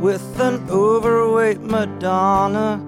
with 0.00 0.40
an 0.40 0.64
overweight 0.70 1.60
Madonna. 1.60 2.80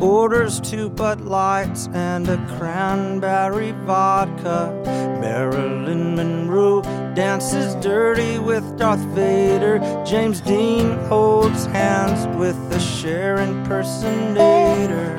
Orders 0.00 0.60
two 0.60 0.88
Bud 0.88 1.22
Lights 1.22 1.88
and 1.92 2.28
a 2.28 2.36
cranberry 2.56 3.72
vodka. 3.84 4.72
Marilyn 5.20 6.14
Monroe 6.14 6.82
dances 7.14 7.74
dirty 7.76 8.38
with 8.38 8.64
Darth 8.78 9.00
Vader. 9.14 9.80
James 10.04 10.40
Dean 10.40 10.96
holds 11.08 11.66
hands 11.66 12.26
with 12.38 12.56
the 12.70 12.78
Cher 12.78 13.38
impersonator. 13.38 15.18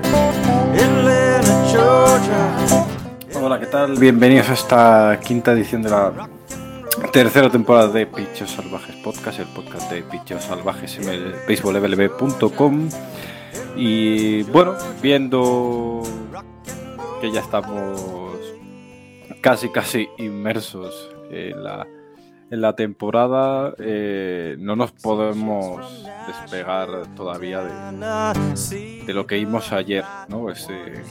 Atlanta, 0.74 1.72
Georgia. 1.72 2.88
Hola, 3.42 3.60
¿qué 3.60 3.66
tal? 3.66 3.98
Bienvenidos 3.98 4.50
a 4.50 4.54
esta 4.54 5.20
quinta 5.20 5.52
edición 5.52 5.82
de 5.82 5.90
la 5.90 6.30
tercera 7.08 7.50
temporada 7.50 7.88
de 7.88 8.06
Pichos 8.06 8.52
Salvajes 8.52 8.96
Podcast, 8.98 9.40
el 9.40 9.48
podcast 9.48 9.92
de 9.92 10.04
Pichos 10.04 10.44
Salvajes 10.44 10.98
en 11.00 11.10
el. 11.10 11.36
Y 13.76 14.44
bueno, 14.44 14.76
viendo 15.02 16.04
que 17.22 17.32
ya 17.32 17.42
estamos 17.42 18.02
casi 19.42 19.70
casi 19.70 20.10
inmersos 20.18 21.10
en 21.32 21.64
la, 21.64 21.88
en 22.52 22.62
la 22.62 22.76
temporada, 22.76 23.74
eh, 23.80 24.56
no 24.60 24.76
nos 24.76 24.92
podemos 24.92 26.06
despegar 26.28 27.16
todavía 27.16 27.64
de, 27.64 29.04
de 29.06 29.14
lo 29.14 29.26
que 29.26 29.36
vimos 29.36 29.72
ayer, 29.72 30.04
¿no? 30.28 30.52
Ese, 30.52 31.04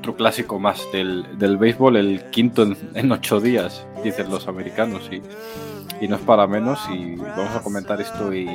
otro 0.00 0.16
clásico 0.16 0.58
más 0.58 0.80
del, 0.92 1.38
del 1.38 1.58
béisbol, 1.58 1.96
el 1.96 2.24
quinto 2.30 2.62
en, 2.62 2.76
en, 2.94 3.12
ocho 3.12 3.38
días, 3.38 3.84
dicen 4.02 4.30
los 4.30 4.48
americanos, 4.48 5.08
y, 5.12 5.22
y, 6.02 6.08
no 6.08 6.16
es 6.16 6.22
para 6.22 6.46
menos. 6.46 6.80
Y 6.90 7.16
vamos 7.16 7.54
a 7.54 7.62
comentar 7.62 8.00
esto 8.00 8.34
y 8.34 8.48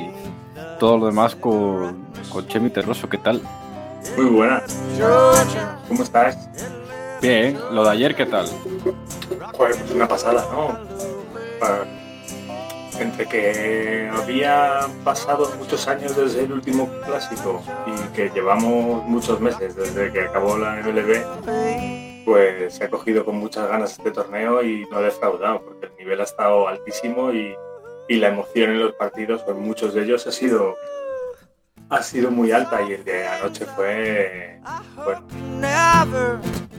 todo 0.80 0.98
lo 0.98 1.06
demás 1.06 1.36
con, 1.36 2.04
con 2.30 2.46
Chemi 2.48 2.70
Terroso. 2.70 3.08
¿Qué 3.08 3.18
tal? 3.18 3.40
Muy 4.16 4.26
buena. 4.26 4.62
¿Cómo 5.88 6.02
estás? 6.02 6.48
Bien, 7.22 7.56
lo 7.72 7.84
de 7.84 7.90
ayer, 7.90 8.14
¿qué 8.14 8.26
tal? 8.26 8.46
Joder, 9.52 9.76
pues 9.76 9.90
una 9.92 10.08
pasada, 10.08 10.44
¿no? 10.52 10.78
Para... 11.60 12.05
Entre 12.98 13.26
que 13.26 14.10
había 14.12 14.86
pasado 15.04 15.50
muchos 15.58 15.86
años 15.86 16.16
desde 16.16 16.44
el 16.44 16.52
último 16.52 16.88
clásico 17.04 17.62
y 17.86 18.14
que 18.14 18.30
llevamos 18.30 19.04
muchos 19.04 19.40
meses 19.40 19.76
desde 19.76 20.12
que 20.12 20.20
acabó 20.22 20.56
la 20.56 20.76
MLB, 20.76 22.24
pues 22.24 22.74
se 22.74 22.84
ha 22.84 22.90
cogido 22.90 23.24
con 23.24 23.36
muchas 23.36 23.68
ganas 23.68 23.92
este 23.92 24.10
torneo 24.10 24.62
y 24.62 24.86
no 24.90 24.98
ha 24.98 25.02
defraudado, 25.02 25.62
porque 25.62 25.86
el 25.86 25.96
nivel 25.96 26.20
ha 26.20 26.24
estado 26.24 26.68
altísimo 26.68 27.32
y, 27.32 27.54
y 28.08 28.16
la 28.16 28.28
emoción 28.28 28.70
en 28.70 28.80
los 28.80 28.94
partidos, 28.94 29.42
pues 29.42 29.56
muchos 29.56 29.92
de 29.94 30.02
ellos 30.02 30.26
ha 30.26 30.32
sido 30.32 30.74
ha 31.88 32.02
sido 32.02 32.30
muy 32.30 32.50
alta 32.50 32.82
y 32.82 32.94
el 32.94 33.04
de 33.04 33.26
anoche 33.26 33.64
fue 33.64 34.58
bueno, 34.96 35.22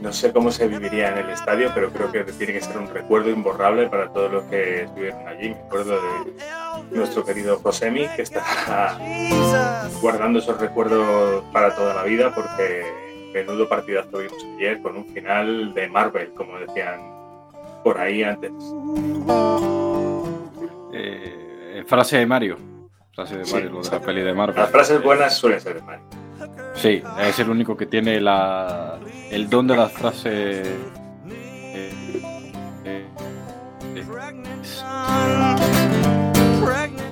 no 0.02 0.11
sé 0.11 0.33
cómo 0.33 0.52
se 0.52 0.67
viviría 0.67 1.11
en 1.11 1.25
el 1.25 1.30
estadio 1.30 1.72
pero 1.73 1.91
creo 1.91 2.11
que 2.11 2.23
tiene 2.33 2.53
que 2.53 2.61
ser 2.61 2.77
un 2.77 2.88
recuerdo 2.88 3.30
imborrable 3.30 3.88
para 3.88 4.11
todos 4.11 4.31
los 4.31 4.44
que 4.45 4.83
estuvieron 4.83 5.28
allí. 5.28 5.50
Me 5.50 5.55
acuerdo 5.55 5.95
de 6.02 6.97
nuestro 6.97 7.23
querido 7.23 7.58
Josemi 7.59 8.08
que 8.16 8.23
está 8.23 9.00
guardando 10.02 10.39
esos 10.39 10.59
recuerdos 10.59 11.44
para 11.53 11.73
toda 11.73 11.94
la 11.94 12.03
vida 12.03 12.33
porque 12.35 12.85
menudo 13.33 13.67
partidazo 13.69 14.09
tuvimos 14.09 14.44
ayer 14.58 14.81
con 14.81 14.97
un 14.97 15.05
final 15.13 15.73
de 15.73 15.88
Marvel 15.88 16.33
como 16.33 16.59
decían 16.59 17.00
por 17.83 17.97
ahí 17.97 18.23
antes. 18.23 18.52
Eh, 20.91 21.84
frase 21.88 22.18
de 22.18 22.25
Mario 22.25 22.76
frase 23.17 23.35
de 23.35 23.51
Mario, 23.51 23.69
sí, 23.69 23.73
lo 23.73 23.81
de 23.81 23.89
la 23.89 24.00
peli 24.05 24.22
de 24.22 24.33
Marvel. 24.33 24.55
Las 24.55 24.69
frases 24.69 25.01
buenas 25.01 25.35
suelen 25.35 25.59
ser 25.59 25.73
de 25.78 25.81
Mario. 25.81 26.05
Sí, 26.75 27.01
es 27.19 27.39
el 27.39 27.50
único 27.50 27.75
que 27.75 27.88
tiene 27.88 28.22
la, 28.22 29.00
el 29.31 29.50
don 29.50 29.66
de 29.66 29.75
las 29.75 29.91
frases. 29.91 30.67
Eh, 30.67 31.91
eh, 32.85 32.85
eh, 32.85 33.07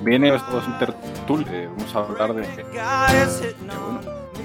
viene 0.04 0.32
estos 0.36 0.64
vamos 0.68 1.94
a 1.96 1.98
hablar 1.98 2.34
de, 2.34 2.42
bueno, 2.62 4.00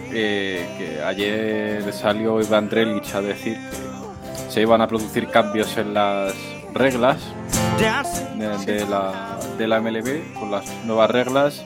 que 0.09 1.00
ayer 1.05 1.94
salió 1.94 2.41
Iván 2.41 2.69
Drellich 2.69 3.13
a 3.13 3.21
decir 3.21 3.55
que 3.55 4.51
se 4.51 4.61
iban 4.61 4.81
a 4.81 4.88
producir 4.88 5.27
cambios 5.27 5.77
en 5.77 5.94
las 5.94 6.33
reglas 6.73 7.21
de, 7.77 8.73
de 8.73 8.85
la 8.85 9.39
de 9.57 9.67
la 9.67 9.79
MLB 9.79 10.33
con 10.39 10.51
las 10.51 10.85
nuevas 10.85 11.11
reglas 11.11 11.65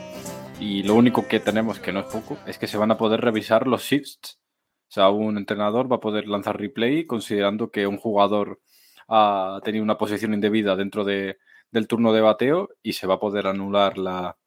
y 0.59 0.83
lo 0.83 0.95
único 0.95 1.27
que 1.27 1.39
tenemos, 1.39 1.79
que 1.79 1.91
no 1.91 2.01
es 2.01 2.05
poco, 2.07 2.37
es 2.45 2.57
que 2.57 2.67
se 2.67 2.77
van 2.77 2.91
a 2.91 2.97
poder 2.97 3.21
revisar 3.21 3.67
los 3.67 3.83
shifts. 3.83 4.39
O 4.87 4.91
sea, 4.91 5.09
un 5.09 5.37
entrenador 5.37 5.91
va 5.91 5.97
a 5.97 6.01
poder 6.01 6.27
lanzar 6.27 6.59
replay 6.59 7.05
considerando 7.05 7.71
que 7.71 7.87
un 7.87 7.97
jugador 7.97 8.59
ha 9.07 9.59
tenido 9.63 9.83
una 9.83 9.97
posición 9.97 10.33
indebida 10.33 10.75
dentro 10.75 11.03
de, 11.03 11.37
del 11.71 11.87
turno 11.87 12.13
de 12.13 12.21
bateo 12.21 12.69
y 12.81 12.93
se 12.93 13.07
va 13.07 13.15
a 13.15 13.19
poder 13.19 13.47
anular 13.47 13.97
la, 13.97 14.37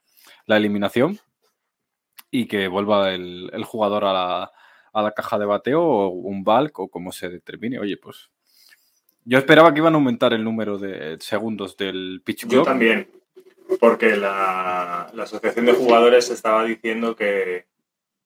la 0.46 0.56
eliminación 0.56 1.18
y 2.30 2.46
que 2.48 2.68
vuelva 2.68 3.12
el, 3.12 3.50
el 3.52 3.64
jugador 3.64 4.04
a 4.04 4.12
la, 4.12 4.52
a 4.92 5.02
la, 5.02 5.12
caja 5.12 5.38
de 5.38 5.46
bateo 5.46 5.82
o 5.82 6.08
un 6.08 6.44
bulk 6.44 6.78
o 6.80 6.88
como 6.88 7.12
se 7.12 7.28
determine. 7.28 7.78
Oye, 7.78 7.96
pues 7.96 8.30
yo 9.28 9.36
esperaba 9.36 9.74
que 9.74 9.80
iban 9.80 9.92
a 9.92 9.96
aumentar 9.98 10.32
el 10.32 10.42
número 10.42 10.78
de 10.78 11.18
segundos 11.20 11.76
del 11.76 12.22
pitch 12.24 12.46
clock. 12.46 12.52
Yo 12.52 12.62
también 12.62 13.10
porque 13.78 14.16
la, 14.16 15.10
la, 15.12 15.22
asociación 15.24 15.66
de 15.66 15.74
jugadores 15.74 16.30
estaba 16.30 16.64
diciendo 16.64 17.14
que, 17.14 17.66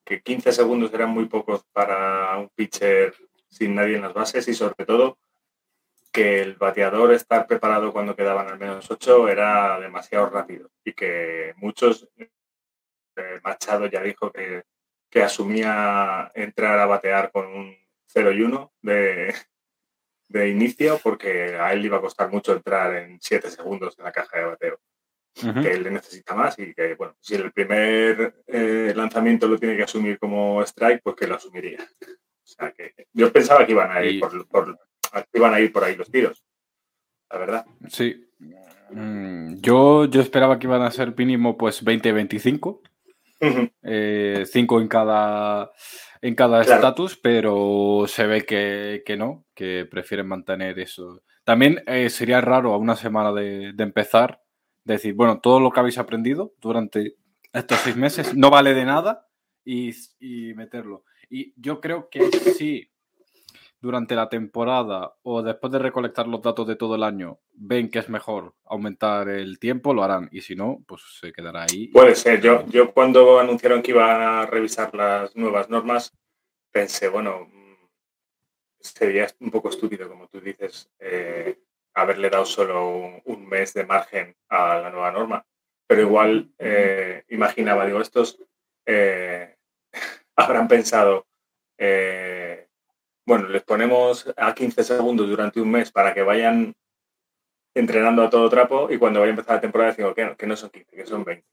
que 0.05 0.23
15 0.23 0.53
segundos 0.53 0.95
eran 0.95 1.11
muy 1.11 1.25
pocos 1.25 1.65
para 1.73 2.39
un 2.39 2.49
pitcher 2.51 3.13
sin 3.49 3.75
nadie 3.75 3.97
en 3.97 4.03
las 4.03 4.15
bases 4.15 4.47
y 4.47 4.55
sobre 4.55 4.87
todo 4.87 5.19
que 6.13 6.41
el 6.41 6.55
bateador 6.55 7.13
estar 7.13 7.49
preparado 7.49 7.93
cuando 7.93 8.15
quedaban 8.15 8.47
al 8.47 8.59
menos 8.61 8.89
8 8.89 9.29
era 9.29 9.81
demasiado 9.81 10.31
rápido 10.31 10.71
y 10.85 10.93
que 10.93 11.55
muchos, 11.57 12.09
eh, 12.17 13.41
Machado 13.43 13.87
ya 13.87 14.03
dijo 14.03 14.31
que, 14.31 14.63
que, 15.11 15.23
asumía 15.23 16.31
entrar 16.37 16.79
a 16.79 16.87
batear 16.87 17.33
con 17.33 17.47
un 17.47 17.77
0 18.07 18.33
y 18.33 18.43
1 18.43 18.73
de, 18.83 19.35
de 20.33 20.49
inicio 20.49 20.99
porque 21.03 21.57
a 21.57 21.73
él 21.73 21.81
le 21.81 21.87
iba 21.87 21.99
a 21.99 22.01
costar 22.01 22.31
mucho 22.31 22.53
entrar 22.53 22.95
en 22.95 23.21
7 23.21 23.51
segundos 23.51 23.97
en 23.99 24.05
la 24.05 24.13
caja 24.13 24.39
de 24.39 24.45
bateo. 24.45 24.81
Uh 25.35 25.47
-huh. 25.47 25.63
que 25.63 25.73
él 25.73 25.83
le 25.85 25.91
necesita 25.91 26.35
más 26.35 26.59
y 26.59 26.75
que, 26.75 26.95
bueno, 26.95 27.17
si 27.19 27.35
el 27.37 27.51
primer 27.53 28.35
eh, 28.47 28.93
lanzamiento 28.95 29.49
lo 29.49 29.59
tiene 29.59 29.77
que 29.79 29.85
asumir 29.85 30.19
como 30.19 30.63
strike, 30.63 31.01
pues 31.03 31.17
que 31.17 31.27
lo 31.27 31.37
asumiría. 31.37 31.79
O 31.81 32.55
sea 32.55 32.71
que 32.73 32.93
yo 33.15 33.33
pensaba 33.33 33.65
que 33.65 33.73
iban 33.73 33.91
a 33.91 34.05
ir, 34.05 34.17
y... 34.17 34.21
por, 34.21 34.47
por, 34.47 34.79
iban 35.33 35.55
a 35.55 35.61
ir 35.61 35.73
por 35.73 35.85
ahí 35.85 35.97
los 35.97 36.11
tiros, 36.11 36.45
la 37.31 37.39
verdad. 37.39 37.67
Sí. 37.89 38.29
Mm, 38.91 39.61
yo, 39.61 40.05
yo 40.05 40.21
esperaba 40.21 40.59
que 40.59 40.67
iban 40.67 40.83
a 40.83 40.91
ser 40.91 41.17
mínimo 41.17 41.57
pues 41.57 41.83
20-25. 41.83 42.81
Uh 43.41 43.47
-huh. 43.47 43.73
eh, 43.83 44.45
en 44.55 44.89
cada 44.89 45.73
en 46.23 46.35
cada 46.35 46.63
estatus, 46.63 47.17
claro. 47.17 47.21
pero 47.23 48.05
se 48.07 48.27
ve 48.27 48.47
que, 48.47 49.03
que, 49.05 49.17
no, 49.17 49.45
que 49.55 49.87
prefieren 49.91 50.29
mantener 50.29 50.79
eso. 50.79 51.23
También 51.45 51.83
eh, 51.87 52.09
sería 52.09 52.41
raro 52.41 52.73
a 52.73 52.79
una 52.79 52.97
semana 52.97 53.33
de, 53.33 53.73
de 53.75 53.83
empezar 53.83 54.41
decir, 54.85 55.15
bueno, 55.15 55.41
todo 55.41 55.61
lo 55.61 55.71
que 55.71 55.81
habéis 55.81 55.99
aprendido 55.99 56.55
durante 56.61 57.17
estos 57.53 57.79
seis 57.79 57.97
meses 57.97 58.35
no 58.37 58.51
vale 58.51 58.75
de 58.75 58.85
nada 58.85 59.29
y, 59.65 59.91
y 60.21 60.55
meterlo. 60.55 61.05
Y 61.29 61.53
yo 61.57 61.81
creo 61.81 62.09
que 62.11 62.31
si 62.57 62.92
durante 63.83 64.15
la 64.15 64.29
temporada 64.29 65.17
o 65.23 65.43
después 65.43 65.73
de 65.73 65.81
recolectar 65.81 66.29
los 66.29 66.41
datos 66.41 66.67
de 66.69 66.77
todo 66.77 66.95
el 66.95 67.03
año 67.03 67.41
ven 67.53 67.91
que 67.91 67.99
es 67.99 68.09
mejor 68.09 68.55
aumentar 68.65 69.29
el 69.29 69.59
tiempo, 69.59 69.93
lo 69.93 70.05
harán. 70.05 70.29
Y 70.33 70.41
si 70.41 70.55
no, 70.55 70.83
pues 70.87 71.03
se 71.21 71.33
quedará 71.33 71.65
ahí. 71.65 71.89
Puede 71.89 72.15
ser. 72.15 72.41
Yo, 72.41 72.65
yo 72.69 72.93
cuando 72.95 73.41
anunciaron 73.41 73.83
que 73.83 73.91
iban 73.91 74.23
a 74.23 74.47
revisar 74.47 74.95
las 74.95 75.37
nuevas 75.37 75.69
normas, 75.69 76.13
pensé, 76.71 77.09
bueno, 77.09 77.49
sería 78.81 79.27
un 79.41 79.51
poco 79.51 79.69
estúpido, 79.69 80.09
como 80.09 80.29
tú 80.29 80.41
dices, 80.41 80.89
eh, 81.01 81.59
haberle 81.95 82.31
dado 82.31 82.47
solo 82.47 82.89
un, 82.89 83.21
un, 83.25 83.49
mes 83.49 83.75
de 83.75 83.85
margen 83.85 84.37
a 84.49 84.79
la 84.79 84.91
nueva 84.91 85.11
norma. 85.11 85.45
Pero 85.89 86.03
igual 86.03 86.53
eh, 86.59 87.25
imaginaba, 87.31 87.85
digo, 87.85 88.01
estos 88.01 88.39
eh, 88.87 89.57
habrán 90.37 90.69
pensado, 90.69 91.27
eh, 91.79 92.69
bueno, 93.25 93.49
les 93.49 93.63
ponemos 93.63 94.33
a 94.37 94.55
15 94.55 94.85
segundos 94.85 95.29
durante 95.29 95.61
un 95.61 95.71
mes 95.71 95.91
para 95.91 96.13
que 96.15 96.23
vayan 96.23 96.75
entrenando 97.75 98.23
a 98.23 98.31
todo 98.31 98.51
trapo 98.51 98.89
y 98.91 98.99
cuando 98.99 99.21
vaya 99.21 99.31
a 99.31 99.35
empezar 99.35 99.57
la 99.57 99.61
temporada 99.61 99.91
decimos 99.91 100.15
que 100.15 100.25
no, 100.25 100.37
que 100.37 100.47
no 100.47 100.57
son 100.57 100.71
15, 100.71 100.97
que 100.97 101.07
son 101.07 101.25
20. 101.25 101.47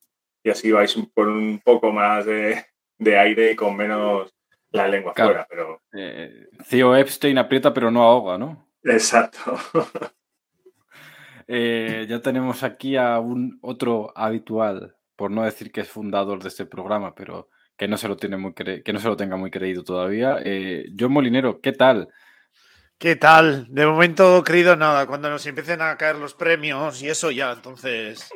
Y 0.44 0.50
así 0.50 0.71
vais 0.71 0.95
por 1.13 1.27
un 1.27 1.60
poco 1.63 1.92
más 1.92 2.25
de, 2.25 2.66
de 2.98 3.18
aire 3.18 3.51
y 3.51 3.56
con 3.56 3.75
menos 3.75 4.33
la 4.71 4.88
lengua 4.88 5.13
claro. 5.13 5.31
fuera. 5.31 5.48
Pero... 5.50 5.81
Eh, 5.94 6.48
Theo 6.69 6.95
Epstein 6.95 7.38
aprieta 7.38 7.74
pero 7.74 7.92
no 7.92 8.04
ahoga, 8.04 8.38
¿no? 8.38 8.69
Exacto. 8.83 9.39
Eh, 11.51 12.06
ya 12.07 12.21
tenemos 12.21 12.62
aquí 12.62 12.95
a 12.95 13.18
un 13.18 13.57
otro 13.63 14.13
habitual 14.16 14.95
por 15.16 15.31
no 15.31 15.44
decir 15.44 15.71
que 15.71 15.81
es 15.81 15.89
fundador 15.89 16.44
de 16.44 16.50
este 16.50 16.68
programa, 16.68 17.16
pero 17.16 17.50
que 17.79 17.87
no 17.87 17.97
se 17.97 18.09
lo, 18.09 18.17
tiene 18.17 18.35
muy 18.35 18.53
que 18.53 18.91
no 18.91 18.99
se 18.99 19.07
lo 19.07 19.15
tenga 19.15 19.37
muy 19.37 19.49
creído 19.49 19.85
todavía. 19.85 20.37
Eh, 20.43 20.91
John 20.99 21.13
Molinero, 21.13 21.61
¿qué 21.61 21.71
tal? 21.71 22.09
¿Qué 22.97 23.15
tal? 23.15 23.67
De 23.69 23.85
momento, 23.85 24.43
querido, 24.43 24.75
nada. 24.75 25.07
Cuando 25.07 25.29
nos 25.29 25.45
empiecen 25.45 25.81
a 25.81 25.95
caer 25.95 26.17
los 26.17 26.33
premios 26.33 27.01
y 27.01 27.07
eso 27.07 27.31
ya, 27.31 27.53
entonces 27.53 28.29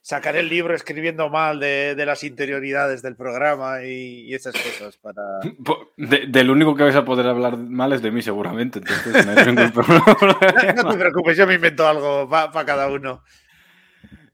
sacaré 0.00 0.40
el 0.40 0.48
libro 0.48 0.76
escribiendo 0.76 1.28
mal 1.28 1.58
de, 1.58 2.00
las 2.06 2.22
interioridades 2.22 3.02
del 3.02 3.16
programa 3.16 3.82
y, 3.84 4.32
esas 4.32 4.54
cosas 4.54 4.96
para... 4.98 5.40
del 6.28 6.50
único 6.50 6.76
que 6.76 6.84
vais 6.84 6.94
a 6.94 7.04
poder 7.04 7.26
hablar 7.26 7.58
mal 7.58 7.92
es 7.92 8.00
de 8.00 8.12
mí, 8.12 8.22
seguramente. 8.22 8.78
Entonces 8.78 9.26
no, 9.26 9.56
te 10.92 10.98
preocupes, 10.98 11.36
yo 11.36 11.48
me 11.48 11.54
invento 11.54 11.88
algo 11.88 12.28
para 12.28 12.64
cada 12.64 12.86
uno. 12.86 13.24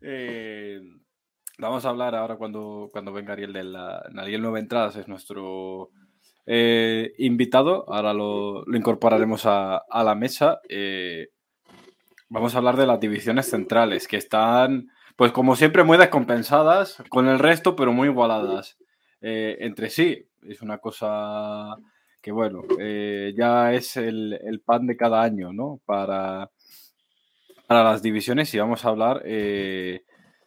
Eh, 0.03 0.81
vamos 1.61 1.85
a 1.85 1.91
hablar 1.91 2.15
ahora 2.15 2.37
cuando, 2.37 2.89
cuando 2.91 3.13
venga 3.13 3.33
Ariel 3.33 3.53
de 3.53 3.65
la... 3.65 4.03
Ariel 4.17 4.43
Nueva 4.43 4.59
Entradas, 4.59 4.97
es 4.97 5.09
nuestro 5.09 5.91
eh, 6.47 7.13
invitado, 7.19 7.85
ahora 7.93 8.13
lo, 8.13 8.65
incorporaremos 8.75 9.43
a, 9.45 9.83
la 10.03 10.15
mesa. 10.15 10.61
Eh, 10.69 11.29
vamos 12.29 12.55
a 12.55 12.59
hablar 12.59 12.77
de 12.77 12.87
las 12.87 13.01
divisiones 13.01 13.51
centrales, 13.51 14.09
que 14.09 14.17
están, 14.17 14.89
pues 15.17 15.33
como 15.33 15.55
siempre, 15.55 15.85
muy 15.85 15.99
descompensadas 15.99 17.03
con 17.09 17.29
el 17.29 17.39
resto, 17.39 17.77
pero 17.77 17.93
muy 17.93 18.09
igualadas 18.09 18.79
eh, 19.21 19.59
entre 19.61 19.91
sí. 19.91 20.27
Es 20.43 20.63
una 20.63 20.79
cosa 20.79 21.77
que, 22.23 22.33
bueno, 22.33 22.63
ya 23.37 23.73
es 23.75 23.97
el, 23.97 24.63
pan 24.65 24.87
de 24.87 24.97
cada 24.97 25.23
año, 25.23 25.53
¿no? 25.53 25.81
Para, 25.85 26.51
para 27.67 27.85
las 27.85 28.03
divisiones 28.03 28.53
y 28.55 28.59
vamos 28.59 28.85
a 28.85 28.89
hablar 28.89 29.23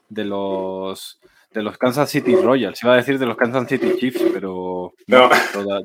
de 0.09 0.25
los 0.25 1.19
de 1.53 1.61
los 1.61 1.77
Kansas 1.77 2.09
City 2.09 2.35
Royals. 2.35 2.83
Iba 2.83 2.93
a 2.93 2.97
decir 2.97 3.19
de 3.19 3.25
los 3.25 3.37
Kansas 3.37 3.67
City 3.67 3.93
Chiefs, 3.97 4.23
pero 4.33 4.93
no. 5.07 5.29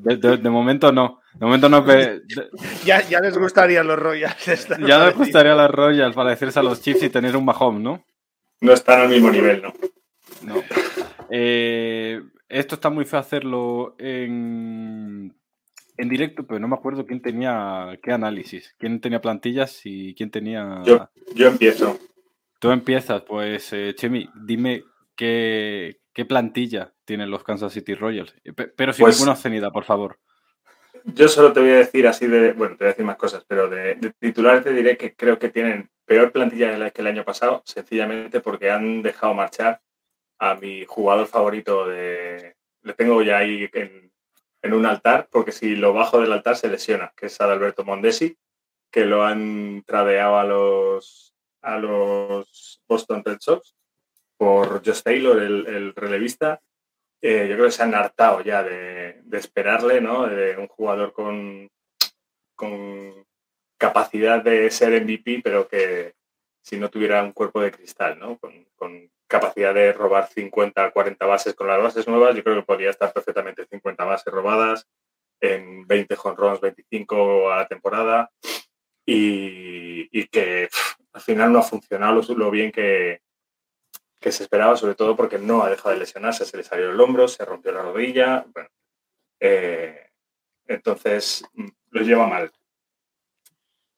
De, 0.03 0.51
momento 0.51 0.93
no. 0.93 1.21
De 1.35 1.45
momento 1.45 1.69
no. 1.69 1.85
ya, 2.85 3.07
ya 3.09 3.21
les 3.21 3.37
gustaría 3.37 3.83
los 3.83 3.99
Royals. 3.99 4.69
Ya 4.87 5.07
les 5.07 5.17
gustaría 5.17 5.55
los 5.55 5.71
Royals 5.71 6.15
parecerse 6.15 6.59
a 6.59 6.63
los 6.63 6.81
Chiefs 6.81 7.03
y 7.03 7.11
tener 7.11 7.37
un 7.37 7.45
Mahomes, 7.45 7.83
¿no? 7.83 8.05
No 8.61 8.73
están 8.73 9.01
al 9.01 9.09
mismo 9.09 9.31
nivel, 9.31 9.63
¿no? 9.63 9.73
No. 10.43 10.63
Eh, 11.31 12.21
esto 12.49 12.77
está 12.77 12.91
muy 12.91 13.05
feo 13.05 13.21
hacerlo 13.21 13.95
en, 13.99 15.37
en 15.97 16.09
directo, 16.09 16.47
pero 16.47 16.59
no 16.59 16.69
me 16.69 16.75
acuerdo 16.75 17.07
quién 17.07 17.21
tenía 17.21 17.99
qué 18.03 18.13
análisis, 18.13 18.75
quién 18.79 19.01
tenía 19.01 19.21
plantillas 19.21 19.83
y 19.85 20.15
quién 20.15 20.31
tenía. 20.31 20.83
Yo, 20.85 21.09
yo 21.35 21.49
empiezo. 21.49 21.99
Tú 22.59 22.71
empiezas, 22.71 23.23
pues, 23.23 23.73
eh, 23.73 23.95
Chemi, 23.95 24.29
dime 24.35 24.85
qué, 25.15 26.01
plantilla 26.29 26.93
tienen 27.05 27.31
los 27.31 27.45
Kansas 27.45 27.73
City 27.73 27.95
Royals. 27.95 28.35
Pero 28.77 28.93
sin 28.93 29.05
pues, 29.05 29.17
ninguna 29.17 29.33
obscenidad, 29.33 29.71
por 29.71 29.85
favor. 29.85 30.19
Yo 31.05 31.29
solo 31.29 31.53
te 31.53 31.61
voy 31.61 31.71
a 31.71 31.77
decir 31.77 32.09
así 32.09 32.27
de, 32.27 32.53
bueno, 32.53 32.77
te 32.77 32.85
voy 32.85 32.89
a 32.89 32.93
decir 32.93 33.05
más 33.05 33.17
cosas, 33.17 33.45
pero 33.47 33.69
de, 33.69 34.13
titular 34.19 34.63
te 34.65 34.73
diré 34.73 34.97
que 34.97 35.15
creo 35.15 35.39
que 35.39 35.49
tienen 35.49 35.91
peor 36.05 36.33
plantilla 36.33 36.91
que 36.91 37.01
el 37.03 37.07
año 37.07 37.25
pasado, 37.25 37.63
sencillamente 37.65 38.41
porque 38.41 38.71
han 38.71 39.03
dejado 39.03 39.35
marchar 39.35 39.81
a 40.39 40.55
mi 40.57 40.85
jugador 40.85 41.27
favorito 41.27 41.87
de... 41.87 42.57
Le 42.83 42.95
tengo 42.95 43.23
ya 43.23 43.39
ahí 43.39 43.69
en, 43.73 44.13
en 44.63 44.73
un 44.73 44.87
altar, 44.87 45.29
porque 45.31 45.53
si 45.53 45.77
lo 45.77 45.93
bajo 45.93 46.21
del 46.21 46.33
altar 46.33 46.57
se 46.57 46.69
lesiona, 46.69 47.13
que 47.17 47.27
es 47.27 47.41
Adalberto 47.41 47.85
Mondesi, 47.85 48.37
que 48.91 49.05
lo 49.05 49.25
han 49.25 49.85
tradeado 49.87 50.39
a 50.39 50.45
los, 50.45 51.28
a 51.69 51.79
los 51.79 52.83
Boston 52.89 53.23
Red 53.25 53.39
Sox 53.41 53.75
por 54.37 54.85
Josh 54.85 55.03
Taylor, 55.03 55.43
el, 55.43 55.95
relevista, 55.95 56.61
eh, 57.21 57.47
yo 57.49 57.55
creo 57.57 57.67
que 57.67 57.73
se 57.73 57.83
han 57.83 57.95
hartado 57.95 58.41
ya 58.41 58.63
de, 58.63 59.23
esperarle, 59.33 60.01
¿no? 60.01 60.27
De 60.27 60.57
un 60.57 60.69
jugador 60.69 61.13
con, 61.13 61.69
capacidad 63.77 64.43
de 64.43 64.71
ser 64.71 65.03
MVP, 65.05 65.41
pero 65.43 65.69
que 65.69 66.15
si 66.63 66.77
no 66.77 66.89
tuviera 66.89 67.23
un 67.23 67.33
cuerpo 67.33 67.61
de 67.61 67.71
cristal, 67.71 68.19
¿no? 68.19 68.39
Con, 68.39 69.11
capacidad 69.29 69.75
de 69.75 69.93
robar 69.93 70.27
50, 70.27 70.91
40 70.91 71.27
bases 71.27 71.55
con 71.55 71.67
las 71.67 71.83
bases 71.83 72.09
nuevas, 72.09 72.35
yo 72.35 72.43
creo 72.43 72.57
que 72.57 72.63
podría 72.63 72.89
estar 72.89 73.13
perfectamente 73.13 73.67
50 73.67 74.03
bases 74.03 74.33
robadas 74.33 74.89
en 75.39 75.87
20 75.87 76.17
jonrones, 76.17 76.63
25 76.63 77.53
a 77.53 77.57
la 77.57 77.69
temporada 77.69 78.31
y, 79.05 80.27
que 80.29 80.69
al 81.19 81.25
final 81.25 81.53
no 81.53 81.59
ha 81.59 81.63
funcionado 81.65 82.23
lo 82.37 82.49
bien 82.49 82.71
que, 82.71 83.23
que 84.21 84.31
se 84.31 84.45
esperaba, 84.45 84.77
sobre 84.77 84.95
todo 84.95 85.17
porque 85.17 85.37
no 85.37 85.65
ha 85.65 85.69
dejado 85.69 85.91
de 85.91 85.99
lesionarse, 85.99 86.45
se 86.45 86.57
le 86.57 86.63
salió 86.63 86.93
el 86.93 87.01
hombro, 87.01 87.27
se 87.27 87.45
rompió 87.45 87.73
la 87.73 87.83
rodilla, 87.83 88.47
bueno, 88.55 88.69
eh, 89.41 90.11
entonces 90.69 91.45
mm, 91.55 91.69
lo 91.91 92.03
lleva 92.03 92.29
mal. 92.29 92.53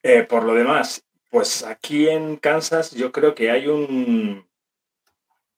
Eh, 0.01 0.23
por 0.23 0.43
lo 0.43 0.55
demás, 0.55 1.05
pues 1.29 1.63
aquí 1.63 2.09
en 2.09 2.37
Kansas 2.37 2.89
yo 2.89 3.11
creo 3.11 3.35
que 3.35 3.51
hay 3.51 3.67
un, 3.67 4.43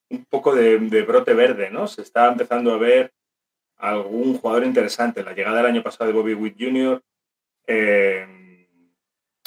un 0.10 0.25
poco 0.25 0.54
de, 0.54 0.77
brote 1.04 1.33
verde, 1.33 1.71
¿no? 1.71 1.88
Se 1.88 2.01
está 2.01 2.27
empezando 2.27 2.74
a 2.74 2.77
ver 2.77 3.13
algún 3.77 4.38
jugador 4.38 4.65
interesante. 4.65 5.24
La 5.24 5.31
llegada 5.31 5.57
del 5.57 5.68
año 5.68 5.81
pasado 5.81 6.07
de 6.07 6.13
Bobby 6.13 6.33
Witt 6.33 6.57
Jr. 6.60 7.01
Eh, 7.68 8.42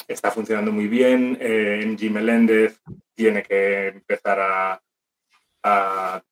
está 0.07 0.31
funcionando 0.31 0.71
muy 0.71 0.87
bien. 0.87 1.37
Jim 1.97 2.13
Meléndez 2.13 2.79
tiene 3.13 3.43
que 3.43 3.87
empezar 3.87 4.39
a, 4.39 4.81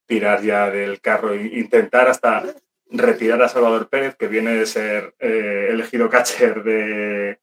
tirar 0.06 0.42
ya 0.42 0.70
del 0.70 1.02
carro 1.02 1.34
e 1.34 1.58
intentar 1.58 2.08
hasta 2.08 2.44
retirar 2.90 3.42
a 3.42 3.50
Salvador 3.50 3.90
Pérez, 3.90 4.16
que 4.16 4.30
viene 4.30 4.54
de 4.54 4.66
ser 4.66 5.14
eh, 5.20 5.68
elegido 5.72 6.10
catcher 6.10 6.64
de, 6.64 7.40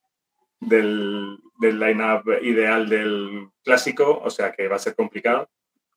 del, 0.61 1.39
del 1.59 1.79
line-up 1.79 2.25
ideal 2.43 2.89
del 2.89 3.49
clásico, 3.63 4.21
o 4.25 4.31
sea 4.31 4.53
que 4.53 4.69
va 4.69 4.77
a 4.77 4.79
ser 4.79 4.95
complicado. 4.95 5.51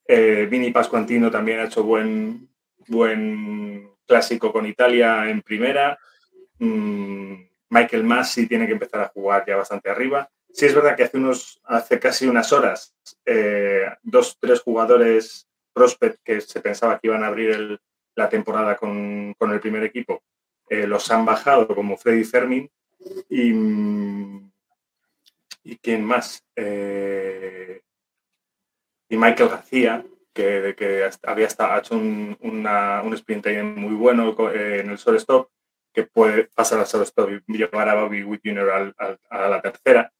Eh, 0.08 0.48
Vini 0.50 0.72
Pascuantino 0.72 1.32
también 1.32 1.60
ha 1.60 1.66
hecho 1.66 1.84
buen, 1.84 2.50
buen 2.88 3.90
clásico 4.06 4.52
con 4.52 4.66
Italia 4.66 5.30
en 5.30 5.42
primera. 5.42 5.98
Mm, 6.60 7.36
Michael 7.76 8.06
Massi 8.06 8.48
tiene 8.48 8.68
que 8.68 8.72
empezar 8.72 9.02
a 9.02 9.10
jugar 9.10 9.44
ya 9.46 9.58
bastante 9.58 9.90
arriba. 9.90 10.30
Sí 10.54 10.66
es 10.66 10.74
verdad 10.74 10.96
que 10.96 11.04
hace, 11.04 11.18
unos, 11.18 11.60
hace 11.66 12.00
casi 12.00 12.26
unas 12.26 12.54
horas 12.54 12.96
eh, 13.26 13.86
dos, 14.02 14.38
tres 14.40 14.62
jugadores 14.62 15.50
prospect 15.74 16.20
que 16.24 16.40
se 16.40 16.62
pensaba 16.62 16.98
que 16.98 17.08
iban 17.08 17.26
a 17.26 17.28
abrir 17.28 17.78
la 18.16 18.30
temporada 18.30 18.78
con, 18.78 19.36
el 19.38 19.60
primer 19.60 19.84
equipo, 19.84 20.24
eh, 20.70 20.88
los 20.88 21.12
han 21.12 21.26
bajado 21.26 21.68
como 21.68 21.98
Freddy 21.98 22.24
Fermin 22.24 22.72
y, 23.30 23.52
y 25.64 25.78
quién 25.82 26.06
más. 26.06 26.46
Eh, 26.56 27.82
y 29.10 29.18
Michael 29.18 29.50
García, 29.50 30.06
que, 30.34 30.76
que 30.78 31.10
había 31.24 31.48
hecho 31.48 31.96
un, 31.96 32.38
un 32.40 33.14
sprint 33.16 33.48
muy 33.64 33.96
bueno 33.96 34.34
eh, 34.54 34.80
en 34.80 34.92
el 34.92 34.98
shortstop, 34.98 35.50
que 35.96 36.04
puede 36.04 36.50
pasar 36.54 36.86
shortstop 36.86 37.30
y 37.48 37.58
llevar 37.58 37.90
a 37.90 37.96
Bobby 37.96 38.24
Witt 38.24 38.42
Jr. 38.44 38.94
a 39.30 39.48
la 39.48 39.62
tercera. 39.62 40.12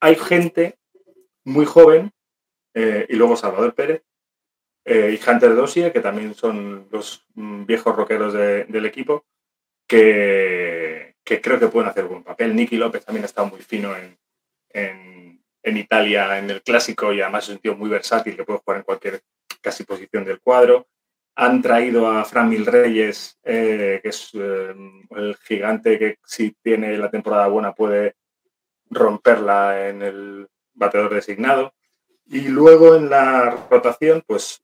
Hay 0.00 0.14
gente 0.14 0.78
muy 1.44 1.66
joven, 1.66 2.12
y 2.74 3.14
luego 3.14 3.36
Salvador 3.36 3.74
Pérez, 3.74 4.02
eh, 4.84 5.16
y 5.18 5.30
Hunter 5.30 5.54
Dossier, 5.54 5.92
que 5.92 6.00
también 6.00 6.34
son 6.34 6.88
los 6.90 7.24
mm, 7.34 7.66
viejos 7.66 7.94
rockeros 7.94 8.32
del 8.32 8.86
equipo, 8.86 9.24
que, 9.86 11.14
creo 11.24 11.58
que 11.58 11.68
pueden 11.68 11.88
hacer 11.90 12.04
buen 12.04 12.24
papel. 12.24 12.54
Nicky 12.54 12.76
López 12.76 13.04
también 13.04 13.24
ha 13.24 13.26
estado 13.26 13.48
muy 13.48 13.60
fino 13.60 13.94
en, 13.96 14.18
Italia 15.64 16.38
en 16.38 16.50
el 16.50 16.62
clásico 16.62 17.12
y 17.12 17.20
además 17.20 17.44
es 17.44 17.50
un 17.50 17.58
tío 17.58 17.76
muy 17.76 17.88
versátil 17.88 18.36
que 18.36 18.44
puede 18.44 18.60
jugar 18.60 18.78
en 18.78 18.84
cualquier 18.84 19.22
casi 19.60 19.84
posición 19.84 20.24
del 20.24 20.40
cuadro. 20.40 20.86
Han 21.34 21.62
traído 21.62 22.08
a 22.08 22.24
Fran 22.24 22.48
Mil 22.48 22.66
Reyes, 22.66 23.38
eh, 23.42 24.00
que 24.02 24.08
es 24.08 24.30
eh, 24.34 24.74
el 25.10 25.36
gigante 25.36 25.98
que 25.98 26.18
si 26.24 26.52
tiene 26.62 26.96
la 26.98 27.10
temporada 27.10 27.48
buena 27.48 27.74
puede 27.74 28.16
romperla 28.90 29.88
en 29.88 30.02
el 30.02 30.48
bateador 30.74 31.14
designado. 31.14 31.74
Y 32.26 32.48
luego 32.48 32.96
en 32.96 33.10
la 33.10 33.66
rotación, 33.70 34.22
pues 34.26 34.62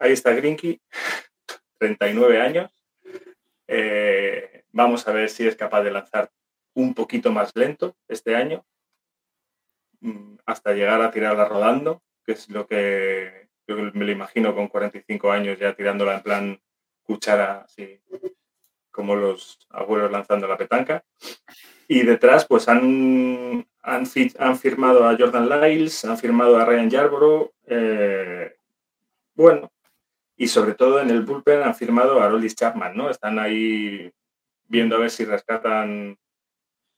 Ahí 0.00 0.12
está 0.12 0.32
Grinky, 0.32 0.80
39 1.78 2.40
años. 2.40 2.72
Eh, 3.68 4.64
vamos 4.72 5.06
a 5.06 5.12
ver 5.12 5.28
si 5.28 5.46
es 5.46 5.56
capaz 5.56 5.82
de 5.82 5.90
lanzar 5.90 6.32
un 6.72 6.94
poquito 6.94 7.30
más 7.32 7.54
lento 7.54 7.94
este 8.08 8.34
año, 8.34 8.64
mm, 10.00 10.36
hasta 10.46 10.72
llegar 10.72 11.02
a 11.02 11.10
tirarla 11.10 11.44
rodando, 11.44 12.02
que 12.24 12.32
es 12.32 12.48
lo 12.48 12.66
que 12.66 13.49
yo 13.76 13.90
me 13.94 14.04
lo 14.04 14.12
imagino 14.12 14.54
con 14.54 14.68
45 14.68 15.30
años 15.30 15.58
ya 15.58 15.74
tirándola 15.74 16.16
en 16.16 16.22
plan 16.22 16.60
cuchara, 17.02 17.62
así 17.62 18.00
como 18.90 19.14
los 19.14 19.58
abuelos 19.70 20.10
lanzando 20.10 20.46
la 20.46 20.56
petanca. 20.56 21.04
Y 21.88 22.02
detrás, 22.02 22.46
pues 22.46 22.68
han, 22.68 23.66
han, 23.82 24.04
han 24.38 24.58
firmado 24.58 25.08
a 25.08 25.16
Jordan 25.16 25.48
Lyles, 25.48 26.04
han 26.04 26.18
firmado 26.18 26.58
a 26.58 26.64
Ryan 26.64 26.90
Yarborough. 26.90 27.52
Eh, 27.66 28.56
bueno, 29.34 29.72
y 30.36 30.48
sobre 30.48 30.74
todo 30.74 31.00
en 31.00 31.10
el 31.10 31.22
bullpen 31.22 31.62
han 31.62 31.74
firmado 31.74 32.20
a 32.20 32.28
Roldis 32.28 32.56
Chapman, 32.56 32.96
¿no? 32.96 33.10
Están 33.10 33.38
ahí 33.38 34.10
viendo 34.68 34.96
a 34.96 35.00
ver 35.00 35.10
si 35.10 35.24
rescatan 35.24 36.16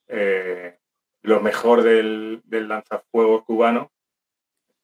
eh, 0.08 0.78
lo 1.22 1.40
mejor 1.40 1.82
del, 1.82 2.42
del 2.44 2.68
lanzafuegos 2.68 3.44
cubano, 3.44 3.90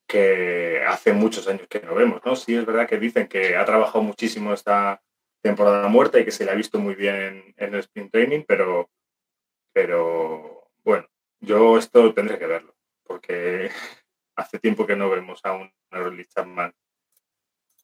que 0.09 0.83
hace 0.89 1.13
muchos 1.13 1.47
años 1.47 1.69
que 1.69 1.81
no 1.81 1.95
vemos, 1.95 2.23
¿no? 2.25 2.35
Sí 2.35 2.57
es 2.57 2.65
verdad 2.65 2.89
que 2.89 2.99
dicen 2.99 3.29
que 3.29 3.57
ha 3.57 3.65
trabajado 3.65 4.03
muchísimo 4.03 4.55
esta 4.55 5.03
temporada 5.43 5.87
muerta 5.89 6.19
y 6.19 6.25
que 6.25 6.31
se 6.31 6.45
le 6.45 6.51
ha 6.51 6.55
visto 6.55 6.79
muy 6.79 6.95
bien 6.95 7.55
en, 7.57 7.75
el 7.75 7.81
sprint 7.81 8.11
training, 8.11 8.45
pero, 8.49 8.91
pero 9.73 10.71
bueno, 10.83 11.07
yo 11.41 11.77
esto 11.79 12.15
tendré 12.15 12.39
que 12.39 12.47
verlo, 12.47 12.75
porque 13.05 13.71
hace 14.37 14.59
tiempo 14.59 14.87
que 14.87 14.97
no 14.97 15.11
vemos 15.11 15.41
a 15.45 15.53
un 15.53 15.71
Rolly 15.91 16.25
Chapman 16.25 16.75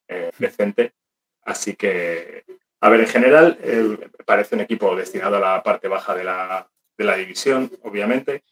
eh, 0.09 0.31
decente, 0.39 0.95
así 1.43 1.77
que, 1.77 2.45
a 2.81 2.89
ver, 2.89 3.01
en 3.01 3.07
general 3.07 3.59
eh, 3.61 4.11
parece 4.25 4.55
un 4.55 4.63
equipo 4.63 4.97
destinado 4.97 5.37
a 5.37 5.41
la 5.41 5.63
parte 5.63 5.89
baja 5.89 6.15
de 6.15 6.25
la, 6.25 6.71
de 6.97 7.05
la 7.05 7.17
división, 7.17 7.71
obviamente, 7.83 8.43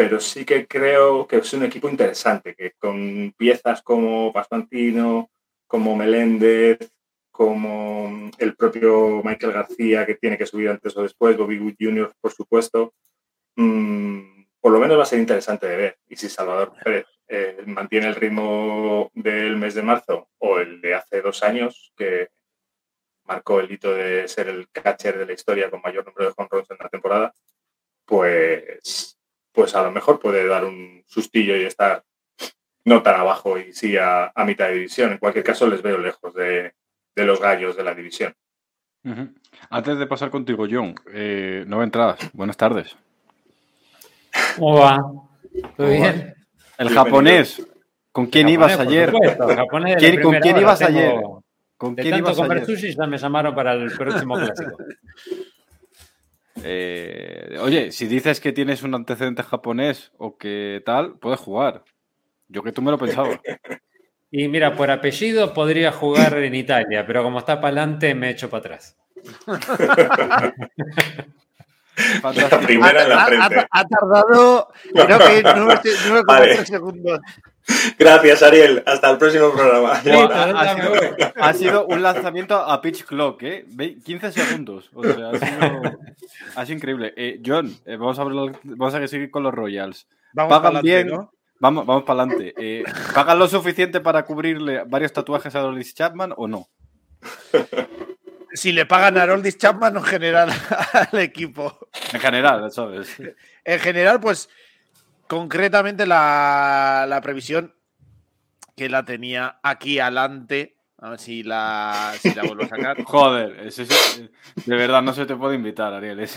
pero 0.00 0.18
sí 0.18 0.46
que 0.46 0.66
creo 0.66 1.26
que 1.26 1.36
es 1.36 1.52
un 1.52 1.62
equipo 1.62 1.86
interesante, 1.86 2.54
que 2.54 2.72
con 2.78 3.34
piezas 3.36 3.82
como 3.82 4.32
Pascuantino, 4.32 5.30
como 5.66 5.94
Meléndez, 5.94 6.90
como 7.30 8.30
el 8.38 8.56
propio 8.56 9.20
Michael 9.22 9.52
García, 9.52 10.06
que 10.06 10.14
tiene 10.14 10.38
que 10.38 10.46
subir 10.46 10.70
antes 10.70 10.96
o 10.96 11.02
después, 11.02 11.36
Bobby 11.36 11.58
Wood 11.58 11.74
Jr., 11.78 12.14
por 12.18 12.32
supuesto, 12.32 12.94
mm, 13.56 14.44
por 14.58 14.72
lo 14.72 14.80
menos 14.80 14.96
va 14.96 15.02
a 15.02 15.04
ser 15.04 15.18
interesante 15.18 15.66
de 15.66 15.76
ver. 15.76 15.98
Y 16.08 16.16
si 16.16 16.30
Salvador 16.30 16.72
Pérez 16.82 17.04
eh, 17.28 17.62
mantiene 17.66 18.08
el 18.08 18.14
ritmo 18.14 19.10
del 19.12 19.58
mes 19.58 19.74
de 19.74 19.82
marzo 19.82 20.30
o 20.38 20.60
el 20.60 20.80
de 20.80 20.94
hace 20.94 21.20
dos 21.20 21.42
años, 21.42 21.92
que 21.94 22.30
marcó 23.24 23.60
el 23.60 23.70
hito 23.70 23.92
de 23.92 24.26
ser 24.28 24.48
el 24.48 24.70
catcher 24.70 25.18
de 25.18 25.26
la 25.26 25.34
historia 25.34 25.70
con 25.70 25.82
mayor 25.82 26.06
número 26.06 26.24
de 26.24 26.34
home 26.34 26.48
runs 26.50 26.70
en 26.70 26.78
la 26.80 26.88
temporada, 26.88 27.34
pues 28.06 29.19
pues 29.52 29.74
a 29.74 29.82
lo 29.82 29.90
mejor 29.90 30.20
puede 30.20 30.46
dar 30.46 30.64
un 30.64 31.02
sustillo 31.06 31.56
y 31.56 31.64
estar 31.64 32.04
no 32.84 33.02
tan 33.02 33.20
abajo 33.20 33.58
y 33.58 33.72
sí 33.72 33.96
a, 33.96 34.32
mitad 34.46 34.68
de 34.68 34.74
división. 34.74 35.12
En 35.12 35.18
cualquier 35.18 35.44
caso, 35.44 35.66
les 35.66 35.82
veo 35.82 35.98
lejos 35.98 36.34
de, 36.34 36.74
los 37.16 37.40
gallos 37.40 37.76
de 37.76 37.84
la 37.84 37.94
división. 37.94 38.34
Antes 39.70 39.98
de 39.98 40.06
pasar 40.06 40.30
contigo, 40.30 40.66
John, 40.70 40.94
eh, 41.12 41.64
nueva 41.66 41.84
entrada. 41.84 42.16
Buenas 42.32 42.56
tardes. 42.56 42.96
¿Cómo 44.56 44.80
va? 44.80 44.98
¿Todo 45.76 45.88
bien? 45.88 46.34
El 46.78 46.90
japonés. 46.90 47.66
¿Con 48.12 48.26
quién 48.26 48.48
ibas 48.48 48.78
ayer? 48.78 49.12
¿Con 49.70 49.84
quién 50.40 50.58
ibas 50.58 50.82
ayer? 50.82 51.14
¿Con 51.76 51.94
quién 51.94 52.16
ibas 52.16 52.36
comer 52.36 52.66
sushi 52.66 52.94
ya 52.94 53.06
me 53.06 53.16
llamaron 53.16 53.54
para 53.54 53.72
el 53.72 53.90
próximo 53.92 54.34
clásico. 54.34 54.76
Eh, 56.64 57.56
oye, 57.60 57.92
si 57.92 58.06
dices 58.06 58.40
que 58.40 58.52
tienes 58.52 58.82
un 58.82 58.94
antecedente 58.94 59.42
japonés 59.42 60.12
o 60.18 60.36
que 60.36 60.82
tal, 60.84 61.18
puedes 61.18 61.40
jugar. 61.40 61.84
Yo 62.48 62.62
que 62.62 62.72
tú 62.72 62.82
me 62.82 62.90
lo 62.90 62.98
pensaba. 62.98 63.40
Y 64.32 64.46
mira, 64.46 64.76
por 64.76 64.92
apellido 64.92 65.52
podría 65.52 65.90
jugar 65.90 66.38
en 66.38 66.54
Italia, 66.54 67.04
pero 67.04 67.24
como 67.24 67.40
está 67.40 67.60
para 67.60 67.82
adelante 67.82 68.14
me 68.14 68.30
echo 68.30 68.48
para 68.48 68.60
atrás. 68.60 68.96
La 72.22 72.60
primera 72.60 73.02
en 73.02 73.08
la 73.08 73.24
frente. 73.26 73.66
Ha, 73.70 73.84
tardado, 73.84 74.68
creo 74.92 75.18
que 75.18 75.42
9,3 75.44 76.64
segundos. 76.64 77.20
Gracias, 77.98 78.42
Ariel. 78.42 78.82
Hasta 78.86 79.10
el 79.10 79.18
próximo 79.18 79.52
programa. 79.52 79.92
ha, 81.36 81.52
sido, 81.52 81.86
un 81.86 82.02
lanzamiento 82.02 82.56
a 82.56 82.80
pitch 82.80 83.04
clock, 83.04 83.42
¿eh? 83.42 83.66
15 84.04 84.32
segundos. 84.32 84.90
O 84.94 85.04
sea, 85.04 85.30
ha 86.56 86.66
sido, 86.66 86.76
increíble. 86.76 87.12
Eh, 87.16 87.40
John, 87.44 87.74
eh, 87.84 87.96
vamos, 87.96 88.18
a 88.18 88.24
vamos 88.24 88.94
a 88.94 89.06
seguir 89.06 89.30
con 89.30 89.42
los 89.42 89.54
Royals. 89.54 90.06
Vamos 90.32 90.58
Pagan 90.58 90.82
bien. 90.82 91.10
Vamos, 91.60 91.84
vamos 91.84 92.04
para 92.04 92.22
adelante. 92.22 92.54
Eh, 92.56 92.84
¿Pagan 93.14 93.38
lo 93.38 93.46
suficiente 93.46 94.00
para 94.00 94.24
cubrirle 94.24 94.84
varios 94.86 95.12
tatuajes 95.12 95.54
a 95.54 95.60
Doris 95.60 95.94
Chapman 95.94 96.32
o 96.36 96.48
no? 96.48 96.68
si 98.52 98.72
le 98.72 98.86
pagan 98.86 99.18
a 99.18 99.26
Roldis 99.26 99.58
Chapman 99.58 99.96
en 99.96 100.02
general 100.02 100.50
al 101.12 101.18
equipo. 101.18 101.88
En 102.12 102.20
general, 102.20 102.70
¿sabes? 102.72 103.16
En 103.64 103.78
general, 103.80 104.20
pues 104.20 104.48
Concretamente 105.30 106.06
la, 106.08 107.20
previsión 107.22 107.72
que 108.76 108.88
la 108.88 109.04
tenía 109.04 109.60
aquí 109.62 110.00
adelante. 110.00 110.74
A 110.98 111.10
ver 111.10 111.20
si 111.20 111.44
la, 111.44 112.14
vuelvo 112.44 112.64
a 112.64 112.68
sacar. 112.68 113.00
Joder, 113.04 113.72
de 113.72 114.76
verdad 114.76 115.02
no 115.02 115.12
se 115.12 115.26
te 115.26 115.36
puede 115.36 115.54
invitar, 115.54 115.94
Ariel. 115.94 116.28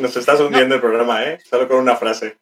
nos, 0.00 0.16
estás 0.16 0.40
hundiendo 0.40 0.76
el 0.76 0.80
programa, 0.80 1.24
¿eh? 1.24 1.40
Solo 1.50 1.66
con 1.66 1.78
una 1.78 1.96
frase. 1.96 2.38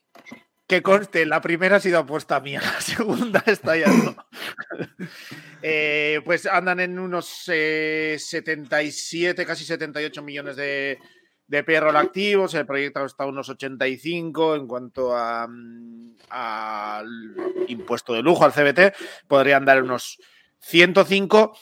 Que 0.66 0.82
conste, 0.82 1.26
la 1.26 1.42
primera 1.42 1.76
ha 1.76 1.80
sido 1.80 1.98
apuesta 1.98 2.40
mía, 2.40 2.62
la 2.62 2.80
segunda 2.80 3.42
está 3.46 3.76
ya 3.76 3.86
eh, 5.62 6.22
pues 6.24 6.46
andan 6.46 6.80
en 6.80 6.98
unos 6.98 7.26
77, 7.26 9.42
eh, 9.42 9.46
casi 9.46 9.64
78 9.64 10.22
millones 10.22 10.56
de, 10.56 10.98
de 11.46 11.58
activos, 11.58 12.54
el 12.54 12.64
proyecto 12.64 13.04
está 13.04 13.24
a 13.24 13.26
unos 13.26 13.50
85 13.50 14.56
en 14.56 14.66
cuanto 14.66 15.14
a, 15.14 15.46
mm, 15.46 16.16
al 16.30 17.36
impuesto 17.68 18.14
de 18.14 18.22
lujo, 18.22 18.44
al 18.44 18.52
CBT, 18.52 18.94
podrían 19.28 19.66
dar 19.66 19.82
unos 19.82 20.18
105, 20.60 21.54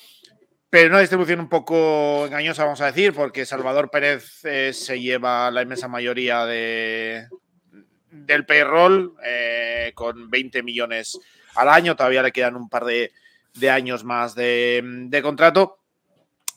pero 0.70 0.90
una 0.90 1.00
distribución 1.00 1.40
un 1.40 1.48
poco 1.48 2.26
engañosa, 2.26 2.64
vamos 2.64 2.80
a 2.80 2.86
decir, 2.86 3.12
porque 3.12 3.46
Salvador 3.46 3.90
Pérez 3.90 4.44
eh, 4.44 4.72
se 4.72 5.00
lleva 5.00 5.50
la 5.50 5.62
inmensa 5.62 5.88
mayoría 5.88 6.46
de, 6.46 7.26
del 8.12 8.44
payroll 8.44 9.14
eh, 9.24 9.92
con 9.94 10.30
20 10.30 10.62
millones 10.62 11.18
al 11.56 11.68
año, 11.68 11.96
todavía 11.96 12.22
le 12.22 12.32
quedan 12.32 12.56
un 12.56 12.68
par 12.68 12.84
de, 12.84 13.10
años 13.70 14.04
más 14.04 14.34
de, 14.34 15.20
contrato. 15.22 15.78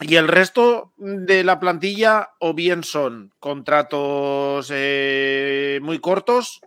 Y 0.02 0.16
el 0.16 0.28
resto 0.28 0.92
de 0.98 1.46
la 1.46 1.60
plantilla 1.60 2.32
o 2.40 2.54
bien 2.54 2.84
son 2.84 3.34
contratos 3.40 4.70
eh, 4.74 5.80
muy 5.82 6.00
cortos, 6.00 6.60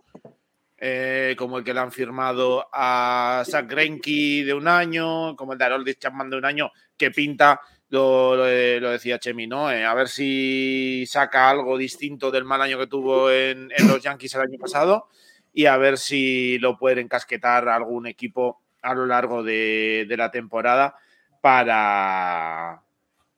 eh, 0.79 1.35
como 1.37 1.59
el 1.59 1.63
que 1.63 1.73
le 1.73 1.79
han 1.79 1.91
firmado 1.91 2.67
a 2.73 3.43
Zach 3.45 3.69
Greinke 3.69 4.43
de 4.45 4.53
un 4.53 4.67
año, 4.67 5.35
como 5.35 5.53
el 5.53 5.59
de 5.59 5.65
Harold 5.65 5.99
Chapman 5.99 6.29
de 6.31 6.37
un 6.37 6.45
año, 6.45 6.71
que 6.97 7.11
pinta, 7.11 7.61
lo, 7.89 8.35
lo, 8.35 8.91
decía 8.91 9.19
Chemi, 9.19 9.47
¿no? 9.47 9.71
Eh, 9.71 9.85
a 9.85 9.93
ver 9.93 10.07
si 10.09 11.05
saca 11.07 11.49
algo 11.49 11.77
distinto 11.77 12.31
del 12.31 12.45
mal 12.45 12.61
año 12.61 12.77
que 12.77 12.87
tuvo 12.87 13.31
en, 13.31 13.69
los 13.87 14.01
Yankees 14.01 14.35
el 14.35 14.41
año 14.41 14.57
pasado 14.59 15.07
y 15.53 15.65
a 15.65 15.77
ver 15.77 15.97
si 15.97 16.59
lo 16.59 16.77
pueden 16.77 16.99
encasquetar 16.99 17.67
algún 17.69 18.07
equipo 18.07 18.61
a 18.81 18.93
lo 18.93 19.05
largo 19.05 19.43
de 19.43 20.05
la 20.17 20.31
temporada 20.31 20.95
para 21.41 22.83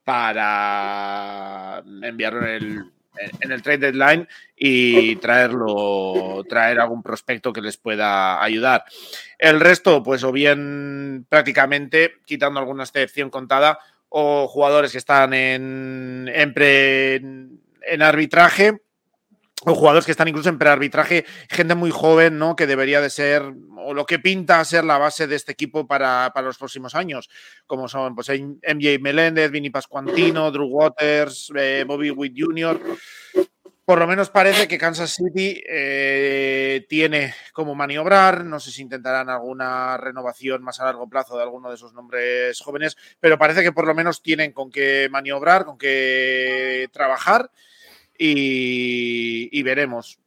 para 0.04 1.84
enviarlo 2.02 2.46
en 2.46 2.54
el, 2.54 2.92
en 3.40 3.52
el 3.52 3.62
trade 3.62 3.92
deadline 3.92 4.28
y 4.56 5.16
traerlo, 5.18 6.44
traer 6.50 6.80
algún 6.80 7.04
prospecto 7.04 7.54
que 7.54 7.62
les 7.62 7.78
pueda 7.78 8.44
ayudar. 8.44 8.84
El 9.38 9.60
resto, 9.60 10.04
pues 10.04 10.24
o 10.24 10.32
bien 10.32 11.26
prácticamente, 11.30 12.16
quitando 12.26 12.60
alguna 12.60 12.84
excepción 12.84 13.30
contada, 13.30 13.80
o 14.14 14.48
jugadores 14.50 14.92
que 14.92 14.98
están 14.98 15.34
en, 15.34 16.30
en, 16.34 18.02
arbitraje 18.02 18.82
o 19.64 19.74
jugadores 19.74 20.06
que 20.06 20.12
están 20.12 20.28
incluso 20.28 20.50
en 20.50 20.58
prearbitraje, 20.58 21.24
gente 21.50 21.76
muy 21.76 21.92
joven, 21.92 22.38
¿no? 22.38 22.56
Que 22.56 22.68
debería 22.68 23.00
de 23.00 23.10
ser, 23.10 23.44
o 23.78 23.94
lo 23.94 24.06
que 24.06 24.20
pinta 24.20 24.66
ser 24.66 24.84
la 24.84 24.98
base 24.98 25.28
de 25.28 25.36
este 25.36 25.54
equipo 25.54 25.88
para, 25.88 26.34
los 26.44 26.58
próximos 26.58 26.94
años, 26.94 27.30
como 27.66 27.88
son 27.88 28.14
pues, 28.16 28.30
MJ 28.30 29.00
Meléndez, 29.00 29.50
Vinny 29.50 29.70
Pascuantino, 29.70 30.52
Drew 30.52 30.68
Waters, 30.68 31.52
eh, 31.56 31.86
Bobby 31.88 32.12
Witt 32.12 32.34
Jr. 32.36 32.82
Por 33.92 34.00
lo 34.00 34.08
menos 34.08 34.30
parece 34.30 34.70
que 34.70 34.78
Kansas 34.78 35.12
City 35.12 35.62
eh, 35.68 36.86
tiene 36.88 37.36
como 37.52 37.76
maniobrar. 37.76 38.46
No 38.46 38.58
sé 38.58 38.72
si 38.72 38.84
intentarán 38.84 39.30
alguna 39.30 39.98
renovación 39.98 40.64
más 40.64 40.80
a 40.80 40.86
largo 40.86 41.10
plazo 41.10 41.36
de 41.36 41.44
alguno 41.44 41.68
de 41.68 41.76
esos 41.76 41.92
nombres 41.94 42.62
jóvenes, 42.62 42.96
pero 43.20 43.38
parece 43.38 43.64
que 43.64 43.74
por 43.74 43.86
lo 43.86 43.94
menos 43.94 44.22
tienen 44.22 44.54
con 44.54 44.72
qué 44.72 45.10
maniobrar, 45.12 45.66
con 45.66 45.78
qué 45.78 46.88
trabajar 46.94 47.52
y, 48.18 49.62
veremos. 49.62 50.20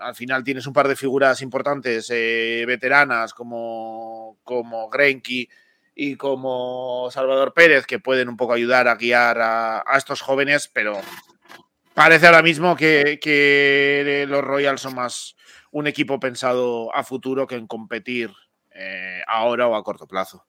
Al 0.00 0.16
final 0.16 0.42
tienes 0.42 0.66
un 0.66 0.72
par 0.72 0.88
de 0.88 0.96
figuras 0.96 1.40
importantes, 1.40 2.10
eh, 2.10 2.64
veteranas 2.66 3.32
como, 3.32 4.38
como 4.42 4.90
Grenky 4.90 5.48
y 5.94 6.16
como 6.16 7.08
Salvador 7.12 7.54
Pérez, 7.54 7.86
que 7.86 8.00
pueden 8.00 8.28
un 8.28 8.36
poco 8.36 8.54
ayudar 8.54 8.88
a 8.88 8.96
guiar 8.96 9.38
a, 9.40 9.84
estos 9.96 10.20
jóvenes, 10.20 10.68
pero 10.72 11.00
parece 11.94 12.26
ahora 12.26 12.42
mismo 12.42 12.76
que, 12.76 14.26
los 14.28 14.42
Royals 14.42 14.80
son 14.80 14.96
más 14.96 15.36
un 15.70 15.86
equipo 15.86 16.20
pensado 16.20 16.94
a 16.94 17.02
futuro 17.02 17.46
que 17.46 17.56
en 17.56 17.66
competir 17.66 18.30
eh, 18.72 19.22
ahora 19.26 19.68
o 19.68 19.74
a 19.74 19.82
corto 19.82 20.06
plazo. 20.06 20.44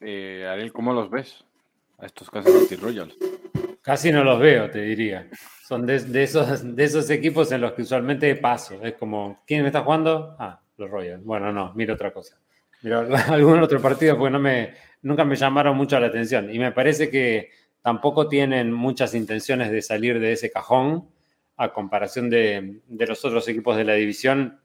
Eh, 0.00 0.46
Ariel, 0.50 0.72
¿cómo 0.72 0.92
los 0.92 1.10
ves 1.10 1.44
a 1.98 2.06
estos 2.06 2.30
Kansas 2.30 2.52
City 2.68 2.76
Royals? 2.76 3.14
Casi 3.82 4.12
no 4.12 4.24
los 4.24 4.38
veo, 4.38 4.70
te 4.70 4.80
diría. 4.82 5.28
Son 5.66 5.86
de, 5.86 6.22
esos, 6.22 6.76
de 6.76 6.84
esos 6.84 7.10
equipos 7.10 7.50
en 7.52 7.60
los 7.60 7.72
que 7.72 7.82
usualmente 7.82 8.34
paso. 8.36 8.80
Es 8.82 8.94
como, 8.94 9.42
¿quién 9.46 9.62
me 9.62 9.68
está 9.68 9.82
jugando? 9.82 10.36
Ah, 10.38 10.60
los 10.76 10.90
Royals. 10.90 11.24
Bueno, 11.24 11.52
no, 11.52 11.72
miro 11.74 11.94
otra 11.94 12.12
cosa. 12.12 12.38
Miro 12.82 13.06
algún 13.28 13.60
otro 13.60 13.80
partido 13.80 14.16
porque 14.16 14.32
no 14.32 14.38
me, 14.38 14.74
nunca 15.02 15.24
me 15.24 15.36
llamaron 15.36 15.76
mucho 15.76 15.98
la 15.98 16.08
atención. 16.08 16.54
Y 16.54 16.58
me 16.58 16.72
parece 16.72 17.10
que 17.10 17.50
tampoco 17.82 18.28
tienen 18.28 18.72
muchas 18.72 19.14
intenciones 19.14 19.70
de 19.70 19.82
salir 19.82 20.20
de 20.20 20.32
ese 20.32 20.50
cajón 20.50 21.08
a 21.56 21.72
comparación 21.72 22.30
de, 22.30 22.80
los 22.88 23.24
otros 23.24 23.46
equipos 23.48 23.76
de 23.76 23.84
la 23.84 23.94
división. 23.94 24.60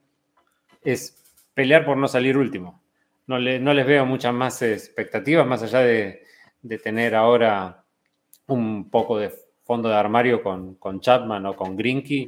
Es 0.84 1.24
pelear 1.54 1.86
por 1.86 1.98
no 1.98 2.08
salir 2.08 2.38
último. 2.38 2.82
No, 3.26 3.40
les 3.40 3.86
veo 3.86 4.06
muchas 4.06 4.34
más 4.34 4.62
expectativas, 4.62 5.46
más 5.46 5.62
allá 5.62 5.80
de, 5.80 6.24
tener 6.84 7.16
ahora 7.16 7.84
un 8.48 8.90
poco 8.90 9.18
de 9.18 9.34
fondo 9.64 9.90
de 9.90 9.96
armario 9.96 10.42
con, 10.42 11.00
Chapman 11.02 11.46
o 11.46 11.56
con 11.56 11.76
Grinky. 11.76 12.28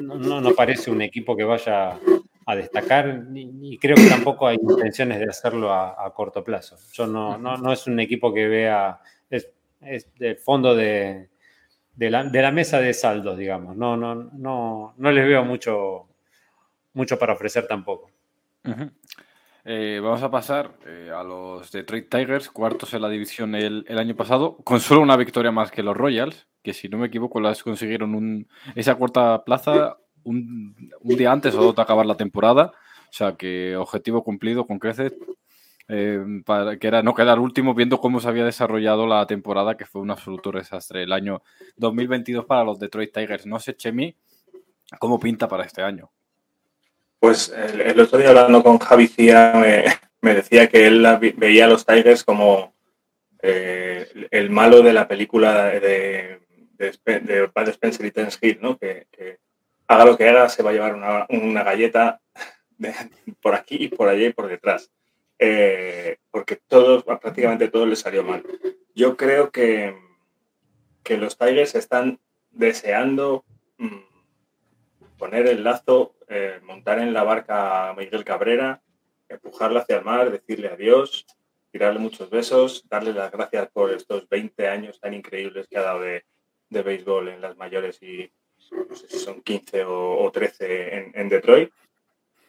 No, 0.00 0.54
parece 0.54 0.90
un 0.90 1.02
equipo 1.02 1.36
que 1.36 1.44
vaya 1.44 1.98
a 2.46 2.56
destacar 2.56 3.26
y 3.34 3.76
creo 3.78 3.96
que 3.96 4.08
tampoco 4.08 4.46
hay 4.46 4.56
intenciones 4.56 5.18
de 5.18 5.26
hacerlo 5.26 5.72
a, 5.72 6.12
corto 6.14 6.44
plazo. 6.44 6.76
Yo 6.92 7.06
no, 7.06 7.36
no, 7.36 7.72
es 7.72 7.86
un 7.86 7.98
equipo 8.00 8.32
que 8.32 8.46
vea, 8.46 9.00
es, 9.80 10.12
del 10.14 10.36
fondo 10.36 10.74
de, 10.74 11.28
de, 11.94 12.10
la, 12.10 12.24
de, 12.24 12.42
la, 12.42 12.50
mesa 12.50 12.80
de 12.80 12.94
saldos, 12.94 13.38
digamos. 13.38 13.76
No, 13.76 13.96
no, 13.96 14.14
no, 14.14 14.94
no 14.96 15.12
les 15.12 15.26
veo 15.26 15.44
mucho, 15.44 16.08
mucho 16.94 17.18
para 17.18 17.34
ofrecer 17.34 17.66
tampoco. 17.66 18.10
Eh, 19.64 20.00
vamos 20.02 20.22
a 20.22 20.30
pasar 20.30 20.76
eh, 20.86 21.10
a 21.14 21.22
los 21.22 21.70
Detroit 21.70 22.08
Tigers, 22.08 22.50
cuartos 22.50 22.94
en 22.94 23.02
la 23.02 23.08
división 23.08 23.54
el, 23.54 23.84
el, 23.88 23.98
año 23.98 24.16
pasado, 24.16 24.56
con 24.58 24.80
solo 24.80 25.00
una 25.00 25.16
victoria 25.16 25.52
más 25.52 25.70
que 25.70 25.82
los 25.82 25.96
Royals, 25.96 26.46
que 26.62 26.72
si 26.72 26.88
no 26.88 26.98
me 26.98 27.06
equivoco 27.06 27.40
las 27.40 27.62
consiguieron 27.62 28.14
un, 28.14 28.48
esa 28.74 28.94
cuarta 28.96 29.44
plaza 29.44 29.96
un, 30.24 30.74
día 31.02 31.32
antes 31.32 31.54
o 31.54 31.62
dos 31.62 31.76
de 31.76 31.82
acabar 31.82 32.06
la 32.06 32.16
temporada. 32.16 32.72
O 33.10 33.12
sea 33.12 33.36
que 33.36 33.76
objetivo 33.76 34.22
cumplido 34.22 34.66
con 34.66 34.78
creces, 34.78 35.14
eh, 35.88 36.22
para, 36.44 36.78
que 36.78 36.86
era 36.86 37.02
no 37.02 37.14
quedar 37.14 37.38
último 37.38 37.74
viendo 37.74 38.00
cómo 38.00 38.20
se 38.20 38.28
había 38.28 38.44
desarrollado 38.44 39.06
la 39.06 39.26
temporada, 39.26 39.76
que 39.76 39.86
fue 39.86 40.02
un 40.02 40.10
absoluto 40.10 40.52
desastre 40.52 41.02
el 41.02 41.12
año 41.12 41.42
2022 41.76 42.44
para 42.44 42.64
los 42.64 42.78
Detroit 42.78 43.12
Tigers. 43.12 43.46
No 43.46 43.58
sé, 43.58 43.74
Chemi, 43.74 44.14
cómo 44.98 45.18
pinta 45.18 45.48
para 45.48 45.64
este 45.64 45.82
año. 45.82 46.10
Pues 47.18 47.48
el, 47.48 47.98
otro 47.98 48.18
día 48.18 48.28
hablando 48.28 48.62
con 48.62 48.78
Javi 48.78 49.08
Cía 49.08 49.54
me, 50.20 50.34
decía 50.34 50.68
que 50.68 50.86
él 50.86 51.06
veía 51.36 51.64
a 51.64 51.68
los 51.68 51.84
Tigers 51.84 52.22
como 52.22 52.74
eh, 53.42 54.28
el 54.30 54.50
malo 54.50 54.82
de 54.82 54.92
la 54.92 55.08
película 55.08 55.64
de, 55.64 56.40
de, 56.76 57.50
Bud 57.54 57.68
Spencer 57.68 58.06
y 58.06 58.10
Terence 58.12 58.38
Hill, 58.40 58.58
¿no? 58.60 58.78
que 58.78 59.06
haga 59.88 60.04
lo 60.04 60.16
que 60.16 60.28
haga, 60.28 60.48
se 60.48 60.62
va 60.62 60.70
a 60.70 60.72
llevar 60.74 60.94
una, 61.30 61.64
galleta 61.64 62.20
por 63.42 63.54
aquí 63.54 63.76
y 63.80 63.88
por 63.88 64.08
allá 64.08 64.26
y 64.26 64.32
por 64.32 64.46
detrás. 64.46 64.90
Eh, 65.38 66.16
porque 66.30 66.60
prácticamente 67.20 67.68
todo 67.68 67.86
le 67.86 67.96
salió 67.96 68.24
mal. 68.24 68.42
Yo 68.94 69.16
creo 69.16 69.50
que, 69.50 69.96
que 71.02 71.16
los 71.16 71.38
Tigers 71.38 71.74
están 71.74 72.18
deseando 72.50 73.44
mm, 73.76 75.16
poner 75.16 75.46
el 75.46 75.64
lazo, 75.64 76.14
eh, 76.28 76.60
montar 76.62 76.98
en 76.98 77.12
la 77.12 77.22
barca 77.22 77.90
a 77.90 77.94
Miguel 77.94 78.24
Cabrera, 78.24 78.82
empujarlo 79.28 79.80
hacia 79.80 79.98
el 79.98 80.04
mar, 80.04 80.30
decirle 80.30 80.68
adiós, 80.68 81.26
tirarle 81.70 81.98
muchos 81.98 82.30
besos, 82.30 82.84
darle 82.88 83.12
las 83.12 83.30
gracias 83.30 83.68
por 83.70 83.92
estos 83.92 84.28
20 84.28 84.68
años 84.68 85.00
tan 85.00 85.14
increíbles 85.14 85.68
que 85.68 85.78
ha 85.78 85.82
dado 85.82 86.00
de, 86.00 86.24
de 86.70 86.82
béisbol 86.82 87.28
en 87.28 87.40
las 87.40 87.56
mayores 87.56 88.02
y, 88.02 88.30
no 88.70 88.94
son 88.94 89.42
15 89.42 89.84
o, 89.86 90.30
13 90.30 91.12
en, 91.14 91.28
Detroit, 91.28 91.72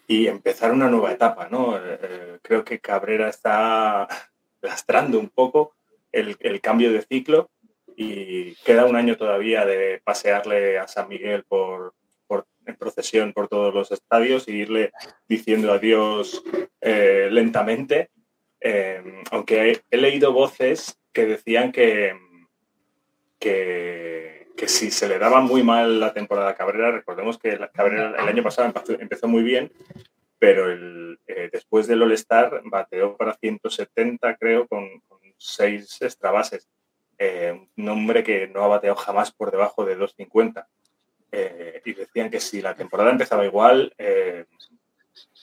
y 0.10 0.26
empezar 0.26 0.72
una 0.72 0.90
nueva 0.90 1.12
etapa, 1.12 1.50
¿no? 1.52 1.78
Eh, 1.78 2.00
eh, 2.02 2.40
creo 2.42 2.66
que 2.66 2.80
Cabrera 2.80 3.30
está 3.30 4.08
lastrando 4.60 5.20
un 5.20 5.30
poco 5.30 5.76
el, 6.12 6.36
cambio 6.62 6.92
de 6.92 7.04
ciclo 7.04 7.52
y 7.96 8.56
queda 8.66 8.86
un 8.86 8.96
año 8.96 9.18
todavía 9.18 9.66
de 9.66 10.02
pasearle 10.04 10.80
a 10.80 10.88
San 10.88 11.10
Miguel 11.10 11.44
por, 11.44 11.94
en 12.66 12.76
procesión 12.76 13.34
por 13.34 13.48
todos 13.48 13.72
los 13.72 13.92
estadios 13.92 14.48
y 14.48 14.54
irle 14.54 14.92
diciendo 15.28 15.72
adiós 15.72 16.44
eh, 16.82 17.30
lentamente. 17.32 18.10
aunque 19.30 19.84
he, 19.92 19.98
leído 19.98 20.34
voces 20.34 21.00
que 21.14 21.28
decían 21.28 21.72
que, 21.72 22.18
que 23.38 24.39
que 24.60 24.68
si 24.68 24.92
se 24.92 25.08
le 25.08 25.18
daba 25.18 25.40
muy 25.40 25.64
mal 25.64 26.02
la 26.02 26.12
temporada 26.12 26.50
a 26.50 26.56
Cabrera, 26.56 26.92
recordemos 26.92 27.38
que 27.38 27.58
Cabrera 27.72 28.14
el 28.20 28.28
año 28.28 28.44
pasado 28.44 28.74
empezó, 29.00 29.28
muy 29.30 29.42
bien, 29.42 29.72
pero 30.38 30.70
eh, 30.70 31.50
después 31.50 31.88
del 31.88 32.02
All-Star 32.02 32.62
bateó 32.66 33.16
para 33.16 33.36
170, 33.36 34.36
creo, 34.36 34.68
con, 34.68 35.02
seis 35.38 36.02
extrabases. 36.02 36.68
Eh, 37.18 37.58
un 37.78 37.88
hombre 37.88 38.22
que 38.22 38.50
no 38.50 38.66
ha 38.66 38.68
bateado 38.68 38.98
jamás 38.98 39.32
por 39.32 39.50
debajo 39.50 39.86
de 39.86 39.96
250. 39.96 40.68
Eh, 41.32 41.82
y 41.86 41.94
decían 41.94 42.30
que 42.30 42.42
si 42.42 42.62
la 42.62 42.76
temporada 42.76 43.12
empezaba 43.12 43.46
igual, 43.46 43.96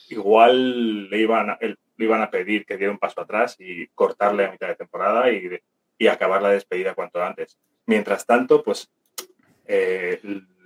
igual 0.09 1.09
le 1.09 1.17
iban, 1.17 1.49
a, 1.49 1.57
le 1.59 1.75
iban 1.97 2.21
a 2.21 2.29
pedir 2.29 2.67
que 2.67 2.77
diera 2.77 2.91
un 2.91 2.99
paso 2.99 3.21
atrás 3.21 3.55
y 3.57 3.87
cortarle 3.87 4.45
a 4.45 4.51
mitad 4.51 4.67
de 4.67 4.75
temporada 4.75 5.31
y, 5.31 5.49
y 5.97 6.05
acabar 6.05 6.43
la 6.43 6.49
despedida 6.49 6.93
cuanto 6.93 7.23
antes. 7.23 7.57
Mientras 7.87 8.23
tanto, 8.23 8.61
pues 8.61 8.91
eh, 9.67 10.21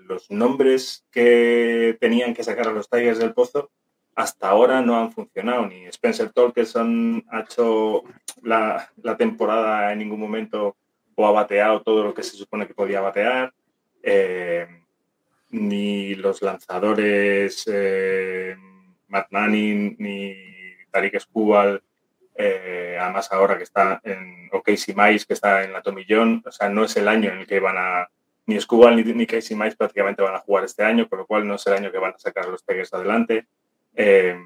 los 0.08 0.30
nombres 0.30 1.06
que 1.12 1.98
tenían 2.00 2.34
que 2.34 2.44
sacar 2.44 2.68
a 2.68 2.72
los 2.72 2.90
Tigers 2.90 3.20
del 3.20 3.34
pozo 3.34 3.72
hasta 4.16 4.50
ahora 4.50 4.82
no 4.82 5.00
han 5.00 5.12
funcionado. 5.12 5.66
Ni 5.66 5.86
Spencer 5.86 6.32
Torkelson 6.32 7.24
ha 7.30 7.42
hecho 7.42 8.04
la, 8.44 8.90
temporada 9.18 9.92
en 9.92 10.00
ningún 10.00 10.20
momento 10.20 10.76
o 11.16 11.26
ha 11.26 11.32
bateado 11.32 11.82
todo 11.82 12.04
lo 12.04 12.14
que 12.14 12.24
se 12.24 12.38
supone 12.38 12.68
que 12.68 12.74
podía 12.74 13.02
batear. 13.02 13.54
Eh, 14.04 14.68
ni 15.52 16.16
los 16.16 16.42
lanzadores 16.42 17.64
eh, 17.72 18.56
Matt 19.08 19.28
Manning 19.32 19.96
ni 20.00 20.36
Tariq 20.92 21.20
Skubal, 21.20 21.82
además 22.38 23.32
ahora 23.32 23.58
que 23.58 23.64
está 23.64 24.02
en 24.04 24.42
o 24.52 24.62
Casey 24.62 24.94
Mice 24.96 25.26
que 25.26 25.34
está 25.34 25.64
en 25.64 25.74
la 25.74 25.82
Tomillón, 25.82 26.44
o 26.46 26.52
sea, 26.52 26.70
no 26.70 26.84
es 26.84 26.96
el 26.98 27.08
año 27.08 27.32
en 27.32 27.40
el 27.40 27.48
que 27.48 27.60
van 27.60 27.78
a 27.78 28.10
ni 28.52 28.60
Scubal 28.60 28.96
ni, 28.96 29.04
ni 29.04 29.26
Casey 29.26 29.56
Mice 29.56 29.78
prácticamente 29.78 30.22
van 30.22 30.36
a 30.36 30.40
jugar 30.40 30.66
este 30.66 30.84
año, 30.84 31.08
con 31.08 31.20
lo 31.20 31.26
cual 31.26 31.48
no 31.48 31.56
es 31.56 31.66
el 31.68 31.74
año 31.74 31.92
que 31.92 31.98
van 31.98 32.14
a 32.14 32.20
sacar 32.20 32.48
los 32.48 32.64
Tigers 32.66 32.94
adelante. 32.94 33.48
Eh, 33.96 34.38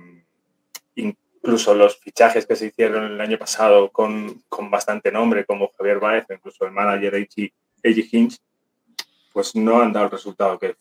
incluso 0.96 1.74
los 1.74 2.00
fichajes 2.00 2.46
que 2.46 2.56
se 2.56 2.68
hicieron 2.68 3.06
el 3.06 3.22
año 3.22 3.38
pasado 3.38 3.92
con, 3.92 4.44
con 4.50 4.70
bastante 4.70 5.12
nombre, 5.12 5.46
como 5.46 5.72
Javier 5.78 6.00
Baez, 6.00 6.26
incluso 6.30 6.66
el 6.66 6.72
manager 6.72 7.16
Eiji, 7.16 7.52
Hinch, 7.84 8.38
pues 9.34 9.56
no 9.56 9.82
han 9.82 9.94
dado 9.94 10.06
el 10.06 10.12
resultado 10.12 10.58
que, 10.60 10.76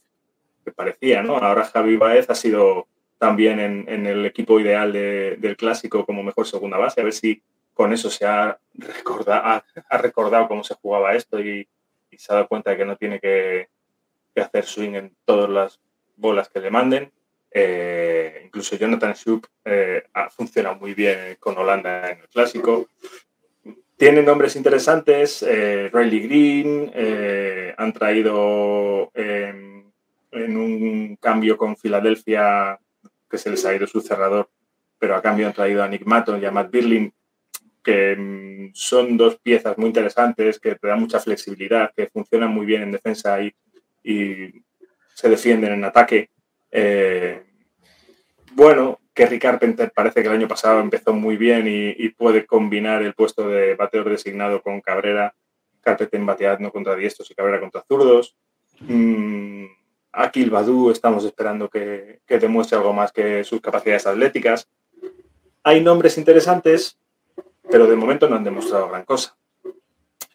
parecía. 0.75 1.23
¿no? 1.23 1.37
Ahora 1.37 1.65
Javi 1.65 1.97
Baez 1.97 2.31
ha 2.31 2.35
sido 2.35 2.89
también 3.19 3.61
en, 3.61 3.85
en 3.89 4.07
el 4.07 4.25
equipo 4.25 4.59
ideal 4.59 4.93
del 4.93 5.57
clásico 5.57 6.07
como 6.07 6.23
mejor 6.23 6.47
segunda 6.47 6.79
base, 6.79 7.01
a 7.01 7.05
ver 7.05 7.13
si 7.13 7.43
con 7.75 7.93
eso 7.93 8.09
se 8.09 8.25
ha 8.25 8.59
recordado, 8.75 9.63
ha 9.89 9.99
recordado 9.99 10.49
cómo 10.49 10.65
se 10.65 10.75
jugaba 10.75 11.15
esto 11.15 11.41
y, 11.41 11.69
se 12.19 12.33
ha 12.33 12.37
dado 12.37 12.49
cuenta 12.49 12.71
de 12.71 12.77
que 12.77 12.85
no 12.85 12.97
tiene 12.97 13.21
que, 13.21 13.69
hacer 14.37 14.65
swing 14.65 14.95
en 14.95 15.17
todas 15.25 15.49
las 15.49 15.81
bolas 16.17 16.49
que 16.49 16.61
le 16.61 16.71
manden. 16.71 17.13
Eh, 17.51 18.43
incluso 18.45 18.75
Jonathan 18.75 19.15
Schub 19.15 19.47
eh, 19.65 20.03
ha 20.13 20.29
funcionado 20.29 20.75
muy 20.75 20.93
bien 20.93 21.37
con 21.39 21.57
Holanda 21.57 22.11
en 22.11 22.21
el 22.21 22.29
clásico. 22.29 22.89
Tiene 23.97 24.23
nombres 24.23 24.57
interesantes, 24.57 25.45
eh, 25.45 25.89
Riley 25.93 26.21
Green, 26.21 27.75
han 27.77 27.93
traído 27.93 29.13
en 29.15 30.57
un 30.57 31.17
cambio 31.21 31.57
con 31.57 31.77
Filadelfia, 31.77 32.79
que 33.31 33.39
se 33.39 33.51
les 33.51 33.65
ha 33.65 33.75
ido 33.75 33.87
su 33.87 34.01
cerrador, 34.01 34.49
pero 34.99 35.15
a 35.15 35.23
cambio 35.23 35.47
han 35.47 35.53
traído 35.53 35.83
a 35.83 35.89
Nick 35.89 36.05
Matton 36.05 36.43
y 36.43 36.45
a 36.45 36.51
Matt 36.51 36.71
Birling, 36.71 37.13
que 37.85 38.17
mm, 38.17 38.71
son 38.75 39.17
dos 39.17 39.37
piezas 39.37 39.79
muy 39.79 39.87
interesantes, 39.87 40.59
que 40.59 40.75
te 40.75 40.89
dan 40.89 41.01
mucha 41.01 41.21
flexibilidad, 41.21 41.93
que 41.95 42.09
funcionan 42.09 42.51
muy 42.51 42.67
bien 42.67 42.83
en 42.83 42.93
defensa 42.93 43.41
y, 43.41 43.55
y 44.03 44.65
se 45.15 45.29
defienden 45.29 45.73
en 45.73 45.85
ataque. 45.85 46.31
Eh, 46.71 47.43
bueno, 48.53 48.99
Kerry 49.15 49.39
Carpenter 49.39 49.93
parece 49.95 50.23
que 50.23 50.29
el 50.29 50.35
año 50.35 50.49
pasado 50.49 50.81
empezó 50.81 51.13
muy 51.13 51.37
bien 51.37 51.67
y, 51.69 52.09
puede 52.11 52.47
combinar 52.47 53.03
el 53.03 53.15
puesto 53.15 53.49
de 53.49 53.75
bateador 53.77 54.11
designado 54.11 54.61
con 54.61 54.81
Cabrera. 54.81 55.35
Carpenter 55.81 56.21
bateando 56.23 56.73
contra 56.73 56.97
diestros 56.97 57.31
y 57.31 57.35
Cabrera 57.35 57.61
contra 57.61 57.85
zurdos. 57.87 58.35
Mm, 58.81 59.67
Akil 60.13 60.51
Badu 60.51 60.91
estamos 60.91 61.25
esperando 61.25 61.69
que, 61.69 62.21
que 62.27 62.39
demuestre 62.39 62.79
algo 62.79 62.93
más 62.93 63.13
que 63.13 63.45
sus 63.45 63.61
capacidades 63.61 64.07
atléticas. 64.07 64.69
Hay 65.63 65.83
nombres 65.83 66.19
interesantes, 66.19 66.99
pero 67.71 67.87
de 67.87 67.97
momento 67.97 68.29
no 68.29 68.37
han 68.37 68.45
demostrado 68.45 68.89
gran 68.89 69.05
cosa. 69.05 69.37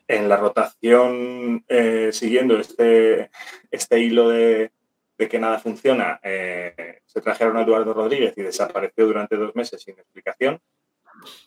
En 0.08 0.28
la 0.28 0.38
rotación, 0.38 1.64
eh, 1.68 2.10
siguiendo 2.12 2.60
este, 2.60 3.30
este 3.70 4.00
hilo 4.00 4.30
de, 4.30 4.72
que 5.18 5.40
nada 5.40 5.60
funciona, 5.60 6.20
eh, 6.24 7.02
se 7.06 7.22
trajeron 7.22 7.58
a 7.58 7.62
Eduardo 7.62 7.94
Rodríguez 7.94 8.34
y 8.36 8.42
desapareció 8.42 9.06
durante 9.06 9.36
dos 9.36 9.56
meses 9.56 9.82
sin 9.82 10.00
explicación. 10.00 10.60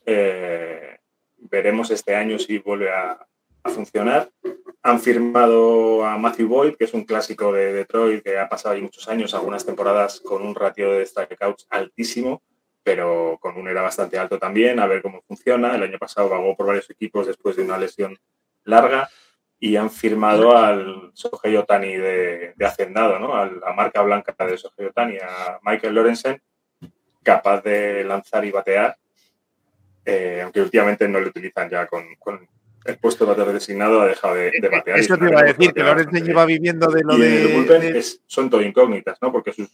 Eh, 0.07 0.99
veremos 1.39 1.91
este 1.91 2.15
año 2.15 2.39
si 2.39 2.59
vuelve 2.59 2.91
a, 2.91 3.27
funcionar. 3.65 4.29
Han 4.83 5.01
firmado 5.01 6.05
a 6.05 6.19
Matthew 6.19 6.49
Boyd, 6.49 6.75
que 6.75 6.85
es 6.85 6.95
un 6.95 7.05
clásico 7.05 7.53
de 7.53 7.73
Detroit 7.73 8.25
que 8.25 8.37
ha 8.37 8.49
pasado 8.49 8.75
ahí 8.75 8.83
muchos 8.83 9.09
años, 9.09 9.35
algunas 9.35 9.65
temporadas 9.65 10.21
con 10.21 10.43
un 10.43 10.55
ratio 10.57 10.91
de 10.91 11.07
strikeouts 11.07 11.69
altísimo 11.71 12.43
pero 12.83 13.39
con 13.41 13.57
un 13.57 13.69
era 13.69 13.83
bastante 13.83 14.19
alto 14.19 14.39
también, 14.39 14.81
a 14.81 14.87
ver 14.87 15.03
cómo 15.03 15.23
funciona. 15.23 15.75
El 15.75 15.83
año 15.83 15.99
pasado 15.99 16.29
vagó 16.29 16.57
por 16.57 16.67
varios 16.67 16.91
equipos 16.91 17.27
después 17.27 17.57
de 17.57 17.63
una 17.63 17.79
lesión 17.79 18.19
larga 18.65 19.09
y 19.59 19.77
han 19.77 19.91
firmado 19.91 20.57
al 20.57 21.13
Sohei 21.15 21.57
Otani 21.57 21.97
de, 21.97 22.55
Hacendado, 22.65 23.19
¿no? 23.21 23.37
a 23.37 23.47
la 23.47 23.73
marca 23.73 24.03
blanca 24.03 24.35
de 24.45 24.59
Sohei 24.59 24.87
Otani, 24.87 25.19
a 25.19 25.61
Michael 25.63 25.95
Lorenzen, 25.95 26.43
capaz 27.23 27.63
de 27.63 28.03
lanzar 28.03 28.45
y 28.45 28.51
batear, 28.51 28.97
eh, 30.05 30.41
aunque 30.43 30.61
últimamente 30.61 31.07
no 31.07 31.21
lo 31.21 31.29
utilizan 31.29 31.71
ya 31.71 31.87
con, 31.87 32.05
el 32.85 32.99
puesto 32.99 33.25
de 33.25 33.31
bateador 33.31 33.55
designado, 33.55 34.01
ha 34.01 34.07
dejado 34.07 34.35
de, 34.35 34.51
batear. 34.69 34.99
Eso 34.99 35.17
te 35.17 35.27
iba 35.27 35.41
a 35.41 35.45
decir, 35.45 35.73
que 35.73 35.83
Lorenzen 35.85 36.25
lleva 36.25 36.45
viviendo 36.45 36.89
de 36.89 37.03
lo 37.05 37.17
de... 37.17 38.05
son 38.27 38.51
todo 38.51 38.63
incógnitas, 38.63 39.19
¿no? 39.23 39.31
Porque 39.31 39.53
sus, 39.53 39.71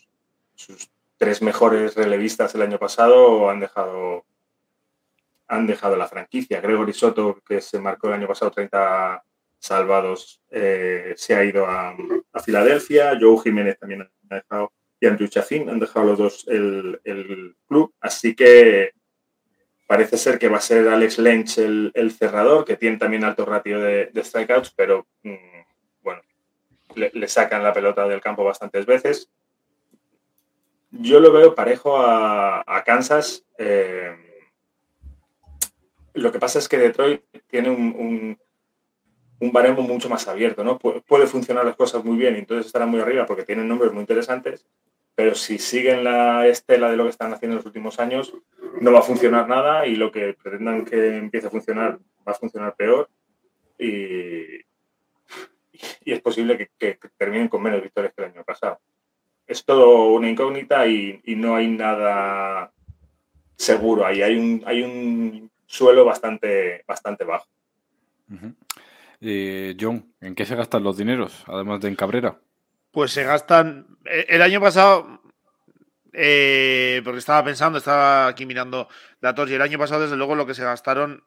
sus 0.55 0.91
tres 1.19 1.43
mejores 1.43 1.95
relevistas 1.95 2.55
el 2.55 2.63
año 2.63 2.79
pasado 2.79 3.51
han 3.51 3.61
dejado, 3.61 4.25
han 5.49 5.67
dejado 5.67 5.97
la 5.97 6.09
franquicia. 6.09 6.61
Gregory 6.61 6.95
Soto, 6.95 7.41
que 7.47 7.61
se 7.61 7.81
marcó 7.81 8.09
el 8.09 8.15
año 8.15 8.29
pasado 8.29 8.53
30 8.53 9.23
salvados, 9.59 10.41
eh, 10.51 11.15
se 11.17 11.35
ha 11.35 11.45
ido 11.45 11.67
a, 11.67 11.95
Filadelfia. 12.45 13.19
Joe 13.21 13.43
Jiménez 13.43 13.79
también 13.79 14.03
ha 14.03 14.35
dejado 14.35 14.73
y 15.01 15.07
Andrew 15.07 15.29
Chafin 15.29 15.69
han 15.69 15.79
dejado 15.79 16.07
los 16.07 16.19
dos 16.19 16.45
el, 16.49 17.57
club. 17.67 17.93
Así 18.01 18.35
que 18.35 18.93
parece 19.87 20.17
ser 20.17 20.39
que 20.39 20.49
va 20.49 20.59
a 20.59 20.63
ser 20.63 20.89
Alex 20.89 21.19
Lynch 21.19 21.59
el, 21.59 22.13
cerrador, 22.17 22.65
que 22.65 22.77
tiene 22.77 22.97
también 22.97 23.25
alto 23.25 23.45
ratio 23.45 23.81
de, 23.81 24.11
strikeouts, 24.17 24.73
pero 24.77 25.07
mm, 25.23 25.35
bueno, 26.03 26.23
le, 26.95 27.29
sacan 27.29 27.63
la 27.63 27.73
pelota 27.73 28.07
del 28.07 28.21
campo 28.21 28.45
bastantes 28.45 28.87
veces. 28.87 29.31
Yo 30.91 31.21
lo 31.21 31.33
veo 31.33 31.55
parejo 31.55 31.99
a, 31.99 32.83
Kansas. 32.85 33.45
Eh, 33.59 34.17
lo 36.15 36.33
que 36.33 36.39
pasa 36.39 36.59
es 36.59 36.69
que 36.69 36.79
Detroit 36.79 37.23
tiene 37.47 37.71
un, 37.71 38.39
un, 39.41 39.53
baremo 39.53 39.83
mucho 39.83 40.09
más 40.09 40.27
abierto, 40.29 40.65
¿no? 40.65 40.79
puede 40.79 41.27
funcionar 41.27 41.65
las 41.65 41.77
cosas 41.77 42.05
muy 42.05 42.17
bien 42.17 42.35
y 42.35 42.39
entonces 42.39 42.67
estará 42.67 42.87
muy 42.87 43.01
arriba 43.01 43.27
porque 43.27 43.45
tienen 43.45 43.69
nombres 43.69 43.93
muy 43.93 44.01
interesantes, 44.01 44.67
pero 45.15 45.35
si 45.35 45.59
siguen 45.59 46.05
la 46.05 46.47
estela 46.47 46.91
de 46.91 46.97
lo 46.97 47.05
que 47.05 47.11
están 47.11 47.33
haciendo 47.33 47.55
en 47.55 47.59
los 47.59 47.67
últimos 47.67 48.01
años, 48.01 48.35
no 48.81 48.93
va 48.93 49.01
a 49.01 49.03
funcionar 49.03 49.49
nada 49.49 49.87
y 49.87 49.97
lo 49.97 50.11
que 50.11 50.35
pretendan 50.43 50.85
que 50.85 51.17
empiece 51.17 51.47
a 51.49 51.51
funcionar 51.51 51.99
va 52.27 52.33
a 52.33 52.35
funcionar 52.35 52.75
peor 52.75 53.11
y, 53.79 54.67
es 56.05 56.21
posible 56.21 56.57
que, 56.57 56.71
que 56.79 56.99
terminen 57.17 57.49
con 57.49 57.63
menos 57.63 57.83
victorias 57.83 58.13
que 58.15 58.23
el 58.23 58.31
año 58.31 58.45
pasado 58.45 58.81
es 59.49 59.65
todo 59.65 60.13
una 60.13 60.29
incógnita 60.29 60.87
y, 60.87 61.21
no 61.27 61.57
hay 61.57 61.69
nada 61.69 62.71
seguro 63.57 64.07
ahí. 64.07 64.23
Hay 64.23 64.37
un, 64.37 64.63
hay 64.67 64.83
un 64.83 65.51
suelo 65.67 66.05
bastante, 66.05 66.85
bastante 66.87 67.25
bajo. 67.25 67.47
Eh, 69.21 69.75
John, 69.81 70.13
¿en 70.21 70.35
qué 70.35 70.45
se 70.45 70.55
gastan 70.55 70.85
los 70.85 70.99
dineros, 70.99 71.45
además 71.47 71.81
de 71.81 71.89
en 71.89 71.97
Cabrera? 71.97 72.39
Pues 72.93 73.11
se 73.13 73.25
gastan. 73.25 73.87
Eh, 74.05 74.27
el 74.29 74.43
año 74.43 74.61
pasado, 74.61 75.23
eh, 76.13 77.01
porque 77.03 77.19
estaba 77.19 77.43
pensando, 77.43 77.79
estaba 77.79 78.27
aquí 78.29 78.45
mirando 78.45 78.87
datos, 79.21 79.51
y 79.51 79.55
el 79.55 79.63
año 79.63 79.79
pasado, 79.79 80.03
desde 80.03 80.17
luego, 80.17 80.35
lo 80.35 80.47
que 80.47 80.55
se 80.55 80.65
gastaron 80.65 81.25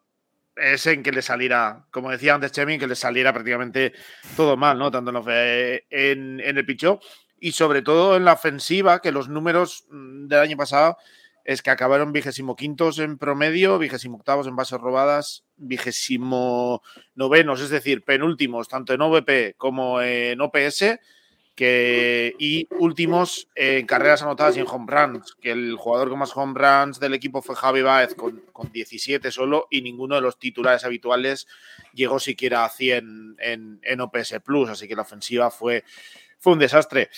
es 0.55 0.85
en 0.85 1.01
que 1.01 1.11
le 1.11 1.23
saliera, 1.23 1.85
como 1.89 2.11
decía 2.11 2.35
antes 2.35 2.51
Chemi, 2.51 2.77
que 2.77 2.85
le 2.85 2.95
saliera 2.95 3.33
prácticamente 3.33 3.93
todo 4.35 4.57
mal, 4.57 4.77
¿no? 4.77 4.91
Tanto 4.91 5.09
en, 5.09 6.39
en 6.39 6.57
el 6.57 6.65
pichó 6.65 6.99
y 7.41 7.53
sobre 7.53 7.81
todo 7.81 8.15
en 8.15 8.23
la 8.23 8.33
ofensiva, 8.33 9.01
que 9.01 9.11
los 9.11 9.27
números 9.27 9.85
mm, 9.89 10.27
del 10.27 10.39
año 10.39 10.55
pasado 10.55 10.95
es 11.43 11.63
que 11.63 11.71
acabaron 11.71 12.13
vigésimo 12.13 12.55
quintos 12.55 12.99
en 12.99 13.17
promedio, 13.17 13.79
vigésimo 13.79 14.17
octavos 14.17 14.45
en 14.45 14.55
bases 14.55 14.79
robadas, 14.79 15.43
vigésimo 15.57 16.83
novenos, 17.15 17.59
es 17.59 17.71
decir, 17.71 18.03
penúltimos, 18.03 18.67
tanto 18.67 18.93
en 18.93 19.01
OVP 19.01 19.55
como 19.57 20.01
en 20.03 20.39
OPS, 20.39 20.99
que, 21.55 22.35
y 22.37 22.67
últimos 22.77 23.47
en 23.55 23.87
carreras 23.87 24.21
anotadas 24.21 24.55
y 24.55 24.59
en 24.59 24.67
home 24.67 24.85
runs, 24.87 25.35
que 25.41 25.51
el 25.51 25.75
jugador 25.75 26.09
con 26.09 26.19
más 26.19 26.37
home 26.37 26.53
runs 26.55 26.99
del 26.99 27.15
equipo 27.15 27.41
fue 27.41 27.55
Javi 27.55 27.81
Baez 27.81 28.13
con, 28.13 28.43
con 28.53 28.71
17 28.71 29.31
solo 29.31 29.67
y 29.71 29.81
ninguno 29.81 30.15
de 30.15 30.21
los 30.21 30.37
titulares 30.37 30.85
habituales 30.85 31.47
llegó 31.93 32.19
siquiera 32.19 32.65
a 32.65 32.69
100 32.69 33.37
en, 33.39 33.79
en 33.81 34.01
OPS 34.01 34.35
Plus, 34.45 34.69
así 34.69 34.87
que 34.87 34.95
la 34.95 35.01
ofensiva 35.01 35.49
fue 35.49 35.83
fue 36.41 36.53
un 36.53 36.59
desastre. 36.59 37.09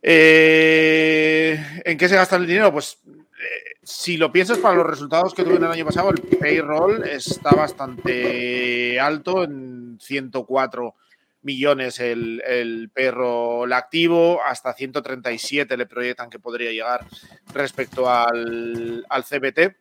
Eh, 0.00 1.82
¿En 1.84 1.98
qué 1.98 2.08
se 2.08 2.14
gasta 2.14 2.36
el 2.36 2.46
dinero? 2.46 2.70
Pues 2.72 2.98
eh, 3.06 3.78
si 3.82 4.16
lo 4.16 4.30
piensas 4.30 4.58
para 4.58 4.76
los 4.76 4.86
resultados 4.86 5.34
que 5.34 5.42
tuvieron 5.42 5.66
el 5.66 5.72
año 5.72 5.86
pasado, 5.86 6.10
el 6.10 6.20
payroll 6.20 7.08
está 7.08 7.50
bastante 7.50 9.00
alto, 9.00 9.42
en 9.42 9.98
104 10.00 10.94
millones 11.42 12.00
el, 12.00 12.42
el 12.46 12.90
payroll 12.90 13.72
activo, 13.72 14.40
hasta 14.44 14.74
137 14.74 15.76
le 15.76 15.86
proyectan 15.86 16.28
que 16.28 16.38
podría 16.38 16.70
llegar 16.70 17.06
respecto 17.54 18.10
al, 18.10 19.06
al 19.08 19.24
CBT. 19.24 19.76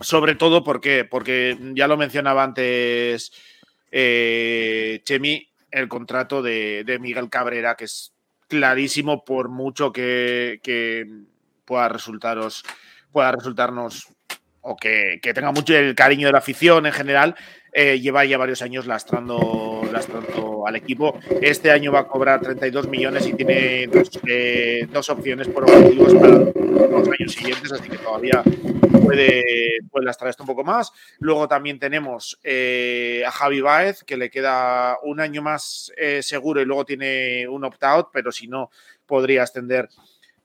Sobre 0.00 0.36
todo 0.36 0.64
porque, 0.64 1.04
porque 1.04 1.58
ya 1.74 1.88
lo 1.88 1.96
mencionaba 1.96 2.44
antes 2.44 3.32
eh, 3.90 5.00
Chemi, 5.04 5.48
el 5.70 5.88
contrato 5.88 6.42
de, 6.42 6.98
Miguel 7.00 7.28
Cabrera, 7.30 7.76
que 7.76 7.84
es 7.84 8.12
clarísimo 8.48 9.24
por 9.24 9.48
mucho 9.48 9.92
que, 9.92 10.60
pueda 11.64 11.88
resultaros, 11.88 12.64
pueda 13.12 13.32
resultarnos 13.32 14.08
o 14.60 14.76
que, 14.76 15.20
tenga 15.22 15.52
mucho 15.52 15.76
el 15.76 15.94
cariño 15.94 16.26
de 16.26 16.32
la 16.32 16.38
afición 16.38 16.86
en 16.86 16.92
general, 16.92 17.36
eh, 17.80 18.00
lleva 18.00 18.24
ya 18.24 18.36
varios 18.36 18.60
años 18.60 18.88
lastrando, 18.88 19.82
lastrando 19.92 20.66
al 20.66 20.74
equipo. 20.74 21.16
Este 21.40 21.70
año 21.70 21.92
va 21.92 22.00
a 22.00 22.08
cobrar 22.08 22.40
32 22.40 22.88
millones 22.88 23.24
y 23.28 23.34
tiene 23.34 23.86
dos, 23.86 24.10
eh, 24.26 24.88
opciones 25.08 25.46
por 25.46 25.62
objetivos 25.62 26.12
para 26.16 26.38
los 26.38 27.08
años 27.08 27.32
siguientes, 27.32 27.70
así 27.70 27.88
que 27.88 27.98
todavía 27.98 28.42
puede, 29.04 29.78
puede 29.92 30.06
lastrar 30.06 30.28
esto 30.28 30.42
un 30.42 30.48
poco 30.48 30.64
más. 30.64 30.90
Luego 31.20 31.46
también 31.46 31.78
tenemos 31.78 32.40
eh, 32.42 33.22
a 33.24 33.30
Javi 33.30 33.60
Baez, 33.60 34.02
que 34.02 34.16
le 34.16 34.28
queda 34.28 34.98
un 35.04 35.20
año 35.20 35.40
más 35.40 35.92
seguro 36.22 36.60
y 36.60 36.64
luego 36.64 36.84
tiene 36.84 37.46
un 37.46 37.62
opt-out, 37.62 38.08
pero 38.12 38.32
si 38.32 38.48
no, 38.48 38.72
podría 39.06 39.42
extender 39.42 39.88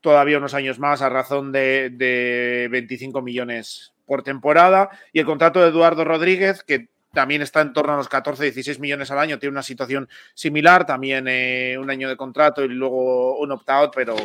todavía 0.02 0.38
unos 0.38 0.54
años 0.54 0.78
más 0.78 1.02
a 1.02 1.10
razón 1.10 1.52
de 1.52 2.68
25 2.70 3.24
millones 3.24 3.92
por 4.06 4.22
temporada. 4.22 4.92
Y 5.12 5.20
el 5.20 5.26
contrato 5.26 5.60
de 5.62 5.70
Eduardo 5.70 6.04
Rodríguez, 6.04 6.62
que 6.62 6.93
también 7.14 7.44
está 7.44 7.62
en 7.62 7.74
torno 7.74 7.94
a 7.94 7.98
los 7.98 8.10
14, 8.10 8.44
16 8.44 8.80
millones 8.80 9.12
al 9.12 9.20
año, 9.20 9.38
tiene 9.38 9.52
una 9.52 9.64
situación 9.64 10.10
similar, 10.34 10.86
también 10.86 11.28
eh, 11.28 11.78
un 11.80 11.90
año 11.90 12.10
de 12.10 12.18
contrato 12.18 12.64
y 12.64 12.70
luego 12.70 13.38
un 13.38 13.52
opt-out, 13.52 13.92
pero 13.96 14.16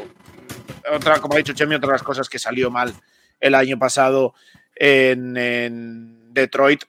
otra, 0.91 1.21
como 1.21 1.35
ha 1.35 1.39
dicho 1.39 1.53
Chemi, 1.53 1.75
otra 1.75 1.89
de 1.89 1.93
las 1.93 2.03
cosas 2.03 2.29
que 2.29 2.39
salió 2.39 2.71
mal 2.71 2.95
el 3.41 3.55
año 3.55 3.79
pasado 3.79 4.35
en, 4.75 6.33
Detroit, 6.33 6.85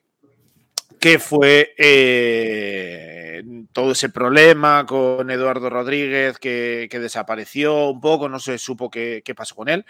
que 0.99 1.19
fue 1.19 1.73
eh, 1.77 3.43
todo 3.73 3.91
ese 3.91 4.09
problema 4.09 4.85
con 4.85 5.29
Eduardo 5.29 5.69
Rodríguez 5.69 6.37
que, 6.39 6.87
desapareció 6.91 7.89
un 7.89 7.99
poco, 7.99 8.29
no 8.29 8.39
se 8.39 8.57
supo 8.57 8.89
qué 8.89 9.33
pasó 9.35 9.55
con 9.55 9.67
él. 9.67 9.85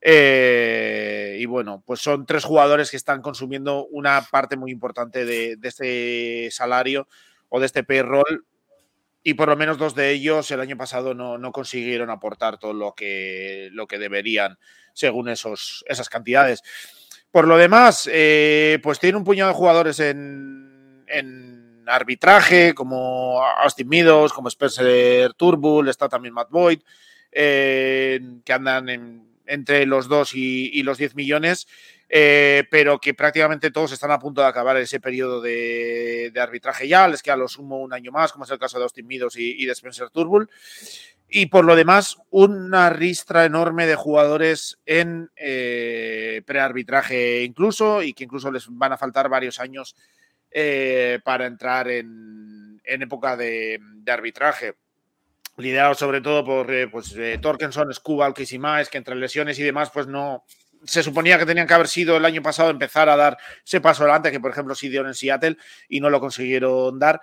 Eh, 0.00 1.36
y 1.38 1.46
bueno, 1.46 1.82
pues 1.86 2.00
son 2.00 2.24
tres 2.26 2.44
jugadores 2.44 2.90
que 2.90 2.96
están 2.96 3.20
consumiendo 3.20 3.86
una 3.86 4.22
parte 4.30 4.56
muy 4.56 4.70
importante 4.70 5.24
de, 5.24 5.58
este 5.62 6.50
salario 6.50 7.06
o 7.48 7.60
de 7.60 7.66
este 7.66 7.84
payroll. 7.84 8.46
Y 9.22 9.34
por 9.34 9.48
lo 9.48 9.56
menos 9.56 9.76
dos 9.76 9.94
de 9.94 10.10
ellos 10.10 10.50
el 10.50 10.60
año 10.60 10.78
pasado 10.78 11.14
no, 11.14 11.52
consiguieron 11.52 12.08
aportar 12.08 12.58
todo 12.58 12.72
lo 12.72 12.94
que, 12.94 13.68
lo 13.72 13.86
que 13.86 13.98
deberían 13.98 14.58
según 14.94 15.28
esos, 15.28 15.84
esas 15.88 16.08
cantidades. 16.08 16.62
Por 17.30 17.46
lo 17.46 17.58
demás, 17.58 18.08
eh, 18.10 18.78
pues 18.82 18.98
tiene 18.98 19.18
un 19.18 19.24
puñado 19.24 19.50
de 19.50 19.56
jugadores 19.56 20.00
en, 20.00 21.04
en 21.06 21.84
arbitraje, 21.86 22.74
como 22.74 23.42
Austin 23.42 23.88
Meadows, 23.88 24.32
como 24.32 24.48
Spencer 24.48 25.34
Turnbull, 25.34 25.88
está 25.88 26.08
también 26.08 26.34
Matt 26.34 26.50
Boyd, 26.50 26.80
eh, 27.30 28.20
que 28.44 28.52
andan 28.52 28.88
en 28.88 29.29
entre 29.50 29.84
los 29.84 30.08
2 30.08 30.34
y, 30.34 30.82
los 30.82 30.98
10 30.98 31.14
millones. 31.14 31.66
eh, 32.08 32.64
pero 32.70 32.98
que 32.98 33.14
prácticamente 33.14 33.70
todos 33.70 33.92
están 33.92 34.10
a 34.10 34.18
punto 34.18 34.40
de 34.40 34.48
acabar 34.48 34.76
ese 34.76 34.98
periodo 34.98 35.40
de, 35.40 36.32
arbitraje 36.36 36.88
ya, 36.88 37.06
les 37.06 37.22
queda 37.22 37.36
lo 37.36 37.46
sumo 37.46 37.78
un 37.78 37.92
año 37.92 38.10
más, 38.10 38.32
como 38.32 38.44
es 38.44 38.50
el 38.50 38.58
caso 38.58 38.78
de 38.78 38.84
Austin 38.84 39.06
Meadows 39.06 39.36
y, 39.36 39.64
de 39.64 39.72
Spencer 39.72 40.10
Turnbull. 40.10 40.50
Y 41.28 41.46
por 41.46 41.64
lo 41.64 41.76
demás, 41.76 42.16
una 42.30 42.90
ristra 42.90 43.44
enorme 43.44 43.86
de 43.86 43.94
jugadores 43.94 44.80
en 44.86 45.30
eh, 45.36 46.42
prearbitraje 46.44 47.44
incluso, 47.44 48.02
y 48.02 48.12
que 48.12 48.24
incluso 48.24 48.50
les 48.50 48.66
van 48.68 48.92
a 48.92 48.98
faltar 48.98 49.28
varios 49.28 49.60
años 49.60 49.94
eh, 50.50 51.20
para 51.22 51.46
entrar 51.46 51.88
en, 51.88 52.80
época 52.84 53.36
de, 53.36 53.80
arbitraje. 54.08 54.74
Liderado 55.60 55.94
sobre 55.94 56.20
todo 56.20 56.44
por 56.44 56.72
eh, 56.72 56.88
pues, 56.88 57.14
Torkenson, 57.40 57.92
Skubal, 57.92 58.34
más, 58.58 58.88
que 58.88 58.98
entre 58.98 59.14
lesiones 59.16 59.58
y 59.58 59.62
demás, 59.62 59.90
pues 59.92 60.06
no, 60.06 60.44
se 60.84 61.02
suponía 61.02 61.38
que 61.38 61.46
tenían 61.46 61.66
que 61.66 61.74
haber 61.74 61.88
sido 61.88 62.16
el 62.16 62.24
año 62.24 62.42
pasado 62.42 62.70
empezar 62.70 63.08
a 63.08 63.16
dar 63.16 63.36
ese 63.64 63.80
paso 63.80 64.02
adelante, 64.02 64.30
que 64.30 64.40
por 64.40 64.50
ejemplo 64.50 64.74
sí 64.74 64.88
dieron 64.88 65.08
en 65.08 65.14
Seattle 65.14 65.56
y 65.88 66.00
no 66.00 66.10
lo 66.10 66.20
consiguieron 66.20 66.98
dar. 66.98 67.20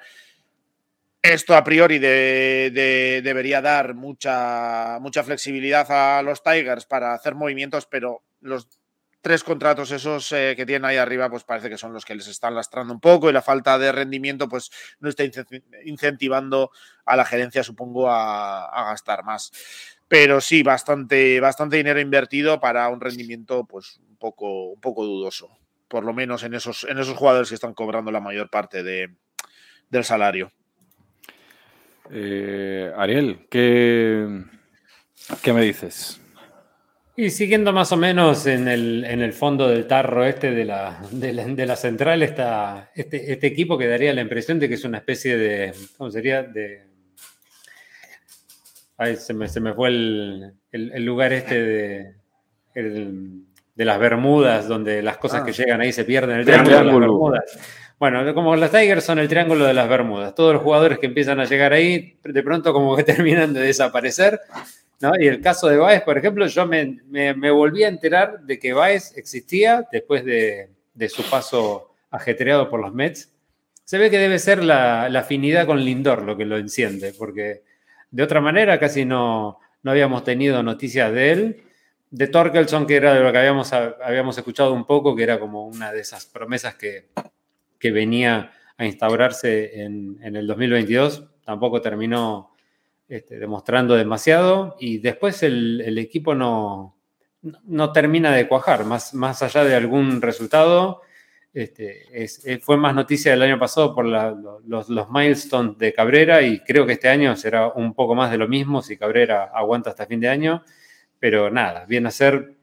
Esto 1.21 1.55
a 1.55 1.63
priori 1.63 1.99
debería 1.99 3.61
dar 3.61 3.95
mucha, 3.95 4.99
mucha 5.01 5.23
flexibilidad 5.23 5.85
a 5.89 6.21
los 6.21 6.43
Tigers 6.43 6.85
para 6.85 7.13
hacer 7.13 7.35
movimientos, 7.35 7.87
pero 7.87 8.23
los 8.41 8.76
tres 9.21 9.43
contratos 9.43 9.91
esos 9.91 10.31
eh, 10.31 10.53
que 10.55 10.65
tienen 10.65 10.85
ahí 10.85 10.97
arriba, 10.97 11.29
pues 11.29 11.43
parece 11.43 11.69
que 11.69 11.77
son 11.77 11.93
los 11.93 12.05
que 12.05 12.15
les 12.15 12.27
están 12.27 12.55
lastrando 12.55 12.93
un 12.93 12.99
poco 12.99 13.29
y 13.29 13.33
la 13.33 13.41
falta 13.41 13.77
de 13.77 13.91
rendimiento, 13.91 14.47
pues 14.47 14.71
no 14.99 15.09
está 15.09 15.23
incentivando 15.85 16.71
a 17.05 17.15
la 17.15 17.25
gerencia, 17.25 17.63
supongo, 17.63 18.09
a 18.09 18.85
gastar 18.89 19.23
más 19.23 19.51
pero 20.07 20.39
sí, 20.39 20.63
bastante, 20.63 21.39
bastante 21.39 21.77
dinero 21.77 21.99
invertido 21.99 22.59
para 22.59 22.87
un 22.89 23.01
rendimiento 23.01 23.65
pues 23.65 23.99
un 24.07 24.17
poco, 24.17 24.69
un 24.69 24.79
poco 24.79 25.05
dudoso, 25.05 25.49
por 25.87 26.05
lo 26.05 26.13
menos 26.13 26.43
en 26.43 26.53
esos, 26.53 26.85
en 26.85 26.97
esos 26.97 27.17
jugadores 27.17 27.49
que 27.49 27.55
están 27.55 27.73
cobrando 27.73 28.11
la 28.11 28.21
mayor 28.21 28.49
parte 28.49 28.83
de, 28.83 29.09
del 29.89 30.03
salario. 30.03 30.51
Eh, 32.09 32.91
Ariel, 32.95 33.47
¿qué, 33.49 34.43
¿qué 35.41 35.51
me 35.51 35.61
dices? 35.61 36.21
Y 37.19 37.31
siguiendo 37.31 37.73
más 37.73 37.91
o 37.91 37.97
menos 37.97 38.45
en 38.45 38.67
el, 38.67 39.03
en 39.03 39.21
el 39.23 39.33
fondo 39.33 39.67
del 39.67 39.87
tarro 39.87 40.23
este 40.23 40.51
de 40.51 40.63
la, 40.63 41.01
de 41.11 41.33
la, 41.33 41.45
de 41.45 41.65
la 41.65 41.75
central 41.75 42.21
está 42.21 42.91
este, 42.93 43.33
este, 43.33 43.47
equipo 43.47 43.75
que 43.75 43.87
daría 43.87 44.13
la 44.13 44.21
impresión 44.21 44.59
de 44.59 44.69
que 44.69 44.75
es 44.75 44.83
una 44.83 44.99
especie 44.99 45.35
de, 45.35 45.73
¿cómo 45.97 46.11
sería? 46.11 46.43
De, 46.43 46.85
Ay, 48.97 49.15
se 49.15 49.33
me, 49.33 49.47
se 49.47 49.59
me 49.59 49.73
fue 49.73 49.89
el, 49.89 50.53
el, 50.71 51.05
lugar 51.05 51.33
este 51.33 51.59
de, 51.63 52.15
de 52.73 53.85
las 53.85 53.99
Bermudas, 53.99 54.67
donde 54.67 55.03
las 55.03 55.17
cosas 55.17 55.43
que 55.43 55.51
ah. 55.51 55.53
llegan 55.53 55.81
ahí 55.81 55.91
se 55.91 56.03
pierden. 56.03 56.39
El 56.39 56.45
triángulo, 56.45 56.77
de 56.77 56.83
las 56.83 56.99
Bermudas. 56.99 57.59
Bueno, 57.99 58.33
como 58.35 58.55
los 58.55 58.71
Tigers 58.71 59.03
son 59.03 59.17
el 59.17 59.27
triángulo 59.27 59.65
de 59.65 59.73
las 59.73 59.87
Bermudas. 59.87 60.33
Todos 60.33 60.53
los 60.53 60.63
jugadores 60.63 60.97
que 60.97 61.07
empiezan 61.07 61.39
a 61.39 61.45
llegar 61.45 61.73
ahí, 61.73 62.19
de 62.23 62.43
pronto 62.43 62.73
como 62.73 62.95
que 62.95 63.03
terminan 63.03 63.53
de 63.53 63.61
desaparecer. 63.61 64.39
¿No? 65.01 65.11
Y 65.19 65.27
el 65.27 65.41
caso 65.41 65.67
de 65.67 65.77
Baez, 65.77 66.01
por 66.01 66.17
ejemplo, 66.17 66.47
yo 66.47 66.65
me, 66.65 66.99
me, 67.07 67.51
volví 67.51 67.83
a 67.83 67.87
enterar 67.87 68.41
de 68.41 68.59
que 68.59 68.73
Baez 68.73 69.15
existía 69.17 69.87
después 69.91 70.25
de, 70.25 70.69
de, 70.93 71.09
su 71.09 71.23
paso 71.29 71.93
ajetreado 72.09 72.69
por 72.69 72.79
los 72.79 72.93
Mets. 72.93 73.31
Se 73.83 73.97
ve 73.97 74.09
que 74.09 74.19
debe 74.19 74.39
ser 74.39 74.63
la, 74.63 75.09
la 75.09 75.19
afinidad 75.19 75.65
con 75.65 75.83
Lindor 75.83 76.23
lo 76.23 76.35
que 76.35 76.45
lo 76.45 76.57
enciende, 76.57 77.13
porque 77.17 77.63
de 78.11 78.23
otra 78.23 78.41
manera, 78.41 78.79
casi 78.79 79.05
no, 79.05 79.59
no 79.83 79.91
habíamos 79.91 80.23
tenido 80.23 80.63
noticias 80.63 81.11
de 81.11 81.31
él. 81.31 81.63
De 82.09 82.27
Torkelson, 82.27 82.87
que 82.87 82.95
era 82.95 83.13
de 83.13 83.19
lo 83.19 83.31
que 83.31 83.37
habíamos, 83.37 83.73
habíamos 83.73 84.37
escuchado 84.37 84.73
un 84.73 84.85
poco, 84.85 85.15
que 85.15 85.23
era 85.23 85.39
como 85.39 85.67
una 85.67 85.91
de 85.91 85.99
esas 85.99 86.25
promesas 86.25 86.75
que, 86.75 87.09
que 87.77 87.91
venía 87.91 88.53
a 88.77 88.85
instaurarse 88.85 89.81
en, 89.81 90.17
en, 90.21 90.35
el 90.35 90.47
2022, 90.47 91.25
tampoco 91.43 91.81
terminó 91.81 92.55
este, 93.07 93.39
demostrando 93.39 93.95
demasiado. 93.95 94.75
Y 94.79 94.99
después 94.99 95.43
el, 95.43 95.81
el 95.81 95.97
equipo 95.97 96.35
no, 96.35 96.97
no, 97.65 97.91
termina 97.91 98.31
de 98.33 98.47
cuajar, 98.47 98.85
más, 98.85 99.13
más 99.13 99.41
allá 99.41 99.63
de 99.63 99.75
algún 99.75 100.21
resultado. 100.21 101.01
Este, 101.53 102.03
eh, 102.13 102.59
fue 102.59 102.77
más 102.77 102.93
noticia 102.93 103.31
del 103.31 103.41
año 103.41 103.57
pasado 103.57 103.95
por 103.95 104.05
los, 104.05 104.89
los, 104.89 105.09
milestones 105.09 105.77
de 105.79 105.91
Cabrera 105.91 106.43
y 106.43 106.59
creo 106.59 106.85
que 106.85 106.93
este 106.93 107.09
año 107.09 107.35
será 107.35 107.69
un 107.69 107.95
poco 107.95 108.13
más 108.13 108.29
de 108.29 108.37
lo 108.37 108.47
mismo 108.47 108.83
si 108.83 108.95
Cabrera 108.95 109.45
aguanta 109.53 109.89
hasta 109.89 110.05
fin 110.05 110.19
de 110.19 110.29
año. 110.29 110.63
Pero 111.19 111.49
nada, 111.49 111.85
viene 111.85 112.09
a 112.09 112.11
ser, 112.11 112.57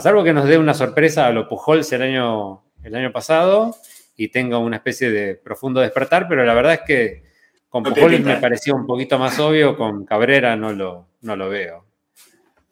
salvo 0.00 0.24
que 0.24 0.32
nos 0.32 0.48
dé 0.48 0.58
una 0.58 0.74
sorpresa 0.74 1.26
a 1.26 1.30
lo 1.30 1.48
Pujols 1.48 1.92
el 1.92 2.02
año, 2.02 2.64
el 2.82 2.94
año 2.96 3.12
pasado 3.12 3.76
y 4.16 4.28
tenga 4.28 4.58
una 4.58 4.76
especie 4.76 5.10
de 5.10 5.36
profundo 5.36 5.80
despertar, 5.80 6.26
pero 6.28 6.44
la 6.44 6.54
verdad 6.54 6.74
es 6.74 6.80
que 6.80 7.29
con 7.70 7.84
Pujols 7.84 8.20
me 8.20 8.36
parecía 8.36 8.74
un 8.74 8.84
poquito 8.84 9.18
más 9.18 9.38
obvio, 9.38 9.76
con 9.76 10.04
Cabrera 10.04 10.56
no 10.56 10.72
lo, 10.72 11.06
no 11.22 11.36
lo 11.36 11.48
veo. 11.48 11.86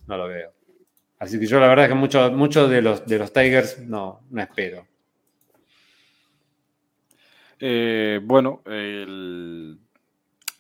No 0.07 0.17
lo 0.17 0.29
veo. 0.29 0.53
Así 1.19 1.39
que 1.39 1.47
yo 1.47 1.61
la 1.61 1.69
verdad 1.69 1.87
es 1.87 1.91
que 1.91 1.95
muchos 1.95 2.33
mucho 2.33 2.69
de, 2.69 2.83
los, 2.83 3.07
de 3.07 3.19
los 3.19 3.33
Tigers 3.33 3.79
no, 3.79 4.21
no 4.31 4.43
espero. 4.43 4.87
Eh, 7.61 8.21
bueno, 8.23 8.63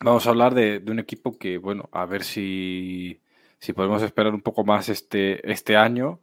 vamos 0.01 0.27
a 0.27 0.31
hablar 0.31 0.55
de, 0.55 0.83
un 0.87 0.99
equipo 0.99 1.39
que, 1.39 1.59
bueno, 1.59 1.89
a 1.93 2.07
ver 2.07 2.25
si, 2.25 3.21
si 3.59 3.73
podemos 3.73 4.03
esperar 4.03 4.35
un 4.35 4.43
poco 4.43 4.65
más 4.65 4.89
este, 4.89 5.49
este 5.51 5.77
año, 5.77 6.21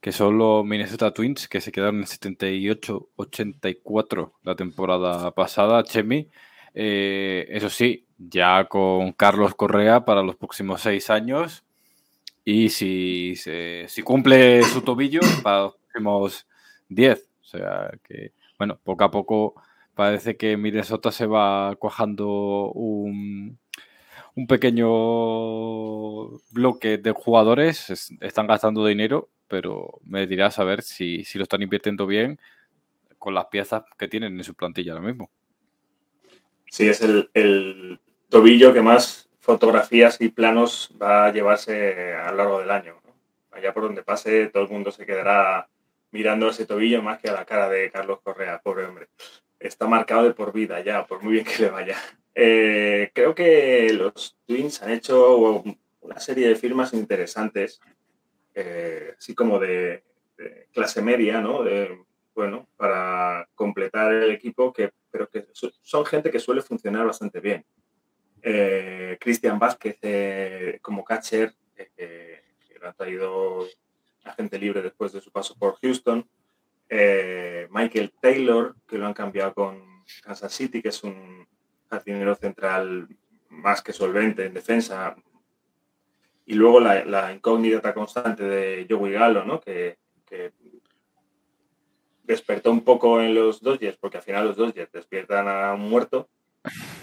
que 0.00 0.12
son 0.12 0.38
los 0.38 0.64
Minnesota 0.64 1.12
Twins, 1.12 1.48
que 1.48 1.60
se 1.60 1.72
quedaron 1.72 1.98
en 1.98 2.04
78-84 2.04 4.32
la 4.42 4.54
temporada 4.54 5.32
pasada, 5.32 5.82
Chemi. 5.84 6.28
Eh, 6.76 7.46
eso 7.50 7.68
sí, 7.68 8.06
ya 8.16 8.66
con 8.66 9.12
Carlos 9.12 9.56
Correa 9.56 10.04
para 10.04 10.22
los 10.22 10.36
próximos 10.36 10.82
seis 10.82 11.10
años. 11.10 11.64
Y 12.44 12.68
si, 12.68 13.34
si 13.34 14.02
cumple 14.02 14.62
su 14.62 14.82
tobillo 14.82 15.20
para 15.42 15.62
los 15.62 15.76
próximos 15.76 16.46
diez. 16.88 17.28
O 17.40 17.44
sea 17.44 17.90
que, 18.04 18.32
bueno, 18.58 18.78
poco 18.84 19.02
a 19.02 19.10
poco 19.10 19.54
Parece 19.96 20.36
que 20.36 20.58
Minnesota 20.58 21.10
se 21.10 21.24
va 21.26 21.74
cuajando 21.76 22.70
un, 22.74 23.58
pequeño 24.46 24.88
bloque 26.50 26.98
de 26.98 27.12
jugadores, 27.12 28.10
están 28.20 28.46
gastando 28.46 28.84
dinero, 28.84 29.30
pero 29.48 29.98
me 30.04 30.26
dirás 30.26 30.58
a 30.58 30.64
ver 30.64 30.82
si, 30.82 31.24
lo 31.36 31.44
están 31.44 31.62
invirtiendo 31.62 32.06
bien 32.06 32.38
con 33.18 33.32
las 33.32 33.46
piezas 33.46 33.84
que 33.96 34.06
tienen 34.06 34.36
en 34.36 34.44
su 34.44 34.54
plantilla 34.54 34.92
ahora 34.92 35.06
mismo. 35.06 35.30
Sí, 36.76 36.86
es 36.90 37.00
el, 37.00 37.98
tobillo 38.28 38.74
que 38.74 38.82
más 38.82 39.30
fotografías 39.38 40.20
y 40.20 40.28
planos 40.28 40.90
va 41.00 41.24
a 41.24 41.32
llevarse 41.32 42.12
a 42.14 42.30
lo 42.32 42.36
largo 42.36 42.60
del 42.60 42.70
año. 42.70 43.00
Allá 43.50 43.72
por 43.72 43.84
donde 43.84 44.02
pase, 44.02 44.48
todo 44.48 44.64
el 44.64 44.68
mundo 44.68 44.92
se 44.92 45.06
quedará 45.06 45.70
mirando 46.10 46.50
ese 46.50 46.66
tobillo 46.66 47.00
más 47.00 47.18
que 47.18 47.30
a 47.30 47.32
la 47.32 47.46
cara 47.46 47.70
de 47.70 47.90
Carlos 47.90 48.20
Correa, 48.22 48.60
pobre 48.62 48.84
hombre 48.84 49.08
está 49.58 49.86
marcado 49.86 50.24
de 50.24 50.34
por 50.34 50.52
vida 50.52 50.78
ya, 50.80 51.06
por 51.06 51.22
muy 51.22 51.32
bien 51.32 51.46
que 51.46 51.62
le 51.62 51.70
vaya. 51.70 51.96
Eh, 52.34 53.10
creo 53.14 53.34
que 53.34 53.90
los 53.94 54.36
Twins 54.44 54.82
han 54.82 54.90
hecho 54.90 55.64
una 56.02 56.20
serie 56.20 56.48
de 56.48 56.56
firmas 56.56 56.92
interesantes, 56.92 57.80
eh, 58.54 59.14
así 59.16 59.34
como 59.34 59.58
de, 59.58 60.04
clase 60.74 61.00
media, 61.00 61.40
¿no? 61.40 61.64
Bueno, 62.36 62.68
para 62.76 63.48
completar 63.54 64.12
el 64.12 64.30
equipo, 64.30 64.72
que, 64.72 64.92
pero 65.10 65.28
que 65.28 65.46
son 65.52 66.04
gente 66.06 66.30
que 66.30 66.38
suele 66.38 66.62
funcionar 66.62 67.06
bastante 67.06 67.40
bien. 67.40 67.64
Eh, 68.42 69.16
Cristian 69.20 69.58
Vázquez 69.58 69.98
como 70.82 71.02
catcher, 71.02 71.54
que 71.74 72.42
lo 72.80 72.88
ha 72.88 72.92
traído 72.92 73.66
agente 74.24 74.58
libre 74.58 74.82
después 74.82 75.12
de 75.12 75.20
su 75.20 75.30
paso 75.32 75.56
por 75.58 75.76
Houston. 75.80 76.28
Eh, 76.88 77.66
Michael 77.70 78.12
Taylor, 78.20 78.76
que 78.86 78.98
lo 78.98 79.06
han 79.06 79.14
cambiado 79.14 79.54
con 79.54 80.04
Kansas 80.22 80.52
City, 80.52 80.82
que 80.82 80.90
es 80.90 81.02
un 81.02 81.46
jardinero 81.90 82.34
central 82.34 83.08
más 83.48 83.82
que 83.82 83.92
solvente 83.92 84.44
en 84.44 84.54
defensa. 84.54 85.16
Y 86.44 86.54
luego 86.54 86.80
la, 86.80 87.32
incógnita 87.32 87.92
constante 87.92 88.44
de 88.44 88.86
Joey 88.88 89.12
Gallo, 89.12 89.44
¿no? 89.44 89.60
que, 89.60 89.98
despertó 92.26 92.70
un 92.70 92.82
poco 92.82 93.20
en 93.20 93.34
los 93.34 93.62
Dodgers, 93.62 93.96
porque 93.98 94.18
al 94.18 94.22
final 94.22 94.46
los 94.46 94.56
Dodgers 94.56 94.90
despiertan 94.92 95.48
a 95.48 95.72
un 95.74 95.88
muerto, 95.88 96.28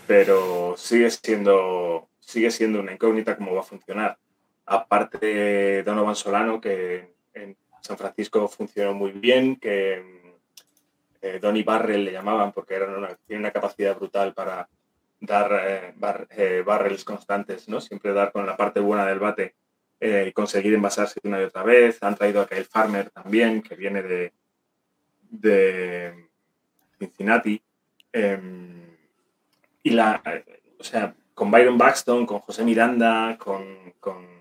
pero 0.06 0.76
sigue 0.78 1.10
siendo, 1.10 2.10
sigue 2.20 2.52
siendo 2.52 2.80
una 2.80 2.94
incógnita 2.94 3.38
cómo 3.38 3.54
va 3.54 3.62
a 3.62 3.64
funcionar. 3.64 4.18
Aparte 4.66 5.18
de 5.18 5.84
Donovan 5.84 6.16
Solano, 6.16 6.60
que 6.60 7.14
en 7.34 7.58
San 7.82 7.98
Francisco 7.98 8.48
funcionó 8.48 8.94
muy 8.94 9.12
bien, 9.12 9.56
que 9.58 10.24
eh, 11.22 11.40
Donny 11.42 11.64
Barrel 11.64 12.06
le 12.06 12.12
llamaban 12.12 12.52
porque 12.52 12.76
era 12.76 12.98
una, 12.98 13.16
tiene 13.26 13.42
una 13.42 13.52
capacidad 13.52 13.96
brutal 13.96 14.34
para 14.34 14.68
dar 15.22 15.52
eh, 15.66 15.94
eh, 16.32 16.64
barrels 16.66 17.06
constantes, 17.06 17.70
¿no? 17.70 17.80
Siempre 17.80 18.12
dar 18.12 18.34
con 18.34 18.46
la 18.46 18.58
parte 18.58 18.82
buena 18.82 19.06
del 19.06 19.20
bate 19.20 19.56
y 20.06 20.34
conseguir 20.34 20.74
envasarse 20.74 21.22
una 21.24 21.40
y 21.40 21.46
otra 21.46 21.64
vez. 21.64 22.04
Han 22.04 22.16
traído 22.16 22.42
a 22.42 22.46
Kyle 22.46 22.66
Farmer 22.66 23.10
también, 23.10 23.62
que 23.62 23.74
viene 23.76 24.04
de, 24.04 24.34
de 25.34 26.30
Cincinnati. 27.00 27.62
Em, 28.12 28.96
y 29.82 29.90
la, 29.90 30.22
o 30.80 30.84
sea, 30.84 31.16
con 31.34 31.52
Byron 31.52 31.78
Baxton, 31.78 32.26
con 32.26 32.40
José 32.40 32.64
Miranda, 32.64 33.38
con, 33.38 33.94
con, 34.00 34.32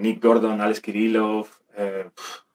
Nick 0.00 0.22
Gordon, 0.22 0.60
Alex 0.60 0.80
Kirillov. 0.80 1.48
Eh, 1.76 2.08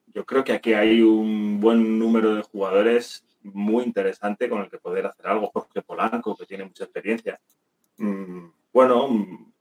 yo 0.08 0.26
creo 0.26 0.44
que 0.44 0.54
aquí 0.54 0.74
hay 0.74 1.02
un 1.02 1.60
buen 1.60 2.00
número 2.00 2.34
de 2.34 2.42
jugadores 2.42 3.24
muy 3.44 3.84
interesante 3.84 4.50
con 4.50 4.62
el 4.62 4.70
que 4.70 4.80
poder 4.80 5.06
hacer 5.06 5.28
algo. 5.28 5.52
Jorge 5.54 5.84
Polanco, 5.84 6.36
que 6.36 6.46
tiene 6.46 6.66
mucha 6.66 6.86
experiencia. 6.86 7.40
Mm, 7.98 8.48
bueno, 8.74 9.08
mm, 9.08 9.52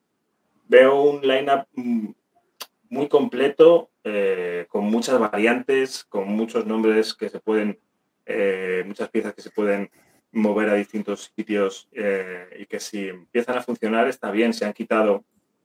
veo 0.68 1.02
un 1.02 1.20
lineup 1.20 1.66
mm, 1.74 2.08
muy 2.94 3.08
completo, 3.08 3.90
eh, 4.04 4.66
con 4.68 4.84
muchas 4.84 5.18
variantes, 5.18 6.04
con 6.04 6.28
muchos 6.28 6.64
nombres 6.64 7.12
que 7.12 7.28
se 7.28 7.40
pueden, 7.40 7.80
eh, 8.24 8.84
muchas 8.86 9.08
piezas 9.10 9.34
que 9.34 9.42
se 9.42 9.50
pueden 9.50 9.90
mover 10.30 10.68
a 10.70 10.74
distintos 10.74 11.32
sitios 11.34 11.88
eh, 11.92 12.56
y 12.60 12.66
que 12.66 12.78
si 12.78 13.08
empiezan 13.08 13.58
a 13.58 13.62
funcionar 13.62 14.06
está 14.06 14.30
bien. 14.30 14.54
Se 14.54 14.64
han 14.64 14.72
quitado 14.72 15.24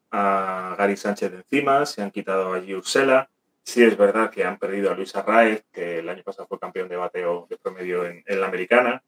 a 0.09 0.75
Gary 0.77 0.97
Sánchez 0.97 1.31
de 1.31 1.37
encima, 1.37 1.85
se 1.85 2.01
han 2.01 2.09
quitado 2.09 2.53
a 2.53 2.59
Ursela. 2.59 3.29
Sí 3.63 3.83
es 3.83 3.95
verdad 3.95 4.31
que 4.31 4.43
han 4.43 4.57
perdido 4.57 4.91
a 4.91 4.95
Luis 4.95 5.15
Arraez, 5.15 5.63
que 5.71 5.99
el 5.99 6.09
año 6.09 6.23
pasado 6.23 6.47
fue 6.47 6.59
campeón 6.59 6.89
de 6.89 6.95
bateo 6.95 7.45
de 7.47 7.57
promedio 7.57 8.07
en, 8.07 8.23
la 8.25 8.47
americana, 8.47 9.03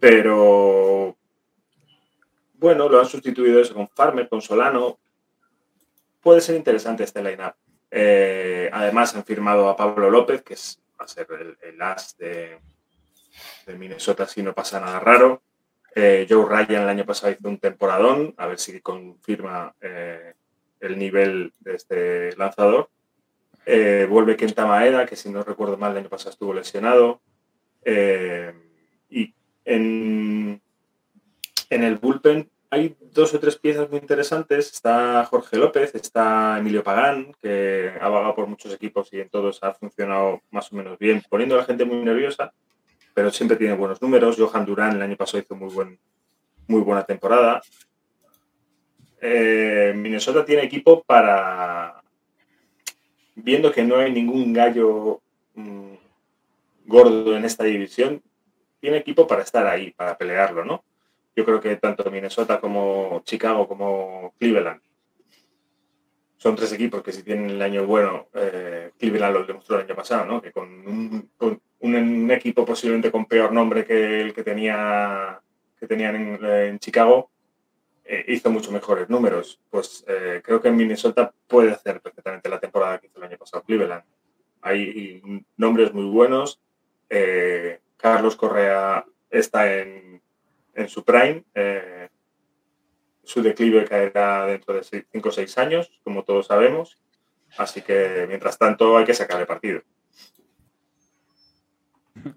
pero 0.00 1.18
bueno, 2.54 2.88
lo 2.88 2.98
han 2.98 3.06
sustituido 3.06 3.60
eso 3.60 3.74
con 3.74 3.88
Farmer, 3.88 4.28
con 4.30 4.40
Solano. 4.40 4.98
Puede 6.22 6.40
ser 6.40 6.54
interesante 6.54 7.02
este 7.02 7.22
line-up. 7.22 7.54
Eh, 7.90 8.70
además 8.72 9.14
han 9.14 9.24
firmado 9.24 9.68
a 9.68 9.76
Pablo 9.76 10.08
López, 10.08 10.42
que 10.42 10.54
es, 10.54 10.80
va 10.98 11.04
a 11.04 11.08
ser 11.08 11.26
el, 11.38 11.58
el 11.60 11.82
as 11.82 12.16
de, 12.16 12.60
de 13.66 13.74
Minnesota 13.74 14.26
si 14.26 14.42
no 14.42 14.54
pasa 14.54 14.80
nada 14.80 15.00
raro. 15.00 15.42
Eh, 15.94 16.26
Joe 16.28 16.46
Ryan 16.48 16.84
el 16.84 16.88
año 16.88 17.04
pasado 17.04 17.32
hizo 17.32 17.48
un 17.48 17.58
temporadón, 17.58 18.34
a 18.38 18.46
ver 18.46 18.58
si 18.58 18.80
confirma 18.80 19.74
eh, 19.80 20.34
el 20.80 20.96
nivel 20.96 21.52
de 21.58 21.74
este 21.74 22.36
lanzador. 22.36 22.88
Vuelve 23.66 24.36
Kenta 24.36 24.64
Maeda, 24.64 25.06
que 25.06 25.16
si 25.16 25.28
no 25.28 25.42
recuerdo 25.42 25.76
mal 25.76 25.92
el 25.92 25.98
año 25.98 26.08
pasado 26.08 26.30
estuvo 26.30 26.54
lesionado. 26.54 27.20
y 27.84 29.34
en, 29.64 30.62
en 31.68 31.84
el 31.84 31.98
bullpen 31.98 32.51
hay 32.72 32.96
dos 33.12 33.32
o 33.34 33.38
tres 33.38 33.56
piezas 33.56 33.88
muy 33.88 34.00
interesantes. 34.00 34.72
Está 34.72 35.24
Jorge 35.26 35.56
López, 35.58 35.94
está 35.94 36.58
Emilio 36.58 36.82
Pagán, 36.82 37.32
que 37.40 37.92
ha 38.00 38.08
vagado 38.08 38.34
por 38.34 38.46
muchos 38.48 38.72
equipos 38.74 39.12
y 39.12 39.20
en 39.20 39.28
todos 39.28 39.62
ha 39.62 39.74
funcionado 39.74 40.40
más 40.50 40.72
o 40.72 40.76
menos 40.76 40.98
bien, 40.98 41.22
poniendo 41.28 41.54
a 41.54 41.58
la 41.58 41.64
gente 41.64 41.84
muy 41.84 41.98
nerviosa 41.98 42.52
pero 43.14 43.30
siempre 43.30 43.56
tiene 43.56 43.74
buenos 43.74 44.00
números. 44.00 44.36
Johan 44.38 44.64
Durán 44.64 44.96
el 44.96 45.02
año 45.02 45.16
pasado 45.16 45.42
hizo 45.42 45.54
muy, 45.54 45.72
buen, 45.72 45.98
muy 46.66 46.80
buena 46.82 47.04
temporada. 47.04 47.60
Eh, 49.20 49.92
Minnesota 49.94 50.44
tiene 50.44 50.64
equipo 50.64 51.02
para, 51.02 52.02
viendo 53.34 53.70
que 53.70 53.84
no 53.84 53.96
hay 53.96 54.12
ningún 54.12 54.52
gallo 54.52 55.20
mm, 55.54 55.94
gordo 56.86 57.36
en 57.36 57.44
esta 57.44 57.64
división, 57.64 58.20
tiene 58.80 58.96
equipo 58.96 59.26
para 59.26 59.42
estar 59.42 59.66
ahí, 59.66 59.92
para 59.92 60.18
pelearlo, 60.18 60.64
¿no? 60.64 60.82
Yo 61.34 61.44
creo 61.44 61.60
que 61.60 61.76
tanto 61.76 62.10
Minnesota 62.10 62.60
como 62.60 63.22
Chicago 63.24 63.66
como 63.66 64.34
Cleveland 64.38 64.80
son 66.42 66.56
tres 66.56 66.72
equipos 66.72 67.04
que 67.04 67.12
si 67.12 67.22
tienen 67.22 67.50
el 67.50 67.62
año 67.62 67.86
bueno, 67.86 68.26
eh, 68.34 68.90
Cleveland 68.98 69.32
lo 69.32 69.44
demostró 69.44 69.76
el 69.76 69.84
año 69.84 69.94
pasado, 69.94 70.26
¿no? 70.26 70.42
Que 70.42 70.50
con 70.50 70.68
un, 71.78 72.30
equipo 72.32 72.64
posiblemente 72.66 73.12
con 73.12 73.26
peor 73.26 73.52
nombre 73.52 73.84
que 73.84 74.22
el 74.22 74.34
que 74.34 74.42
tenía 74.42 75.40
que 75.78 75.86
tenían 75.86 76.16
en, 76.42 76.78
Chicago 76.80 77.30
eh, 78.04 78.24
hizo 78.26 78.50
mucho 78.50 78.72
mejores 78.72 79.08
números. 79.08 79.60
Pues 79.70 80.04
eh, 80.08 80.40
creo 80.42 80.60
que 80.60 80.66
en 80.66 80.76
Minnesota 80.76 81.32
puede 81.46 81.70
hacer 81.70 82.00
perfectamente 82.00 82.48
la 82.48 82.58
temporada 82.58 82.98
que 82.98 83.06
hizo 83.06 83.18
el 83.18 83.24
año 83.24 83.38
pasado 83.38 83.62
Cleveland. 83.62 84.02
Hay 84.62 85.22
nombres 85.56 85.94
muy 85.94 86.06
buenos. 86.06 86.60
Carlos 87.98 88.34
Correa 88.34 89.04
está 89.30 89.72
en, 89.78 90.20
en 90.74 90.88
su 90.88 91.04
prime 91.04 91.44
su 93.24 93.42
declive 93.42 93.84
caerá 93.84 94.46
dentro 94.46 94.74
de 94.74 94.82
5 94.82 95.28
o 95.28 95.32
6 95.32 95.58
años, 95.58 95.90
como 96.02 96.24
todos 96.24 96.46
sabemos. 96.46 96.98
Así 97.56 97.82
que, 97.82 98.24
mientras 98.28 98.58
tanto, 98.58 98.96
hay 98.96 99.04
que 99.04 99.14
sacar 99.14 99.40
el 99.40 99.46
partido. 99.46 99.82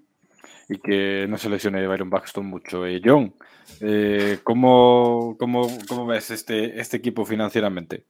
Y 0.67 0.80
que 0.80 1.28
no 1.30 1.38
se 1.38 1.48
lesione 1.48 1.86
Byron 1.86 2.10
Baxton 2.10 2.43
mucho. 2.43 2.88
Eh, 2.88 3.00
John, 3.06 3.36
eh, 3.82 4.39
¿cómo, 4.43 5.38
ves 6.08 6.32
este, 6.32 6.80
este 6.80 6.98
equipo 6.98 7.24
financieramente? 7.24 8.04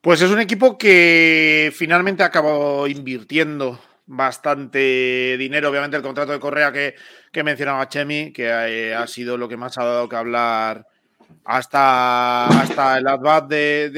Pues 0.00 0.20
es 0.22 0.30
un 0.32 0.40
equipo 0.40 0.76
que 0.76 1.72
finalmente 1.72 2.24
ha 2.24 2.26
acabado 2.26 2.88
invirtiendo 2.88 3.78
bastante 4.06 5.36
dinero. 5.38 5.70
Obviamente 5.70 5.96
el 5.96 6.02
contrato 6.02 6.32
de 6.32 6.40
Correa 6.40 6.72
que, 6.72 6.94
que 7.30 7.42
mencionaba 7.42 7.88
Chemi, 7.88 8.32
que 8.32 8.46
eh, 8.48 8.94
ha 8.94 9.06
sido 9.06 9.36
lo 9.36 9.48
que 9.48 9.56
más 9.56 9.78
ha 9.78 9.84
dado 9.84 10.08
que 10.08 10.16
hablar 10.16 10.86
hasta, 11.44 12.46
hasta 12.46 12.98
el 12.98 13.06
advat 13.06 13.48
de, 13.48 13.90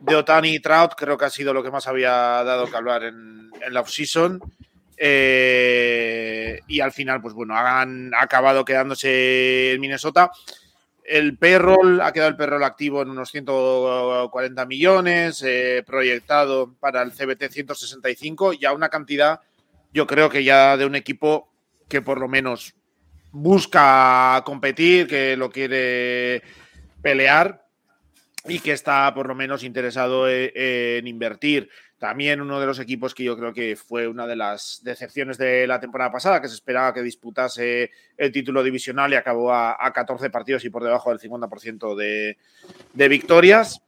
de, 0.00 0.14
Otani 0.14 0.54
y 0.54 0.60
Trout, 0.60 0.92
creo 0.96 1.18
que 1.18 1.24
ha 1.24 1.30
sido 1.30 1.52
lo 1.52 1.62
que 1.62 1.70
más 1.70 1.86
había 1.86 2.10
dado 2.10 2.66
que 2.66 2.76
hablar 2.76 3.02
en, 3.04 3.50
en 3.60 3.74
la 3.74 3.80
offseason. 3.80 4.40
Eh, 4.98 6.60
y 6.68 6.80
al 6.80 6.92
final, 6.92 7.20
pues 7.20 7.34
bueno, 7.34 7.56
han 7.56 8.14
acabado 8.14 8.64
quedándose 8.64 9.72
en 9.72 9.80
Minnesota. 9.80 10.30
El 11.08 11.38
payroll 11.38 12.00
ha 12.00 12.12
quedado 12.12 12.30
el 12.30 12.36
payroll 12.36 12.64
activo 12.64 13.02
en 13.02 13.10
unos 13.10 13.30
140 13.30 14.66
millones, 14.66 15.42
eh, 15.42 15.84
proyectado 15.86 16.74
para 16.80 17.02
el 17.02 17.12
CBT 17.12 17.50
165, 17.50 18.54
ya 18.54 18.72
una 18.72 18.88
cantidad, 18.88 19.40
yo 19.92 20.06
creo 20.06 20.28
que 20.28 20.44
ya 20.44 20.76
de 20.76 20.84
un 20.84 20.96
equipo 20.96 21.48
que 21.88 22.02
por 22.02 22.18
lo 22.18 22.28
menos 22.28 22.74
busca 23.30 24.42
competir, 24.44 25.06
que 25.06 25.36
lo 25.36 25.50
quiere 25.50 26.42
pelear 27.02 27.66
y 28.48 28.60
que 28.60 28.72
está 28.72 29.12
por 29.14 29.28
lo 29.28 29.34
menos 29.34 29.62
interesado 29.62 30.28
e, 30.28 30.52
en, 30.98 31.06
invertir. 31.06 31.68
También 31.98 32.42
uno 32.42 32.60
de 32.60 32.66
los 32.66 32.78
equipos 32.78 33.14
que 33.14 33.24
yo 33.24 33.38
creo 33.38 33.54
que 33.54 33.74
fue 33.74 34.06
una 34.06 34.26
de 34.26 34.36
las 34.36 34.80
decepciones 34.82 35.38
de 35.38 35.66
la 35.66 35.80
temporada 35.80 36.12
pasada, 36.12 36.42
que 36.42 36.48
se 36.48 36.54
esperaba 36.54 36.92
que 36.92 37.02
disputase 37.02 37.90
el 38.18 38.32
título 38.32 38.62
divisional 38.62 39.12
y 39.12 39.16
acabó 39.16 39.54
a, 39.54 39.92
14 39.94 40.28
partidos 40.28 40.66
y 40.66 40.70
por 40.70 40.84
debajo 40.84 41.08
del 41.08 41.18
50% 41.18 41.94
de, 41.94 42.36
de, 42.92 43.08
victorias. 43.08 43.80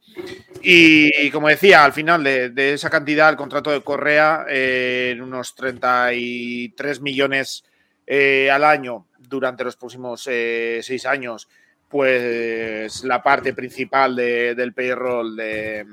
Y 0.63 1.29
como 1.29 1.49
decía, 1.49 1.85
al 1.85 1.93
final 1.93 2.23
de, 2.23 2.73
esa 2.73 2.89
cantidad, 2.89 3.29
el 3.29 3.35
contrato 3.35 3.69
de 3.69 3.81
Correa 3.81 4.45
eh, 4.49 5.11
en 5.13 5.21
unos 5.21 5.53
33 5.53 7.01
millones 7.01 7.63
eh, 8.07 8.49
al 8.49 8.63
año 8.63 9.05
durante 9.19 9.63
los 9.63 9.77
próximos 9.77 10.27
eh, 10.31 10.79
seis 10.81 11.05
años, 11.05 11.47
pues 11.87 13.03
la 13.03 13.21
parte 13.21 13.53
principal 13.53 14.15
del 14.15 14.73
payroll 14.73 15.35
de, 15.35 15.85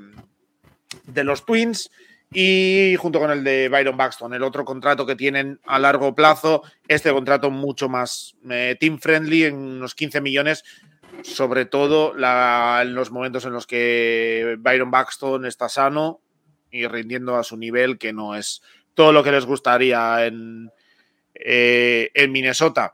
de 1.05 1.23
los 1.23 1.45
Twins 1.45 1.91
y 2.31 2.95
junto 2.99 3.19
con 3.19 3.31
el 3.31 3.43
de 3.43 3.69
Byron 3.69 3.95
Buxton, 3.95 4.33
el 4.33 4.43
otro 4.43 4.65
contrato 4.65 5.05
que 5.05 5.15
tienen 5.15 5.59
a 5.65 5.79
largo 5.79 6.13
plazo, 6.13 6.61
este 6.87 7.11
contrato 7.11 7.51
mucho 7.51 7.87
más 7.87 8.35
eh, 8.49 8.75
team 8.79 8.99
friendly, 8.99 9.45
en 9.45 9.55
unos 9.55 9.95
15 9.95 10.19
millones, 10.19 10.63
sobre 11.23 11.65
todo 11.65 12.13
en 12.15 12.93
los 12.93 13.11
momentos 13.11 13.45
en 13.45 13.53
los 13.53 13.65
que 13.65 14.57
Byron 14.59 14.91
Buxton 14.91 15.45
está 15.45 15.69
sano 15.69 16.19
y 16.69 16.85
rindiendo 16.87 17.37
a 17.37 17.43
su 17.43 17.55
nivel, 17.55 17.97
que 17.97 18.11
no 18.11 18.35
es 18.35 18.61
todo 18.93 19.13
lo 19.13 19.23
que 19.23 19.31
les 19.31 19.45
gustaría 19.45 20.25
en, 20.25 20.69
eh, 21.33 22.11
en 22.13 22.31
Minnesota. 22.31 22.93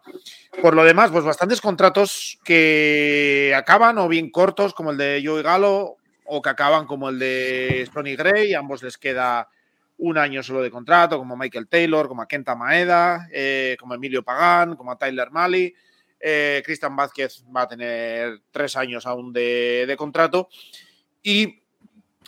Por 0.61 0.75
lo 0.75 0.83
demás, 0.83 1.09
pues 1.11 1.23
bastantes 1.23 1.59
contratos 1.59 2.39
que 2.43 3.53
acaban 3.55 3.97
o 3.97 4.07
bien 4.07 4.29
cortos, 4.29 4.73
como 4.73 4.91
el 4.91 4.97
de 4.97 5.23
Joey 5.25 5.41
Galo, 5.41 5.97
o 6.25 6.41
que 6.41 6.49
acaban 6.49 6.85
como 6.85 7.09
el 7.09 7.19
de 7.19 7.83
Stoney 7.87 8.15
Gray, 8.15 8.53
ambos 8.53 8.83
les 8.83 8.97
queda 8.97 9.49
un 9.97 10.17
año 10.17 10.43
solo 10.43 10.61
de 10.61 10.71
contrato, 10.71 11.17
como 11.17 11.37
Michael 11.37 11.67
Taylor, 11.67 12.07
como 12.07 12.21
a 12.21 12.27
Kenta 12.27 12.55
Maeda, 12.55 13.27
eh, 13.31 13.77
como 13.79 13.93
Emilio 13.93 14.23
Pagán, 14.23 14.75
como 14.75 14.91
a 14.91 14.97
Tyler 14.97 15.31
Malley. 15.31 15.73
Eh, 16.19 16.61
Cristian 16.65 16.95
Vázquez 16.95 17.43
va 17.55 17.63
a 17.63 17.67
tener 17.67 18.41
tres 18.51 18.75
años 18.75 19.05
aún 19.05 19.33
de, 19.33 19.85
de 19.87 19.97
contrato. 19.97 20.49
Y 21.21 21.62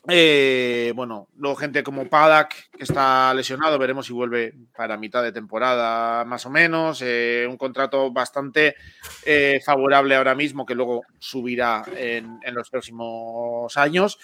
eh, 0.08 0.94
bueno, 0.96 1.28
luego 1.38 1.56
gente 1.56 1.84
como 1.84 2.08
Padak, 2.08 2.70
que 2.72 2.84
está 2.84 3.34
lesionado, 3.34 3.80
veremos 3.80 4.06
si 4.06 4.14
vuelve 4.14 4.54
para 4.76 4.98
mitad 4.98 5.24
de 5.24 5.32
temporada 5.32 6.24
más 6.26 6.46
o 6.46 6.50
menos. 6.50 7.02
Eh, 7.02 7.48
un 7.50 7.58
contrato 7.58 8.12
bastante 8.12 8.76
eh, 9.26 9.60
favorable 9.66 10.16
ahora 10.16 10.36
mismo, 10.36 10.66
que 10.66 10.76
luego 10.76 11.04
subirá 11.18 11.84
en, 11.96 12.40
los 12.54 12.70
próximos 12.70 13.76
años. 13.78 14.20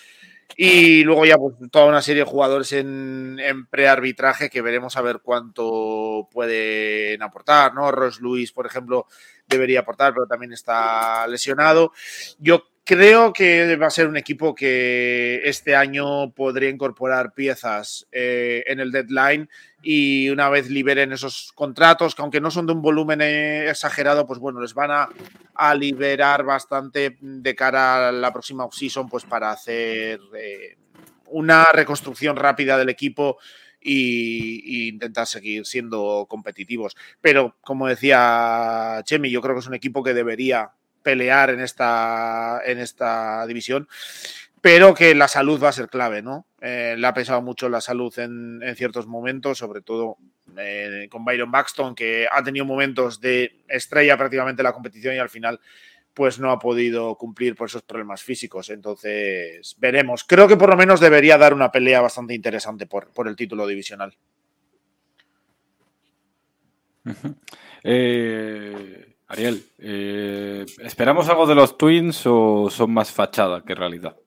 Y 0.57 1.03
luego 1.03 1.25
ya 1.25 1.37
pues, 1.37 1.55
toda 1.71 1.85
una 1.85 2.01
serie 2.01 2.25
de 2.25 2.29
jugadores 2.29 2.73
en, 2.73 3.39
en 3.39 3.65
prearbitraje 3.67 4.49
que 4.49 4.61
veremos 4.61 4.97
a 4.97 5.01
ver 5.01 5.21
cuánto 5.23 6.27
pueden 6.31 7.21
aportar, 7.23 7.73
¿no? 7.73 7.91
Ross 7.91 8.19
Luis, 8.19 8.51
por 8.51 8.65
ejemplo, 8.67 9.07
debería 9.47 9.79
aportar, 9.79 10.13
pero 10.13 10.27
también 10.27 10.53
está 10.53 11.25
lesionado. 11.27 11.93
Yo 12.37 12.70
creo 12.83 13.33
que 13.33 13.75
va 13.75 13.87
a 13.87 13.91
ser 13.91 14.07
un 14.07 14.17
equipo 14.17 14.55
que 14.55 15.41
este 15.45 15.75
año 15.75 16.31
podría 16.31 16.69
incorporar 16.69 17.33
piezas 17.33 18.07
eh, 18.11 18.63
en 18.67 18.79
el 18.79 18.91
deadline 18.91 19.49
y 19.83 20.29
una 20.29 20.49
vez 20.49 20.69
liberen 20.69 21.11
esos 21.11 21.51
contratos, 21.53 22.15
que 22.15 22.21
aunque 22.21 22.41
no 22.41 22.51
son 22.51 22.67
de 22.67 22.73
un 22.73 22.81
volumen 22.81 23.21
eh, 23.21 23.69
exagerado, 23.69 24.27
pues 24.27 24.39
bueno, 24.39 24.61
les 24.61 24.73
van 24.73 24.91
a, 24.91 25.09
liberar 25.75 26.43
bastante 26.43 27.17
de 27.21 27.55
cara 27.55 28.09
a 28.09 28.11
la 28.11 28.33
próxima 28.33 28.65
offseason, 28.65 29.07
pues 29.07 29.25
para 29.25 29.51
hacer 29.51 30.19
eh, 30.35 30.77
una 31.27 31.65
reconstrucción 31.71 32.35
rápida 32.35 32.77
del 32.77 32.89
equipo 32.89 33.37
y, 33.79 34.89
intentar 34.89 35.27
seguir 35.27 35.65
siendo 35.65 36.25
competitivos. 36.27 36.95
Pero 37.21 37.57
como 37.61 37.87
decía 37.87 39.01
Chemi, 39.05 39.29
yo 39.29 39.41
creo 39.41 39.55
que 39.55 39.59
es 39.59 39.67
un 39.67 39.75
equipo 39.75 40.03
que 40.03 40.13
debería 40.13 40.71
pelear 41.03 41.49
en 41.49 41.59
esta, 41.59 42.61
en 42.65 42.79
esta 42.79 43.45
división, 43.47 43.87
pero 44.61 44.93
que 44.93 45.15
la 45.15 45.27
salud 45.27 45.61
va 45.61 45.69
a 45.69 45.73
ser 45.73 45.89
clave, 45.89 46.21
¿no? 46.21 46.45
Eh, 46.61 46.95
le 46.97 47.07
ha 47.07 47.13
pesado 47.13 47.41
mucho 47.41 47.67
la 47.69 47.81
salud 47.81 48.17
en, 48.19 48.61
ciertos 48.75 49.07
momentos, 49.07 49.57
sobre 49.57 49.81
todo 49.81 50.17
eh, 50.57 51.07
con 51.09 51.25
Byron 51.25 51.51
Baxton, 51.51 51.95
que 51.95 52.27
ha 52.31 52.43
tenido 52.43 52.65
momentos 52.65 53.19
de 53.19 53.63
estrella 53.67 54.17
prácticamente 54.17 54.61
en 54.61 54.65
la 54.65 54.73
competición 54.73 55.15
y 55.15 55.19
al 55.19 55.29
final 55.29 55.59
pues 56.13 56.39
no 56.39 56.51
ha 56.51 56.59
podido 56.59 57.15
cumplir 57.15 57.55
por 57.55 57.69
esos 57.69 57.83
problemas 57.83 58.21
físicos. 58.21 58.69
Entonces, 58.69 59.75
veremos. 59.79 60.23
Creo 60.25 60.47
que 60.47 60.57
por 60.57 60.69
lo 60.69 60.75
menos 60.75 60.99
debería 60.99 61.37
dar 61.37 61.53
una 61.53 61.71
pelea 61.71 62.01
bastante 62.01 62.33
interesante 62.33 62.85
por, 62.85 63.11
por 63.11 63.27
el 63.27 63.35
título 63.35 63.65
divisional. 63.65 64.15
eh, 67.83 69.10
Ariel, 69.31 69.63
eh, 69.79 70.65
¿esperamos 70.79 71.29
algo 71.29 71.47
de 71.47 71.55
los 71.55 71.77
Twins 71.77 72.21
o 72.25 72.69
son 72.69 72.91
más 72.91 73.11
fachada 73.11 73.63
que 73.63 73.73
realidad? 73.73 74.17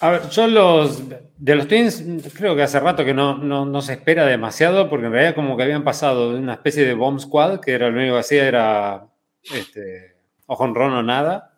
A 0.00 0.10
ver, 0.10 0.28
yo 0.30 0.48
los 0.48 1.08
de 1.08 1.54
los 1.54 1.68
Twins 1.68 2.02
creo 2.34 2.56
que 2.56 2.64
hace 2.64 2.80
rato 2.80 3.04
que 3.04 3.14
no, 3.14 3.38
no, 3.38 3.82
se 3.82 3.92
espera 3.92 4.26
demasiado 4.26 4.90
porque 4.90 5.06
en 5.06 5.12
realidad 5.12 5.36
como 5.36 5.56
que 5.56 5.62
habían 5.62 5.84
pasado 5.84 6.32
de 6.32 6.40
una 6.40 6.54
especie 6.54 6.84
de 6.84 6.94
bomb 6.94 7.20
squad 7.20 7.60
que 7.60 7.72
era 7.72 7.88
lo 7.88 8.00
único 8.00 8.14
que 8.14 8.20
hacía 8.20 8.48
era 8.48 9.06
este, 9.54 10.16
ojo 10.46 10.64
en 10.64 10.76
o 10.76 11.02
nada 11.04 11.52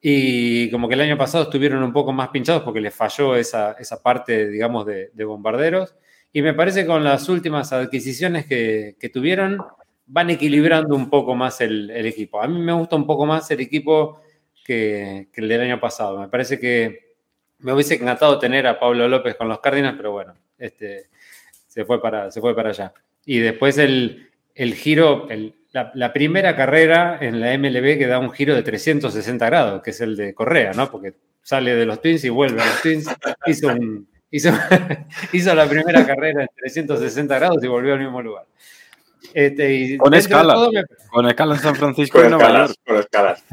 y 0.00 0.70
como 0.70 0.86
que 0.86 0.94
el 0.94 1.00
año 1.00 1.18
pasado 1.18 1.44
estuvieron 1.44 1.82
un 1.82 1.92
poco 1.92 2.12
más 2.12 2.28
pinchados 2.28 2.62
porque 2.62 2.80
les 2.80 2.94
falló 2.94 3.34
esa, 3.34 3.72
esa 3.72 4.00
parte 4.00 4.48
digamos 4.48 4.86
de, 4.86 5.24
bombarderos 5.24 5.96
y 6.32 6.42
me 6.42 6.54
parece 6.54 6.82
que 6.82 6.86
con 6.86 7.02
las 7.02 7.28
últimas 7.28 7.72
adquisiciones 7.72 8.46
que, 8.46 8.96
que 9.00 9.08
tuvieron 9.08 9.58
van 10.06 10.30
equilibrando 10.30 10.94
un 10.94 11.08
poco 11.08 11.34
más 11.34 11.60
el, 11.60 11.90
equipo. 11.90 12.42
A 12.42 12.48
mí 12.48 12.58
me 12.60 12.72
gusta 12.72 12.96
un 12.96 13.06
poco 13.06 13.26
más 13.26 13.50
el 13.50 13.60
equipo 13.60 14.20
que, 14.64 15.28
el 15.34 15.48
del 15.48 15.60
año 15.60 15.80
pasado. 15.80 16.20
Me 16.20 16.28
parece 16.28 16.58
que 16.58 17.14
me 17.58 17.72
hubiese 17.72 17.94
encantado 17.94 18.38
tener 18.38 18.66
a 18.66 18.78
Pablo 18.78 19.08
López 19.08 19.36
con 19.36 19.48
los 19.48 19.60
Cardinals, 19.60 19.96
pero 19.96 20.12
bueno, 20.12 20.34
este, 20.58 21.08
se, 21.66 21.84
fue 21.84 22.02
para, 22.02 22.30
se 22.30 22.40
fue 22.40 22.54
para 22.54 22.70
allá. 22.70 22.92
Y 23.24 23.38
después 23.38 23.78
el, 23.78 24.28
giro, 24.74 25.28
la, 25.72 26.12
primera 26.12 26.56
carrera 26.56 27.18
en 27.20 27.40
la 27.40 27.56
MLB 27.56 27.98
que 27.98 28.06
da 28.06 28.18
un 28.18 28.32
giro 28.32 28.54
de 28.54 28.62
360 28.62 29.46
grados, 29.46 29.82
que 29.82 29.90
es 29.90 30.00
el 30.00 30.16
de 30.16 30.34
Correa, 30.34 30.72
¿no? 30.72 30.90
Porque 30.90 31.14
sale 31.42 31.74
de 31.74 31.86
los 31.86 32.00
Twins 32.00 32.24
y 32.24 32.28
vuelve 32.30 32.60
a 32.60 32.66
los 32.66 32.82
Twins. 32.82 33.06
Hizo, 33.46 33.72
hizo, 34.30 34.50
hizo 35.32 35.54
la 35.54 35.66
primera 35.66 36.04
carrera 36.04 36.42
en 36.42 36.48
360 36.56 37.38
grados 37.38 37.62
y 37.62 37.68
volvió 37.68 37.94
al 37.94 38.00
mismo 38.00 38.20
lugar. 38.20 38.46
Este, 39.34 39.98
con 39.98 40.14
escalas. 40.14 40.68
Con 41.10 41.28
escalas 41.28 41.58
en 41.58 41.64
San 41.64 41.76
Francisco 41.76 42.20
con 42.20 42.32
escalas, 42.32 42.74
Con 42.84 42.96
escalas. 42.96 43.44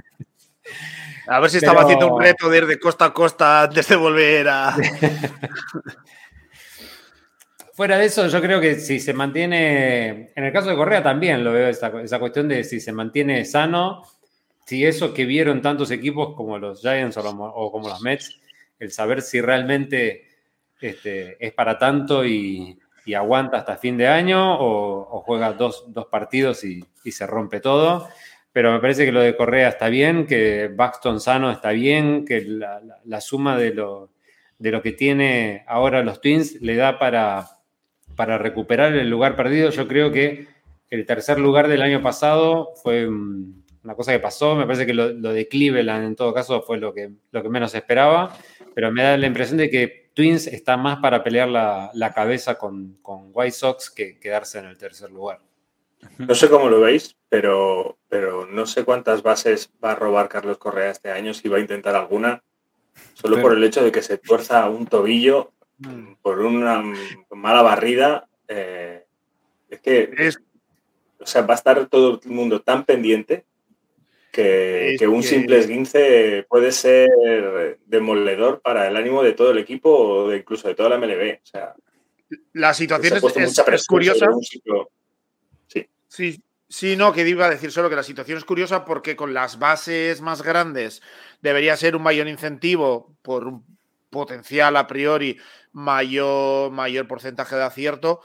A 1.27 1.39
ver 1.39 1.49
si 1.51 1.57
estaba 1.57 1.83
haciendo 1.83 2.13
un 2.13 2.21
reto 2.21 2.49
de 2.49 2.57
ir 2.57 2.65
de 2.65 2.79
costa 2.79 3.05
a 3.05 3.13
costa 3.13 3.63
antes 3.63 3.87
de 3.87 3.95
volver 3.95 4.49
a. 4.49 4.75
Fuera 7.73 7.97
de 7.97 8.05
eso, 8.05 8.27
yo 8.27 8.41
creo 8.41 8.59
que 8.59 8.75
si 8.75 8.99
se 8.99 9.13
mantiene. 9.13 10.33
En 10.35 10.43
el 10.43 10.51
caso 10.51 10.69
de 10.69 10.75
Correa 10.75 11.03
también 11.03 11.43
lo 11.43 11.53
veo, 11.53 11.69
esa, 11.69 11.91
cuestión 12.19 12.47
de 12.47 12.63
si 12.63 12.79
se 12.79 12.91
mantiene 12.91 13.45
sano, 13.45 14.01
si 14.65 14.85
eso 14.85 15.13
que 15.13 15.25
vieron 15.25 15.61
tantos 15.61 15.91
equipos 15.91 16.35
como 16.35 16.57
los 16.57 16.81
Giants 16.81 17.15
o, 17.17 17.71
como 17.71 17.87
los 17.87 18.01
Mets, 18.01 18.39
el 18.79 18.91
saber 18.91 19.21
si 19.21 19.39
realmente 19.39 20.27
este, 20.81 21.37
es 21.39 21.53
para 21.53 21.77
tanto 21.77 22.25
y, 22.25 22.79
y 23.09 23.15
aguanta 23.15 23.57
hasta 23.57 23.75
fin 23.75 23.97
de 23.97 24.07
año 24.07 24.55
o, 24.59 25.23
juega 25.25 25.53
dos, 25.53 25.87
partidos 26.11 26.63
y, 26.63 26.85
se 27.11 27.25
rompe 27.25 27.59
todo. 27.59 28.07
Pero 28.51 28.71
me 28.71 28.79
parece 28.79 29.03
que 29.03 29.11
lo 29.11 29.21
de 29.21 29.35
Correa 29.35 29.69
está 29.69 29.89
bien, 29.89 30.27
que 30.27 30.69
Baxton 30.71 31.19
sano 31.19 31.49
está 31.49 31.71
bien, 31.71 32.23
que 32.23 32.41
la, 32.41 33.21
suma 33.21 33.57
de 33.57 33.73
lo, 33.73 34.11
de 34.59 34.69
lo, 34.69 34.83
que 34.83 34.91
tiene 34.91 35.63
ahora 35.67 36.03
los 36.03 36.21
Twins 36.21 36.61
le 36.61 36.75
da 36.75 36.99
para, 36.99 37.47
para 38.15 38.37
recuperar 38.37 38.93
el 38.93 39.09
lugar 39.09 39.35
perdido. 39.35 39.71
Yo 39.71 39.87
creo 39.87 40.11
que 40.11 40.45
el 40.91 41.07
tercer 41.07 41.39
lugar 41.39 41.67
del 41.67 41.81
año 41.81 42.03
pasado 42.03 42.73
fue 42.83 43.07
una 43.07 43.95
cosa 43.95 44.11
que 44.11 44.19
pasó. 44.19 44.55
Me 44.55 44.67
parece 44.67 44.85
que 44.85 44.93
lo, 44.93 45.13
de 45.13 45.47
Cleveland 45.47 46.05
en 46.05 46.15
todo 46.15 46.31
caso 46.31 46.61
fue 46.61 46.77
lo 46.77 46.93
que, 46.93 47.09
lo 47.31 47.41
que 47.41 47.49
menos 47.49 47.73
esperaba, 47.73 48.37
pero 48.75 48.91
me 48.91 49.01
da 49.01 49.17
la 49.17 49.25
impresión 49.25 49.57
de 49.57 49.71
que 49.71 50.08
Twins 50.19 50.47
está 50.47 50.75
más 50.75 50.99
para 50.99 51.23
pelear 51.23 51.47
la, 51.47 52.11
cabeza 52.13 52.57
con, 52.57 52.99
White 53.05 53.51
Sox 53.51 53.89
que 53.89 54.19
quedarse 54.19 54.59
en 54.59 54.65
el 54.65 54.77
tercer 54.77 55.09
lugar. 55.11 55.39
No 56.17 56.35
sé 56.35 56.49
cómo 56.49 56.67
lo 56.67 56.81
veis, 56.81 57.15
pero, 57.29 57.97
pero 58.09 58.45
no 58.45 58.65
sé 58.65 58.83
cuántas 58.83 59.23
bases 59.23 59.71
va 59.81 59.93
a 59.93 59.95
robar 59.95 60.27
Carlos 60.27 60.57
Correa 60.57 60.91
este 60.91 61.09
año, 61.09 61.33
si 61.33 61.47
va 61.47 61.55
a 61.55 61.61
intentar 61.61 61.95
alguna, 61.95 62.43
solo 63.13 63.41
por 63.41 63.53
el 63.53 63.63
hecho 63.63 63.81
de 63.81 63.93
que 63.93 64.01
se 64.01 64.17
tuerza 64.17 64.69
un 64.69 64.87
tobillo 64.87 65.53
por 66.21 66.41
una 66.41 66.83
mala 67.29 67.61
barrida. 67.61 68.27
Eh, 68.49 69.05
es 69.69 69.79
que 69.79 70.33
o 71.17 71.25
sea, 71.25 71.43
va 71.43 71.53
a 71.53 71.57
estar 71.57 71.85
todo 71.85 72.19
el 72.21 72.29
mundo 72.29 72.61
tan 72.61 72.83
pendiente 72.83 73.45
que, 74.31 74.97
un 75.07 75.23
simple 75.23 75.59
esguince 75.59 76.45
puede 76.47 76.71
ser 76.71 77.09
demoledor 77.85 78.61
para 78.61 78.87
el 78.87 78.95
ánimo 78.95 79.23
de 79.23 79.33
todo 79.33 79.51
el 79.51 79.57
equipo 79.57 79.89
o 79.89 80.33
incluso 80.33 80.67
de 80.67 80.75
toda 80.75 80.89
la 80.89 80.97
MLB. 80.97 81.39
O 81.43 81.45
sea, 81.45 81.73
la 82.53 82.73
situación 82.73 83.15
es, 83.15 83.87
curiosa. 83.87 84.27
Sí. 86.07 86.41
sí. 86.67 86.95
no, 86.95 87.13
que 87.13 87.27
iba 87.27 87.45
a 87.45 87.49
decir 87.49 87.71
solo 87.71 87.89
que 87.89 87.95
la 87.95 88.03
situación 88.03 88.37
es 88.37 88.45
curiosa 88.45 88.85
porque 88.85 89.15
con 89.15 89.33
las 89.33 89.59
bases 89.59 90.21
más 90.21 90.41
grandes 90.41 91.01
debería 91.41 91.77
ser 91.77 91.95
un 91.95 92.03
mayor 92.03 92.27
incentivo 92.27 93.15
por 93.21 93.47
un 93.47 93.65
potencial 94.09 94.75
a 94.75 94.87
priori 94.87 95.37
mayor, 95.71 96.71
mayor 96.71 97.07
porcentaje 97.07 97.55
de 97.55 97.63
acierto 97.63 98.21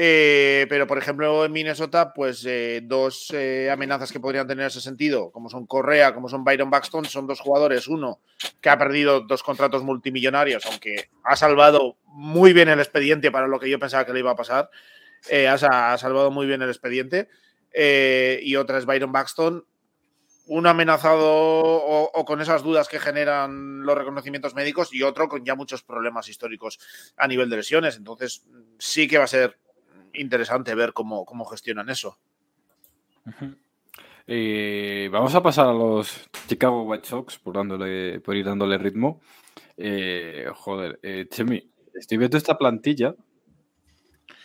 eh, 0.00 0.66
pero, 0.68 0.86
por 0.86 0.96
ejemplo, 0.96 1.44
en 1.44 1.50
Minnesota, 1.50 2.12
pues 2.14 2.46
eh, 2.46 2.82
dos 2.84 3.32
eh, 3.34 3.68
amenazas 3.68 4.12
que 4.12 4.20
podrían 4.20 4.46
tener 4.46 4.66
ese 4.66 4.80
sentido, 4.80 5.32
como 5.32 5.50
son 5.50 5.66
Correa, 5.66 6.14
como 6.14 6.28
son 6.28 6.44
Byron 6.44 6.70
Buxton, 6.70 7.04
son 7.04 7.26
dos 7.26 7.40
jugadores. 7.40 7.88
Uno 7.88 8.20
que 8.60 8.70
ha 8.70 8.78
perdido 8.78 9.22
dos 9.22 9.42
contratos 9.42 9.82
multimillonarios, 9.82 10.64
aunque 10.66 11.10
ha 11.24 11.34
salvado 11.34 11.96
muy 12.04 12.52
bien 12.52 12.68
el 12.68 12.78
expediente 12.78 13.32
para 13.32 13.48
lo 13.48 13.58
que 13.58 13.68
yo 13.68 13.80
pensaba 13.80 14.06
que 14.06 14.12
le 14.12 14.20
iba 14.20 14.30
a 14.30 14.36
pasar. 14.36 14.70
Ha, 15.32 15.98
salvado 15.98 16.30
muy 16.30 16.46
bien 16.46 16.62
el 16.62 16.68
expediente. 16.68 17.28
y 17.74 18.54
otra 18.54 18.78
es 18.78 18.86
Byron 18.86 19.10
Buxton, 19.10 19.64
un 20.46 20.66
amenazado 20.68 21.26
o, 21.28 22.24
con 22.24 22.40
esas 22.40 22.62
dudas 22.62 22.86
que 22.86 23.00
generan 23.00 23.84
los 23.84 23.98
reconocimientos 23.98 24.54
médicos 24.54 24.94
y 24.94 25.02
otro 25.02 25.28
con 25.28 25.44
ya 25.44 25.56
muchos 25.56 25.82
problemas 25.82 26.28
históricos 26.28 26.78
a 27.16 27.26
nivel 27.26 27.50
de 27.50 27.56
lesiones. 27.56 27.96
Entonces, 27.96 28.44
sí 28.78 29.08
que 29.08 29.18
va 29.18 29.24
a 29.24 29.26
ser 29.26 29.58
interesante 30.14 30.74
ver 30.74 30.92
cómo, 30.92 31.44
gestionan 31.44 31.90
eso. 31.90 32.18
Eh, 34.30 35.08
vamos 35.10 35.34
a 35.34 35.42
pasar 35.42 35.68
a 35.68 35.72
los 35.72 36.28
Chicago 36.46 36.82
White 36.82 37.08
Sox 37.08 37.38
por, 37.38 37.54
dándole, 37.54 38.20
por 38.20 38.36
ir 38.36 38.44
dándole 38.44 38.76
ritmo. 38.76 39.22
Eh, 39.76 40.46
joder, 40.54 40.98
eh, 41.02 41.26
Chemi, 41.30 41.70
estoy 41.94 42.18
viendo 42.18 42.36
esta 42.36 42.58
plantilla 42.58 43.14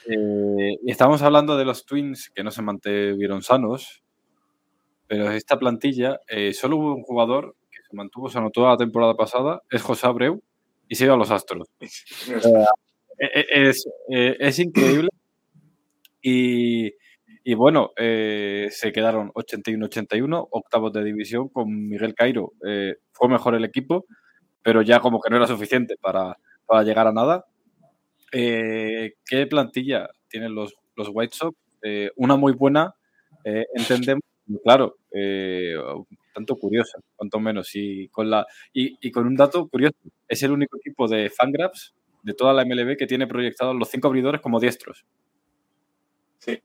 y 0.08 0.90
estamos 0.90 1.22
hablando 1.22 1.58
de 1.58 1.66
los 1.66 1.86
Twins 1.86 2.30
que 2.30 2.44
no 2.44 2.52
se 2.52 2.62
mantuvieron 2.62 3.42
sanos, 3.42 4.04
pero 5.08 5.32
esta 5.32 5.58
plantilla 5.58 6.20
solo 6.54 6.78
hubo 6.78 6.96
un 6.96 7.04
jugador 7.04 7.56
que 7.72 7.80
se 7.90 7.96
mantuvo 7.96 8.30
sano 8.30 8.52
toda 8.52 8.72
la 8.72 8.78
temporada 8.78 9.16
pasada, 9.16 9.62
es 9.70 9.82
José 9.82 10.08
Abreu, 10.08 10.42
y 10.90 10.96
se 10.96 11.06
iba 11.06 11.14
a 11.14 11.18
los 11.18 11.32
Astros. 11.32 11.70
es, 13.18 13.86
es 14.10 14.60
increíble 14.60 15.08
y, 16.24 17.54
bueno, 17.56 17.92
eh, 17.98 18.70
se 18.72 18.94
quedaron 18.94 19.32
81-81, 19.34 20.48
octavos 20.52 20.94
de 20.94 21.04
división 21.04 21.50
con 21.50 21.90
Miguel 21.90 22.16
Cairo. 22.16 22.54
Eh, 22.66 22.96
fue 23.12 23.28
mejor 23.28 23.56
el 23.56 23.66
equipo, 23.66 24.06
pero 24.64 24.82
ya 24.82 25.02
como 25.02 25.20
que 25.20 25.30
no 25.30 25.36
era 25.36 25.48
suficiente 25.48 25.96
para, 26.00 26.38
llegar 26.84 27.08
a 27.08 27.12
nada. 27.12 27.46
Eh, 28.32 29.16
¿Qué 29.26 29.46
plantilla 29.48 30.10
tienen 30.30 30.56
los, 30.56 30.74
los 30.96 31.10
White 31.12 31.36
Sox? 31.36 31.58
Una 32.16 32.38
muy 32.38 32.54
buena, 32.54 32.96
entendemos, 33.44 34.24
claro, 34.64 34.96
tanto 36.34 36.56
curiosa, 36.56 37.00
cuanto 37.18 37.42
menos, 37.42 37.76
y 37.76 38.08
con, 38.08 38.30
la, 38.30 38.48
y, 38.72 39.12
con 39.12 39.28
un 39.28 39.36
dato 39.36 39.68
curioso, 39.68 39.98
es 40.30 40.42
el 40.44 40.52
único 40.52 40.78
equipo 40.78 41.10
de 41.10 41.30
Fangraphs 41.30 41.94
de 42.24 42.34
toda 42.34 42.54
la 42.54 42.64
MLB 42.64 42.96
que 42.96 43.06
tiene 43.06 43.28
proyectados 43.28 43.76
los 43.76 43.90
cinco 43.90 44.08
abridores 44.08 44.40
como 44.40 44.62
diestros. 44.62 45.06
Sí. 46.44 46.62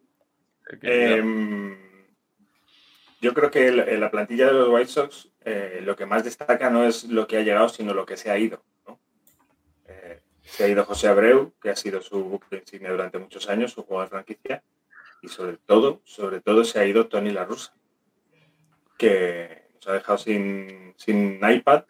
Em, 0.82 1.76
yo 3.20 3.34
creo 3.34 3.50
que 3.50 3.70
la, 3.70 4.10
plantilla 4.10 4.46
de 4.46 4.52
los 4.52 4.68
White 4.68 4.90
Sox 4.90 5.30
eh, 5.44 5.80
lo 5.82 5.96
que 5.96 6.06
más 6.06 6.24
destaca 6.24 6.70
no 6.70 6.84
es 6.84 7.04
lo 7.04 7.26
que 7.26 7.38
ha 7.38 7.42
llegado, 7.42 7.68
sino 7.68 7.94
lo 7.94 8.04
que 8.04 8.16
se 8.16 8.30
ha 8.30 8.38
ido. 8.38 8.62
Eh, 9.86 10.20
se 10.42 10.64
ha 10.64 10.68
ido 10.68 10.84
José 10.84 11.08
Abreu, 11.08 11.54
que 11.60 11.70
ha 11.70 11.76
sido 11.76 12.02
su 12.02 12.22
buque 12.24 12.56
insignia 12.56 12.90
durante 12.90 13.18
muchos 13.18 13.48
años, 13.48 13.72
su 13.72 13.82
jugador 13.82 14.06
de 14.06 14.10
franquicia, 14.10 14.62
y 15.22 15.28
sobre 15.28 15.56
todo, 15.58 16.00
sobre 16.04 16.40
todo 16.40 16.64
se 16.64 16.80
ha 16.80 16.86
ido 16.86 17.06
Tony 17.06 17.30
La 17.30 17.44
Russa, 17.44 17.74
que 18.98 19.68
nos 19.74 19.88
ha 19.88 19.92
dejado 19.94 20.18
sin, 20.18 20.94
sin 20.96 21.40
iPad 21.48 21.84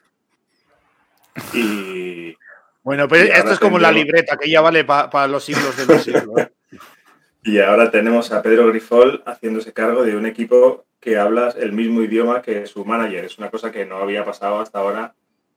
y 1.52 2.36
bueno, 2.82 3.06
pues 3.06 3.28
esto 3.28 3.52
es 3.52 3.58
como 3.58 3.78
la 3.78 3.92
libreta, 3.92 4.36
que 4.36 4.48
ya 4.48 4.60
vale 4.60 4.84
para 4.84 5.26
los 5.26 5.44
siglos 5.44 5.76
de 5.76 5.86
los 5.86 6.02
siglos. 6.02 6.26
y 7.42 7.58
ahora 7.60 7.90
tenemos 7.90 8.32
a 8.32 8.42
Pedro 8.42 8.66
Grifol 8.68 9.22
haciéndose 9.26 9.72
cargo 9.72 10.02
de 10.04 10.16
un 10.16 10.26
equipo 10.26 10.86
que 11.00 11.16
habla 11.16 11.54
el 11.56 11.72
mismo 11.72 12.02
idioma 12.02 12.42
que 12.42 12.66
su 12.66 12.84
manager. 12.84 13.24
Es 13.24 13.38
una 13.38 13.50
cosa 13.50 13.70
que 13.70 13.86
no 13.86 13.98
había 13.98 14.24
pasado 14.24 14.60
hasta 14.60 14.80
ahora 14.80 15.14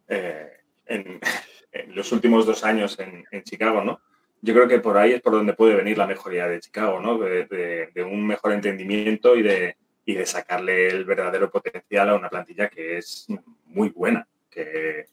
eh, 0.08 0.52
en, 0.86 1.20
los 1.96 2.12
últimos 2.12 2.46
dos 2.46 2.64
años 2.64 2.98
en, 3.00 3.44
Chicago, 3.44 3.84
¿no? 3.84 4.02
Yo 4.42 4.54
creo 4.54 4.68
que 4.68 4.80
por 4.80 4.98
ahí 4.98 5.14
es 5.14 5.22
por 5.22 5.34
donde 5.34 5.54
puede 5.54 5.76
venir 5.76 5.98
la 5.98 6.08
mejoría 6.08 6.48
de 6.48 6.60
Chicago, 6.60 7.00
¿no? 7.00 7.18
De, 7.18 7.90
un 8.04 8.26
mejor 8.26 8.54
entendimiento 8.54 9.36
y 9.36 9.44
de, 9.44 9.78
y 10.06 10.16
de 10.16 10.26
sacarle 10.26 10.88
el 10.88 11.06
verdadero 11.06 11.50
potencial 11.50 12.10
a 12.10 12.16
una 12.16 12.30
plantilla 12.30 12.70
que 12.70 12.98
es 12.98 13.28
muy 13.66 13.90
buena, 13.90 14.28
que, 14.50 15.06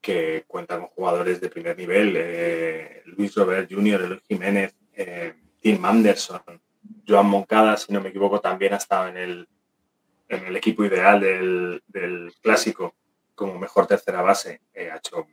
que 0.00 0.44
cuenta 0.46 0.78
con 0.78 0.86
jugadores 0.88 1.40
de 1.40 1.48
primer 1.48 1.76
nivel, 1.76 2.14
eh, 2.16 3.02
Luis 3.06 3.34
Robert 3.34 3.70
Jr., 3.70 4.02
Eloy 4.02 4.20
Jiménez, 4.26 4.74
eh, 4.94 5.34
Tim 5.60 5.84
Anderson, 5.84 6.40
Joan 7.06 7.26
Moncada, 7.26 7.76
si 7.76 7.92
no 7.92 8.00
me 8.00 8.08
equivoco, 8.08 8.40
también 8.40 8.74
ha 8.74 8.78
estado 8.78 9.08
en 9.08 9.16
el, 9.16 9.48
en 10.28 10.46
el 10.46 10.56
equipo 10.56 10.84
ideal 10.84 11.20
del, 11.20 12.32
clásico 12.40 12.94
como 13.34 13.58
mejor 13.58 13.86
tercera 13.86 14.22
base. 14.22 14.60
Eh, 14.74 14.90
ha 14.90 14.96
hecho 14.96 15.18
un 15.18 15.26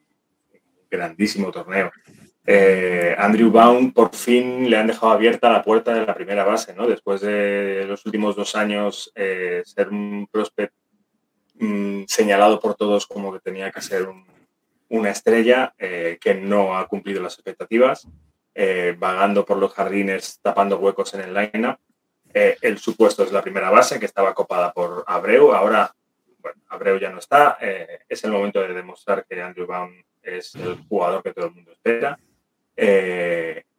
grandísimo 0.89 1.51
torneo. 1.51 1.91
Andrew 3.17 3.51
Baum 3.51 3.91
por 3.91 4.15
fin 4.15 4.69
le 4.69 4.77
han 4.77 4.87
dejado 4.87 5.11
abierta 5.11 5.51
la 5.51 5.61
puerta 5.61 5.93
de 5.93 6.05
la 6.05 6.15
primera 6.15 6.45
base, 6.45 6.73
¿no? 6.73 6.87
Después 6.87 7.19
de 7.19 7.83
los 7.85 8.05
últimos 8.05 8.37
dos 8.37 8.55
años 8.55 9.11
ser 9.13 9.89
un 9.89 10.29
prospect 10.31 10.73
mm, 11.55 12.03
señalado 12.07 12.61
por 12.61 12.75
todos 12.75 13.05
como 13.05 13.33
que 13.33 13.41
tenía 13.41 13.69
que 13.69 13.81
ser 13.81 14.07
un 14.07 14.25
una 14.89 15.09
estrella 15.09 15.73
eh, 15.77 16.17
que 16.21 16.35
no 16.35 16.77
ha 16.77 16.87
cumplido 16.87 17.21
las 17.21 17.33
expectativas, 17.33 18.07
eh, 18.59 18.95
vagando 18.97 19.45
por 19.45 19.57
los 19.57 19.71
jardines, 19.71 20.39
tapando 20.41 20.79
huecos 20.79 21.13
en 21.13 21.21
el 21.21 21.31
line-up. 21.31 21.77
Eh, 22.33 22.57
el 22.61 22.79
supuesto 22.79 23.21
es 23.21 23.31
la 23.31 23.43
primera 23.43 23.69
base, 23.69 23.99
que 23.99 24.07
estaba 24.07 24.33
copada 24.33 24.73
por 24.73 25.03
Abreu. 25.05 25.53
Ahora, 25.53 25.93
bueno, 26.39 26.59
Abreu 26.69 26.97
ya 26.97 27.11
no 27.11 27.19
está. 27.19 27.59
es 28.09 28.23
el 28.23 28.31
momento 28.31 28.59
de 28.59 28.73
demostrar 28.73 29.27
que 29.29 29.39
Andrew 29.39 29.67
Baum 29.67 29.93
es 30.23 30.55
el 30.55 30.75
jugador 30.89 31.21
que 31.21 31.33
todo 31.33 31.45
el 31.45 31.53
mundo 31.53 31.71
espera. 31.71 32.17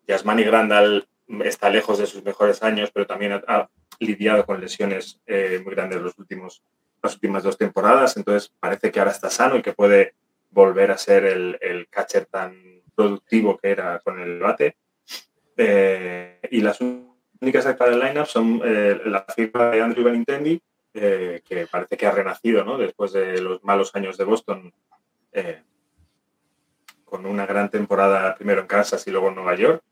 Yasmani 0.07 0.45
Grandal 0.45 1.09
está 1.43 1.71
lejos 1.71 1.99
de 1.99 2.07
sus 2.07 2.23
mejores 2.23 2.63
años, 2.63 2.93
pero 2.93 3.05
también 3.05 3.43
ha, 3.49 3.69
lidiado 3.99 4.47
con 4.47 4.61
lesiones 4.61 5.21
muy 5.27 5.75
grandes 5.75 6.01
los 6.01 6.17
últimos, 6.21 6.63
las 7.03 7.15
últimas 7.15 7.43
dos 7.43 7.59
temporadas. 7.59 8.17
Entonces, 8.17 8.53
parece 8.61 8.93
que 8.93 9.01
ahora 9.01 9.11
está 9.11 9.29
sano 9.29 9.57
y 9.57 9.63
que 9.63 9.73
puede 9.73 10.15
volver 10.51 10.93
a 10.93 10.99
ser 10.99 11.25
el, 11.25 11.89
catcher 11.91 12.27
tan 12.27 12.78
productivo 12.99 13.57
que 13.57 13.71
era 13.71 14.01
con 14.01 14.19
el 14.19 14.41
bate. 14.41 14.77
Eh, 15.57 16.41
y 16.51 16.61
las 16.61 16.81
únicas 16.81 17.65
actas 17.65 17.91
del 17.91 18.01
lineup 18.01 18.27
son 18.27 18.61
eh, 18.65 19.01
la 19.05 19.25
firma 19.25 19.71
de 19.71 19.81
Andrew 19.81 20.05
Benintendi, 20.05 20.61
eh, 20.95 21.41
que 21.45 21.69
parece 21.69 21.97
que 21.97 22.07
ha 22.07 22.11
renacido 22.11 22.65
¿no? 22.65 22.77
después 22.77 23.13
de 23.13 23.41
los 23.41 23.63
malos 23.63 23.95
años 23.95 24.17
de 24.19 24.25
Boston, 24.25 24.73
con 27.05 27.25
una 27.25 27.47
gran 27.47 27.71
temporada 27.71 28.35
primero 28.35 28.63
en 28.63 28.67
Kansas 28.67 29.07
y 29.07 29.13
luego 29.13 29.29
en 29.29 29.37
Nueva 29.37 29.55
York. 29.55 29.83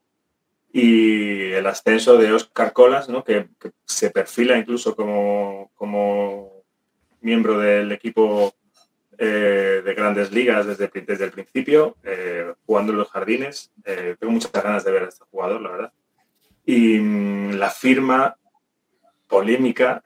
Y 0.72 1.52
el 1.52 1.66
ascenso 1.66 2.18
de 2.18 2.32
Oscar 2.32 2.72
Colas, 2.72 3.09
¿no? 3.09 3.22
que, 3.22 3.48
se 3.84 4.11
perfila 4.11 4.59
incluso 4.59 4.96
como, 4.96 5.70
como 5.76 6.64
miembro 7.20 7.59
del 7.59 7.92
equipo 7.92 8.52
eh, 9.18 9.82
de 9.84 9.94
grandes 9.94 10.30
ligas 10.30 10.66
desde, 10.66 10.90
el 11.24 11.30
principio, 11.30 11.96
eh, 12.02 12.52
jugando 12.66 12.92
en 12.92 12.98
los 12.98 13.10
jardines. 13.10 13.72
Eh, 13.84 14.16
tengo 14.18 14.32
muchas 14.32 14.52
ganas 14.52 14.84
de 14.84 14.92
ver 14.92 15.04
a 15.04 15.08
este 15.08 15.24
jugador, 15.30 15.60
la 15.60 15.70
verdad. 15.70 15.92
Y 16.64 16.98
mm, 16.98 17.52
la 17.52 17.70
firma 17.70 18.36
polémica 19.26 20.02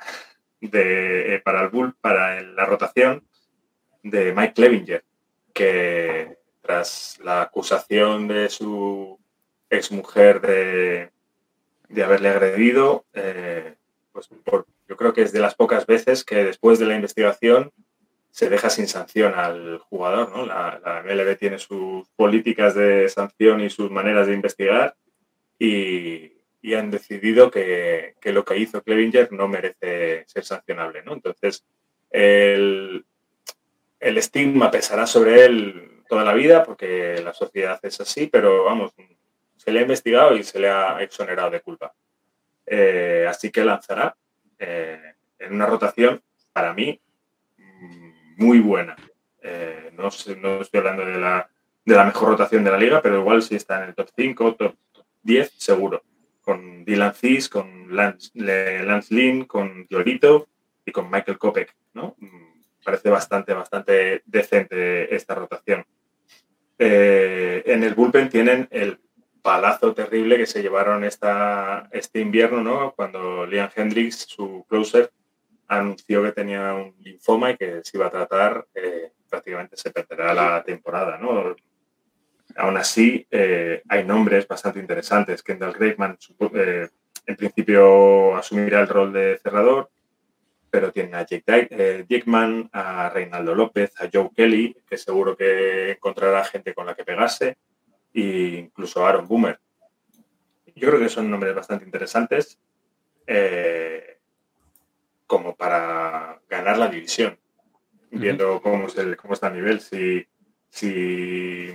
de, 0.61 1.41
para 1.45 1.63
el 1.63 1.69
Bull, 1.71 1.95
para 2.01 2.41
la 2.41 2.67
rotación 2.67 3.25
de 4.03 4.33
Mike 4.33 4.55
Clevinger, 4.55 5.05
que 5.53 6.39
tras 6.61 7.19
la 7.23 7.43
acusación 7.43 8.29
de 8.29 8.49
su 8.49 9.19
exmujer 9.71 10.41
de, 10.41 11.11
de 11.89 12.05
haberle 12.05 12.29
agredido, 12.29 13.05
pues 14.13 14.29
yo 14.89 14.97
creo 14.97 15.13
que 15.13 15.23
es 15.23 15.33
de 15.33 15.41
las 15.41 15.55
pocas 15.55 15.87
veces 15.87 16.25
que 16.25 16.45
después 16.45 16.79
de 16.79 16.87
la 16.87 16.95
investigación 16.95 17.73
se 18.31 18.49
deja 18.49 18.71
sin 18.71 18.89
sanción 18.89 19.35
al 19.35 19.79
jugador. 19.79 20.31
¿no? 20.37 20.47
La, 20.47 21.03
MLB 21.05 21.37
tiene 21.37 21.59
sus 21.59 22.09
políticas 22.17 22.75
de 22.75 23.09
sanción 23.09 23.61
y 23.61 23.71
sus 23.71 23.91
maneras 23.91 24.27
de 24.27 24.35
investigar 24.35 24.95
y, 25.59 26.33
han 26.77 26.91
decidido 26.91 27.51
que, 27.51 28.15
lo 28.23 28.45
que 28.45 28.59
hizo 28.59 28.83
Clevinger 28.83 29.33
no 29.33 29.49
merece 29.49 30.25
ser 30.27 30.45
sancionable. 30.45 31.03
¿no? 31.03 31.15
Entonces, 31.15 31.65
el, 32.11 33.05
el 33.99 34.19
estigma 34.19 34.71
pesará 34.71 35.07
sobre 35.07 35.45
él 35.45 36.03
toda 36.09 36.25
la 36.25 36.35
vida 36.35 36.65
porque 36.65 37.21
la 37.23 37.33
sociedad 37.33 37.79
es 37.83 38.01
así, 38.01 38.27
pero 38.27 38.65
vamos, 38.65 38.93
se 39.57 39.71
le 39.71 39.79
ha 39.79 39.83
investigado 39.83 40.37
y 40.37 40.43
se 40.43 40.59
le 40.59 40.69
ha 40.69 41.03
exonerado 41.03 41.51
de 41.51 41.61
culpa. 41.61 41.93
Eh, 42.67 43.27
así 43.29 43.51
que 43.51 43.65
lanzará 43.65 44.17
eh, 44.59 45.15
en 45.39 45.55
una 45.55 45.67
rotación, 45.67 46.23
para 46.53 46.73
mí, 46.73 47.01
muy 48.41 48.59
buena. 48.59 48.97
Eh, 49.43 49.93
no, 49.97 50.09
no, 50.41 50.61
estoy 50.61 50.79
hablando 50.79 51.05
de 51.05 51.19
la, 51.19 51.49
de 51.85 51.95
la 51.95 52.05
mejor 52.05 52.31
rotación 52.31 52.65
de 52.65 52.71
la 52.71 52.79
liga, 52.79 53.01
pero 53.03 53.21
igual 53.21 53.43
sí 53.43 53.55
está 53.55 53.83
en 53.83 53.91
el 53.91 53.95
top 53.95 54.09
5, 54.17 54.55
top 54.57 54.75
10, 55.23 55.53
seguro. 55.57 56.03
Con 56.41 56.85
Dylan 56.85 57.15
Cis, 57.15 57.49
con 57.49 57.95
Lance, 57.95 58.31
Lance 58.35 59.15
Lynn, 59.15 59.45
con 59.45 59.87
Giorito 59.87 60.49
y 60.85 60.91
con 60.91 61.11
Michael 61.11 61.39
Kopek. 61.39 61.77
¿no? 61.93 62.17
Mm, 62.19 62.63
parece 62.83 63.11
bastante, 63.11 63.53
bastante 63.53 64.23
decente 64.25 65.15
esta 65.15 65.35
rotación. 65.35 65.85
Eh, 66.79 67.63
en 67.67 67.85
el 67.85 67.95
bullpen 67.95 68.31
tienen 68.31 68.69
el 68.71 68.99
palazo 69.43 69.93
terrible 69.93 70.39
que 70.39 70.47
se 70.47 70.63
llevaron 70.63 71.05
esta, 71.05 71.91
este 71.93 72.21
invierno, 72.21 72.63
¿no? 72.63 72.95
Cuando 72.95 73.45
Liam 73.45 73.69
Hendricks, 73.75 74.27
su 74.29 74.65
closer, 74.67 75.11
anunció 75.71 76.23
que 76.25 76.33
tenía 76.33 76.75
un 76.75 76.95
linfoma 76.99 77.53
y 77.53 77.57
que 77.57 77.81
se 77.85 77.97
iba 77.97 78.07
a 78.07 78.11
tratar, 78.11 78.67
eh, 78.75 79.13
prácticamente 79.29 79.77
se 79.77 79.91
perderá 79.91 80.35
la 80.35 80.65
temporada. 80.65 81.17
¿no? 81.17 81.55
Aún 82.57 82.77
así, 82.77 83.25
eh, 83.31 83.81
hay 83.89 84.05
nombres 84.05 84.49
bastante 84.49 84.81
interesantes. 84.81 85.45
Kendall 85.45 85.73
Graveman, 85.73 86.19
eh, 86.55 86.89
en 87.25 87.37
principio, 87.37 88.37
asumirá 88.37 88.81
el 88.81 88.89
rol 88.89 89.13
de 89.13 89.39
cerrador, 89.41 89.91
pero 90.69 90.91
tiene 90.91 91.17
a 91.17 91.25
Jake 91.25 92.05
Dickman, 92.09 92.69
a 92.73 93.09
Reinaldo 93.11 93.55
López, 93.55 93.93
a 94.01 94.09
Joe 94.13 94.31
Kelly, 94.35 94.77
que 94.89 94.99
seguro 94.99 95.37
que 95.37 95.93
encontrará 95.93 96.45
gente 96.45 96.75
con 96.75 96.87
la 96.87 96.97
que 96.97 97.05
pegarse, 97.05 97.59
e 98.13 98.57
incluso 98.59 99.07
Aaron 99.07 99.29
Boomer. 99.29 99.61
Yo 100.75 100.89
creo 100.89 101.01
que 101.01 101.09
son 101.09 101.31
nombres 101.31 101.55
bastante 101.55 101.85
interesantes 101.85 102.59
como 105.31 105.55
para 105.55 106.43
ganar 106.49 106.77
la 106.77 106.89
división, 106.89 107.39
viendo 108.11 108.61
cómo, 108.61 108.89
es 108.89 108.99
el, 108.99 109.17
cómo 109.17 109.35
está 109.35 109.47
el 109.47 109.55
nivel. 109.55 109.81
Si, 109.81 110.27
si 110.69 111.69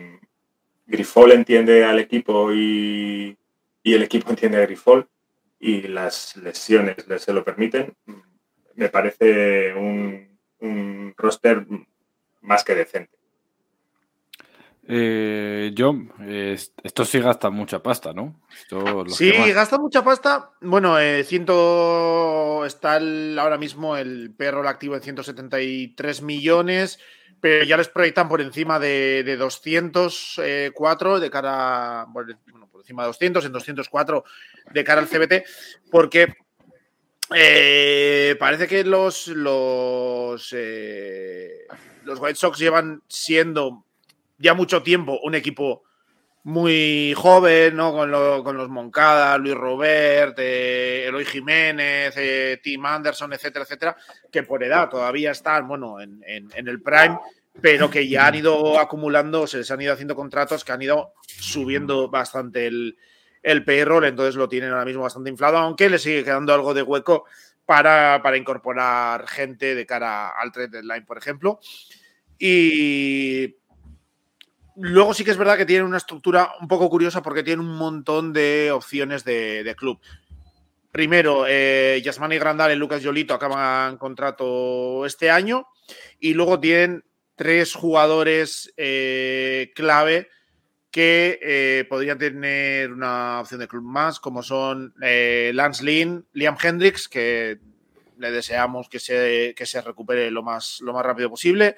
Grifol 0.85 1.31
entiende 1.31 1.85
al 1.85 1.99
equipo 1.99 2.51
y, 2.51 3.37
el 3.81 4.03
equipo 4.03 4.29
entiende 4.29 4.57
a 4.57 4.65
Grifol 4.65 5.07
y 5.57 5.83
las 5.83 6.35
lesiones 6.35 6.97
se 7.17 7.31
lo 7.31 7.45
permiten, 7.45 7.95
me 8.73 8.89
parece 8.89 9.73
un, 9.73 10.37
roster 11.15 11.65
más 12.41 12.65
que 12.65 12.75
decente. 12.75 13.14
Eh, 14.87 15.73
John, 15.75 16.13
esto 16.83 17.05
sí 17.05 17.19
gasta 17.19 17.49
mucha 17.49 17.81
pasta, 17.81 18.13
¿no? 18.13 18.39
sí, 19.07 19.31
gasta 19.51 19.79
mucha 19.79 20.03
pasta. 20.03 20.51
Bueno, 20.61 20.99
eh, 20.99 21.23
ciento, 21.23 22.63
está 22.65 22.93
ahora 22.93 23.57
mismo 23.57 23.97
el 23.97 24.31
perro 24.35 24.67
activo 24.67 24.95
en 24.95 25.01
173 25.01 26.21
millones, 26.21 26.99
pero 27.41 27.63
ya 27.63 27.77
les 27.77 27.89
proyectan 27.89 28.29
por 28.29 28.41
encima 28.41 28.79
de, 28.79 29.23
de 29.23 29.37
204 29.37 31.19
de 31.19 31.29
cara, 31.31 32.05
bueno, 32.09 32.37
por 32.71 32.81
encima 32.81 33.03
de 33.03 33.07
200, 33.07 33.45
en 33.45 33.51
204 33.53 34.23
de 34.71 34.83
cara 34.83 35.01
al 35.01 35.07
CBT, 35.07 35.45
porque 35.89 36.35
eh, 37.33 38.35
parece 38.39 38.67
que 38.67 38.83
los, 38.83 39.27
los, 39.29 40.53
eh, 40.55 41.65
los 42.03 42.19
White 42.19 42.35
Sox 42.35 42.59
llevan 42.59 43.01
siendo 43.07 43.83
ya 44.37 44.53
mucho 44.53 44.83
tiempo 44.83 45.19
un 45.23 45.35
equipo 45.35 45.83
muy 46.45 47.13
joven, 47.17 47.75
¿no? 47.75 47.91
Con, 47.91 48.11
los 48.11 48.69
Moncada, 48.69 49.35
Luis 49.39 49.55
Robert, 49.55 50.37
eh, 50.37 51.05
Eloy 51.07 51.25
Jiménez, 51.25 52.13
eh, 52.17 52.59
Tim 52.61 52.85
Anderson, 52.85 53.33
etcétera, 53.33 53.63
etcétera, 53.63 53.97
que 54.31 54.43
por 54.43 54.63
edad 54.63 54.87
todavía 54.87 55.31
están, 55.31 55.67
bueno, 55.67 55.99
en, 55.99 56.21
el 56.55 56.81
prime, 56.83 57.17
pero 57.59 57.89
que 57.89 58.07
ya 58.07 58.27
han 58.27 58.35
ido 58.35 58.79
acumulando, 58.79 59.47
se 59.47 59.57
les 59.57 59.71
han 59.71 59.81
ido 59.81 59.93
haciendo 59.93 60.15
contratos 60.15 60.63
que 60.63 60.71
han 60.71 60.83
ido 60.83 61.13
subiendo 61.25 62.09
bastante 62.09 62.67
el, 62.67 62.95
el 63.41 63.65
payroll, 63.65 64.05
entonces 64.05 64.35
lo 64.35 64.47
tienen 64.47 64.69
ahora 64.69 64.85
mismo 64.85 65.01
bastante 65.01 65.31
inflado, 65.31 65.57
aunque 65.57 65.89
le 65.89 65.97
sigue 65.97 66.23
quedando 66.23 66.53
algo 66.53 66.75
de 66.75 66.83
hueco 66.83 67.25
para, 67.65 68.21
para 68.21 68.37
incorporar 68.37 69.27
gente 69.27 69.73
de 69.73 69.85
cara 69.87 70.29
al 70.29 70.51
trade 70.51 70.67
deadline, 70.67 71.05
por 71.05 71.17
ejemplo. 71.17 71.59
Y 72.37 73.55
Luego 74.77 75.13
sí 75.13 75.23
que 75.23 75.31
es 75.31 75.37
verdad 75.37 75.57
que 75.57 75.65
tiene 75.65 75.83
una 75.83 75.97
estructura 75.97 76.51
un 76.59 76.67
poco 76.67 76.89
curiosa 76.89 77.21
porque 77.21 77.43
tiene 77.43 77.61
un 77.61 77.75
montón 77.75 78.33
de 78.33 78.71
opciones 78.71 79.23
de, 79.23 79.73
club. 79.77 79.99
Primero, 80.91 81.45
eh, 81.47 82.01
Yasmani 82.03 82.37
Grandal 82.37 82.71
y 82.71 82.75
Lucas 82.75 83.01
Yolito 83.01 83.33
acaban 83.33 83.97
contrato 83.97 85.05
este 85.05 85.29
año 85.29 85.67
y 86.19 86.33
luego 86.33 86.59
tienen 86.59 87.03
tres 87.35 87.73
jugadores 87.73 88.73
eh, 88.77 89.71
clave 89.75 90.29
que 90.91 91.39
eh, 91.41 91.85
podrían 91.89 92.17
tener 92.17 92.91
una 92.91 93.41
opción 93.41 93.59
de 93.59 93.67
club 93.67 93.83
más, 93.83 94.19
como 94.19 94.41
son 94.41 94.93
Lance 94.97 95.83
Lynn, 95.83 96.25
Liam 96.31 96.55
Hendricks, 96.61 97.09
que 97.09 97.59
le 98.17 98.31
deseamos 98.31 98.89
que 98.89 98.99
se, 98.99 99.53
que 99.55 99.65
se 99.65 99.81
recupere 99.81 100.31
lo 100.31 100.43
más, 100.43 100.79
lo 100.81 100.93
más 100.93 101.05
rápido 101.05 101.29
posible. 101.29 101.75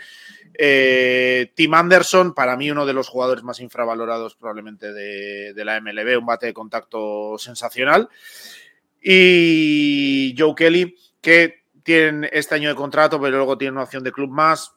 Eh, 0.53 1.51
Tim 1.55 1.73
Anderson, 1.73 2.33
para 2.33 2.55
mí 2.55 2.69
uno 2.71 2.85
de 2.85 2.93
los 2.93 3.07
jugadores 3.07 3.43
más 3.43 3.59
infravalorados 3.59 4.35
probablemente 4.35 4.93
de, 4.93 5.65
la 5.65 5.79
MLB, 5.81 6.17
un 6.17 6.25
bate 6.25 6.47
de 6.47 6.53
contacto 6.53 7.37
sensacional. 7.37 8.09
Y 9.01 10.35
Joe 10.37 10.55
Kelly, 10.55 10.95
que 11.21 11.63
tiene 11.83 12.29
este 12.31 12.55
año 12.55 12.69
de 12.69 12.75
contrato, 12.75 13.19
pero 13.21 13.37
luego 13.37 13.57
tiene 13.57 13.73
una 13.73 13.83
opción 13.83 14.03
de 14.03 14.11
club 14.11 14.29
más. 14.29 14.73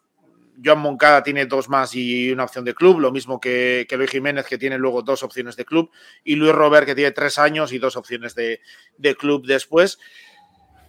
Joan 0.63 0.81
Moncada 0.81 1.23
tiene 1.23 1.47
dos 1.47 1.71
más 1.71 1.95
y 1.95 2.31
una 2.31 2.45
opción 2.45 2.65
de 2.67 2.75
club, 2.75 3.01
lo 3.01 3.11
mismo 3.11 3.41
que, 3.41 3.87
que, 3.89 3.97
Luis 3.97 4.11
Jiménez, 4.11 4.45
que 4.47 4.59
tiene 4.59 4.77
luego 4.77 5.01
dos 5.01 5.23
opciones 5.23 5.57
de 5.57 5.65
club, 5.65 5.91
y 6.23 6.37
Luis 6.37 6.53
Robert, 6.53 6.87
que 6.87 6.95
tiene 6.95 7.13
tres 7.13 7.39
años 7.39 7.73
y 7.73 7.79
dos 7.79 7.97
opciones 7.97 8.35
de, 8.35 8.61
de 8.99 9.17
club 9.17 9.47
después. 9.47 9.99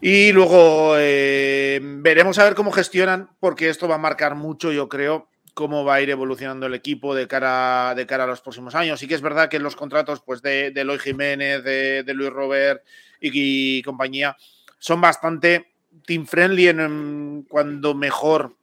Y 0.01 0.31
luego 0.31 0.95
eh, 0.97 1.79
veremos 1.81 2.39
a 2.39 2.43
ver 2.43 2.55
cómo 2.55 2.71
gestionan, 2.71 3.29
porque 3.39 3.69
esto 3.69 3.87
va 3.87 3.95
a 3.95 3.99
marcar 3.99 4.33
mucho, 4.33 4.71
yo 4.71 4.89
creo, 4.89 5.29
cómo 5.53 5.85
va 5.85 5.95
a 5.95 6.01
ir 6.01 6.09
evolucionando 6.09 6.65
el 6.65 6.73
equipo 6.73 7.13
de 7.13 7.27
cara, 7.27 7.93
de 7.95 8.07
cara 8.07 8.23
a 8.23 8.27
los 8.27 8.41
próximos 8.41 8.73
años. 8.73 8.99
Sí 8.99 9.07
que 9.07 9.13
es 9.13 9.21
verdad 9.21 9.47
que 9.47 9.59
los 9.59 9.75
contratos 9.75 10.21
pues, 10.25 10.41
de, 10.41 10.71
de 10.71 10.81
Eloy 10.81 10.97
Jiménez, 10.97 11.63
de, 11.63 12.13
Luis 12.15 12.31
Robert 12.31 12.83
y, 13.19 13.83
compañía 13.83 14.35
son 14.79 14.99
bastante 15.01 15.71
team 16.07 16.25
friendly 16.25 16.69
en, 16.69 17.45
cuando 17.47 17.93
mejor 17.93 18.55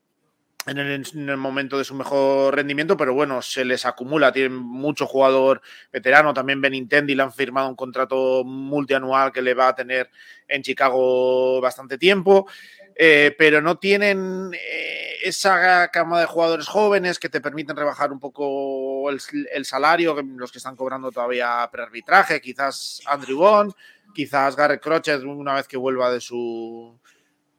en 0.66 0.78
el, 0.78 1.36
momento 1.36 1.78
de 1.78 1.84
su 1.84 1.94
mejor 1.94 2.54
rendimiento, 2.54 2.96
pero 2.96 3.14
bueno, 3.14 3.40
se 3.40 3.64
les 3.64 3.86
acumula, 3.86 4.32
tienen 4.32 4.54
mucho 4.54 5.06
jugador 5.06 5.62
veterano, 5.92 6.34
también 6.34 6.60
Benintendi 6.60 7.14
le 7.14 7.22
han 7.22 7.32
firmado 7.32 7.68
un 7.68 7.76
contrato 7.76 8.44
multianual 8.44 9.32
que 9.32 9.40
le 9.40 9.54
va 9.54 9.68
a 9.68 9.74
tener 9.74 10.10
en 10.46 10.62
Chicago 10.62 11.60
bastante 11.60 11.96
tiempo, 11.96 12.46
eh, 12.94 13.34
pero 13.38 13.62
no 13.62 13.78
tienen 13.78 14.50
eh, 14.52 15.16
esa 15.22 15.88
cama 15.88 16.20
de 16.20 16.26
jugadores 16.26 16.66
jóvenes 16.66 17.18
que 17.18 17.28
te 17.28 17.40
permiten 17.40 17.76
rebajar 17.76 18.12
un 18.12 18.20
poco 18.20 19.08
el, 19.08 19.64
salario, 19.64 20.20
los 20.36 20.52
que 20.52 20.58
están 20.58 20.76
cobrando 20.76 21.10
todavía 21.10 21.68
prearbitraje, 21.72 22.40
quizás 22.40 23.00
Andrew 23.06 23.38
Bond, 23.38 23.72
quizás 24.14 24.56
Garrett 24.56 24.82
Crochet 24.82 25.22
una 25.22 25.54
vez 25.54 25.68
que 25.68 25.76
vuelva 25.76 26.10
de 26.10 26.20
su 26.20 26.98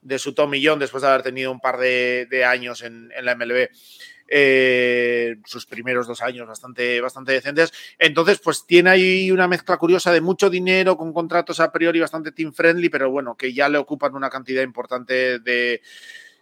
de 0.02 0.20
su 0.20 0.34
tomillón 0.34 0.80
después 0.80 1.02
de 1.02 1.10
haber 1.10 1.24
tenido 1.24 1.52
un 1.52 1.60
par 1.60 1.78
de, 1.78 2.45
años 2.45 2.82
en, 2.82 3.10
la 3.22 3.36
MLB. 3.36 3.70
Eh, 4.32 5.38
sus 5.43 5.66
primeros 5.66 6.06
dos 6.06 6.22
años 6.22 6.47
bastante, 6.47 7.02
bastante 7.02 7.32
decentes. 7.32 7.74
Entonces, 7.97 8.39
pues 8.39 8.66
tiene 8.68 8.91
ahí 8.91 9.32
una 9.32 9.47
mezcla 9.47 9.78
curiosa 9.78 10.12
de 10.12 10.22
mucho 10.22 10.50
dinero 10.50 10.95
con 10.95 11.14
contratos 11.14 11.60
a 11.60 11.72
priori 11.72 12.00
bastante 12.00 12.32
team 12.32 12.54
friendly, 12.54 12.89
pero 12.89 13.10
bueno, 13.10 13.36
que 13.36 13.54
ya 13.54 13.68
le 13.70 13.80
ocupan 13.80 14.16
una 14.16 14.30
cantidad 14.30 14.62
importante 14.62 15.39
de, 15.39 15.82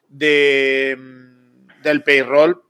de 0.09 0.97
del 1.81 2.03
payroll 2.03 2.61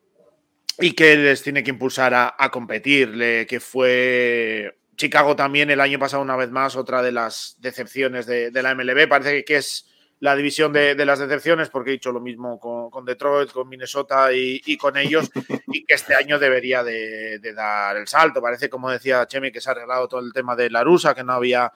y 0.79 0.91
que 0.91 1.15
les 1.15 1.41
tiene 1.41 1.63
que 1.63 1.71
impulsar 1.71 2.13
a, 2.13 2.49
competir, 2.51 3.13
que 3.47 3.59
fue 3.59 4.77
Chicago 4.95 5.35
también 5.35 5.71
el 5.71 5.81
año 5.81 5.97
pasado 5.97 6.21
una 6.21 6.35
vez 6.35 6.51
más 6.51 6.75
otra 6.75 7.01
de 7.01 7.11
las 7.11 7.55
decepciones 7.59 8.27
de, 8.27 8.51
de 8.51 8.63
la 8.63 8.75
MLB. 8.75 9.07
Parece 9.07 9.43
que 9.43 9.55
es 9.55 9.87
la 10.19 10.35
división 10.35 10.73
de, 10.73 10.95
las 11.05 11.19
decepciones, 11.19 11.69
porque 11.69 11.91
he 11.91 11.93
dicho 11.93 12.11
lo 12.11 12.19
mismo 12.19 12.59
con, 12.59 13.05
Detroit, 13.05 13.51
con 13.51 13.69
Minnesota 13.69 14.29
y, 14.33 14.77
con 14.77 14.97
ellos, 14.97 15.29
y 15.67 15.85
que 15.85 15.93
este 15.93 16.15
año 16.15 16.39
debería 16.39 16.83
de, 16.83 17.39
dar 17.55 17.97
el 17.97 18.07
salto. 18.07 18.41
Parece, 18.41 18.69
como 18.69 18.89
decía 18.89 19.27
Chemi, 19.27 19.51
que 19.51 19.61
se 19.61 19.69
ha 19.69 19.73
arreglado 19.73 20.07
todo 20.07 20.21
el 20.21 20.33
tema 20.33 20.55
de 20.55 20.69
la 20.69 20.83
rusa, 20.83 21.13
que 21.13 21.23
no 21.23 21.33
había 21.33 21.71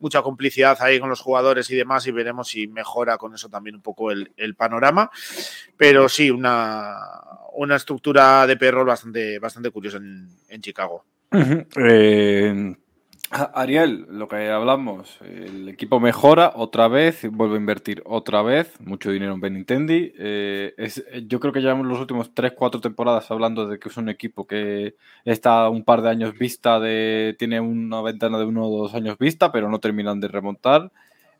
mucha 0.00 0.22
complicidad 0.22 0.76
ahí 0.80 0.98
con 0.98 1.08
los 1.08 1.20
jugadores 1.20 1.70
y 1.70 1.76
demás, 1.76 2.06
y 2.06 2.10
veremos 2.10 2.48
si 2.48 2.66
mejora 2.66 3.16
con 3.16 3.34
eso 3.34 3.48
también 3.48 3.76
un 3.76 3.82
poco 3.82 4.10
el, 4.10 4.54
panorama. 4.56 5.10
Pero 5.76 6.08
sí, 6.08 6.30
una, 6.30 6.96
una 7.54 7.76
estructura 7.76 8.46
de 8.46 8.56
perro 8.56 8.84
bastante, 8.84 9.38
bastante 9.38 9.70
curiosa 9.70 9.98
en, 9.98 10.60
Chicago. 10.60 11.04
Ariel, 13.54 14.06
lo 14.10 14.28
que 14.28 14.48
hablamos, 14.48 15.18
el 15.22 15.68
equipo 15.68 16.00
mejora 16.00 16.52
otra 16.54 16.88
vez, 16.88 17.28
vuelve 17.30 17.56
a 17.56 17.58
invertir 17.58 18.02
otra 18.06 18.42
vez, 18.42 18.78
mucho 18.80 19.10
dinero 19.10 19.34
en 19.34 19.40
Benintendi. 19.40 20.12
Eh, 20.18 20.74
yo 21.26 21.40
creo 21.40 21.52
que 21.52 21.60
llevamos 21.60 21.86
los 21.86 21.98
últimos 21.98 22.32
3-4 22.34 22.80
temporadas 22.80 23.30
hablando 23.30 23.66
de 23.66 23.78
que 23.78 23.88
es 23.88 23.96
un 23.96 24.08
equipo 24.08 24.46
que 24.46 24.96
está 25.24 25.68
un 25.68 25.84
par 25.84 26.02
de 26.02 26.10
años 26.10 26.38
vista, 26.38 26.78
de, 26.78 27.34
tiene 27.38 27.60
una 27.60 28.02
ventana 28.02 28.38
de 28.38 28.44
uno 28.44 28.66
o 28.66 28.82
dos 28.82 28.94
años 28.94 29.18
vista, 29.18 29.50
pero 29.50 29.68
no 29.68 29.80
terminan 29.80 30.20
de 30.20 30.28
remontar. 30.28 30.92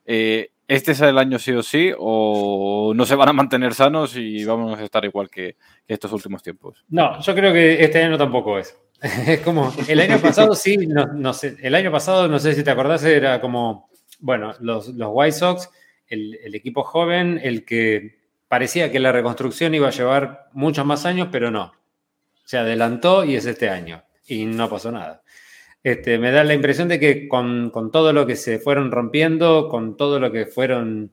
Eh, 0.05 0.51
¿Este 0.67 0.93
es 0.93 1.01
el 1.03 1.19
año 1.19 1.39
sí 1.39 1.53
o 1.53 1.63
sí? 1.63 1.93
¿O 1.99 2.93
no 2.97 3.05
se 3.05 3.15
van 3.15 3.29
a 3.29 3.35
mantener 3.35 3.75
sanos 3.75 4.17
y 4.17 4.45
vamos 4.45 4.79
a 4.79 4.83
estar 4.83 5.05
igual 5.05 5.29
que 5.29 5.57
estos 5.87 6.11
últimos 6.13 6.43
tiempos? 6.43 6.85
No, 6.89 7.21
yo 7.21 7.35
creo 7.35 7.53
que 7.53 7.85
este 7.85 8.03
año 8.03 8.17
tampoco 8.17 8.59
es. 8.59 8.75
Es 9.27 9.41
como, 9.41 9.73
el 9.87 10.01
año 10.01 10.19
pasado 10.19 10.55
sí, 10.55 10.79
no, 10.87 11.35
sé, 11.35 11.57
el 11.61 11.75
año 11.75 11.93
pasado, 11.93 12.27
no 12.27 12.39
sé 12.39 12.55
si 12.55 12.65
te 12.65 12.71
acordás, 12.71 13.05
era 13.05 13.41
como, 13.41 13.91
bueno, 14.21 14.55
los, 14.61 14.89
los 14.89 15.11
White 15.13 15.33
Sox, 15.33 15.69
el, 16.09 16.55
equipo 16.55 16.85
joven, 16.85 17.39
el 17.43 17.65
que 17.65 18.19
parecía 18.49 18.91
que 18.91 19.01
la 19.01 19.13
reconstrucción 19.13 19.75
iba 19.75 19.89
a 19.89 19.93
llevar 19.93 20.49
muchos 20.53 20.87
más 20.87 21.05
años, 21.05 21.29
pero 21.31 21.51
no. 21.51 21.73
Se 22.45 22.57
adelantó 22.57 23.25
y 23.25 23.37
es 23.37 23.47
este 23.47 23.69
año. 23.69 24.05
Y 24.27 24.45
no 24.47 24.71
pasó 24.71 24.93
nada. 24.93 25.23
Este, 25.83 26.19
me 26.19 26.31
da 26.31 26.45
la 26.45 26.55
impresión 26.55 26.89
de 26.89 27.01
que 27.01 27.29
con, 27.29 27.73
todo 27.93 28.13
lo 28.13 28.27
que 28.27 28.37
se 28.37 28.59
fueron 28.59 28.91
rompiendo, 28.91 29.69
con 29.69 29.97
todo 29.97 30.21
lo 30.21 30.31
que 30.31 30.47
fueron 30.47 31.13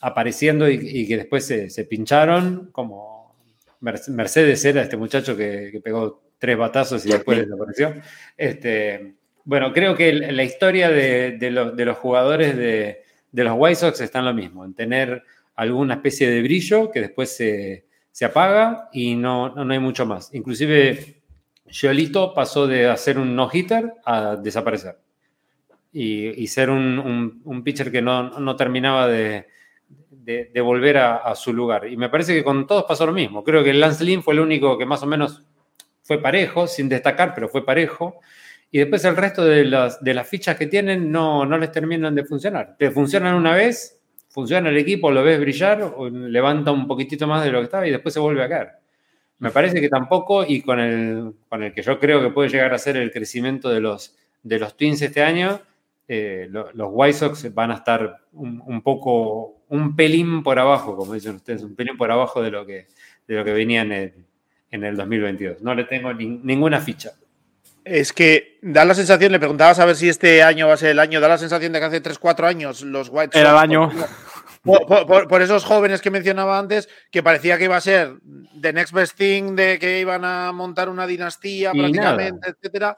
apareciendo 0.00 0.68
y, 0.68 1.06
que 1.06 1.16
después 1.16 1.46
se, 1.46 1.84
pincharon, 1.84 2.70
como 2.72 3.36
Mercedes 3.80 4.64
era 4.64 4.82
este 4.82 4.96
muchacho 4.96 5.36
que, 5.36 5.70
que 5.72 5.80
pegó 5.80 6.21
tres 6.42 6.58
batazos 6.58 7.06
y 7.06 7.08
después 7.08 7.38
desapareció. 7.38 7.94
Este, 8.36 9.14
bueno, 9.44 9.72
creo 9.72 9.94
que 9.94 10.12
la 10.12 10.42
historia 10.42 10.90
de, 10.90 11.38
los 11.52 11.96
jugadores 11.98 12.56
de, 12.56 13.04
los 13.30 13.54
White 13.56 13.76
Sox 13.76 14.00
está 14.00 14.18
en 14.18 14.24
lo 14.24 14.34
mismo, 14.34 14.64
en 14.64 14.74
tener 14.74 15.22
alguna 15.54 15.94
especie 15.94 16.28
de 16.28 16.42
brillo 16.42 16.90
que 16.90 17.00
después 17.00 17.36
se, 17.36 17.84
apaga 18.24 18.88
y 18.92 19.14
no, 19.14 19.54
no, 19.54 19.72
hay 19.72 19.78
mucho 19.78 20.04
más. 20.04 20.34
Inclusive, 20.34 21.22
Giolito 21.68 22.34
pasó 22.34 22.66
de 22.66 22.88
hacer 22.88 23.20
un 23.20 23.36
no-hitter 23.36 23.92
a 24.04 24.34
desaparecer. 24.34 24.98
Y, 25.92 26.44
ser 26.48 26.70
un, 26.70 27.62
pitcher 27.64 27.92
que 27.92 28.02
no, 28.02 28.56
terminaba 28.56 29.06
de, 29.06 29.46
volver 30.60 30.98
a, 30.98 31.18
a, 31.18 31.36
su 31.36 31.52
lugar. 31.52 31.86
Y 31.86 31.96
me 31.96 32.08
parece 32.08 32.34
que 32.34 32.42
con 32.42 32.66
todos 32.66 32.82
pasó 32.82 33.06
lo 33.06 33.12
mismo. 33.12 33.44
Creo 33.44 33.62
que 33.62 33.72
Lance 33.72 34.02
Lynn 34.02 34.24
fue 34.24 34.34
el 34.34 34.40
único 34.40 34.76
que 34.76 34.86
más 34.86 35.04
o 35.04 35.06
menos 35.06 35.44
fue 36.02 36.20
parejo, 36.20 36.66
sin 36.66 36.88
destacar, 36.88 37.34
pero 37.34 37.48
fue 37.48 37.64
parejo. 37.64 38.20
Y 38.70 38.78
después 38.78 39.04
el 39.04 39.16
resto 39.16 39.44
de 39.44 39.64
las, 39.64 40.28
fichas 40.28 40.56
que 40.56 40.66
tienen 40.66 41.10
no, 41.12 41.44
les 41.58 41.70
terminan 41.70 42.14
de 42.14 42.24
funcionar. 42.24 42.76
Te 42.78 42.90
funcionan 42.90 43.34
una 43.34 43.54
vez, 43.54 44.00
funciona 44.30 44.70
el 44.70 44.78
equipo, 44.78 45.10
lo 45.10 45.22
ves 45.22 45.38
brillar, 45.38 45.94
levanta 46.10 46.72
un 46.72 46.86
poquitito 46.86 47.26
más 47.26 47.44
de 47.44 47.52
lo 47.52 47.58
que 47.58 47.64
estaba 47.64 47.86
y 47.86 47.90
después 47.90 48.14
se 48.14 48.20
vuelve 48.20 48.42
a 48.42 48.48
caer. 48.48 48.68
Me 49.38 49.50
parece 49.50 49.80
que 49.80 49.88
tampoco, 49.88 50.44
y 50.46 50.62
con 50.62 50.80
el, 50.80 51.34
con 51.48 51.62
el 51.62 51.74
que 51.74 51.82
yo 51.82 51.98
creo 51.98 52.22
que 52.22 52.30
puede 52.30 52.48
llegar 52.48 52.72
a 52.72 52.78
ser 52.78 52.96
el 52.96 53.10
crecimiento 53.10 53.68
de 53.68 53.80
los, 53.80 54.16
de 54.42 54.58
los 54.58 54.76
Twins 54.76 55.02
este 55.02 55.22
año, 55.22 55.60
eh, 56.08 56.48
los 56.50 56.88
White 56.90 57.18
Sox 57.18 57.52
van 57.54 57.72
a 57.72 57.74
estar 57.74 58.20
un, 58.32 58.82
poco, 58.82 59.62
un 59.68 59.94
pelín 59.94 60.42
por 60.42 60.58
abajo, 60.58 60.96
como 60.96 61.14
dicen 61.14 61.36
ustedes, 61.36 61.62
un 61.62 61.74
pelín 61.74 61.96
por 61.96 62.10
abajo 62.10 62.42
de 62.42 62.50
lo 62.50 62.64
que, 62.64 62.86
de 63.26 63.34
lo 63.34 63.44
que 63.44 63.52
venían 63.52 63.92
en, 63.92 64.26
en 64.72 64.84
el 64.84 64.96
2022. 64.96 65.62
No 65.62 65.74
le 65.74 65.84
tengo 65.84 66.12
ninguna 66.12 66.80
ficha. 66.80 67.12
Es 67.84 68.12
que 68.12 68.58
da 68.62 68.84
la 68.84 68.94
sensación, 68.94 69.32
le 69.32 69.38
preguntabas 69.38 69.78
a 69.78 69.84
ver 69.84 69.96
si 69.96 70.08
este 70.08 70.42
año 70.42 70.66
va 70.66 70.74
a 70.74 70.76
ser 70.76 70.90
el 70.90 70.98
año, 70.98 71.20
da 71.20 71.28
la 71.28 71.38
sensación 71.38 71.72
de 71.72 71.78
que 71.78 71.84
hace 71.84 72.02
3-4 72.02 72.46
años 72.46 72.82
los 72.82 73.08
White 73.08 73.32
Sox. 73.32 73.36
Era 73.36 73.50
el 73.50 73.58
año. 73.58 73.90
Por, 74.64 75.42
esos 75.42 75.64
jóvenes 75.64 76.00
que 76.00 76.10
mencionaba 76.10 76.58
antes, 76.58 76.88
que 77.10 77.22
parecía 77.22 77.58
que 77.58 77.64
iba 77.64 77.76
a 77.76 77.80
ser 77.80 78.14
the 78.60 78.72
next 78.72 78.92
best 78.92 79.16
thing, 79.18 79.56
de 79.56 79.78
que 79.80 79.98
iban 79.98 80.24
a 80.24 80.52
montar 80.52 80.88
una 80.88 81.06
dinastía 81.06 81.72
prácticamente, 81.72 82.50
etcétera. 82.50 82.96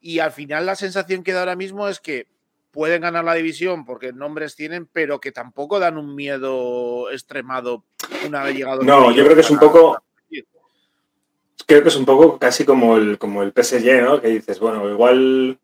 Y 0.00 0.18
al 0.18 0.32
final 0.32 0.66
la 0.66 0.76
sensación 0.76 1.22
que 1.22 1.32
da 1.32 1.40
ahora 1.40 1.56
mismo 1.56 1.88
es 1.88 1.98
que 1.98 2.26
pueden 2.70 3.00
ganar 3.00 3.24
la 3.24 3.34
división 3.34 3.86
porque 3.86 4.12
nombres 4.12 4.54
tienen, 4.54 4.86
pero 4.86 5.18
que 5.18 5.32
tampoco 5.32 5.78
dan 5.78 5.96
un 5.96 6.14
miedo 6.14 7.10
extremado 7.10 7.84
una 8.26 8.42
vez 8.42 8.56
llegado. 8.56 8.82
No, 8.82 9.10
yo 9.10 9.24
creo 9.24 9.34
que 9.34 9.40
es 9.40 9.50
un 9.50 9.58
poco. 9.58 10.02
Creo 11.66 11.82
que 11.82 11.88
es 11.88 11.96
un 11.96 12.06
poco 12.06 12.38
casi 12.38 12.64
como 12.64 12.96
el, 12.96 13.18
como 13.18 13.42
el 13.42 13.52
PSG, 13.52 14.02
¿no? 14.02 14.20
Que 14.20 14.28
dices, 14.28 14.60
bueno, 14.60 14.88
igual 14.88 15.58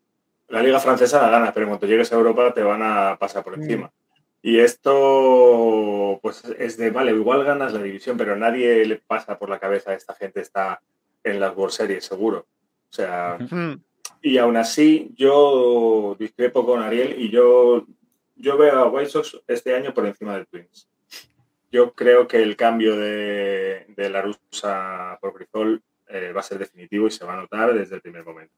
la 0.49 0.61
liga 0.61 0.79
francesa 0.79 1.21
la 1.21 1.29
gana, 1.29 1.53
pero 1.53 1.67
cuando 1.67 1.87
llegues 1.87 2.11
a 2.11 2.15
Europa 2.15 2.53
te 2.53 2.61
van 2.61 2.81
a 2.83 3.17
pasar 3.19 3.43
por 3.43 3.57
mm. 3.57 3.61
encima. 3.61 3.91
Y 4.41 4.59
esto, 4.59 6.19
pues 6.21 6.43
es 6.59 6.77
de, 6.77 6.91
vale, 6.91 7.11
igual 7.11 7.43
ganas 7.43 7.73
la 7.73 7.81
división, 7.81 8.15
pero 8.15 8.35
nadie 8.35 8.85
le 8.85 8.97
pasa 8.97 9.39
por 9.39 9.49
la 9.49 9.57
cabeza 9.57 9.89
a 9.89 9.95
esta 9.95 10.13
gente 10.13 10.39
está 10.39 10.81
en 11.23 11.39
las 11.39 11.55
World 11.55 11.73
Series, 11.73 12.05
seguro. 12.05 12.45
O 12.91 12.93
sea, 12.93 13.39
y 14.21 14.37
aún 14.37 14.55
así, 14.57 15.13
yo 15.17 16.15
discrepo 16.19 16.63
con 16.65 16.83
Ariel 16.83 17.19
y 17.19 17.29
yo, 17.29 17.87
yo 18.35 18.57
veo 18.57 18.77
a 18.77 18.87
White 18.87 19.09
Sox 19.09 19.41
este 19.47 19.75
año 19.75 19.93
por 19.93 20.05
encima 20.05 20.35
del 20.35 20.45
Twins. 20.45 20.87
Yo 21.75 21.91
creo 21.91 22.25
que 22.25 22.41
el 22.41 22.55
cambio 22.55 22.95
de, 22.95 23.85
la 23.97 24.21
rusa 24.21 25.17
por 25.19 25.33
Brizol 25.33 25.83
eh, 26.07 26.31
va 26.31 26.39
a 26.39 26.43
ser 26.43 26.57
definitivo 26.57 27.07
y 27.07 27.11
se 27.11 27.25
va 27.25 27.33
a 27.33 27.41
notar 27.41 27.73
desde 27.73 27.95
el 27.95 28.01
primer 28.01 28.23
momento. 28.23 28.53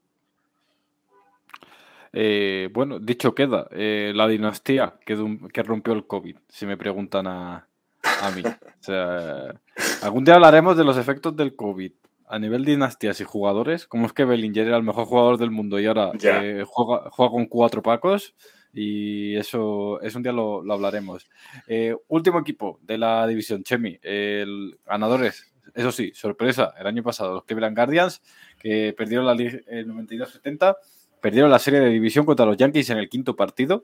Eh, 2.13 2.69
bueno, 2.71 2.99
dicho 2.99 3.33
queda, 3.33 3.67
eh, 3.71 4.11
la 4.13 4.27
dinastía 4.27 4.99
que, 5.03 5.17
que, 5.51 5.63
rompió 5.63 5.93
el 5.93 6.05
COVID, 6.05 6.37
si 6.47 6.67
me 6.67 6.77
preguntan 6.77 7.25
a, 7.25 7.67
a 8.03 8.31
mí. 8.35 8.43
O 8.45 8.83
sea, 8.83 9.59
algún 10.03 10.23
día 10.23 10.35
hablaremos 10.35 10.77
de 10.77 10.83
los 10.83 10.95
efectos 10.95 11.35
del 11.35 11.55
COVID, 11.55 11.91
a 12.27 12.37
nivel 12.37 12.65
dinastías 12.65 13.19
y 13.19 13.23
jugadores, 13.23 13.87
como 13.87 14.05
es 14.05 14.13
que 14.13 14.25
Bellinger 14.25 14.67
era 14.67 14.77
el 14.77 14.83
mejor 14.83 15.05
jugador 15.05 15.39
del 15.39 15.49
mundo 15.49 15.79
y 15.79 15.87
ahora 15.87 16.11
eh, 16.21 16.63
juega, 16.67 17.09
con 17.09 17.47
cuatro 17.47 17.81
pacos? 17.81 18.35
Y 18.79 19.35
eso, 19.35 19.99
es 20.01 20.13
un 20.13 20.21
día 20.21 20.31
lo, 20.31 20.61
hablaremos. 20.71 21.27
Eh, 21.65 21.95
último 22.09 22.39
equipo 22.39 22.79
de 22.83 22.99
la 22.99 23.25
división, 23.25 23.63
Chemi. 23.63 23.97
El 24.03 24.77
ganadores, 24.85 25.51
eso 25.73 25.91
sí, 25.91 26.11
sorpresa, 26.13 26.75
el 26.79 26.85
año 26.85 27.01
pasado, 27.01 27.33
los 27.33 27.45
Cleveland 27.45 27.75
Guardians, 27.75 28.21
que 28.59 28.93
perdieron 28.95 29.25
la 29.25 29.33
Liga 29.33 29.57
92-70, 29.67 30.75
perdieron 31.19 31.49
la 31.49 31.57
serie 31.57 31.79
de 31.79 31.89
división 31.89 32.23
contra 32.23 32.45
los 32.45 32.55
Yankees 32.55 32.91
en 32.91 32.99
el 32.99 33.09
quinto 33.09 33.35
partido. 33.35 33.83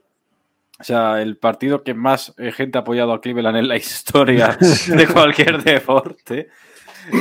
O 0.78 0.84
sea, 0.84 1.20
el 1.20 1.38
partido 1.38 1.82
que 1.82 1.94
más 1.94 2.32
eh, 2.38 2.52
gente 2.52 2.78
ha 2.78 2.82
apoyado 2.82 3.12
a 3.12 3.20
Cleveland 3.20 3.56
en 3.56 3.66
la 3.66 3.76
historia 3.76 4.56
de 4.96 5.08
cualquier 5.08 5.60
deporte. 5.64 6.50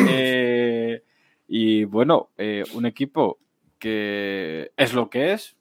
Eh, 0.10 1.02
y 1.48 1.86
bueno, 1.86 2.30
un 2.76 2.86
equipo 2.86 3.40
que 3.80 4.72
es 4.78 4.94
lo 4.94 5.10
que 5.10 5.34
es, 5.34 5.58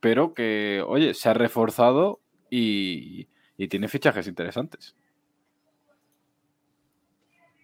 pero 0.00 0.34
que, 0.34 0.82
oye, 0.86 1.14
se 1.14 1.28
ha 1.28 1.34
reforzado 1.34 2.20
y, 2.50 3.28
tiene 3.68 3.88
fichajes 3.88 4.26
interesantes. 4.26 4.96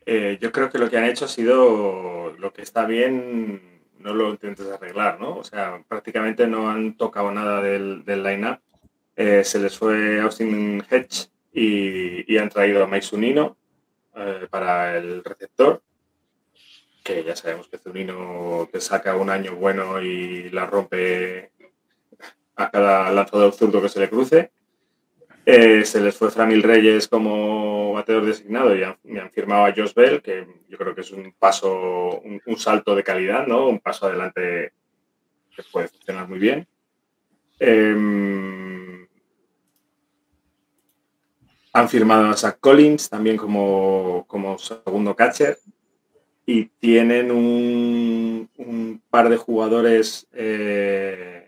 Eh, 0.05 0.39
yo 0.41 0.53
creo 0.53 0.70
que 0.70 0.78
lo 0.78 0.91
que 0.91 0.99
han 0.99 1.05
hecho 1.05 1.24
ha 1.24 1.28
sido 1.28 2.32
lo 2.39 2.53
que 2.53 2.61
está 2.61 2.84
bien, 2.84 3.80
no 3.99 4.12
lo 4.12 4.28
intentes 4.28 4.70
arreglar, 4.70 5.18
¿no? 5.18 5.39
O 5.39 5.45
sea, 5.45 5.82
prácticamente 5.89 6.47
no 6.47 6.70
han 6.70 6.99
tocado 6.99 7.32
nada 7.32 7.62
del, 7.62 8.05
del 8.05 8.22
line-up. 8.22 8.61
Eh, 9.16 9.43
se 9.43 9.59
les 9.59 9.76
fue 9.76 10.20
Austin 10.20 10.84
Hedge 10.89 11.30
y, 11.51 12.30
y 12.30 12.37
han 12.37 12.51
traído 12.51 12.84
a 12.84 12.87
Mike 12.87 13.07
Sunino 13.07 13.57
para 14.51 14.97
el 14.97 15.22
receptor 15.24 15.82
que 17.07 17.22
ya 17.22 17.37
sabemos 17.37 17.68
que 17.68 17.78
Zunino 17.78 18.68
te 18.72 18.80
saca 18.80 19.14
un 19.14 19.30
año 19.30 19.55
bueno 19.55 20.03
y 20.03 20.51
la 20.51 20.66
rompe 20.66 21.53
a 22.57 22.70
cada 22.70 23.11
lanzador 23.12 23.52
zurdo 23.52 23.80
que 23.80 23.88
se 23.88 24.00
le 24.00 24.09
cruce. 24.09 24.50
Eh, 25.44 25.84
se 25.84 26.00
les 26.00 26.16
fue 26.16 26.30
Framil 26.30 26.62
Reyes 26.62 27.07
como 27.07 27.92
bateador 27.92 28.26
designado 28.26 28.74
y 28.74 28.82
me 29.04 29.20
han 29.20 29.30
firmado 29.30 29.64
a 29.64 29.72
Josh 29.72 29.94
Bell, 29.94 30.20
que 30.20 30.44
yo 30.68 30.76
creo 30.76 30.92
que 30.92 31.02
es 31.02 31.12
un 31.12 31.32
paso, 31.38 32.20
un, 32.20 32.59
salto 32.59 32.96
de 32.96 33.04
calidad, 33.04 33.46
¿no? 33.46 33.68
Un 33.68 33.78
paso 33.78 34.07
adelante 34.07 34.72
que 35.54 35.62
puede 35.70 35.86
funcionar 35.86 36.28
muy 36.28 36.40
bien. 36.40 36.66
Em, 37.61 39.07
han 41.72 41.88
firmado 41.88 42.26
a 42.26 42.36
Zach 42.36 42.59
Collins 42.59 43.09
también 43.09 43.36
como, 43.36 44.24
como 44.26 44.59
segundo 44.59 45.14
catcher 45.14 45.59
y 46.44 46.64
tienen 46.64 47.30
un, 47.30 48.48
par 49.11 49.28
de 49.28 49.36
jugadores 49.36 50.26
eh, 50.32 51.45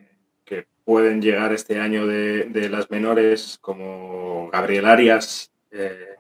pueden 0.89 1.21
llegar 1.21 1.53
este 1.53 1.79
año 1.79 2.07
de, 2.07 2.69
las 2.71 2.91
menores, 2.91 3.59
como 3.61 4.49
Gabriel 4.51 4.87
Arias, 4.87 5.53
eh, 5.71 6.17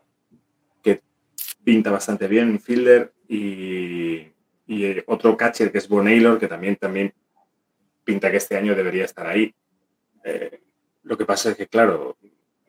que 0.82 1.00
pinta 1.64 1.90
bastante 1.90 2.28
bien, 2.28 2.60
fielder, 2.60 3.14
y, 3.26 4.30
y, 4.66 5.02
otro 5.06 5.38
catcher 5.38 5.72
que 5.72 5.78
es 5.78 5.88
Bon 5.88 6.06
que 6.38 6.48
también, 6.48 6.76
también 6.76 7.14
pinta 8.04 8.30
que 8.30 8.36
este 8.36 8.58
año 8.58 8.74
debería 8.74 9.06
estar 9.06 9.26
ahí. 9.26 9.54
Eh, 10.22 10.60
lo 11.02 11.16
que 11.16 11.24
pasa 11.24 11.52
es 11.52 11.56
que, 11.56 11.66
claro, 11.66 12.18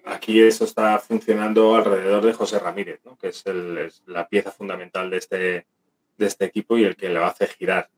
aquí 0.05 0.41
eso 0.41 0.63
está 0.63 0.99
funcionando 0.99 1.75
alrededor 1.75 2.25
de 2.25 2.31
José 2.31 2.59
Ramírez, 2.59 3.01
que 3.19 3.27
es, 3.27 3.43
la 4.05 4.25
pieza 4.29 4.51
fundamental 4.51 5.09
de 5.09 5.17
este, 5.17 5.65
de 6.17 6.25
este 6.25 6.45
equipo 6.45 6.77
y 6.77 6.85
el 6.85 6.95
que 6.95 7.09
le 7.09 7.19
hace 7.19 7.45
girar 7.45 7.89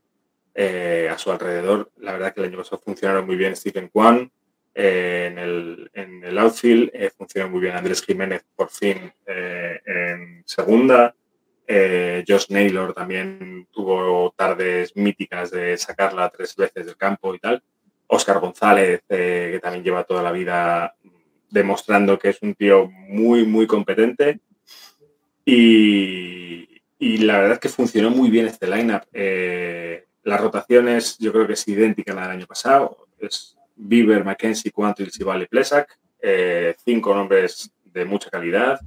eh, 0.53 1.09
a 1.11 1.17
su 1.17 1.31
alrededor. 1.31 1.91
La 1.97 2.13
verdad 2.13 2.33
que 2.33 2.41
el 2.41 2.47
año 2.47 2.57
pasado 2.57 2.81
funcionaron 2.83 3.25
muy 3.25 3.35
bien 3.35 3.55
Stephen 3.55 3.89
Kwan 3.89 4.31
eh, 4.73 5.27
en, 5.31 5.37
el, 5.37 5.91
en, 5.93 6.23
el, 6.23 6.37
outfield, 6.37 6.91
eh, 6.93 7.11
funcionó 7.15 7.49
muy 7.49 7.61
bien 7.61 7.75
Andrés 7.75 8.01
Jiménez 8.03 8.43
por 8.55 8.69
fin 8.69 9.13
en 9.25 10.43
segunda. 10.45 11.15
Josh 12.27 12.47
Naylor 12.49 12.93
también 12.93 13.67
tuvo 13.71 14.33
tardes 14.35 14.95
míticas 14.97 15.51
de 15.51 15.77
sacarla 15.77 16.29
tres 16.29 16.55
veces 16.55 16.85
del 16.85 16.97
campo 16.97 17.33
y 17.33 17.39
tal. 17.39 17.63
Oscar 18.07 18.39
González, 18.39 19.03
que 19.07 19.59
también 19.63 19.85
lleva 19.85 20.03
toda 20.03 20.21
la 20.21 20.33
vida 20.33 20.95
demostrando 21.49 22.19
que 22.19 22.29
es 22.29 22.41
un 22.41 22.55
tío 22.55 22.89
muy, 22.89 23.45
muy 23.45 23.67
competente. 23.67 24.41
Y, 25.45 26.81
y 27.01 27.17
la 27.17 27.37
verdad 27.39 27.53
es 27.53 27.59
que 27.59 27.69
funcionó 27.69 28.11
muy 28.11 28.29
bien 28.29 28.45
este 28.45 28.67
lineup. 28.67 29.01
Eh, 29.11 30.05
las 30.23 30.39
rotaciones 30.39 31.17
yo 31.17 31.31
creo 31.31 31.47
que 31.47 31.53
es 31.53 31.67
idéntica 31.67 32.11
a 32.11 32.15
la 32.15 32.21
del 32.23 32.31
año 32.31 32.47
pasado. 32.47 33.07
Es 33.19 33.57
Bieber, 33.75 34.23
Mackenzie, 34.23 34.71
Quantrill, 34.71 35.11
y 35.13 35.45
Plesak. 35.45 35.97
Eh, 36.21 36.75
cinco 36.83 37.15
nombres 37.15 37.71
de 37.83 38.05
mucha 38.05 38.29
calidad. 38.29 38.79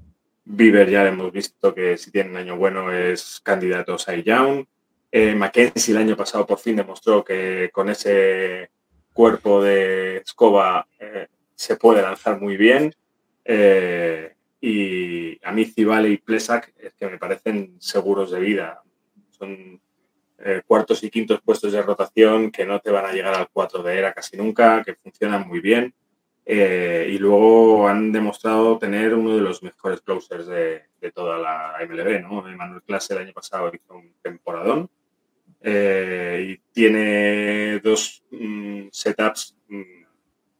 Bieber 0.44 0.88
ya 0.88 1.06
hemos 1.06 1.32
visto 1.32 1.74
que 1.74 1.96
si 1.96 2.10
tiene 2.10 2.30
un 2.30 2.36
año 2.36 2.56
bueno 2.56 2.92
es 2.92 3.40
candidato 3.42 3.96
a 4.06 4.14
Young. 4.14 4.64
Eh, 5.10 5.34
Mackenzie 5.34 5.92
el 5.92 5.98
año 5.98 6.16
pasado 6.16 6.46
por 6.46 6.58
fin 6.58 6.76
demostró 6.76 7.24
que 7.24 7.70
con 7.72 7.88
ese 7.88 8.70
cuerpo 9.12 9.62
de 9.62 10.18
escoba 10.18 10.86
eh, 10.98 11.28
se 11.54 11.76
puede 11.76 12.02
lanzar 12.02 12.40
muy 12.40 12.56
bien. 12.56 12.94
Y 14.60 15.44
a 15.44 15.52
mí 15.52 15.66
Cibale 15.66 16.08
y 16.08 16.16
Plesak 16.16 16.72
es 16.78 16.94
que 16.94 17.06
me 17.06 17.18
parecen 17.18 17.76
seguros 17.80 18.30
de 18.30 18.40
vida. 18.40 18.82
Son 19.30 19.78
eh, 20.38 20.62
cuartos 20.66 21.02
y 21.04 21.10
quintos 21.10 21.40
puestos 21.42 21.72
de 21.72 21.82
rotación 21.82 22.50
que 22.50 22.66
no 22.66 22.80
te 22.80 22.90
van 22.90 23.06
a 23.06 23.12
llegar 23.12 23.34
al 23.34 23.48
4 23.52 23.82
de 23.82 23.98
era 23.98 24.12
casi 24.12 24.36
nunca, 24.36 24.82
que 24.82 24.94
funcionan 24.94 25.46
muy 25.46 25.60
bien. 25.60 25.94
Eh, 26.46 27.08
y 27.10 27.18
luego 27.18 27.88
han 27.88 28.12
demostrado 28.12 28.78
tener 28.78 29.14
uno 29.14 29.34
de 29.34 29.40
los 29.40 29.62
mejores 29.62 30.02
closers 30.02 30.46
de, 30.46 30.82
toda 31.14 31.38
la 31.38 31.76
MLB, 31.86 32.22
¿no? 32.22 32.42
Manuel 32.42 32.82
Clase 32.82 33.12
el 33.14 33.20
año 33.20 33.32
pasado 33.32 33.70
hizo 33.74 33.94
un 33.94 34.14
temporadón. 34.22 34.90
eh, 35.60 36.46
y 36.50 36.72
tiene 36.72 37.80
dos 37.80 38.22
mm, 38.30 38.88
setups 38.90 39.56
mm, 39.68 40.04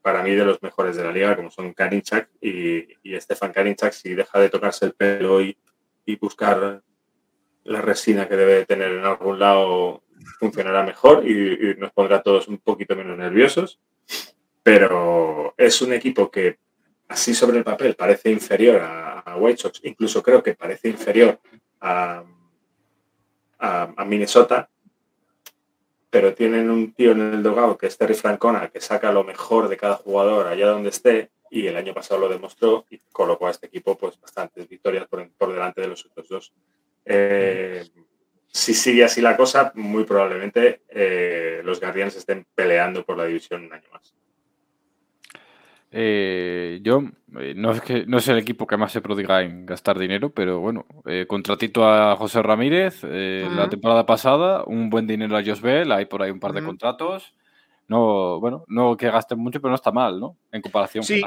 para 0.05 0.23
mí 0.23 0.35
de 0.35 0.45
los 0.45 0.63
mejores 0.63 0.97
de 0.97 1.05
la 1.05 1.13
liga, 1.13 1.35
como 1.35 1.51
son 1.51 1.73
Karinchak 1.73 2.29
y, 2.41 2.87
y 3.03 3.19
Stefan 3.21 3.53
Karinchak, 3.53 3.93
si 3.95 4.15
deja 4.15 4.39
de 4.39 4.51
tocarse 4.51 4.85
el 4.85 4.93
pelo 4.93 5.41
y, 5.41 5.57
buscar 6.21 6.83
la 7.65 7.81
resina 7.81 8.29
que 8.29 8.37
debe 8.37 8.67
tener 8.67 8.93
en 8.93 9.05
algún 9.05 9.39
lado, 9.39 10.03
funcionará 10.39 10.83
mejor 10.83 11.27
y, 11.27 11.75
nos 11.79 11.93
pondrá 11.93 12.23
todos 12.23 12.49
un 12.49 12.59
poquito 12.59 12.97
menos 12.97 13.17
nerviosos. 13.19 13.81
Pero 14.63 15.55
es 15.57 15.83
un 15.83 15.93
equipo 15.93 16.31
que 16.31 16.59
así 17.09 17.35
sobre 17.35 17.59
el 17.59 17.65
papel 17.65 17.95
parece 17.95 18.31
inferior 18.31 18.81
a, 18.81 19.21
a 19.21 19.37
White 19.37 19.63
Sox, 19.63 19.81
incluso 19.85 20.23
creo 20.23 20.43
que 20.43 20.55
parece 20.55 20.89
inferior 20.89 21.39
a, 21.81 22.25
a 23.59 24.05
Minnesota, 24.05 24.69
pero 26.11 26.35
tienen 26.35 26.71
un 26.71 26.93
tío 26.93 27.13
en 27.13 27.35
el 27.35 27.43
dogado 27.43 27.77
que 27.77 27.87
es 27.87 27.99
Terry 27.99 28.15
Francona, 28.15 28.69
que 28.69 28.81
saca 28.81 29.11
lo 29.11 29.25
mejor 29.25 29.69
de 29.69 29.77
cada 29.77 29.97
jugador 29.97 30.47
allá 30.47 30.69
donde 30.69 30.91
esté, 30.91 31.31
y 31.51 31.67
el 31.67 31.77
año 31.77 31.95
pasado 31.95 32.21
lo 32.21 32.29
demostró 32.29 32.85
y 32.91 32.99
colocó 33.13 33.47
a 33.47 33.51
este 33.53 33.67
equipo 33.67 33.97
pues 33.97 34.21
bastantes 34.21 34.69
victorias 34.69 35.07
por, 35.07 35.53
delante 35.53 35.81
de 35.81 35.89
los 35.89 36.05
otros 36.05 36.29
dos. 36.29 36.53
Eh, 37.05 37.85
si 38.47 38.73
sigue 38.73 39.05
así 39.05 39.21
la 39.21 39.37
cosa, 39.37 39.73
muy 39.75 40.05
probablemente 40.05 40.83
eh, 40.89 41.61
los 41.65 41.81
Guardians 41.81 42.17
estén 42.17 42.47
peleando 42.55 43.05
por 43.05 43.17
la 43.17 43.25
división 43.25 43.65
un 43.65 43.73
año 43.73 43.89
más. 43.93 44.15
Eh, 45.97 46.81
yo 46.83 47.05
eh, 47.39 47.55
no 47.57 47.71
es 47.71 47.81
que 47.81 48.05
no 48.05 48.19
es 48.19 48.27
el 48.27 48.39
equipo 48.39 48.67
que 48.67 48.77
más 48.77 48.91
se 48.91 49.01
prodiga 49.01 49.43
en 49.43 49.65
gastar 49.65 49.97
dinero, 49.97 50.31
pero 50.31 50.59
bueno, 50.59 50.87
eh, 51.05 51.25
contratito 51.29 51.89
a 51.89 52.17
José 52.17 52.43
Ramírez 52.43 53.05
la 53.05 53.69
temporada 53.69 54.05
pasada, 54.05 54.65
un 54.65 54.91
buen 54.91 55.07
dinero 55.07 55.37
a 55.37 55.45
Josbel, 55.45 55.93
hay 55.93 56.07
por 56.07 56.21
ahí 56.21 56.33
un 56.33 56.41
par 56.41 56.53
de 56.53 56.65
contratos. 56.65 57.33
No, 57.87 58.41
bueno, 58.41 58.65
no 58.67 58.97
que 58.97 59.09
gasten 59.09 59.39
mucho, 59.39 59.61
pero 59.61 59.71
no 59.71 59.77
está 59.77 59.93
mal, 59.93 60.19
¿no? 60.19 60.37
En 60.51 60.63
comparación. 60.63 61.05
Sí. 61.05 61.23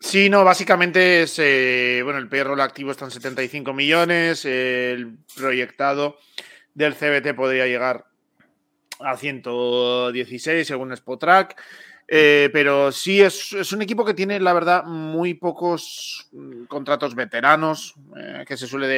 Sí, 0.00 0.30
no, 0.30 0.44
básicamente 0.44 1.22
es, 1.22 1.36
bueno, 2.04 2.18
el 2.18 2.28
perro 2.28 2.60
activo 2.62 2.92
está 2.92 3.04
en 3.04 3.10
75 3.10 3.72
millones, 3.74 4.44
el 4.44 5.18
proyectado 5.36 6.18
del 6.74 6.94
CBT 6.94 7.34
podría 7.34 7.66
llegar 7.66 8.06
a 9.00 9.16
116 9.16 10.66
según 10.66 10.92
Spotrack. 10.92 11.60
Eh, 12.10 12.48
pero 12.54 12.90
sí, 12.90 13.20
es, 13.20 13.52
un 13.70 13.82
equipo 13.82 14.02
que 14.02 14.14
tiene, 14.14 14.40
la 14.40 14.54
verdad, 14.54 14.84
muy 14.84 15.34
pocos 15.34 16.26
mm, 16.32 16.64
contratos 16.64 17.14
veteranos, 17.14 17.96
eh, 18.16 18.46
que 18.48 18.56
se 18.56 18.66
suele 18.66 18.88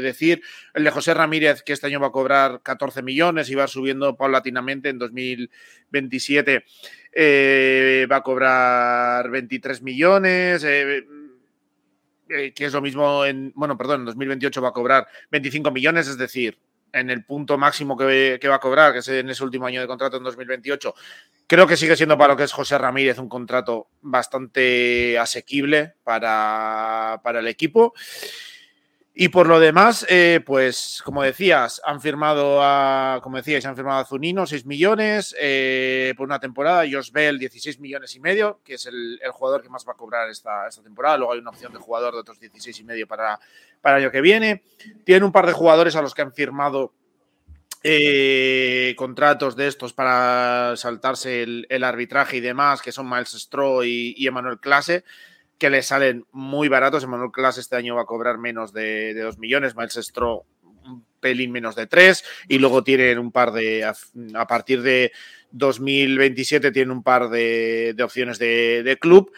decir. 0.00 0.40
El 0.72 0.84
de 0.84 0.92
José 0.92 1.12
Ramírez, 1.12 1.64
que 1.64 1.72
este 1.72 1.88
año 1.88 1.98
va 1.98 2.06
a 2.06 2.12
cobrar 2.12 2.60
14 2.62 3.02
millones 3.02 3.50
y 3.50 3.56
va 3.56 3.66
subiendo 3.66 4.16
paulatinamente 4.16 4.88
en 4.88 5.00
2027, 5.00 6.64
eh, 7.12 8.06
va 8.10 8.16
a 8.16 8.22
cobrar 8.22 9.28
23 9.30 9.82
millones. 9.82 10.62
que 10.62 11.04
es 12.64 12.72
lo 12.72 12.80
mismo 12.80 13.24
en, 13.24 13.52
bueno, 13.56 13.76
perdón, 13.76 14.02
en 14.02 14.06
2028 14.06 14.62
va 14.62 14.68
a 14.68 14.72
cobrar 14.72 15.08
25 15.32 15.72
millones, 15.72 16.06
es 16.06 16.16
decir, 16.16 16.56
en 16.92 17.10
el 17.10 17.24
punto 17.24 17.58
máximo 17.58 17.96
que, 17.96 18.40
va 18.48 18.54
a 18.54 18.60
cobrar, 18.60 18.92
que 18.92 18.98
es 19.00 19.08
en 19.08 19.30
ese 19.30 19.44
último 19.44 19.66
año 19.66 19.80
de 19.80 19.86
contrato 19.86 20.16
en 20.16 20.24
2028, 20.24 20.94
creo 21.46 21.66
que 21.66 21.76
sigue 21.76 21.96
siendo 21.96 22.16
para 22.16 22.34
lo 22.34 22.36
que 22.36 22.44
es 22.44 22.52
José 22.52 22.78
Ramírez 22.78 23.18
un 23.18 23.28
contrato 23.28 23.88
bastante 24.00 25.18
asequible 25.18 25.94
para, 26.02 27.20
el 27.24 27.46
equipo. 27.46 27.94
Y 29.22 29.28
por 29.28 29.48
lo 29.48 29.60
demás, 29.60 30.06
eh, 30.08 30.40
pues 30.46 31.02
como 31.04 31.22
decías, 31.22 31.82
han 31.84 32.00
firmado 32.00 32.62
a, 32.62 33.20
como 33.22 33.36
decíais, 33.36 33.66
han 33.66 33.76
firmado 33.76 34.00
a 34.00 34.06
Zunino 34.06 34.46
6 34.46 34.64
millones 34.64 35.36
eh, 35.38 36.14
por 36.16 36.26
una 36.26 36.40
temporada, 36.40 36.84
Josh 36.90 37.12
Bell 37.12 37.38
16 37.38 37.80
millones 37.80 38.16
y 38.16 38.20
medio, 38.20 38.62
que 38.64 38.76
es 38.76 38.86
el, 38.86 39.20
jugador 39.30 39.60
que 39.60 39.68
más 39.68 39.86
va 39.86 39.92
a 39.92 39.96
cobrar 39.96 40.30
esta, 40.30 40.66
esta, 40.66 40.82
temporada. 40.82 41.18
Luego 41.18 41.34
hay 41.34 41.40
una 41.40 41.50
opción 41.50 41.70
de 41.70 41.78
jugador 41.78 42.14
de 42.14 42.20
otros 42.20 42.40
16 42.40 42.80
y 42.80 42.82
medio 42.84 43.06
para, 43.06 43.38
para 43.82 43.98
el 43.98 44.04
año 44.04 44.10
que 44.10 44.22
viene. 44.22 44.62
Tienen 45.04 45.24
un 45.24 45.32
par 45.32 45.46
de 45.46 45.52
jugadores 45.52 45.96
a 45.96 46.00
los 46.00 46.14
que 46.14 46.22
han 46.22 46.32
firmado 46.32 46.94
eh, 47.82 48.94
contratos 48.96 49.54
de 49.54 49.66
estos 49.66 49.92
para 49.92 50.72
saltarse 50.78 51.42
el, 51.42 51.84
arbitraje 51.84 52.38
y 52.38 52.40
demás, 52.40 52.80
que 52.80 52.90
son 52.90 53.06
Miles 53.06 53.34
Straw 53.34 53.82
y, 53.82 54.14
y 54.16 54.26
Emmanuel 54.26 54.60
Clase 54.60 55.04
que 55.60 55.70
le 55.70 55.82
salen 55.82 56.26
muy 56.32 56.68
baratos. 56.68 57.04
Emmanuel 57.04 57.30
Class 57.30 57.58
este 57.58 57.76
año 57.76 57.94
va 57.94 58.02
a 58.02 58.06
cobrar 58.06 58.38
menos 58.38 58.72
de, 58.72 59.14
de 59.14 59.20
2 59.20 59.38
millones, 59.38 59.76
Miles 59.76 59.94
Straw 59.94 60.44
un 60.84 61.04
pelín 61.20 61.52
menos 61.52 61.76
de 61.76 61.86
3 61.86 62.24
y 62.48 62.58
luego 62.58 62.82
tienen 62.82 63.18
un 63.18 63.32
par 63.32 63.52
de, 63.52 63.84
a, 63.84 64.46
partir 64.46 64.82
de 64.82 65.12
2027 65.52 66.70
tienen 66.72 66.90
un 66.90 67.02
par 67.02 67.28
de, 67.28 67.94
opciones 68.02 68.38
de, 68.38 68.98
club. 69.00 69.32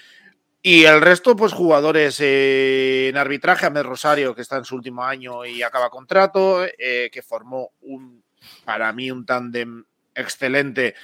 Y 0.64 0.84
el 0.84 1.00
resto, 1.00 1.34
pues 1.34 1.52
jugadores 1.52 2.20
eh, 2.20 3.08
en 3.08 3.16
arbitraje, 3.16 3.66
Ahmed 3.66 3.82
Rosario, 3.82 4.34
que 4.34 4.42
está 4.42 4.58
en 4.58 4.64
su 4.64 4.76
último 4.76 5.02
año 5.02 5.44
y 5.44 5.62
acaba 5.62 5.90
contrato, 5.90 6.64
eh, 6.64 7.10
que 7.12 7.22
formó 7.22 7.72
un, 7.80 8.22
para 8.64 8.92
mí, 8.92 9.10
un 9.10 9.26
tándem 9.26 9.84
excelente, 10.14 10.94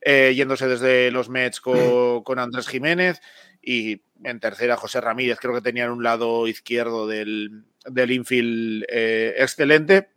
eh, 0.00 0.34
yéndose 0.36 0.68
desde 0.68 1.10
los 1.10 1.28
Mets 1.28 1.60
con, 1.60 2.22
con 2.22 2.38
Andrés 2.38 2.68
Jiménez 2.68 3.20
y 3.68 4.00
en 4.24 4.40
tercera 4.40 4.78
José 4.78 4.98
Ramírez, 4.98 5.38
creo 5.38 5.52
que 5.52 5.60
tenían 5.60 5.90
un 5.90 6.02
lado 6.02 6.48
izquierdo 6.48 7.06
del, 7.06 7.64
del 7.84 8.10
infield 8.12 8.86
eh, 8.88 9.34
excelente. 9.36 10.08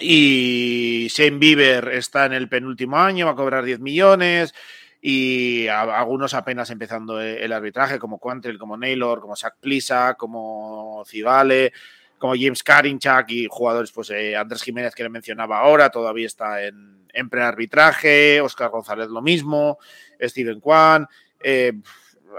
Y 0.00 1.06
Shane 1.08 1.38
Bieber 1.38 1.90
está 1.90 2.26
en 2.26 2.32
el 2.32 2.48
penúltimo 2.48 2.98
año, 2.98 3.26
va 3.26 3.32
a 3.32 3.36
cobrar 3.36 3.64
10 3.64 3.78
millones. 3.78 4.52
Y 5.00 5.68
algunos 5.68 6.34
apenas 6.34 6.68
empezando 6.70 7.20
el 7.20 7.52
arbitraje, 7.52 8.00
como 8.00 8.18
Quantrill, 8.18 8.58
como 8.58 8.76
Naylor, 8.76 9.20
como 9.20 9.36
Zach 9.36 9.54
Plisa, 9.60 10.14
como 10.14 11.04
Civale, 11.06 11.72
como 12.18 12.34
James 12.34 12.64
Karinchak 12.64 13.30
y 13.30 13.46
jugadores, 13.48 13.92
pues 13.92 14.10
eh, 14.10 14.34
Andrés 14.34 14.64
Jiménez 14.64 14.92
que 14.92 15.04
le 15.04 15.08
mencionaba 15.08 15.60
ahora, 15.60 15.90
todavía 15.90 16.26
está 16.26 16.64
en, 16.64 17.06
en 17.12 17.30
prearbitraje, 17.30 18.40
Oscar 18.40 18.70
González 18.70 19.06
lo 19.08 19.22
mismo, 19.22 19.78
Steven 20.20 20.58
Kwan. 20.58 21.06
Eh, 21.40 21.74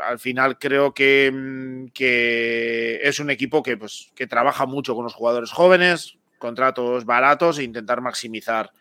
al 0.03 0.19
final 0.19 0.57
creo 0.57 0.89
mm, 0.89 1.87
que, 1.93 2.99
es 3.01 3.19
un 3.19 3.29
equipo 3.29 3.63
que, 3.63 3.77
pues, 3.77 4.11
que 4.15 4.27
trabaja 4.27 4.65
mucho 4.65 4.95
con 4.95 5.03
los 5.03 5.13
jugadores 5.13 5.51
jóvenes, 5.51 6.17
contratos 6.37 7.05
baratos 7.05 7.59
e 7.59 7.63
intentar 7.63 8.01
maximizar 8.01 8.71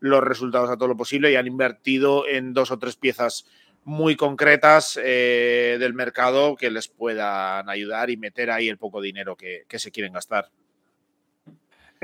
los 0.00 0.22
resultados 0.22 0.70
a 0.70 0.76
todo 0.76 0.88
lo 0.88 0.96
posible 0.96 1.32
y 1.32 1.36
han 1.36 1.46
invertido 1.46 2.26
en 2.26 2.52
dos 2.52 2.70
o 2.70 2.78
tres 2.78 2.96
piezas 2.96 3.46
muy 3.84 4.16
concretas 4.16 4.98
eh, 5.02 5.76
del 5.78 5.94
mercado 5.94 6.56
que 6.56 6.70
les 6.70 6.88
puedan 6.88 7.68
ayudar 7.68 8.10
y 8.10 8.16
meter 8.16 8.50
ahí 8.50 8.68
el 8.68 8.78
poco 8.78 9.00
dinero 9.00 9.36
que 9.36 9.66
se 9.78 9.90
quieren 9.90 10.14
gastar. 10.14 10.50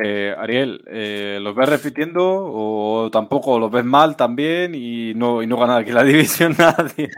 Eh, 0.02 0.34
Ariel, 0.38 0.82
eh, 0.86 1.38
¿los 1.42 1.54
ves 1.54 1.68
repitiendo 1.68 2.22
o 2.24 3.10
tampoco 3.10 3.58
los 3.58 3.70
ves 3.70 3.84
mal 3.84 4.16
también 4.16 4.74
y 4.74 5.12
no, 5.14 5.42
y 5.42 5.46
no 5.46 5.58
gana 5.58 5.76
aquí 5.78 5.90
la 5.90 6.04
división 6.04 6.54
nadie? 6.56 7.10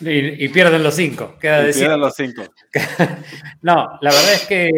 y, 0.00 0.48
pierden 0.48 0.82
los 0.82 0.94
cinco, 0.94 1.36
queda 1.40 1.64
Pierden 1.72 2.00
los 2.00 2.14
cinco. 2.14 2.42
no, 3.62 3.98
la 4.00 4.10
verdad 4.10 4.34
es 4.34 4.46
que 4.46 4.70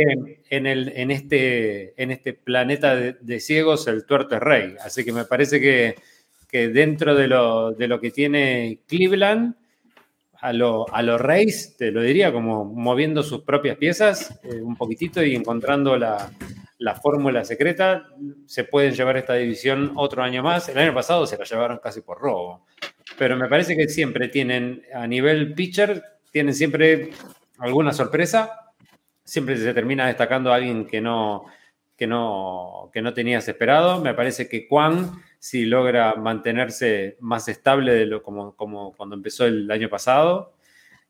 en, 0.50 0.66
el, 0.66 0.92
en, 0.94 1.10
este, 1.10 2.00
en 2.00 2.10
este 2.10 2.34
planeta 2.34 2.94
de, 2.94 3.40
ciegos 3.40 3.88
el 3.88 4.06
tuerto 4.06 4.36
es 4.36 4.42
rey, 4.42 4.74
así 4.84 5.04
que 5.04 5.12
me 5.12 5.24
parece 5.24 5.60
que, 5.60 5.96
dentro 6.68 7.14
de 7.14 7.28
lo, 7.28 7.72
de 7.72 7.88
lo, 7.88 8.00
que 8.00 8.10
tiene 8.10 8.80
Cleveland, 8.86 9.54
a 10.40 10.52
los 10.52 10.86
a 10.92 11.02
lo 11.02 11.18
Reyes, 11.18 11.76
te 11.76 11.90
lo 11.90 12.02
diría, 12.02 12.32
como 12.32 12.64
moviendo 12.64 13.22
sus 13.22 13.42
propias 13.42 13.76
piezas 13.78 14.38
eh, 14.42 14.60
un 14.62 14.76
poquitito 14.76 15.22
y 15.22 15.34
encontrando 15.34 15.96
la 15.96 16.30
la 16.78 16.94
fórmula 16.94 17.44
secreta, 17.44 18.08
se 18.46 18.64
pueden 18.64 18.94
llevar 18.94 19.16
esta 19.16 19.34
división 19.34 19.92
otro 19.96 20.22
año 20.22 20.42
más. 20.42 20.68
El 20.68 20.78
año 20.78 20.94
pasado 20.94 21.26
se 21.26 21.38
la 21.38 21.44
llevaron 21.44 21.78
casi 21.78 22.02
por 22.02 22.18
robo. 22.18 22.66
Pero 23.18 23.36
me 23.36 23.48
parece 23.48 23.76
que 23.76 23.88
siempre 23.88 24.28
tienen, 24.28 24.82
a 24.94 25.06
nivel 25.06 25.54
pitcher, 25.54 26.02
tienen 26.30 26.54
siempre 26.54 27.10
alguna 27.58 27.92
sorpresa. 27.92 28.72
Siempre 29.24 29.56
se 29.56 29.72
termina 29.72 30.06
destacando 30.06 30.52
a 30.52 30.56
alguien 30.56 30.86
que 30.86 31.00
no, 31.00 31.46
que 31.96 32.06
no, 32.06 32.90
que 32.92 33.00
no 33.00 33.14
tenías 33.14 33.48
esperado. 33.48 34.00
Me 34.02 34.14
parece 34.14 34.48
que 34.48 34.66
Juan, 34.68 35.12
si 35.38 35.64
logra 35.64 36.14
mantenerse 36.14 37.16
más 37.20 37.48
estable 37.48 37.92
de 37.92 38.06
lo 38.06 38.22
como, 38.22 38.54
como 38.54 38.92
cuando 38.94 39.16
empezó 39.16 39.46
el 39.46 39.70
año 39.70 39.88
pasado. 39.88 40.52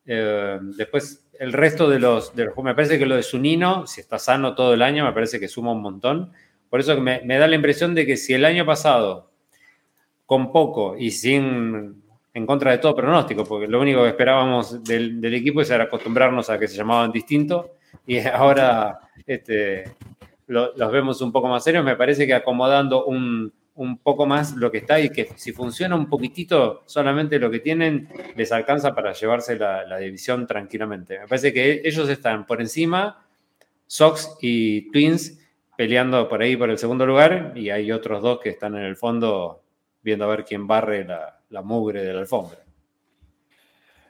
Eh, 0.06 0.58
después 0.76 1.25
el 1.38 1.52
resto 1.52 1.88
de 1.88 1.98
los, 1.98 2.34
de 2.34 2.50
Me 2.62 2.74
parece 2.74 2.98
que 2.98 3.06
lo 3.06 3.16
de 3.16 3.22
Sunino, 3.22 3.86
si 3.86 4.00
está 4.00 4.18
sano 4.18 4.54
todo 4.54 4.74
el 4.74 4.82
año, 4.82 5.04
me 5.04 5.12
parece 5.12 5.40
que 5.40 5.48
suma 5.48 5.72
un 5.72 5.82
montón. 5.82 6.32
Por 6.70 6.80
eso 6.80 7.00
me, 7.00 7.20
da 7.26 7.46
la 7.46 7.56
impresión 7.56 7.94
de 7.94 8.06
que 8.06 8.16
si 8.16 8.34
el 8.34 8.44
año 8.44 8.66
pasado, 8.66 9.30
con 10.26 10.52
poco 10.52 10.96
y 10.98 11.10
sin 11.10 12.02
en 12.34 12.46
contra 12.46 12.72
de 12.72 12.78
todo 12.78 12.94
pronóstico, 12.94 13.44
porque 13.44 13.66
lo 13.66 13.80
único 13.80 14.02
que 14.02 14.10
esperábamos 14.10 14.84
del, 14.84 15.24
equipo 15.34 15.62
era 15.62 15.84
acostumbrarnos 15.84 16.50
a 16.50 16.58
que 16.58 16.68
se 16.68 16.76
llamaban 16.76 17.10
distintos 17.10 17.66
y 18.06 18.18
ahora 18.26 18.98
este, 19.26 19.94
los 20.46 20.92
vemos 20.92 21.20
un 21.22 21.32
poco 21.32 21.48
más 21.48 21.64
serios. 21.64 21.84
Me 21.84 21.96
parece 21.96 22.26
que 22.26 22.34
acomodando 22.34 23.06
un, 23.06 23.52
un 23.76 23.98
poco 23.98 24.26
más 24.26 24.56
lo 24.56 24.70
que 24.70 24.78
está 24.78 24.98
y 25.00 25.10
que 25.10 25.28
si 25.36 25.52
funciona 25.52 25.94
un 25.94 26.08
poquitito 26.08 26.82
solamente 26.86 27.38
lo 27.38 27.50
que 27.50 27.60
tienen, 27.60 28.08
les 28.34 28.50
alcanza 28.52 28.94
para 28.94 29.12
llevarse 29.12 29.56
la, 29.56 29.98
división 29.98 30.46
tranquilamente. 30.46 31.18
Me 31.20 31.28
parece 31.28 31.52
que 31.52 31.82
ellos 31.84 32.08
están 32.08 32.46
por 32.46 32.60
encima, 32.60 33.24
Sox 33.86 34.36
y 34.40 34.90
Twins 34.90 35.38
peleando 35.76 36.28
por 36.28 36.42
ahí 36.42 36.56
por 36.56 36.70
el 36.70 36.78
segundo 36.78 37.06
lugar 37.06 37.52
y 37.54 37.70
hay 37.70 37.92
otros 37.92 38.22
dos 38.22 38.40
que 38.40 38.48
están 38.48 38.74
en 38.76 38.82
el 38.82 38.96
fondo 38.96 39.62
viendo 40.02 40.24
a 40.24 40.28
ver 40.28 40.44
quién 40.44 40.66
barre 40.66 41.04
la, 41.04 41.40
la 41.50 41.62
mugre 41.62 42.02
de 42.02 42.12
la 42.12 42.20
alfombra. 42.20 42.65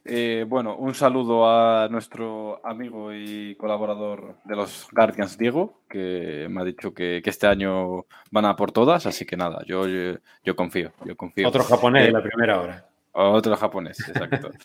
Eh, 0.09 0.45
bueno, 0.47 0.77
un 0.77 0.95
saludo 0.95 1.51
a 1.51 1.89
nuestro 1.89 2.65
amigo 2.65 3.13
y 3.13 3.57
colaborador 3.57 4.37
de 4.45 4.55
los 4.55 4.87
Guardians, 4.93 5.37
Diego, 5.37 5.81
que 5.89 6.47
me 6.49 6.61
ha 6.61 6.65
dicho 6.65 6.95
que, 6.95 7.21
este 7.25 7.49
año 7.49 8.07
van 8.31 8.45
a 8.45 8.55
por 8.55 8.71
todas, 8.71 9.07
así 9.07 9.27
que 9.27 9.37
nada, 9.37 9.63
yo, 9.67 9.85
yo, 9.87 10.57
confío, 10.57 10.93
yo 11.05 11.17
confío. 11.17 11.49
Otro 11.49 11.65
japonés 11.65 12.07
en 12.07 12.13
la 12.13 12.21
eh, 12.21 12.23
primera 12.23 12.61
hora. 12.61 12.87
Otro 13.13 13.57
japonés, 13.57 13.99
exacto. 14.09 14.51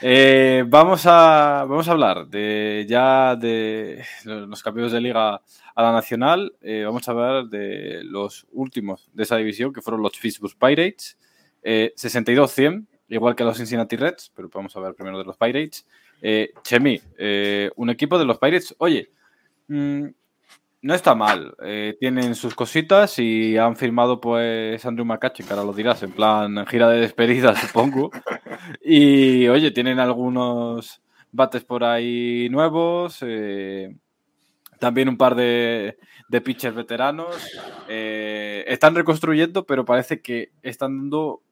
Eh, 0.00 0.64
vamos, 0.66 1.04
a, 1.04 1.66
vamos 1.68 1.86
a 1.88 1.90
hablar 1.90 2.26
de 2.28 2.86
ya 2.88 3.36
de 3.36 4.02
los 4.24 4.62
campeones 4.62 4.92
de 4.92 5.00
liga 5.00 5.42
a 5.74 5.82
la 5.82 5.92
nacional. 5.92 6.54
vamos 6.62 7.06
a 7.06 7.10
hablar 7.10 7.44
de 7.46 8.02
los 8.04 8.46
últimos 8.52 9.10
de 9.12 9.24
esa 9.24 9.36
división, 9.36 9.72
que 9.72 9.82
fueron 9.82 10.00
los 10.00 10.16
Fishbus 10.16 10.54
Pirates. 10.54 11.18
62-100 11.62 12.86
igual 13.08 13.34
que 13.34 13.44
los 13.44 13.56
Cincinnati 13.56 13.96
Reds, 13.96 14.32
pero 14.34 14.48
vamos 14.52 14.76
a 14.76 14.80
ver 14.80 14.94
primero 14.94 15.18
de 15.18 15.24
los 15.24 15.36
Pirates. 15.36 15.86
Eh, 16.20 16.52
Chemi, 16.62 17.00
eh, 17.16 17.70
un 17.76 17.90
equipo 17.90 18.18
de 18.18 18.24
los 18.24 18.38
Pirates, 18.38 18.74
oye, 18.78 19.10
mm, 19.68 20.06
no 20.82 20.94
está 20.94 21.14
mal. 21.14 21.54
Eh, 21.62 21.96
tienen 21.98 22.34
sus 22.34 22.54
cositas 22.54 23.18
y 23.18 23.56
han 23.56 23.76
firmado 23.76 24.20
pues 24.20 24.84
Andrew 24.84 25.04
McCutcheon, 25.06 25.46
que 25.46 25.54
ahora 25.54 25.66
lo 25.66 25.72
dirás, 25.72 26.02
en 26.02 26.12
plan 26.12 26.66
gira 26.66 26.88
de 26.88 27.00
despedida, 27.00 27.54
supongo. 27.56 28.10
Y 28.82 29.48
oye, 29.48 29.70
tienen 29.70 29.98
algunos 29.98 31.02
bates 31.32 31.64
por 31.64 31.84
ahí 31.84 32.48
nuevos. 32.50 33.20
también 34.78 35.08
un 35.08 35.16
par 35.16 35.34
de, 35.34 35.98
de 36.28 36.40
pitchers 36.40 36.74
veteranos. 36.74 37.36
Eh, 37.88 38.64
están 38.68 38.94
reconstruyendo, 38.94 39.64
pero 39.64 39.84
parece 39.84 40.20
que 40.20 40.50
están 40.62 40.98
dando 40.98 41.42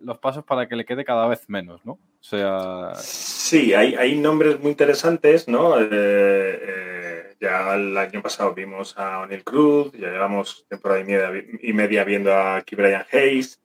los 0.00 0.18
pasos 0.18 0.44
para 0.44 0.68
que 0.68 0.76
le 0.76 0.84
quede 0.84 1.04
cada 1.04 1.26
vez 1.26 1.48
menos, 1.48 1.84
¿no? 1.84 1.92
O 1.92 2.00
sea. 2.20 2.92
Sí, 2.96 3.74
hay, 3.74 3.94
hay 3.94 4.16
nombres 4.16 4.60
muy 4.60 4.70
interesantes, 4.70 5.48
¿no? 5.48 5.80
Eh, 5.80 5.88
eh, 5.90 7.36
ya 7.40 7.74
el 7.74 7.96
año 7.96 8.22
pasado 8.22 8.54
vimos 8.54 8.96
a 8.98 9.20
O'Neill 9.20 9.44
Cruz, 9.44 9.92
ya 9.92 10.10
llevamos 10.10 10.66
temporada 10.68 11.00
y 11.00 11.04
media, 11.04 11.30
y 11.62 11.72
media 11.72 12.04
viendo 12.04 12.32
a 12.32 12.62
Brian 12.70 13.06
Hayes. 13.12 13.60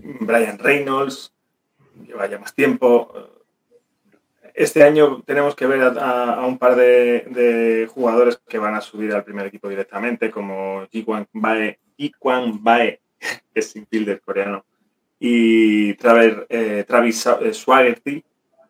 Brian 0.00 0.58
Reynolds, 0.58 1.34
lleva 2.06 2.26
ya 2.28 2.38
más 2.38 2.54
tiempo 2.54 3.37
este 4.58 4.82
año 4.82 5.22
tenemos 5.22 5.54
que 5.54 5.68
ver 5.68 5.80
a, 5.82 6.44
un 6.44 6.58
par 6.58 6.74
de, 6.74 7.88
jugadores 7.94 8.40
que 8.48 8.58
van 8.58 8.74
a 8.74 8.80
subir 8.80 9.12
al 9.12 9.22
primer 9.22 9.46
equipo 9.46 9.68
directamente, 9.68 10.32
como 10.32 10.84
Jiquan 10.90 11.28
Bae, 11.32 11.78
Bae 12.60 13.00
que 13.54 13.60
es 13.60 13.76
infielder 13.76 14.20
coreano, 14.20 14.66
y 15.20 15.90
eh, 15.90 16.84
Travis 16.88 17.26
eh, 17.26 17.54
Swaggerty, 17.54 18.24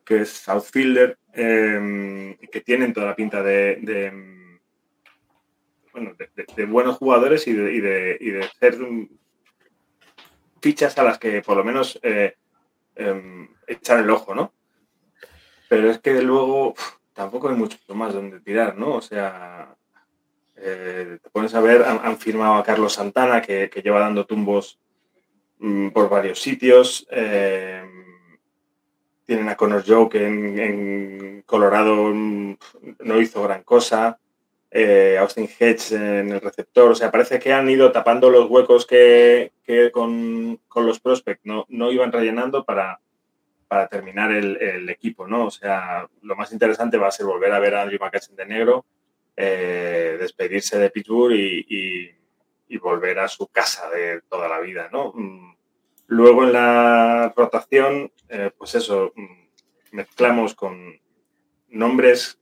que 0.04 0.20
es 0.20 0.46
outfielder, 0.50 1.16
eh, 1.32 2.36
que 2.52 2.60
tienen 2.60 2.92
toda 2.92 3.06
la 3.06 3.16
pinta 3.16 3.42
de, 3.42 4.12
buenos 6.68 6.98
jugadores 6.98 7.46
y 7.46 7.54
de, 7.54 8.46
ser 8.60 8.76
fichas 10.60 10.98
a 10.98 11.02
las 11.02 11.18
que 11.18 11.40
por 11.40 11.56
lo 11.56 11.64
menos 11.64 11.98
em, 12.02 13.48
echar 13.66 14.00
el 14.00 14.10
ojo, 14.10 14.34
¿no? 14.34 14.52
Pero 15.68 15.90
es 15.90 15.98
que 15.98 16.22
luego 16.22 16.74
tampoco 17.12 17.48
hay 17.48 17.56
mucho 17.56 17.78
más 17.94 18.14
donde 18.14 18.40
tirar, 18.40 18.76
¿no? 18.76 18.94
O 18.94 19.02
sea, 19.02 19.74
eh, 20.56 21.18
te 21.22 21.30
pones 21.30 21.54
a 21.54 21.60
ver, 21.60 21.82
han, 21.82 22.18
firmado 22.18 22.54
a 22.54 22.64
Carlos 22.64 22.94
Santana, 22.94 23.42
que, 23.42 23.70
lleva 23.82 24.00
dando 24.00 24.26
tumbos 24.26 24.78
mm, 25.58 25.88
por 25.88 26.08
varios 26.08 26.40
sitios. 26.40 27.06
Eh, 27.10 27.82
tienen 29.26 29.48
a 29.48 29.56
Connor 29.56 29.84
Joe, 29.86 30.08
que 30.08 30.26
en, 30.26 31.42
Colorado 31.44 32.10
mm, 32.14 32.56
no 33.00 33.20
hizo 33.20 33.42
gran 33.42 33.62
cosa. 33.62 34.18
Eh, 34.70 35.16
Austin 35.18 35.48
Hedge 35.58 35.92
en 35.92 36.30
el 36.32 36.40
receptor. 36.40 36.92
O 36.92 36.94
sea, 36.94 37.10
parece 37.10 37.38
que 37.38 37.52
han 37.52 37.68
ido 37.68 37.92
tapando 37.92 38.30
los 38.30 38.48
huecos 38.48 38.86
que, 38.86 39.52
con, 39.92 40.60
los 40.74 41.00
prospects 41.00 41.44
no, 41.44 41.66
no 41.68 41.90
iban 41.90 42.12
rellenando 42.12 42.64
para, 42.64 43.00
para 43.68 43.86
terminar 43.86 44.32
el, 44.32 44.88
equipo, 44.88 45.28
¿no? 45.28 45.46
O 45.46 45.50
sea, 45.50 46.08
lo 46.22 46.34
más 46.34 46.52
interesante 46.52 46.96
va 46.96 47.08
a 47.08 47.12
ser 47.12 47.26
volver 47.26 47.52
a 47.52 47.58
ver 47.58 47.74
a 47.74 47.82
Andrew 47.82 48.00
McCutcheon 48.00 48.34
de 48.34 48.46
negro, 48.46 48.86
eh, 49.36 50.16
despedirse 50.18 50.78
de 50.78 50.90
Pittsburgh 50.90 51.34
y, 51.34 52.14
volver 52.80 53.18
a 53.18 53.28
su 53.28 53.48
casa 53.48 53.90
de 53.90 54.22
toda 54.28 54.48
la 54.48 54.60
vida, 54.60 54.88
¿no? 54.92 55.12
Mm, 55.12 55.54
luego 56.06 56.44
en 56.44 56.52
la 56.52 57.32
rotación, 57.36 58.12
eh, 58.28 58.50
pues 58.56 58.74
eso, 58.76 59.12
mm, 59.16 59.96
mezclamos 59.96 60.54
con 60.54 60.98
nombres 61.68 62.40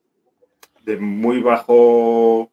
de 0.82 0.98
muy 0.98 1.40
bajo 1.40 2.52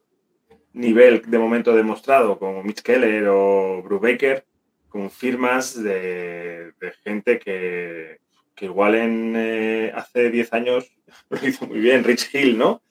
nivel 0.72 1.30
de 1.30 1.38
momento 1.38 1.76
demostrado, 1.76 2.40
como 2.40 2.64
Mitch 2.64 2.82
Keller 2.82 3.28
o 3.28 3.84
Brubaker, 3.84 4.46
con 4.88 5.12
firmas 5.12 5.82
de 5.82 6.74
gente 7.04 7.38
que, 7.38 8.23
que 8.56 8.66
igual 8.66 8.96
en 8.96 9.34
eh, 9.36 9.92
hace 9.96 10.30
10 10.30 10.54
años 10.54 10.92
lo 11.30 11.48
hizo 11.48 11.68
muy 11.68 11.80
bien, 11.80 12.04
Rich 12.04 12.34
Hill, 12.34 12.58
¿no? 12.58 12.82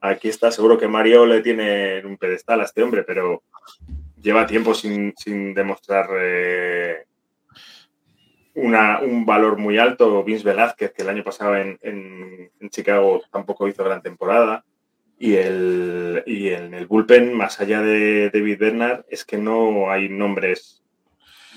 Aquí 0.00 0.28
está, 0.28 0.52
seguro 0.52 0.78
que 0.78 0.86
Mario 0.86 1.26
le 1.26 1.40
tiene 1.40 2.04
un 2.04 2.16
pedestal 2.16 2.60
a 2.60 2.64
este 2.64 2.82
hombre, 2.82 3.02
pero 3.02 3.42
lleva 4.20 4.46
tiempo 4.46 4.72
sin, 4.72 5.12
demostrar 5.54 6.08
eh, 6.20 7.04
una, 8.54 9.00
un 9.00 9.26
valor 9.26 9.58
muy 9.58 9.76
alto. 9.78 10.22
Vince 10.22 10.44
Velázquez, 10.44 10.92
que 10.92 11.02
el 11.02 11.08
año 11.08 11.24
pasado 11.24 11.56
en, 11.56 12.50
Chicago 12.70 13.22
tampoco 13.32 13.66
hizo 13.66 13.82
gran 13.82 14.02
temporada. 14.02 14.64
Y, 15.18 15.34
el, 15.34 16.22
y 16.26 16.50
en 16.50 16.74
el 16.74 16.86
bullpen, 16.86 17.34
más 17.34 17.60
allá 17.60 17.82
de 17.82 18.30
David 18.30 18.58
Bernard, 18.58 19.04
es 19.08 19.24
que 19.24 19.36
no 19.36 19.90
hay 19.90 20.08
nombres 20.08 20.84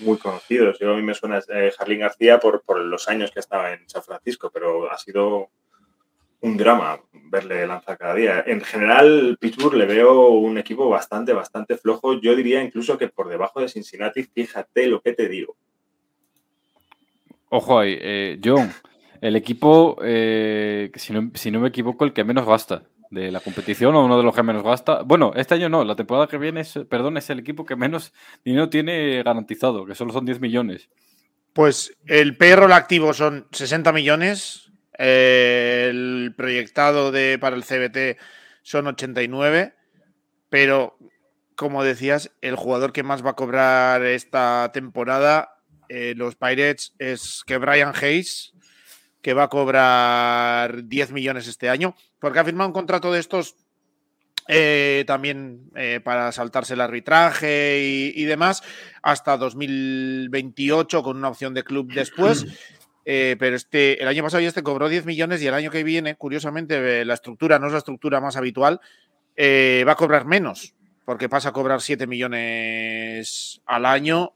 muy 0.02 0.18
conocidos. 0.18 0.78
Yo 0.80 0.94
a 0.94 0.96
mí 0.96 1.02
me 1.02 1.14
suena 1.14 1.40
eh, 1.50 1.72
Jarlín 1.78 2.00
García 2.00 2.40
por, 2.40 2.64
los 2.80 3.08
años 3.08 3.32
que 3.32 3.40
estaba 3.40 3.74
en 3.74 3.88
San 3.90 4.04
Francisco, 4.04 4.52
pero 4.54 4.92
ha 4.92 4.98
sido 4.98 5.50
un 6.42 6.58
drama 6.58 7.00
verle 7.14 7.68
lanzar 7.68 7.98
cada 7.98 8.16
día. 8.16 8.44
En 8.46 8.62
general, 8.62 9.38
Pittsburgh 9.40 9.76
le 9.76 9.86
veo 9.86 10.30
un 10.30 10.58
equipo 10.58 10.90
bastante, 10.90 11.34
bastante 11.34 11.78
flojo. 11.78 12.20
Yo 12.20 12.36
diría 12.36 12.64
incluso 12.64 12.98
que 12.98 13.08
por 13.08 13.30
debajo 13.30 13.62
de 13.62 13.70
Cincinnati, 13.70 14.24
fíjate 14.24 14.88
lo 14.88 15.02
que 15.02 15.14
te 15.14 15.30
digo. 15.30 15.56
Ojo 17.50 17.80
ahí, 17.80 17.98
eh, 18.00 18.40
John, 18.44 18.72
el 19.20 19.36
equipo, 19.36 19.98
eh, 20.02 20.90
si, 20.96 21.14
no, 21.14 21.32
si 21.36 21.52
no 21.52 21.60
me 21.60 21.68
equivoco, 21.68 22.06
el 22.06 22.14
que 22.14 22.24
menos 22.24 22.46
gasta 22.46 22.84
de 23.12 23.30
la 23.30 23.42
competición 23.42 23.94
o 23.94 24.06
uno 24.06 24.18
de 24.18 24.24
los 24.24 24.34
que 24.34 24.42
menos 24.42 24.64
gasta. 24.64 25.04
Bueno, 25.04 25.34
este 25.36 25.56
año 25.56 25.70
no, 25.70 25.84
la 25.84 25.96
temporada 25.96 26.28
que 26.28 26.38
viene 26.38 26.62
es, 26.62 26.80
perdón, 26.90 27.18
es 27.18 27.30
el 27.30 27.40
equipo 27.40 27.66
que 27.66 27.76
menos 27.76 28.14
dinero 28.44 28.70
tiene 28.70 29.22
garantizado, 29.22 29.86
que 29.86 29.96
solo 29.96 30.14
son 30.14 30.26
10 30.26 30.40
millones. 30.40 30.90
Pues 31.54 31.96
el 32.08 32.38
payroll 32.38 32.72
activo 32.72 33.14
son 33.14 33.48
60 33.52 33.92
millones, 33.92 34.72
el 34.94 36.34
proyectado 36.38 37.12
de, 37.12 37.38
para 37.38 37.58
el 37.58 37.64
CBT 37.64 38.18
son 38.64 38.88
89, 38.88 39.74
pero 40.50 40.98
como 41.56 41.84
decías, 41.84 42.32
el 42.42 42.56
jugador 42.56 42.94
que 42.94 43.04
más 43.04 43.26
va 43.26 43.32
a 43.32 43.36
cobrar 43.36 44.04
esta 44.04 44.72
temporada, 44.74 45.58
eh, 45.90 46.14
los 46.16 46.36
Pirates, 46.36 46.96
es 46.98 47.44
que 47.46 47.58
Brian 47.58 47.94
Hayes, 47.94 48.54
que 49.22 49.34
va 49.34 49.44
a 49.44 49.50
cobrar 49.50 50.86
10 50.86 51.12
millones 51.12 51.48
este 51.48 51.70
año, 51.70 51.94
porque 52.22 52.40
ha 52.40 52.46
firmado 52.46 52.70
un 52.70 52.74
contrato 52.74 53.12
de 53.12 53.20
estos 53.20 53.58
eh, 54.48 55.04
también 55.08 55.72
eh, 55.76 56.00
para 56.04 56.32
saltarse 56.32 56.76
el 56.76 56.82
arbitraje 56.82 58.12
y, 58.16 58.24
demás 58.26 58.64
hasta 59.02 59.38
2028 59.38 61.04
con 61.04 61.18
una 61.18 61.28
opción 61.28 61.54
de 61.54 61.66
club 61.66 61.92
después. 61.94 62.46
Eh, 63.04 63.36
pero 63.40 63.56
este, 63.56 64.00
el 64.00 64.08
año 64.08 64.22
pasado 64.22 64.42
ya 64.42 64.48
este 64.48 64.62
cobró 64.62 64.88
10 64.88 65.08
millones 65.08 65.42
y 65.42 65.48
el 65.48 65.56
año 65.56 65.72
que 65.72 65.84
viene, 65.84 66.14
curiosamente, 66.18 67.04
la 67.04 67.16
estructura 67.16 67.58
no 67.58 67.66
es 67.66 67.72
la 67.72 67.80
estructura 67.80 68.22
más 68.22 68.38
habitual, 68.38 68.80
va 69.40 69.92
a 69.92 69.96
cobrar 69.96 70.26
menos, 70.26 70.76
porque 71.04 71.28
pasa 71.28 71.50
a 71.50 71.52
cobrar 71.52 71.82
7 71.82 72.06
millones 72.06 73.60
al 73.66 73.88
año 73.88 74.36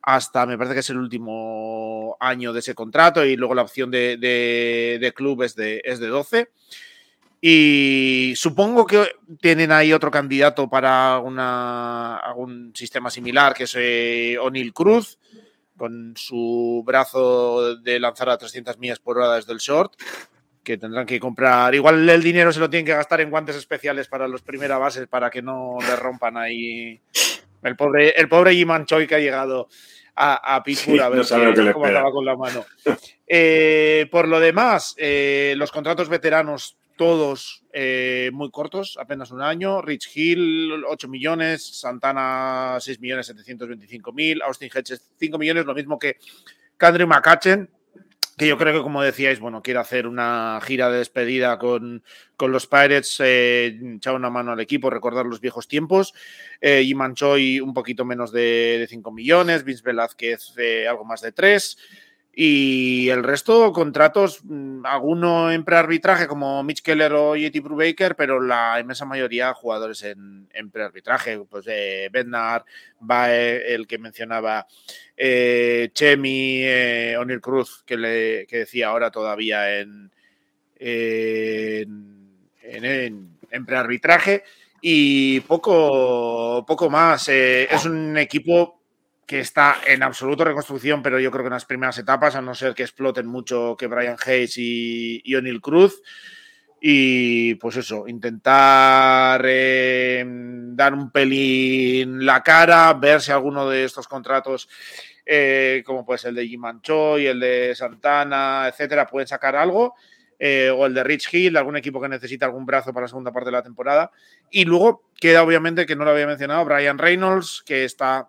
hasta, 0.00 0.46
me 0.46 0.56
parece 0.56 0.74
que 0.74 0.80
es 0.80 0.90
el 0.90 0.98
último 0.98 2.16
año 2.20 2.52
de 2.52 2.60
ese 2.60 2.74
contrato 2.74 3.24
y 3.24 3.36
luego 3.36 3.56
la 3.56 3.62
opción 3.62 3.90
de, 3.90 4.16
de, 4.16 5.12
club 5.14 5.42
es 5.42 5.56
de, 5.56 5.82
es 5.84 5.98
de 5.98 6.06
12. 6.06 6.48
Y 7.40 8.32
supongo 8.36 8.86
que 8.86 9.08
tienen 9.40 9.70
ahí 9.70 9.92
otro 9.92 10.10
candidato 10.10 10.68
para 10.68 11.18
una, 11.18 12.16
algún 12.16 12.72
sistema 12.74 13.10
similar, 13.10 13.54
que 13.54 13.64
es 13.64 13.74
eh, 13.78 14.36
O'Neill 14.40 14.72
Cruz, 14.72 15.18
con 15.76 16.14
su 16.16 16.82
brazo 16.84 17.76
de 17.76 18.00
lanzar 18.00 18.30
a 18.30 18.38
300 18.38 18.78
millas 18.78 18.98
por 18.98 19.18
hora 19.18 19.36
desde 19.36 19.52
el 19.52 19.58
short, 19.58 19.92
que 20.64 20.78
tendrán 20.78 21.06
que 21.06 21.20
comprar. 21.20 21.74
Igual 21.74 22.08
el 22.08 22.22
dinero 22.22 22.52
se 22.52 22.60
lo 22.60 22.70
tienen 22.70 22.86
que 22.86 22.94
gastar 22.94 23.20
en 23.20 23.30
guantes 23.30 23.56
especiales 23.56 24.08
para 24.08 24.26
los 24.26 24.42
primeras 24.42 24.80
bases 24.80 25.06
para 25.06 25.30
que 25.30 25.42
no 25.42 25.76
le 25.80 25.94
rompan 25.96 26.36
ahí. 26.36 27.00
El 27.62 27.76
pobre, 27.76 28.10
el 28.10 28.28
pobre 28.28 28.56
Choi 28.86 29.06
que 29.06 29.14
ha 29.14 29.20
llegado 29.20 29.68
a, 30.14 30.56
a 30.56 30.62
Pittsburgh 30.62 31.00
a 31.00 31.08
ver 31.10 31.26
cómo 31.72 31.86
estaba 31.86 32.10
con 32.10 32.24
la 32.24 32.36
mano. 32.36 32.64
Eh, 33.26 34.08
por 34.10 34.26
lo 34.26 34.40
demás, 34.40 34.94
eh, 34.98 35.54
los 35.56 35.70
contratos 35.70 36.08
veteranos 36.08 36.76
todos 36.96 37.64
eh, 37.72 38.30
muy 38.32 38.50
cortos, 38.50 38.96
apenas 39.00 39.30
un 39.30 39.42
año. 39.42 39.82
Rich 39.82 40.10
Hill, 40.14 40.84
8 40.86 41.08
millones, 41.08 41.78
Santana, 41.78 42.78
6 42.80 43.00
millones 43.00 43.26
725 43.26 44.12
mil, 44.12 44.42
Austin 44.42 44.70
Hedges, 44.74 45.10
5 45.18 45.38
millones, 45.38 45.66
lo 45.66 45.74
mismo 45.74 45.98
que 45.98 46.16
Candre 46.76 47.06
McCatchen, 47.06 47.70
que 48.36 48.46
yo 48.46 48.58
creo 48.58 48.74
que, 48.74 48.82
como 48.82 49.02
decíais, 49.02 49.40
bueno, 49.40 49.62
quiere 49.62 49.80
hacer 49.80 50.06
una 50.06 50.60
gira 50.62 50.90
de 50.90 50.98
despedida 50.98 51.58
con, 51.58 52.02
los 52.38 52.66
Pirates, 52.66 53.16
eh, 53.20 53.78
echar 53.96 54.14
una 54.14 54.28
mano 54.28 54.52
al 54.52 54.60
equipo, 54.60 54.90
recordar 54.90 55.24
los 55.24 55.40
viejos 55.40 55.68
tiempos. 55.68 56.12
Eh, 56.60 56.82
y 56.82 56.94
Manchoy 56.94 57.60
un 57.60 57.72
poquito 57.72 58.04
menos 58.04 58.32
de, 58.32 58.86
5 58.90 59.10
millones, 59.10 59.64
Vince 59.64 59.82
Velázquez 59.82 60.52
eh, 60.58 60.86
algo 60.86 61.04
más 61.04 61.22
de 61.22 61.32
3. 61.32 61.78
Y 62.38 63.08
el 63.08 63.24
resto, 63.24 63.72
contratos, 63.72 64.40
mm, 64.44 64.84
alguno 64.84 65.50
en 65.50 65.64
prearbitraje 65.64 66.26
como 66.26 66.62
Mitch 66.62 66.82
Keller 66.82 67.14
o 67.14 67.34
Yeti 67.34 67.60
Brubaker, 67.60 68.14
pero 68.14 68.42
la 68.42 68.78
inmensa 68.78 69.06
mayoría 69.06 69.54
jugadores 69.54 70.02
en, 70.02 70.46
prearbitraje. 70.70 71.38
Pues 71.48 71.64
eh, 71.66 72.10
Bednar, 72.12 72.66
Bae, 73.00 73.72
el 73.74 73.86
que 73.86 73.96
mencionaba 73.96 74.66
eh, 75.16 75.88
Chemi, 75.94 76.60
eh, 76.62 77.16
O'Neill 77.18 77.40
Cruz, 77.40 77.82
que, 77.86 77.96
le, 77.96 78.46
que 78.46 78.58
decía 78.58 78.88
ahora 78.88 79.10
todavía 79.10 79.80
en, 79.80 80.12
en, 80.78 82.36
en, 82.60 83.64
prearbitraje. 83.66 84.44
Y 84.82 85.40
poco, 85.40 86.66
poco 86.66 86.90
más. 86.90 87.30
Eh, 87.30 87.66
es 87.70 87.86
un 87.86 88.18
equipo 88.18 88.75
que 89.26 89.40
está 89.40 89.78
en 89.86 90.02
absoluto 90.04 90.44
reconstrucción, 90.44 91.02
pero 91.02 91.18
yo 91.18 91.30
creo 91.30 91.42
que 91.42 91.48
en 91.48 91.54
las 91.54 91.64
primeras 91.64 91.98
etapas, 91.98 92.36
a 92.36 92.40
no 92.40 92.54
ser 92.54 92.74
que 92.74 92.84
exploten 92.84 93.26
mucho 93.26 93.76
que 93.76 93.88
Brian 93.88 94.16
Hayes 94.24 94.54
y, 94.56 95.34
O'Neill 95.34 95.60
Cruz. 95.60 96.00
Y 96.80 97.54
pues 97.56 97.76
eso, 97.76 98.06
intentar 98.06 99.42
eh, 99.44 100.24
dar 100.26 100.94
un 100.94 101.10
pelín 101.10 102.24
la 102.24 102.42
cara, 102.42 102.92
ver 102.94 103.20
si 103.20 103.32
alguno 103.32 103.68
de 103.68 103.84
estos 103.84 104.06
contratos, 104.06 104.68
eh, 105.24 105.82
como 105.84 106.04
pues 106.04 106.24
el 106.26 106.34
de 106.36 106.46
Jim 106.46 106.62
y 107.18 107.26
el 107.26 107.40
de 107.40 107.74
Santana, 107.74 108.68
etcétera, 108.68 109.06
pueden 109.06 109.26
sacar 109.26 109.56
algo. 109.56 109.94
Eh, 110.38 110.70
o 110.70 110.84
el 110.84 110.92
de 110.92 111.02
Rich 111.02 111.32
Hill, 111.32 111.56
algún 111.56 111.76
equipo 111.76 112.00
que 112.00 112.10
necesita 112.10 112.44
algún 112.44 112.66
brazo 112.66 112.92
para 112.92 113.04
la 113.04 113.08
segunda 113.08 113.32
parte 113.32 113.46
de 113.46 113.52
la 113.52 113.62
temporada. 113.62 114.12
Y 114.50 114.66
luego 114.66 115.02
queda 115.18 115.42
obviamente, 115.42 115.86
que 115.86 115.96
no 115.96 116.04
lo 116.04 116.10
había 116.10 116.26
mencionado, 116.26 116.64
Brian 116.66 116.98
Reynolds, 116.98 117.62
que 117.64 117.84
está 117.84 118.28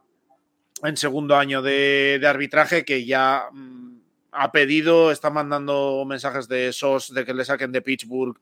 en 0.84 0.98
segundo 0.98 1.36
año 1.36 1.62
de, 1.62 2.22
arbitraje 2.26 2.86
que 2.86 3.06
ya 3.06 3.50
mm, 3.52 4.00
ha 4.32 4.52
pedido, 4.52 5.12
está 5.12 5.30
mandando 5.30 6.04
mensajes 6.06 6.48
de 6.48 6.72
SOS 6.72 7.14
de 7.14 7.26
que 7.26 7.34
le 7.34 7.46
saquen 7.46 7.72
de 7.72 7.82
Pittsburgh 7.82 8.38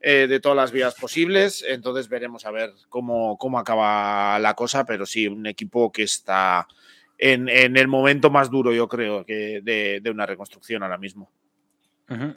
eh, 0.00 0.26
de 0.28 0.40
todas 0.40 0.56
las 0.56 0.72
vías 0.72 0.94
posibles. 0.94 1.64
Entonces 1.66 2.08
veremos 2.08 2.44
a 2.46 2.50
ver 2.50 2.72
cómo, 2.88 3.36
cómo 3.38 3.58
acaba 3.58 4.38
la 4.38 4.54
cosa, 4.54 4.84
pero 4.84 5.06
sí, 5.06 5.26
un 5.26 5.46
equipo 5.46 5.90
que 5.92 6.02
está 6.02 6.66
en, 7.18 7.48
el 7.48 7.88
momento 7.88 8.30
más 8.30 8.50
duro, 8.50 8.72
yo 8.72 8.88
creo, 8.88 9.24
que 9.24 9.60
de, 9.62 10.10
una 10.10 10.26
reconstrucción 10.26 10.82
ahora 10.82 10.98
mismo. 10.98 11.30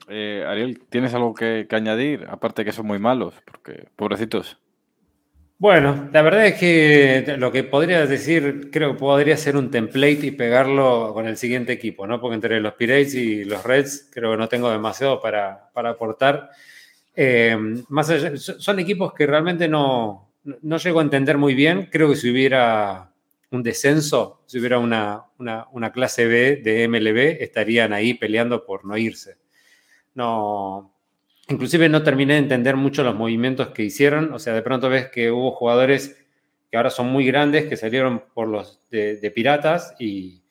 Eh, 0.08 0.46
Ariel, 0.48 0.82
¿tienes 0.90 1.14
algo 1.16 1.34
que, 1.34 1.66
que 1.68 1.76
añadir? 1.76 2.28
Aparte 2.30 2.64
que 2.64 2.72
son 2.72 2.86
muy 2.86 3.00
malos, 3.00 3.34
porque 3.46 3.88
pobrecitos. 3.96 4.60
Bueno, 5.64 6.10
la 6.12 6.22
verdad 6.22 6.48
es 6.48 6.56
que 6.56 7.38
lo 7.38 7.50
que 7.50 7.64
podría 7.64 8.06
decir, 8.06 8.70
creo 8.70 8.92
que 8.92 9.00
podría 9.00 9.38
ser 9.38 9.56
un 9.56 9.72
template 9.72 10.26
y 10.26 10.32
pegarlo 10.32 11.14
con 11.14 11.26
el 11.26 11.38
siguiente 11.38 11.72
equipo, 11.72 12.06
¿no? 12.06 12.20
Porque 12.20 12.36
entre 12.36 12.60
los 12.60 12.74
Pirates 12.74 13.16
y 13.16 13.46
los 13.46 13.64
Reds 13.64 14.10
creo 14.12 14.32
que 14.32 14.38
no 14.38 14.50
tengo 14.50 14.70
demasiado 14.70 15.22
para, 15.22 15.70
aportar. 15.74 16.50
Eh, 17.16 17.58
más 17.88 18.12
son 18.36 18.80
equipos 18.80 19.14
que 19.14 19.26
realmente 19.26 19.70
no, 19.70 20.34
no 20.44 20.78
llego 20.80 21.00
a 21.00 21.04
entender 21.04 21.38
muy 21.38 21.56
bien. 21.56 21.88
Creo 21.90 22.10
que 22.10 22.18
si 22.18 22.30
hubiera 22.30 23.14
un 23.52 23.64
descenso, 23.64 24.42
si 24.46 24.60
hubiera 24.60 24.80
una, 24.80 25.28
una 25.38 25.92
clase 25.94 26.26
B 26.26 26.58
de 26.58 26.90
MLB, 26.90 27.42
estarían 27.42 27.94
ahí 27.94 28.16
peleando 28.16 28.66
por 28.66 28.84
no 28.84 28.98
irse. 28.98 29.38
No, 30.14 30.93
Inclusive 31.50 31.90
no 31.90 32.04
terminé 32.04 32.34
de 32.34 32.40
entender 32.40 32.76
mucho 32.76 33.04
los 33.04 33.16
movimientos 33.16 33.70
que 33.70 33.84
hicieron. 33.84 34.34
O 34.34 34.40
sea, 34.40 34.54
de 34.54 34.62
pronto 34.62 34.90
ves 34.90 35.10
que 35.10 35.32
hubo 35.32 35.52
jugadores 35.52 36.18
que 36.72 36.78
ahora 36.78 36.90
son 36.90 37.08
muy 37.08 37.26
grandes, 37.26 37.66
que 37.66 37.78
salieron 37.78 38.24
por 38.34 38.48
los 38.48 38.80
de, 38.90 39.32
Piratas 39.36 39.94
y, 40.00 40.42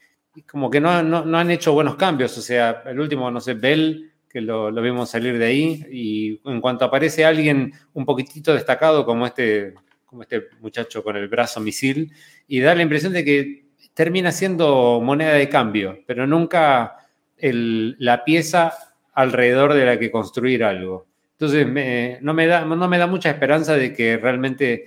como 0.50 0.70
que 0.70 0.80
no, 0.80 1.02
no, 1.02 1.38
han 1.38 1.50
hecho 1.50 1.72
buenos 1.72 1.96
cambios. 1.96 2.36
O 2.36 2.42
sea, 2.42 2.82
el 2.86 3.00
último, 3.00 3.30
no 3.30 3.40
sé, 3.40 3.54
Bell, 3.54 4.12
que 4.28 4.40
lo, 4.40 4.70
vimos 4.82 5.10
salir 5.10 5.38
de 5.38 5.46
ahí. 5.46 5.86
Y 5.90 6.40
en 6.44 6.60
cuanto 6.60 6.84
aparece 6.84 7.24
alguien 7.24 7.72
un 7.94 8.04
poquitito 8.04 8.52
destacado 8.52 9.04
como 9.06 9.26
este, 9.26 9.74
como 10.04 10.22
este 10.22 10.48
muchacho 10.60 11.02
con 11.02 11.16
el 11.16 11.28
brazo 11.28 11.58
misil, 11.60 12.12
y 12.46 12.60
da 12.60 12.74
la 12.74 12.82
impresión 12.82 13.12
de 13.12 13.24
que 13.24 13.64
termina 13.94 14.32
siendo 14.32 15.00
moneda 15.02 15.34
de 15.34 15.48
cambio, 15.48 16.00
pero 16.06 16.26
nunca 16.26 16.96
la 17.38 18.24
pieza 18.24 18.72
alrededor 19.12 19.74
de 19.74 19.84
la 19.84 19.98
que 19.98 20.10
construir 20.10 20.64
algo. 20.64 21.06
Entonces, 21.32 21.66
no, 22.22 22.34
me 22.34 22.46
da, 22.46 22.64
no 22.64 22.88
me 22.88 22.98
da 22.98 23.06
mucha 23.06 23.30
esperanza 23.30 23.74
de 23.74 23.92
que 23.92 24.16
realmente 24.16 24.86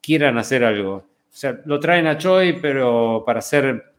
quieran 0.00 0.36
hacer 0.38 0.64
algo. 0.64 0.94
O 0.96 1.04
sea, 1.34 1.60
lo 1.64 1.80
traen 1.80 2.06
a 2.06 2.18
Choi, 2.18 2.60
pero 2.60 3.22
para 3.24 3.38
hacer, 3.38 3.94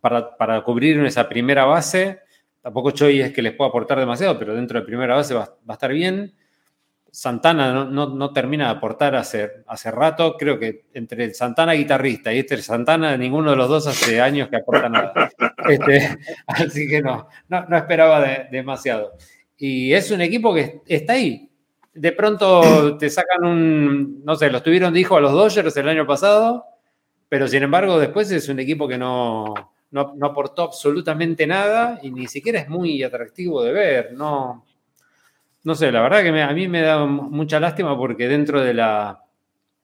para, 0.00 0.36
para 0.36 0.62
cubrir 0.62 0.98
esa 1.04 1.28
primera 1.28 1.64
base, 1.64 2.20
tampoco 2.62 2.92
Choi 2.92 3.20
es 3.20 3.32
que 3.32 3.42
les 3.42 3.54
pueda 3.54 3.68
aportar 3.68 3.98
demasiado, 3.98 4.38
pero 4.38 4.54
dentro 4.54 4.78
de 4.78 4.86
primera 4.86 5.16
base 5.16 5.34
va, 5.34 5.44
va 5.44 5.56
a 5.68 5.72
estar 5.74 5.92
bien. 5.92 6.32
Santana 7.14 7.84
no, 7.84 8.32
termina 8.32 8.64
de 8.64 8.70
aportar 8.70 9.14
hace, 9.14 9.64
hace 9.66 9.90
rato. 9.90 10.34
Creo 10.38 10.58
que 10.58 10.86
entre 10.94 11.24
el 11.24 11.34
Santana 11.34 11.74
guitarrista 11.74 12.32
y 12.32 12.38
este 12.38 12.56
Santana, 12.62 13.18
ninguno 13.18 13.50
de 13.50 13.56
los 13.56 13.68
dos 13.68 13.86
hace 13.86 14.18
años 14.18 14.48
que 14.48 14.56
aporta 14.56 14.88
nada. 14.88 15.30
Este, 15.68 16.18
así 16.46 16.88
que 16.88 17.02
no, 17.02 17.28
no, 17.50 17.76
esperaba 17.76 18.26
demasiado. 18.50 19.12
Y 19.58 19.92
es 19.92 20.10
un 20.10 20.22
equipo 20.22 20.54
que 20.54 20.80
está 20.86 21.12
ahí. 21.12 21.50
De 21.92 22.12
pronto 22.12 22.96
te 22.96 23.10
sacan 23.10 23.44
un, 23.44 24.24
no 24.24 24.34
sé, 24.34 24.50
los 24.50 24.62
tuvieron 24.62 24.94
dijo 24.94 25.14
a 25.14 25.20
los 25.20 25.32
Dodgers 25.32 25.76
el 25.76 25.90
año 25.90 26.06
pasado, 26.06 26.64
pero 27.28 27.46
sin 27.46 27.62
embargo 27.62 27.98
después 27.98 28.30
es 28.30 28.48
un 28.48 28.58
equipo 28.58 28.88
que 28.88 28.96
no, 28.96 29.52
no, 29.90 30.14
no 30.16 30.26
aportó 30.26 30.62
absolutamente 30.62 31.46
nada 31.46 32.00
y 32.02 32.10
ni 32.10 32.26
siquiera 32.26 32.60
es 32.60 32.70
muy 32.70 33.02
atractivo 33.02 33.62
de 33.62 33.72
ver. 33.72 34.12
No, 34.14 34.64
no 35.64 35.74
sé, 35.74 35.92
la 35.92 36.02
verdad 36.02 36.22
que 36.22 36.40
a 36.40 36.52
mí 36.52 36.68
me 36.68 36.82
da 36.82 37.04
mucha 37.06 37.60
lástima 37.60 37.96
porque 37.96 38.28
dentro 38.28 38.60
de 38.60 38.74
la, 38.74 39.24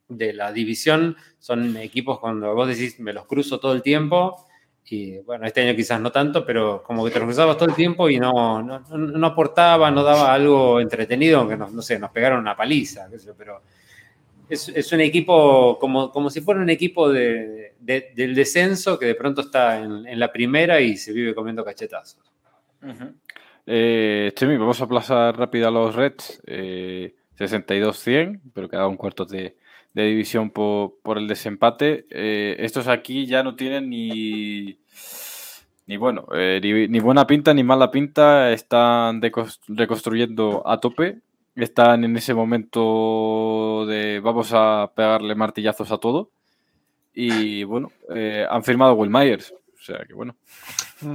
de 0.09 0.33
la 0.33 0.53
división 0.53 1.17
son 1.39 1.77
equipos 1.77 2.19
cuando 2.19 2.55
vos 2.55 2.69
decís 2.69 2.99
me 2.99 3.13
los 3.13 3.27
cruzo 3.27 3.61
todo 3.61 3.73
el 3.73 3.83
tiempo 3.83 4.45
y 4.91 5.19
bueno, 5.19 5.47
este 5.47 5.61
año 5.61 5.77
quizás 5.77 6.01
no 6.01 6.11
tanto, 6.11 6.47
pero 6.47 6.83
como 6.83 7.05
que 7.05 7.11
te 7.11 7.19
los 7.19 7.27
cruzabas 7.27 7.59
todo 7.59 7.69
el 7.69 7.75
tiempo 7.75 8.09
y 8.09 8.19
no, 8.19 8.63
no, 8.63 9.27
aportaba, 9.27 9.91
no 9.91 10.03
daba 10.03 10.33
algo 10.33 10.81
entretenido, 10.81 11.41
aunque 11.41 11.59
no, 11.59 11.69
no 11.69 11.83
sé, 11.83 11.99
nos 11.99 12.11
pegaron 12.11 12.41
una 12.41 12.57
paliza, 12.57 13.07
pero 13.37 13.61
es, 14.49 14.93
un 14.93 15.01
equipo 15.01 15.79
como, 15.79 16.11
como 16.11 16.31
si 16.31 16.41
fuera 16.41 16.61
un 16.61 16.71
equipo 16.71 17.11
de, 17.11 17.75
del 17.79 18.35
descenso 18.35 18.99
que 18.99 19.07
de 19.07 19.15
pronto 19.15 19.43
está 19.43 19.79
en, 19.79 20.19
la 20.19 20.33
primera 20.33 20.81
y 20.81 20.97
se 20.97 21.13
vive 21.13 21.35
comiendo 21.35 21.65
cachetazos. 21.65 22.21
Eh, 23.71 24.33
Chemi, 24.35 24.57
vamos 24.57 24.81
a 24.81 24.85
aplazar 24.85 25.37
rápido 25.37 25.69
a 25.69 25.71
los 25.71 25.95
Reds. 25.95 26.41
Eh, 26.47 27.15
62-100, 27.39 28.41
pero 28.55 28.69
queda 28.71 28.89
un 28.89 28.97
cuarto 28.97 29.27
de, 29.27 29.57
división 29.93 30.51
por, 30.51 31.19
el 31.19 31.29
desempate. 31.29 32.07
Eh, 32.11 32.57
estos 32.61 32.89
aquí 32.89 33.27
ya 33.27 33.43
no 33.43 33.57
tienen 33.57 33.91
ni, 33.91 34.79
ni 35.87 35.97
bueno, 35.99 36.27
eh, 36.35 36.61
ni, 36.63 36.99
buena 36.99 37.27
pinta 37.27 37.53
ni 37.53 37.63
mala 37.63 37.91
pinta. 37.91 38.53
Están 38.53 39.21
reconstruyendo 39.21 40.67
a 40.67 40.81
tope. 40.81 41.19
Están 41.55 42.05
en 42.05 42.17
ese 42.17 42.33
momento 42.33 43.85
de 43.87 44.21
vamos 44.21 44.53
a 44.55 44.93
pegarle 44.97 45.35
martillazos 45.35 45.93
a 45.93 45.99
todo. 45.99 46.31
Y 47.13 47.65
bueno, 47.65 47.93
han 48.49 48.65
firmado 48.65 48.95
Will 48.95 49.11
Myers. 49.11 49.53
O 49.89 49.93
sea 49.95 50.05
que 50.05 50.13
bueno. 50.13 50.37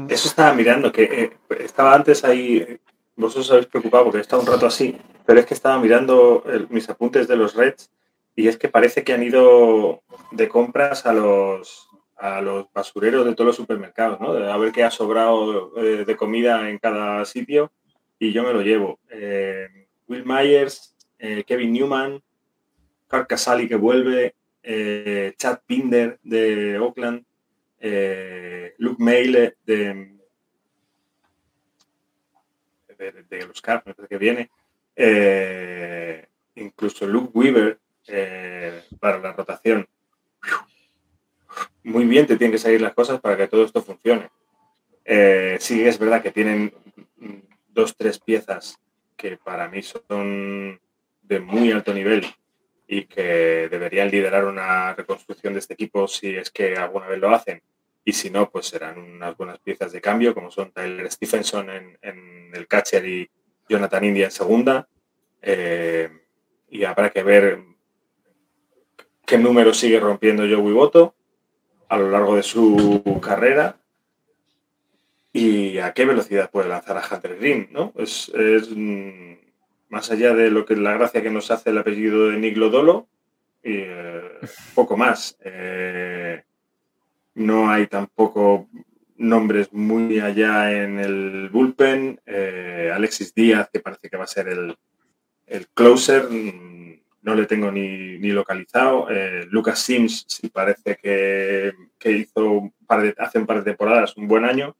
Eso 0.09 0.27
estaba 0.27 0.53
mirando, 0.53 0.91
que 0.91 1.03
eh, 1.03 1.37
estaba 1.59 1.93
antes 1.93 2.23
ahí 2.23 2.79
vos 3.15 3.35
os 3.35 3.51
habéis 3.51 3.67
preocupado 3.67 4.05
porque 4.05 4.17
he 4.17 4.21
estado 4.21 4.41
un 4.41 4.47
rato 4.47 4.65
así, 4.65 4.97
pero 5.25 5.39
es 5.39 5.45
que 5.45 5.53
estaba 5.53 5.79
mirando 5.79 6.43
mis 6.69 6.89
apuntes 6.89 7.27
de 7.27 7.35
los 7.35 7.53
Reds 7.55 7.91
y 8.35 8.47
es 8.47 8.57
que 8.57 8.69
parece 8.69 9.03
que 9.03 9.13
han 9.13 9.21
ido 9.21 10.01
de 10.31 10.49
compras 10.49 11.05
a 11.05 11.13
los, 11.13 11.87
a 12.17 12.41
los 12.41 12.65
basureros 12.73 13.25
de 13.25 13.35
todos 13.35 13.47
los 13.47 13.55
supermercados, 13.55 14.19
¿no? 14.19 14.31
A 14.31 14.57
ver 14.57 14.71
qué 14.71 14.83
ha 14.83 14.89
sobrado 14.89 15.77
eh, 15.77 16.03
de 16.05 16.15
comida 16.15 16.67
en 16.67 16.79
cada 16.79 17.23
sitio 17.25 17.71
y 18.17 18.31
yo 18.31 18.43
me 18.43 18.53
lo 18.53 18.61
llevo. 18.61 18.99
Eh, 19.11 19.87
Will 20.07 20.25
Myers, 20.25 20.95
eh, 21.19 21.43
Kevin 21.45 21.73
Newman, 21.73 22.23
Carl 23.07 23.27
Casali 23.27 23.67
que 23.67 23.75
vuelve, 23.75 24.33
Chad 25.37 25.59
Pinder 25.67 26.19
de 26.23 26.79
Oakland, 26.79 27.23
Luke 28.77 29.03
Mayle 29.03 29.57
de, 29.65 30.15
de, 33.29 33.45
los 33.45 33.61
Cars, 33.61 33.83
que 34.09 34.17
viene, 34.17 34.49
incluso 36.55 37.05
Luke 37.05 37.31
Weaver 37.33 37.79
para 38.99 39.19
la 39.19 39.33
rotación 39.33 39.87
muy 41.83 42.05
bien 42.05 42.25
te 42.25 42.37
tienen 42.37 42.51
que 42.51 42.57
salir 42.57 42.81
las 42.81 42.93
cosas 42.93 43.19
para 43.19 43.37
que 43.37 43.47
todo 43.47 43.65
esto 43.65 43.81
funcione. 43.81 44.29
Eh, 45.05 45.57
sí, 45.59 45.85
es 45.85 45.99
verdad 45.99 46.21
que 46.21 46.31
tienen 46.31 46.73
dos, 47.69 47.95
tres 47.95 48.19
piezas 48.19 48.79
que 49.17 49.37
para 49.37 49.67
mí 49.67 49.81
son 49.81 50.79
de 51.21 51.39
muy 51.39 51.71
alto 51.71 51.93
nivel 51.93 52.25
y 52.87 53.05
que 53.05 53.67
deberían 53.69 54.09
liderar 54.09 54.45
una 54.45 54.93
reconstrucción 54.93 55.53
de 55.53 55.59
este 55.59 55.73
equipo 55.73 56.07
si 56.07 56.35
es 56.35 56.51
que 56.51 56.75
alguna 56.75 57.07
vez 57.07 57.19
lo 57.19 57.33
hacen. 57.33 57.61
Y 58.05 58.13
si 58.13 58.29
no, 58.29 58.49
pues 58.49 58.67
serán 58.67 58.99
unas 58.99 59.37
buenas 59.37 59.59
piezas 59.59 59.91
de 59.91 60.01
cambio, 60.01 60.33
como 60.33 60.51
son 60.51 60.71
Tyler 60.71 61.09
Stephenson 61.11 61.69
en, 61.69 62.51
el 62.53 62.67
catcher 62.67 63.05
y 63.07 63.29
Jonathan 63.67 64.03
India 64.03 64.25
en 64.25 64.31
segunda. 64.31 64.87
Eh, 65.41 66.09
y 66.69 66.83
habrá 66.83 67.09
que 67.09 67.23
ver 67.23 67.63
qué 69.25 69.37
número 69.37 69.73
sigue 69.73 69.99
rompiendo 69.99 70.43
Joey 70.43 70.73
Boto 70.73 71.15
a 71.89 71.97
lo 71.97 72.09
largo 72.09 72.35
de 72.35 72.43
su 72.43 73.19
carrera 73.21 73.77
y 75.31 75.79
a 75.79 75.93
qué 75.93 76.05
velocidad 76.05 76.51
puede 76.51 76.69
lanzar 76.69 76.97
a 76.97 77.03
Hunter 77.09 77.37
Green, 77.37 77.69
¿no? 77.71 77.93
Es, 77.97 78.31
mm, 78.35 79.33
más 79.89 80.11
allá 80.11 80.33
de 80.33 80.51
lo 80.51 80.65
que 80.65 80.75
la 80.75 80.93
gracia 80.93 81.23
que 81.23 81.31
nos 81.31 81.51
hace 81.51 81.71
el 81.71 81.77
apellido 81.79 82.29
de 82.29 82.37
Nick 82.37 82.57
Lodolo, 82.57 83.07
y, 83.63 83.77
eh, 83.77 84.21
poco 84.75 84.97
más. 84.97 85.37
Eh, 85.43 86.12
no 87.35 87.69
hay 87.69 87.87
tampoco 87.87 88.67
nombres 89.17 89.71
muy 89.71 90.19
allá 90.19 90.71
en 90.71 90.99
el 90.99 91.49
bullpen. 91.49 92.19
Eh, 92.25 92.91
Alexis 92.93 93.33
Díaz, 93.33 93.69
que 93.71 93.79
parece 93.79 94.09
que 94.09 94.17
va 94.17 94.25
a 94.25 94.27
ser 94.27 94.49
el, 94.49 94.75
el 95.47 95.67
closer, 95.69 96.27
no 97.23 97.35
le 97.35 97.45
tengo 97.45 97.71
ni, 97.71 98.17
localizado. 98.31 99.07
Eh, 99.09 99.45
Lucas 99.49 99.79
Sims 99.79 100.25
sí 100.27 100.49
parece 100.49 100.97
que, 100.97 101.73
hizo 102.11 102.71
hace 103.17 103.39
un 103.39 103.45
par 103.45 103.57
de 103.57 103.63
temporadas 103.63 104.17
un 104.17 104.27
buen 104.27 104.43
año, 104.45 104.75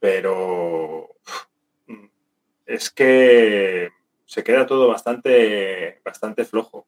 pero 0.00 1.08
es 2.66 2.90
que 2.90 3.90
se 4.24 4.42
queda 4.42 4.66
todo 4.66 4.88
bastante, 4.88 6.00
bastante 6.04 6.44
flojo. 6.44 6.86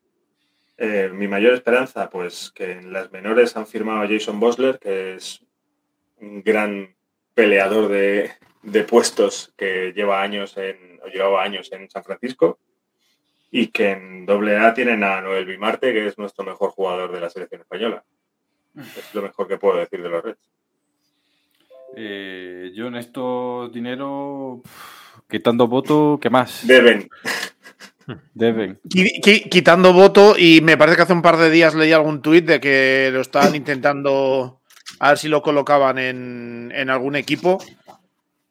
Eh, 0.77 1.11
mi 1.13 1.29
mayor 1.29 1.55
esperanza, 1.55 2.11
pues 2.11 2.51
que 2.55 2.73
en 2.73 2.93
las 2.93 3.13
menores 3.13 3.57
han 3.57 3.67
firmado 3.67 4.03
a 4.03 4.09
Jason 4.09 4.41
Bosler, 4.41 4.79
que 4.79 5.15
es 5.15 5.41
un 6.21 6.43
gran 6.43 6.95
peleador 7.35 7.89
de, 7.89 8.33
de 8.63 8.85
puestos 8.85 9.53
que 9.57 9.93
lleva 9.93 10.23
años 10.23 10.57
en, 10.57 11.01
o 11.05 11.09
llevaba 11.09 11.43
años 11.43 11.71
en 11.73 11.89
San 11.91 12.03
Francisco 12.03 12.59
y 13.51 13.69
que 13.69 13.91
en 13.93 14.27
AA 14.29 14.75
tienen 14.75 15.05
a 15.05 15.21
Noel 15.21 15.45
Bimarte, 15.45 15.93
que 15.93 16.07
es 16.09 16.19
nuestro 16.19 16.45
mejor 16.45 16.71
jugador 16.71 17.13
de 17.13 17.21
la 17.21 17.31
selección 17.31 17.61
española. 17.61 18.03
Es 18.77 19.15
lo 19.15 19.23
mejor 19.23 19.47
que 19.47 19.59
puedo 19.59 19.79
decir 19.79 20.03
de 20.03 20.09
los 20.09 20.25
Reds. 20.25 20.51
Eh, 21.97 22.73
yo 22.75 22.89
en 22.89 22.97
estos 22.97 23.73
dinero, 23.73 24.61
quitando 25.29 25.69
voto, 25.69 26.19
¿qué 26.21 26.31
más? 26.31 26.67
Deben. 26.67 27.09
Deben. 28.35 28.79
Quitando 29.51 29.93
voto, 29.93 30.35
y 30.39 30.61
me 30.61 30.77
parece 30.77 30.97
que 30.97 31.03
hace 31.03 31.13
un 31.13 31.23
par 31.23 31.37
de 31.37 31.51
días 31.51 31.75
leí 31.75 31.93
algún 31.93 32.23
tuit 32.23 32.45
de 32.45 32.61
que 32.61 33.11
lo 33.13 33.21
estaban 33.21 33.55
intentando 33.57 34.61
a 34.99 35.11
ver 35.11 35.19
si 35.19 35.29
lo 35.29 35.43
colocaban 35.43 35.99
en, 35.99 36.73
en 36.75 36.91
algún 36.91 37.17
equipo 37.17 37.59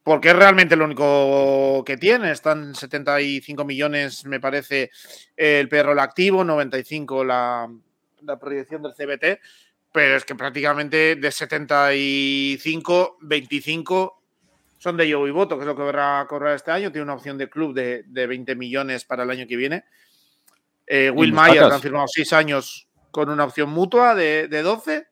porque 0.04 0.30
es 0.30 0.36
realmente 0.36 0.76
lo 0.76 0.86
único 0.86 1.84
que 1.86 1.98
tiene. 1.98 2.32
Están 2.32 2.76
75 2.76 3.66
millones, 3.66 4.26
me 4.26 4.40
parece, 4.40 4.92
el 5.36 5.70
perro 5.70 6.00
activo, 6.00 6.44
95 6.44 7.24
la, 7.24 7.72
la 8.22 8.38
proyección 8.38 8.84
del 8.84 8.94
CBT, 8.94 9.40
pero 9.92 10.18
es 10.18 10.26
que 10.26 10.36
prácticamente 10.36 11.16
de 11.16 11.32
75, 11.32 13.18
25 13.22 14.23
son 14.84 14.98
de 14.98 15.08
yo 15.08 15.26
y 15.26 15.32
voto, 15.32 15.56
que 15.56 15.62
es 15.62 15.66
lo 15.66 15.78
que 15.78 15.82
va 15.82 16.20
a 16.20 16.28
cobrar 16.28 16.56
este 16.56 16.70
año. 16.70 16.92
Tiene 16.92 17.04
una 17.04 17.14
opción 17.14 17.38
de 17.38 17.50
club 17.50 17.74
de, 17.74 18.04
de 18.06 18.28
20 18.28 18.54
millones 18.58 19.06
para 19.06 19.24
el 19.24 19.30
año 19.30 19.48
que 19.48 19.56
viene. 19.56 19.86
Eh, 20.86 21.10
Will 21.10 21.32
Myers 21.32 21.72
han 21.72 21.80
firmado 21.80 22.06
6 22.06 22.34
años 22.34 22.90
con 23.10 23.30
una 23.30 23.46
opción 23.46 23.70
mutua 23.70 24.14
de, 24.14 24.50
de 24.50 24.62
12 24.62 25.08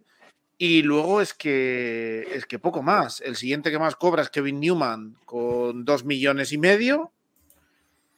y 0.57 0.81
luego 0.81 1.21
es 1.21 1.33
que 1.33 2.27
es 2.33 2.45
que 2.45 2.59
poco 2.59 2.83
más. 2.83 3.21
El 3.21 3.37
siguiente 3.37 3.71
que 3.71 3.79
más 3.79 3.95
cobra 3.95 4.23
es 4.23 4.29
Kevin 4.29 4.59
Newman 4.59 5.15
con 5.23 5.85
dos 5.85 6.03
millones 6.03 6.51
y 6.51 6.57
medio. 6.57 7.13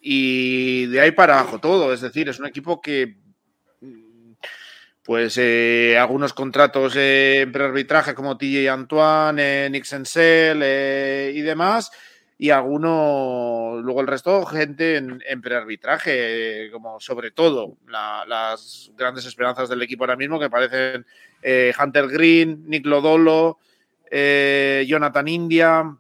Y 0.02 0.88
de 0.88 1.02
ahí 1.02 1.12
para 1.12 1.40
abajo 1.40 1.60
todo. 1.60 1.94
Es 1.94 2.02
decir, 2.02 2.30
es 2.30 2.40
un 2.40 2.48
equipo 2.48 2.82
que 2.82 3.16
pues 5.04 5.38
eh, 5.38 5.98
algunos 6.00 6.34
contratos 6.34 6.96
en 6.96 7.52
prearbitraje 7.52 8.16
como 8.16 8.38
TJ 8.38 8.70
Antoine, 8.70 9.66
eh, 9.66 9.70
Nick 9.70 9.86
eh, 10.16 11.32
y 11.36 11.42
demás. 11.42 11.92
Y 12.38 12.50
algunos, 12.50 13.84
luego 13.84 14.02
el 14.02 14.08
resto, 14.08 14.46
gente 14.46 14.98
en, 14.98 15.22
en 15.28 15.42
prearbitraje, 15.42 16.70
como 16.72 17.00
sobre 17.00 17.32
todo 17.32 17.78
las 17.88 18.92
grandes 18.98 19.26
esperanzas 19.26 19.70
del 19.70 19.82
equipo 19.82 20.04
ahora 20.04 20.16
mismo 20.16 20.40
que 20.40 20.50
parecen 20.50 21.06
eh, 21.42 21.74
Hunter 21.80 22.08
Green, 22.08 22.64
Nick 22.68 22.86
Lodolo, 22.86 23.60
eh, 24.10 24.86
Jonathan 24.88 25.28
India. 25.28 25.98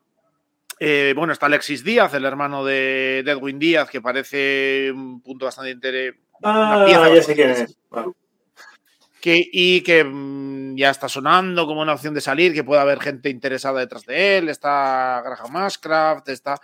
Eh, 0.80 1.14
bueno, 1.16 1.34
está 1.34 1.46
Alexis 1.46 1.84
Díaz, 1.84 2.14
el 2.14 2.26
hermano 2.26 2.66
de, 2.66 3.20
Edwin 3.20 3.60
Díaz, 3.60 3.90
que 3.90 4.02
parece 4.02 4.92
un 4.92 5.22
punto 5.22 5.46
bastante 5.46 5.72
interesante. 5.72 6.20
Ah, 6.44 6.86
ya 6.88 7.22
sé 7.22 7.36
quién 7.36 7.52
es. 7.52 7.78
Que, 9.24 9.42
y 9.54 9.80
que 9.84 10.04
mm, 10.04 10.76
ya 10.76 10.90
está 10.90 11.08
sonando 11.08 11.66
como 11.66 11.82
una 11.82 11.94
opción 11.94 12.14
de 12.14 12.20
salir, 12.20 12.54
que 12.54 12.66
puede 12.66 12.82
haber 12.82 13.00
gente 13.00 13.30
interesada 13.30 13.80
detrás 13.80 14.06
de 14.06 14.38
él. 14.38 14.50
Está 14.50 15.22
Graham 15.24 15.50
Mascraft, 15.50 16.28
está. 16.28 16.60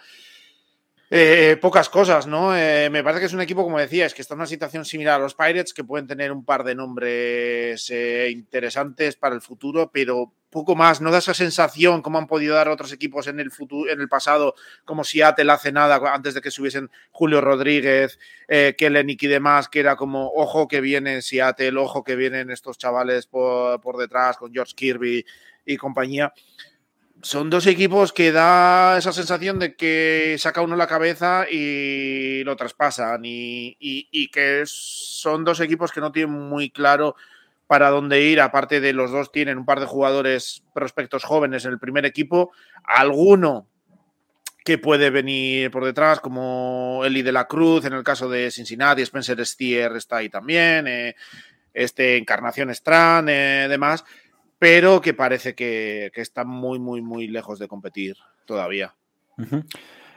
Eh, 1.09 1.55
pocas 1.61 1.87
cosas, 1.87 2.27
¿no? 2.27 2.53
Eh, 2.53 2.89
me 2.89 3.01
parece 3.01 3.21
que 3.21 3.27
es 3.27 3.33
un 3.33 3.39
equipo, 3.39 3.63
como 3.63 3.79
decía, 3.79 4.05
es 4.05 4.13
que 4.13 4.21
está 4.21 4.33
en 4.33 4.41
una 4.41 4.45
situación 4.45 4.83
similar 4.83 5.15
a 5.15 5.23
los 5.23 5.35
Pirates, 5.35 5.73
que 5.73 5.85
pueden 5.85 6.05
tener 6.05 6.33
un 6.33 6.43
par 6.43 6.65
de 6.65 6.75
nombres 6.75 7.89
eh, 7.91 8.27
interesantes 8.29 9.15
para 9.15 9.35
el 9.35 9.41
futuro, 9.41 9.89
pero 9.89 10.33
poco 10.49 10.75
más. 10.75 11.01
No 11.01 11.11
da 11.11 11.19
esa 11.19 11.33
sensación 11.33 12.01
como 12.01 12.17
han 12.17 12.27
podido 12.27 12.55
dar 12.55 12.69
otros 12.69 12.91
equipos 12.91 13.27
en 13.27 13.39
el 13.39 13.51
futuro, 13.51 13.91
en 13.91 14.01
el 14.01 14.09
pasado, 14.09 14.55
como 14.85 15.03
Seattle 15.03 15.51
hace 15.51 15.71
nada 15.71 15.99
antes 16.13 16.33
de 16.33 16.41
que 16.41 16.51
subiesen 16.51 16.89
Julio 17.11 17.41
Rodríguez, 17.41 18.19
eh, 18.47 18.75
y 18.79 19.27
demás, 19.27 19.69
que 19.69 19.79
era 19.79 19.95
como 19.95 20.31
ojo 20.35 20.67
que 20.67 20.81
viene 20.81 21.21
Seattle, 21.21 21.77
ojo 21.77 22.03
que 22.03 22.15
vienen 22.15 22.49
estos 22.49 22.77
chavales 22.77 23.27
por 23.27 23.97
detrás 23.97 24.37
con 24.37 24.53
George 24.53 24.73
Kirby 24.75 25.25
y 25.65 25.77
compañía 25.77 26.33
son 27.21 27.49
dos 27.49 27.67
equipos 27.67 28.13
que 28.13 28.31
da 28.31 28.97
esa 28.97 29.11
sensación 29.11 29.59
de 29.59 29.75
que 29.75 30.35
saca 30.39 30.61
uno 30.61 30.75
la 30.75 30.87
cabeza 30.87 31.45
y 31.49 32.43
lo 32.43 32.55
traspasan 32.55 33.21
y, 33.23 34.29
que 34.31 34.63
son 34.65 35.43
dos 35.43 35.59
equipos 35.59 35.91
que 35.91 35.99
no 35.99 36.11
tienen 36.11 36.33
muy 36.33 36.69
claro 36.69 37.15
para 37.69 37.91
dónde 37.91 38.23
ir, 38.23 38.41
aparte 38.41 38.81
de 38.81 38.93
los 38.93 39.11
dos 39.11 39.31
tienen 39.31 39.59
un 39.59 39.65
par 39.65 39.79
de 39.79 39.85
jugadores 39.85 40.63
prospectos 40.73 41.23
jóvenes 41.23 41.65
en 41.65 41.71
el 41.71 41.79
primer 41.79 42.03
equipo, 42.03 42.51
alguno 42.83 43.67
que 44.65 44.79
puede 44.79 45.11
venir 45.11 45.69
por 45.69 45.85
detrás, 45.85 46.19
como 46.19 47.03
Eli 47.05 47.21
de 47.21 47.31
la 47.31 47.45
Cruz, 47.45 47.85
en 47.85 47.93
el 47.93 48.03
caso 48.03 48.27
de 48.27 48.49
Cincinnati, 48.49 49.03
Spencer 49.03 49.45
Stier 49.45 49.95
está 49.95 50.17
ahí 50.17 50.29
también, 50.29 50.87
eh, 50.87 51.15
este 51.71 52.17
Encarnación 52.17 52.71
Strand, 52.71 53.29
eh, 53.29 53.67
demás 53.69 54.03
pero 54.59 54.99
que 54.99 55.13
parece 55.13 55.55
que, 55.55 56.11
está 56.13 56.43
muy, 56.43 56.77
muy, 56.77 57.01
muy 57.01 57.27
lejos 57.27 57.57
de 57.57 57.69
competir 57.69 58.17
todavía. 58.45 58.93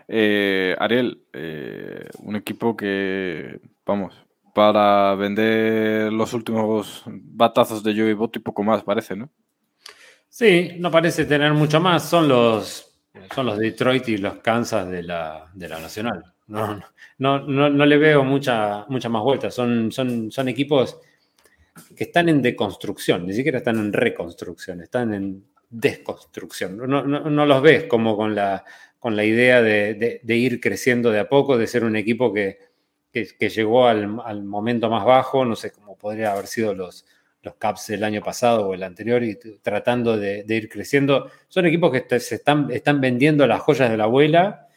Eh, 0.09 0.75
Ariel, 0.79 1.23
eh, 1.33 2.09
un 2.19 2.35
equipo 2.35 2.77
que, 2.77 3.61
vamos, 3.87 4.13
para 4.55 5.15
vender 5.15 6.13
los 6.13 6.33
últimos 6.33 7.03
batazos 7.07 7.83
de 7.83 7.95
Joey 7.95 8.15
Boto 8.15 8.39
y 8.39 8.43
poco 8.43 8.63
más, 8.63 8.83
parece, 8.83 9.17
¿no? 9.17 9.31
Sí, 10.29 10.73
no 10.79 10.91
parece 10.91 11.25
tener 11.25 11.53
mucho 11.53 11.81
más. 11.81 12.09
Son 12.09 12.29
los 12.29 12.93
son 13.35 13.47
los 13.47 13.59
Detroit 13.59 14.09
y 14.09 14.17
los 14.19 14.37
Kansas 14.37 14.89
de 14.89 15.03
la, 15.03 15.51
de 15.55 15.69
la 15.69 15.79
Nacional. 15.79 16.25
No, 16.47 16.81
no, 17.19 17.41
no, 17.41 17.71
no, 17.71 17.87
le 17.87 17.97
veo 17.97 18.25
mucha, 18.25 18.85
mucha 18.89 19.09
más 19.09 19.23
vuelta. 19.23 19.51
Son, 19.51 19.93
son, 19.93 20.31
son 20.31 20.49
equipos 20.49 20.99
que 21.97 22.05
están 22.05 22.29
en 22.29 22.43
deconstrucción, 22.43 23.27
ni 23.27 23.33
siquiera 23.33 23.59
están 23.59 23.79
en 23.79 23.93
reconstrucción, 23.93 24.81
están 24.83 25.15
en 25.15 25.45
desconstrucción. 25.71 26.77
No, 26.77 27.03
no, 27.03 27.47
los 27.47 27.63
ves 27.63 27.85
como 27.85 28.17
con 28.17 28.35
la, 28.35 28.65
con 28.99 29.17
la 29.17 29.25
idea 29.25 29.63
de, 29.63 30.21
ir 30.27 30.61
creciendo 30.61 31.11
de 31.11 31.21
a 31.21 31.29
poco, 31.29 31.57
de 31.57 31.67
ser 31.67 31.85
un 31.85 31.97
equipo 31.97 32.33
que, 32.33 32.59
que, 33.13 33.49
llegó 33.49 33.87
al, 33.87 34.09
momento 34.43 34.89
más 34.89 35.05
bajo, 35.05 35.45
no 35.45 35.55
sé 35.55 35.71
cómo 35.71 35.97
podría 35.97 36.33
haber 36.33 36.47
sido 36.47 36.75
los, 36.75 37.05
los 37.43 37.55
Caps 37.57 37.91
el 37.91 38.05
año 38.05 38.23
pasado 38.23 38.69
o 38.69 38.75
el 38.75 38.83
anterior, 38.83 39.23
y 39.23 39.37
tratando 39.61 40.17
de, 40.17 40.45
ir 40.49 40.69
creciendo. 40.69 41.31
Son 41.49 41.67
equipos 41.67 41.93
que 41.93 42.21
se 42.21 42.37
están, 42.37 42.71
están 42.71 43.01
vendiendo 43.01 43.47
las 43.47 43.61
joyas 43.61 43.91
de 43.91 43.97
la 43.97 44.05
abuela 44.05 44.69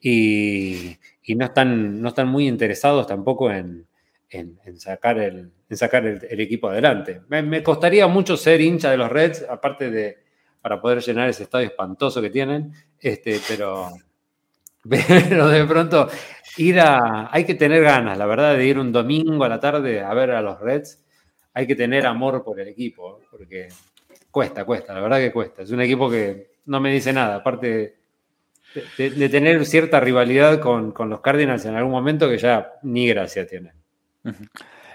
y, 0.00 0.98
y 1.22 1.34
no, 1.34 1.46
están, 1.46 2.00
no 2.02 2.08
están 2.08 2.28
muy 2.28 2.46
interesados 2.46 3.06
tampoco 3.06 3.50
en, 3.50 3.86
en, 4.30 4.78
sacar, 4.78 5.18
el, 5.18 5.50
sacar 5.70 6.06
el, 6.06 6.40
equipo 6.40 6.68
adelante. 6.68 7.22
Me, 7.28 7.62
costaría 7.62 8.06
mucho 8.06 8.36
ser 8.36 8.60
hincha 8.60 8.90
de 8.90 8.96
los 8.96 9.10
Reds, 9.10 9.46
aparte 9.48 9.90
de 9.90 10.18
para 10.60 10.80
poder 10.80 11.00
llenar 11.00 11.28
ese 11.28 11.44
estadio 11.44 11.68
espantoso 11.68 12.20
que 12.20 12.30
tienen, 12.30 12.72
este, 13.00 13.40
pero, 13.48 13.90
pero 14.88 15.48
de 15.48 15.64
pronto 15.64 16.08
ir 16.56 16.80
a... 16.80 17.28
Hay 17.32 17.44
que 17.44 17.54
tener 17.54 17.82
ganas, 17.82 18.16
la 18.18 18.26
verdad, 18.26 18.56
de 18.56 18.66
ir 18.66 18.78
un 18.78 18.92
domingo 18.92 19.44
a 19.44 19.48
la 19.48 19.60
tarde 19.60 20.00
a 20.00 20.12
ver 20.14 20.30
a 20.32 20.42
los 20.42 20.60
Reds. 20.60 21.04
Hay 21.54 21.66
que 21.66 21.76
tener 21.76 22.06
amor 22.06 22.44
por 22.44 22.60
el 22.60 22.68
equipo, 22.68 23.20
porque 23.30 23.68
cuesta, 24.30 24.64
cuesta, 24.64 24.94
la 24.94 25.00
verdad 25.00 25.18
que 25.18 25.32
cuesta. 25.32 25.62
Es 25.62 25.70
un 25.70 25.80
equipo 25.80 26.10
que 26.10 26.52
no 26.66 26.80
me 26.80 26.92
dice 26.92 27.12
nada, 27.12 27.36
aparte 27.36 27.96
de, 28.96 29.28
tener 29.28 29.64
cierta 29.64 29.98
rivalidad 29.98 30.60
con, 30.60 30.92
con, 30.92 31.08
los 31.08 31.20
Cardinals 31.20 31.64
en 31.64 31.74
algún 31.74 31.92
momento 31.92 32.28
que 32.28 32.38
ya 32.38 32.74
ni 32.82 33.08
gracia 33.08 33.46
tiene. 33.46 33.72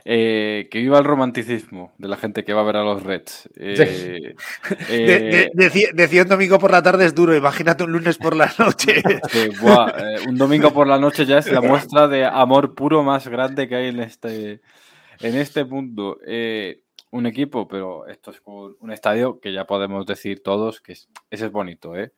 Eh, 0.06 0.68
que 0.70 0.80
viva 0.80 1.00
el 1.00 1.06
romanticismo 1.06 1.94
de 1.98 2.10
la 2.10 2.18
gente 2.18 2.44
que 2.44 2.52
va 2.52 2.60
a 2.60 2.66
ver 2.66 2.76
a 2.76 2.84
los 2.84 3.04
Reds. 3.04 3.50
Eh, 3.56 4.36
eh, 4.90 5.50
decía, 5.54 6.24
un 6.24 6.28
domingo 6.28 6.60
por 6.60 6.72
la 6.72 6.84
tarde 6.84 7.06
es 7.06 7.16
duro, 7.16 7.34
imagínate 7.34 7.86
un 7.86 7.94
lunes 7.94 8.18
por 8.18 8.36
la 8.36 8.52
noche. 8.60 9.02
un 10.28 10.38
domingo 10.38 10.74
por 10.74 10.88
la 10.88 11.00
noche 11.00 11.26
ya 11.26 11.38
es 11.38 11.50
la 11.50 11.62
muestra 11.62 12.10
de 12.10 12.26
amor 12.26 12.76
puro 12.76 13.02
más 13.02 13.30
grande 13.30 13.70
que 13.70 13.76
hay 13.76 13.88
en 13.88 14.02
este, 14.02 14.60
en 15.22 15.38
este 15.38 15.64
mundo. 15.64 16.18
un 17.12 17.26
equipo, 17.26 17.70
pero 17.70 18.06
esto 18.08 18.32
es 18.32 18.42
un 18.46 18.92
estadio 18.92 19.40
que 19.40 19.54
ya 19.54 19.66
podemos 19.66 20.06
decir 20.06 20.44
todos 20.44 20.82
que 20.82 20.92
ese 20.92 21.08
es 21.30 21.52
bonito, 21.52 21.96
¿eh? 21.96 22.12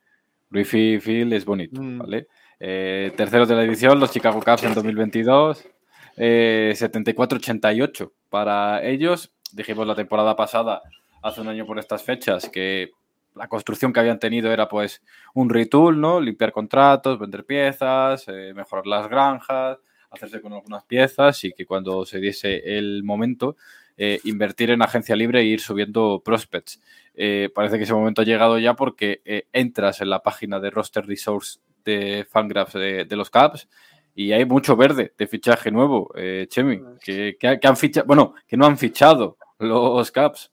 Field 0.50 1.32
es 1.32 1.44
bonito, 1.44 1.80
mm. 1.80 1.98
¿vale? 1.98 2.26
terceros 2.58 3.48
de 3.48 3.54
la 3.54 3.62
edición, 3.62 4.00
los 4.00 4.10
Chicago 4.10 4.42
Cubs 4.42 4.64
en 4.64 4.74
2022. 4.74 5.75
74-88 6.16 8.04
eh, 8.04 8.10
para 8.30 8.84
ellos. 8.84 9.32
Dijimos 9.52 9.86
la 9.86 9.94
temporada 9.94 10.34
pasada, 10.36 10.82
hace 11.22 11.40
un 11.40 11.48
año 11.48 11.66
por 11.66 11.78
estas 11.78 12.02
fechas, 12.02 12.48
que 12.48 12.90
la 13.34 13.48
construcción 13.48 13.92
que 13.92 14.00
habían 14.00 14.18
tenido 14.18 14.50
era 14.52 14.68
pues 14.68 15.02
un 15.34 15.50
retool, 15.50 16.00
¿no? 16.00 16.20
Limpiar 16.20 16.52
contratos, 16.52 17.18
vender 17.18 17.44
piezas, 17.44 18.24
eh, 18.28 18.52
mejorar 18.54 18.86
las 18.86 19.08
granjas, 19.08 19.78
hacerse 20.10 20.40
con 20.40 20.52
algunas 20.52 20.84
piezas 20.84 21.44
y 21.44 21.52
que 21.52 21.66
cuando 21.66 22.06
se 22.06 22.18
diese 22.18 22.78
el 22.78 23.02
momento, 23.04 23.56
eh, 23.98 24.20
invertir 24.24 24.70
en 24.70 24.82
agencia 24.82 25.16
libre 25.16 25.40
e 25.40 25.44
ir 25.44 25.60
subiendo 25.60 26.22
prospects. 26.24 26.80
parece 27.54 27.78
que 27.78 27.84
ese 27.84 27.94
momento 27.94 28.22
ha 28.22 28.24
llegado 28.24 28.58
ya 28.58 28.74
porque 28.74 29.22
entras 29.52 30.00
en 30.02 30.10
la 30.10 30.22
página 30.22 30.60
de 30.60 30.70
roster 30.70 31.06
resource 31.06 31.60
de 31.84 32.26
Fangraphs 32.28 32.74
de, 32.74 33.04
de 33.06 33.16
los 33.16 33.30
Caps 33.30 33.68
y 34.16 34.32
hay 34.32 34.46
mucho 34.46 34.76
verde 34.76 35.12
de 35.16 35.26
fichaje 35.26 35.70
nuevo, 35.70 36.10
eh, 36.16 36.46
Chemi, 36.48 36.80
que, 37.04 37.36
han 37.62 37.76
fichado, 37.76 38.06
bueno, 38.06 38.34
que 38.48 38.56
no 38.56 38.64
han 38.64 38.78
fichado 38.78 39.36
los 39.58 40.10
Caps. 40.10 40.50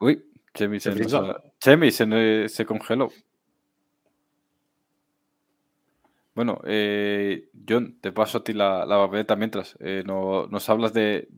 Uy, 0.00 0.24
Chemi 0.54 0.80
se, 0.80 0.94
Chemi 1.60 1.90
se, 1.92 2.64
congeló. 2.64 3.10
Bueno, 6.34 6.62
eh, 6.64 7.50
John, 7.68 7.98
te 8.00 8.12
paso 8.12 8.38
a 8.38 8.44
ti 8.44 8.54
la, 8.54 8.86
la 8.86 8.96
papeleta 8.96 9.36
mientras 9.36 9.76
eh, 9.78 10.02
nos 10.06 10.68
hablas 10.70 10.94
de, 10.94 11.28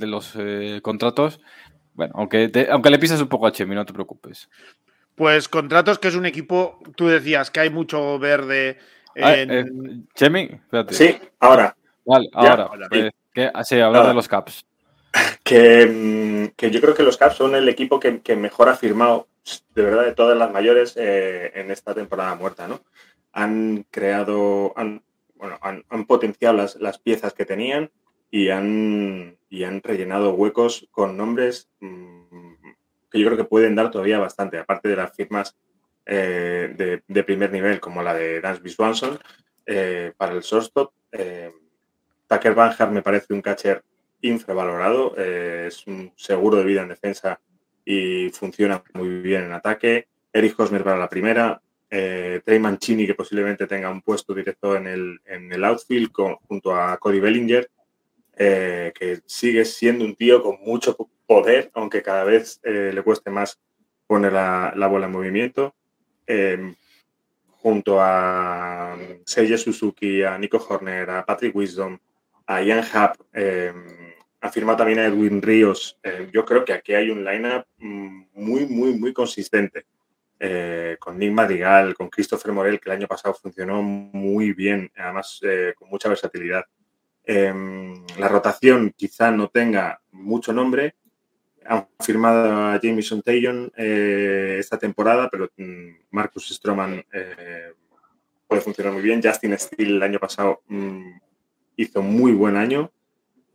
los 0.00 0.32
eh, 0.38 0.80
contratos. 0.82 1.38
Bueno, 1.92 2.14
aunque, 2.16 2.50
aunque 2.70 2.90
le 2.90 2.98
pises 2.98 3.20
un 3.20 3.28
poco 3.28 3.46
a 3.46 3.52
Chemi, 3.52 3.74
no 3.74 3.84
te 3.84 3.92
preocupes. 3.92 4.48
Pues 5.14 5.48
contratos 5.48 5.98
que 5.98 6.08
es 6.08 6.16
un 6.16 6.26
equipo, 6.26 6.80
tú 6.96 7.06
decías 7.06 7.50
que 7.50 7.60
hay 7.60 7.70
mucho 7.70 8.18
verde. 8.18 8.78
Ah, 9.20 9.34
eh, 9.36 9.64
Chemi, 10.14 10.50
Sí, 10.90 11.16
ahora. 11.38 11.76
Vale, 12.04 12.28
ahora. 12.32 12.70
Pues, 12.88 13.12
sí, 13.64 13.80
hablar 13.80 14.08
de 14.08 14.14
los 14.14 14.28
Caps. 14.28 14.64
Mm, 15.46 16.46
que, 16.56 16.70
yo 16.72 16.80
creo 16.80 16.94
que 16.94 17.04
los 17.04 17.16
Caps 17.16 17.36
son 17.36 17.54
el 17.54 17.68
equipo 17.68 18.00
que, 18.00 18.36
mejor 18.36 18.68
ha 18.68 18.74
firmado, 18.74 19.28
de 19.74 19.82
verdad, 19.82 20.04
de 20.04 20.12
todas 20.12 20.36
las 20.36 20.50
mayores 20.50 20.96
eh, 20.96 21.52
en 21.54 21.70
esta 21.70 21.94
temporada 21.94 22.34
muerta, 22.34 22.66
¿no? 22.66 22.80
Han 23.32 23.86
creado, 23.92 24.72
han, 24.76 25.04
bueno, 25.36 25.58
han, 25.60 26.06
potenciado 26.06 26.56
las, 26.56 26.74
las, 26.76 26.98
piezas 26.98 27.32
que 27.32 27.44
tenían 27.44 27.92
y 28.30 28.48
han, 28.48 29.36
y 29.48 29.62
han 29.62 29.82
rellenado 29.82 30.34
huecos 30.34 30.88
con 30.90 31.16
nombres. 31.16 31.68
Mm, 31.78 32.53
yo 33.20 33.26
creo 33.26 33.36
que 33.36 33.44
pueden 33.44 33.74
dar 33.74 33.90
todavía 33.90 34.18
bastante, 34.18 34.58
aparte 34.58 34.88
de 34.88 34.96
las 34.96 35.14
firmas 35.14 35.56
eh, 36.06 37.02
de, 37.06 37.24
primer 37.24 37.50
nivel, 37.50 37.80
como 37.80 38.02
la 38.02 38.14
de 38.14 38.40
Dansby 38.40 38.70
Swanson 38.70 39.18
eh, 39.64 40.12
para 40.16 40.32
el 40.32 40.42
shortstop. 40.42 40.92
Eh, 41.12 41.50
Tucker 42.28 42.54
Banjar 42.54 42.90
me 42.90 43.02
parece 43.02 43.32
un 43.32 43.40
catcher 43.40 43.82
infravalorado, 44.20 45.14
es 45.16 45.86
un 45.86 46.12
seguro 46.16 46.56
de 46.56 46.64
vida 46.64 46.82
en 46.82 46.88
defensa 46.88 47.40
y 47.84 48.30
funciona 48.30 48.82
muy 48.94 49.20
bien 49.20 49.44
en 49.44 49.52
ataque. 49.52 50.08
Eric 50.32 50.58
Hosmer 50.58 50.82
para 50.82 50.98
la 50.98 51.08
primera, 51.10 51.60
Trey 51.88 52.58
Mancini, 52.58 53.06
que 53.06 53.14
posiblemente 53.14 53.66
tenga 53.66 53.90
un 53.90 54.00
puesto 54.00 54.32
directo 54.32 54.76
en 54.76 54.86
el, 54.86 55.20
en 55.26 55.52
el 55.52 55.62
outfield 55.62 56.10
junto 56.48 56.74
a 56.74 56.96
Cody 56.96 57.20
Bellinger, 57.20 57.68
que 58.34 59.20
sigue 59.26 59.66
siendo 59.66 60.06
un 60.06 60.16
tío 60.16 60.42
con 60.42 60.58
mucho 60.62 60.96
poder, 61.26 61.70
aunque 61.74 62.02
cada 62.02 62.24
vez 62.24 62.60
eh, 62.62 62.90
le 62.92 63.02
cueste 63.02 63.30
más 63.30 63.60
poner 64.06 64.32
la, 64.32 64.86
bola 64.88 65.06
en 65.06 65.12
movimiento. 65.12 65.74
Em, 66.26 66.74
junto 67.48 68.00
a 68.00 68.96
Seiya 69.24 69.56
Suzuki, 69.56 70.22
a 70.22 70.36
Nico 70.38 70.64
Horner, 70.68 71.08
a 71.10 71.24
Patrick 71.24 71.56
Wisdom, 71.56 71.98
a 72.46 72.62
Ian 72.62 72.84
Happ, 72.92 73.16
em, 73.32 74.14
ha 74.40 74.50
firmado 74.50 74.78
también 74.78 74.98
a 74.98 75.06
Edwin 75.06 75.40
Ríos. 75.40 75.98
Em, 76.02 76.30
yo 76.30 76.44
creo 76.44 76.64
que 76.64 76.74
aquí 76.74 76.92
hay 76.92 77.10
un 77.10 77.24
lineup 77.24 77.66
mm, 77.78 78.24
muy, 78.34 78.66
muy, 78.66 78.94
muy 78.98 79.12
consistente. 79.12 79.86
Eh, 80.38 80.96
con 80.98 81.16
Nick 81.16 81.32
Madrigal, 81.32 81.94
con 81.94 82.10
Christopher 82.10 82.52
Morel, 82.52 82.80
que 82.80 82.90
el 82.90 82.96
año 82.96 83.06
pasado 83.06 83.34
funcionó 83.34 83.82
muy 83.82 84.52
bien, 84.52 84.90
además 84.96 85.38
eh, 85.42 85.72
con 85.76 85.88
mucha 85.88 86.08
versatilidad. 86.08 86.64
la 87.26 88.28
rotación 88.28 88.92
quizá 88.94 89.30
no 89.30 89.48
tenga 89.48 90.02
mucho 90.10 90.52
nombre, 90.52 90.96
han 91.66 91.86
firmado 92.00 92.66
a 92.66 92.80
Jameson 92.80 93.22
Taylor 93.22 93.72
eh, 93.76 94.56
esta 94.58 94.78
temporada, 94.78 95.28
pero 95.30 95.50
mm, 95.56 95.88
Marcus 96.10 96.48
Stroman 96.48 97.04
eh, 97.12 97.72
puede 98.46 98.62
funcionar 98.62 98.92
muy 98.92 99.02
bien. 99.02 99.22
Justin 99.22 99.58
Steele 99.58 99.96
el 99.96 100.02
año 100.02 100.18
pasado 100.18 100.62
mm, 100.68 101.12
hizo 101.76 102.02
muy 102.02 102.32
buen 102.32 102.56
año. 102.56 102.90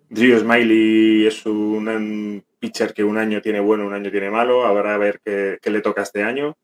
Drew 0.09 0.39
Smiley 0.39 1.27
es 1.27 1.45
un, 1.45 2.43
pitcher 2.59 2.93
que 2.93 3.03
un 3.03 3.17
año 3.17 3.41
tiene 3.41 3.59
bueno, 3.59 3.85
un 3.85 3.93
año 3.93 4.11
tiene 4.11 4.29
malo. 4.29 4.65
Habrá 4.65 4.95
a 4.95 4.97
ver 4.97 5.21
qué, 5.23 5.59
le 5.63 5.81
toca 5.81 6.01
este 6.01 6.23
año. 6.23 6.57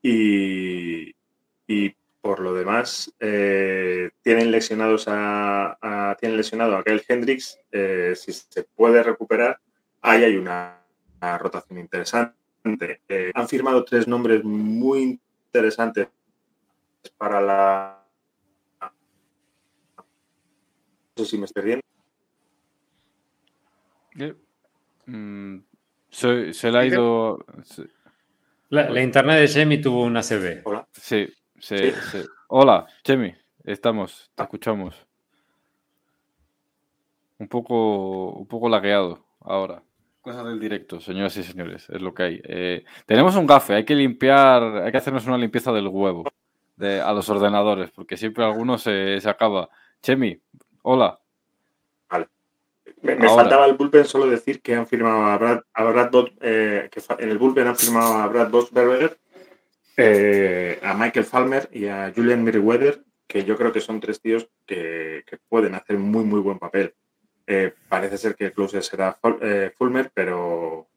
Y, 0.00 1.14
por 2.20 2.38
lo 2.38 2.54
demás, 2.54 3.12
eh, 3.18 4.10
tienen 4.22 4.52
lesionados 4.52 5.06
a, 5.08 6.16
tienen 6.20 6.36
lesionado 6.36 6.76
a 6.76 6.84
Kyle 6.84 7.02
Hendricks. 7.08 7.58
si 8.14 8.32
se 8.32 8.62
puede 8.62 9.02
recuperar, 9.02 9.58
ahí 10.02 10.24
hay 10.24 10.36
una, 10.36 10.78
rotación 11.38 11.78
interesante. 11.78 12.36
Eh, 13.08 13.30
han 13.34 13.48
firmado 13.48 13.84
tres 13.84 14.06
nombres 14.06 14.44
muy 14.44 15.20
interesantes 15.46 16.08
para 17.16 17.40
la... 17.40 17.98
No 21.16 21.24
sé 21.24 21.26
si 21.26 21.38
me 21.38 21.44
estoy 21.46 21.64
viendo. 21.64 21.82
Mm, 25.06 25.58
se, 26.10 26.70
le 26.70 26.78
ha 26.78 26.84
ido... 26.84 27.38
La, 28.68 29.02
internet 29.02 29.40
de 29.40 29.48
Jamie 29.48 29.78
tuvo 29.78 30.04
una 30.04 30.22
CB. 30.22 30.62
Hola. 30.64 30.88
Sí, 30.92 31.28
sí, 31.58 31.76
Hola, 32.48 32.86
Jamie. 33.04 33.36
Estamos, 33.64 34.32
te 34.34 34.42
escuchamos. 34.42 35.06
Un 37.38 37.48
poco, 37.48 38.30
un 38.32 38.46
poco 38.46 38.68
lagueado 38.68 39.24
ahora. 39.40 39.82
Cosas 40.22 40.44
del 40.44 40.60
directo, 40.60 41.00
señoras 41.00 41.36
y 41.36 41.42
señores, 41.42 41.90
es 41.90 42.00
lo 42.00 42.14
que 42.14 42.22
hay. 42.22 42.40
Eh, 42.44 42.84
tenemos 43.06 43.34
un 43.34 43.44
gafe, 43.44 43.74
hay 43.74 43.84
que 43.84 43.96
limpiar, 43.96 44.62
hay 44.84 44.92
que 44.92 44.98
hacernos 44.98 45.26
una 45.26 45.36
limpieza 45.36 45.72
del 45.72 45.88
huevo 45.88 46.24
a 46.80 47.12
los 47.12 47.28
ordenadores, 47.28 47.90
porque 47.90 48.16
siempre 48.16 48.44
alguno 48.44 48.78
se, 48.78 49.20
acaba. 49.24 49.68
Chemi, 50.00 50.40
hola. 50.82 51.18
Vale. 52.08 52.28
Me, 53.02 53.28
faltaba 53.28 53.66
el 53.66 53.74
bullpen 53.74 54.04
solo 54.04 54.26
decir 54.26 54.62
que 54.62 54.74
han 54.74 54.86
firmado 54.86 55.24
a 55.24 55.38
Brad, 55.38 55.60
a 55.74 56.10
eh, 56.40 56.88
que 56.90 57.02
en 57.18 57.30
el 57.30 57.38
bullpen 57.38 57.66
han 57.68 57.76
firmado 57.76 58.14
a 58.14 58.26
Brad 58.28 58.50
Bosberger, 58.50 59.18
eh, 59.96 60.80
a 60.82 60.94
Michael 60.94 61.26
Falmer 61.26 61.68
y 61.72 61.86
a 61.86 62.12
Julian 62.14 62.42
Meriwether, 62.42 63.02
que 63.26 63.44
yo 63.44 63.56
creo 63.56 63.72
que 63.72 63.80
son 63.80 64.00
tres 64.00 64.20
tíos 64.20 64.48
que, 64.66 65.24
que 65.26 65.38
pueden 65.48 65.74
hacer 65.74 65.98
muy, 65.98 66.24
muy 66.24 66.40
buen 66.40 66.58
papel. 66.58 66.94
Eh, 67.46 67.74
parece 67.88 68.18
ser 68.18 68.34
que 68.36 68.46
el 68.46 68.52
closer 68.52 68.82
será 68.82 69.18
eh, 69.40 69.72
Fulmer, 69.76 70.10
pero, 70.14 70.88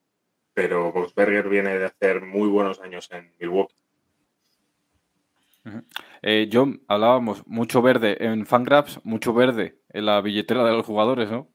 pero 0.53 0.91
Boxberger 0.91 1.49
viene 1.49 1.77
de 1.77 1.85
hacer 1.85 2.22
muy 2.22 2.47
buenos 2.47 2.80
años 2.80 3.09
en 3.11 3.31
Milwaukee. 3.39 3.76
Eh, 6.22 6.49
John, 6.51 6.84
hablábamos 6.88 7.45
mucho 7.47 7.81
verde 7.81 8.17
en 8.23 8.45
Fangraphs, 8.45 8.99
mucho 9.03 9.34
verde 9.34 9.80
en 9.89 10.05
la 10.05 10.22
billetera 10.22 10.63
de 10.63 10.73
los 10.73 10.85
jugadores, 10.85 11.31
¿no? 11.31 11.49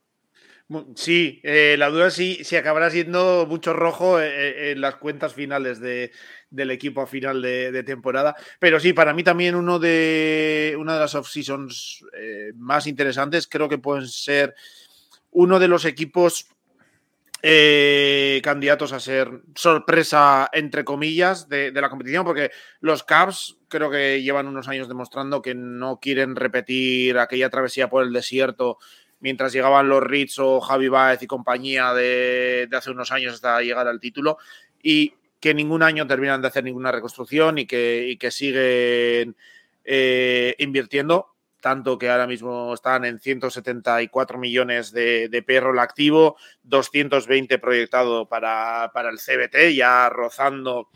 Sí, 0.95 1.41
la 1.43 1.89
duda 1.89 2.07
es 2.07 2.13
si, 2.13 2.55
acabará 2.55 2.89
siendo 2.89 3.45
mucho 3.47 3.73
rojo 3.73 4.21
en, 4.21 4.79
las 4.79 4.95
cuentas 4.95 5.33
finales 5.33 5.81
del 5.81 6.71
equipo 6.71 7.01
a 7.01 7.07
final 7.07 7.41
de, 7.41 7.83
temporada. 7.83 8.35
Pero 8.59 8.79
sí, 8.79 8.93
para 8.93 9.13
mí 9.13 9.23
también 9.23 9.55
uno 9.55 9.79
de, 9.79 10.75
una 10.79 10.93
de 10.93 10.99
las 10.99 11.15
off-seasons 11.15 12.05
más 12.55 12.87
interesantes 12.87 13.47
creo 13.47 13.67
que 13.67 13.79
pueden 13.79 14.07
ser 14.07 14.55
uno 15.31 15.59
de 15.59 15.67
los 15.67 15.85
equipos 15.85 16.47
eh, 17.43 18.39
candidatos 18.43 18.93
a 18.93 18.99
ser 18.99 19.41
sorpresa, 19.55 20.47
entre 20.53 20.85
comillas, 20.85 21.49
de, 21.49 21.71
la 21.71 21.89
competición, 21.89 22.23
porque 22.23 22.51
los 22.81 23.03
Cavs 23.03 23.57
creo 23.67 23.89
que 23.89 24.21
llevan 24.21 24.47
unos 24.47 24.67
años 24.67 24.87
demostrando 24.87 25.41
que 25.41 25.55
no 25.55 25.99
quieren 25.99 26.35
repetir 26.35 27.17
aquella 27.17 27.49
travesía 27.49 27.89
por 27.89 28.03
el 28.03 28.13
desierto 28.13 28.77
mientras 29.21 29.53
llegaban 29.53 29.87
los 29.87 30.03
Ritz 30.03 30.37
o 30.39 30.59
Javi 30.59 30.89
Baez 30.89 31.21
y 31.23 31.27
compañía 31.27 31.93
de, 31.93 32.67
hace 32.71 32.91
unos 32.91 33.11
años 33.11 33.35
hasta 33.35 33.61
llegar 33.61 33.87
al 33.87 33.99
título, 33.99 34.37
y 34.83 35.13
que 35.39 35.53
ningún 35.53 35.83
año 35.83 36.05
terminan 36.05 36.41
de 36.41 36.49
hacer 36.49 36.63
ninguna 36.63 36.91
reconstrucción 36.91 37.57
y 37.57 37.65
que, 37.65 38.17
que 38.19 38.31
siguen 38.31 39.35
eh, 39.85 40.55
invirtiendo 40.59 41.31
tanto 41.61 41.97
que 41.97 42.09
ahora 42.09 42.27
mismo 42.27 42.73
están 42.73 43.05
en 43.05 43.19
174 43.19 44.37
millones 44.37 44.91
de, 44.91 45.29
de 45.29 45.43
payroll 45.43 45.79
activo, 45.79 46.35
220 46.63 47.59
proyectado 47.59 48.27
para, 48.27 48.91
el 49.09 49.19
CBT, 49.19 49.73
ya 49.75 50.09
rozando 50.09 50.89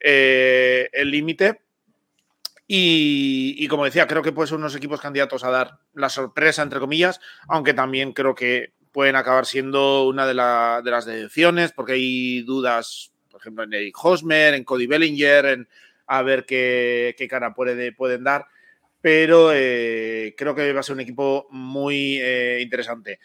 eh, 0.00 0.88
el 0.92 1.10
límite. 1.10 1.65
Y, 2.68 3.68
como 3.68 3.84
decía, 3.84 4.08
creo 4.08 4.22
que 4.22 4.32
pueden 4.32 4.48
ser 4.48 4.58
unos 4.58 4.74
equipos 4.74 5.00
candidatos 5.00 5.44
a 5.44 5.50
dar 5.50 5.78
la 5.94 6.08
sorpresa, 6.08 6.62
entre 6.62 6.80
comillas, 6.80 7.20
aunque 7.48 7.74
también 7.74 8.12
creo 8.12 8.34
que 8.34 8.72
pueden 8.90 9.14
acabar 9.14 9.46
siendo 9.46 10.08
una 10.08 10.26
de, 10.26 10.34
las 10.34 11.04
deducciones, 11.06 11.70
porque 11.72 11.92
hay 11.92 12.42
dudas, 12.42 13.12
por 13.30 13.40
ejemplo, 13.40 13.62
en 13.62 13.72
Eric 13.72 13.96
Hosmer, 14.02 14.54
en 14.54 14.64
Cody 14.64 14.86
Bellinger, 14.86 15.46
en 15.46 15.68
a 16.08 16.22
ver 16.22 16.44
qué, 16.44 17.14
qué 17.16 17.28
cara 17.28 17.54
puede, 17.54 17.92
pueden 17.92 18.24
dar 18.24 18.46
pero 19.06 19.52
eh, 19.52 20.34
creo 20.36 20.52
que 20.56 20.72
va 20.72 20.80
a 20.80 20.82
ser 20.82 20.94
un 20.94 21.00
equipo 21.00 21.46
muy 21.50 22.18
eh, 22.20 22.58
interesante. 22.60 23.20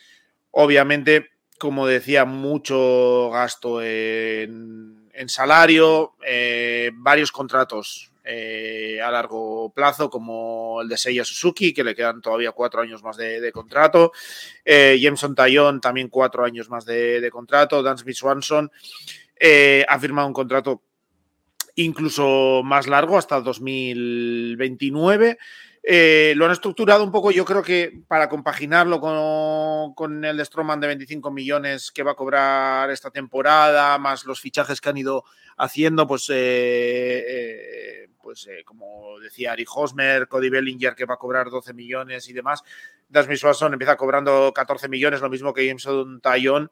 Obviamente, 0.52 1.32
como 1.58 1.88
decía, 1.88 2.24
mucho 2.24 3.32
gasto 3.32 3.82
en, 3.82 5.10
salario, 5.26 6.14
eh, 6.24 6.92
varios 6.94 7.32
contratos 7.32 8.11
a 8.24 9.12
largo 9.12 9.74
plazo, 9.74 10.10
como 10.10 10.82
el 10.82 10.90
de 10.90 10.98
Seiya 10.98 11.26
Suzuki, 11.26 11.74
que 11.74 11.84
le 11.84 11.96
quedan 11.96 12.22
todavía 12.22 12.52
cuatro 12.52 12.82
años 12.82 13.04
más 13.04 13.18
de, 13.18 13.52
contrato. 13.52 14.12
Jameson 14.66 15.36
Tayon, 15.36 15.82
también 15.82 16.10
cuatro 16.10 16.44
años 16.44 16.70
más 16.70 16.86
de, 16.86 17.30
contrato. 17.32 17.82
Dan 17.84 17.98
Smith 17.98 18.16
Swanson 18.16 18.72
ha 19.88 20.00
firmado 20.00 20.28
un 20.28 20.34
contrato 20.34 20.84
incluso 21.76 22.62
más 22.64 22.88
largo, 22.88 23.18
hasta 23.18 23.42
2029. 23.42 25.38
Eh, 25.84 26.34
lo 26.36 26.46
han 26.46 26.52
estructurado 26.52 27.04
un 27.04 27.12
poco, 27.12 27.32
yo 27.32 27.44
creo 27.44 27.64
que 27.64 28.04
para 28.08 28.30
compaginarlo 28.30 29.00
con, 29.96 30.24
el 30.24 30.38
de 30.38 30.46
Stroman 30.46 30.80
de 30.80 30.88
25 30.88 31.32
millones 31.32 31.92
que 31.92 32.04
va 32.04 32.12
a 32.12 32.16
cobrar 32.16 32.92
esta 32.92 33.10
temporada, 33.10 33.98
más 33.98 34.26
los 34.26 34.40
fichajes 34.40 34.80
que 34.80 34.90
han 34.90 34.98
ido 34.98 35.24
haciendo, 35.58 36.06
pues, 36.06 36.30
eh, 36.30 36.36
eh, 37.28 38.10
pues 38.22 38.48
como 38.66 39.20
decía 39.20 39.52
Ari 39.52 39.66
Hosmer, 39.74 40.28
Cody 40.28 40.50
Bellinger 40.50 40.96
que 40.96 41.06
va 41.06 41.16
a 41.16 41.18
cobrar 41.18 41.50
12 41.50 41.74
millones 41.74 42.28
y 42.30 42.34
demás. 42.34 42.64
Dasmi 43.10 43.36
Swanson 43.36 43.74
empieza 43.74 43.98
cobrando 43.98 44.52
14 44.54 44.88
millones, 44.88 45.22
lo 45.22 45.30
mismo 45.30 45.54
que 45.54 45.66
Jameson 45.66 46.22
Tayon. 46.22 46.72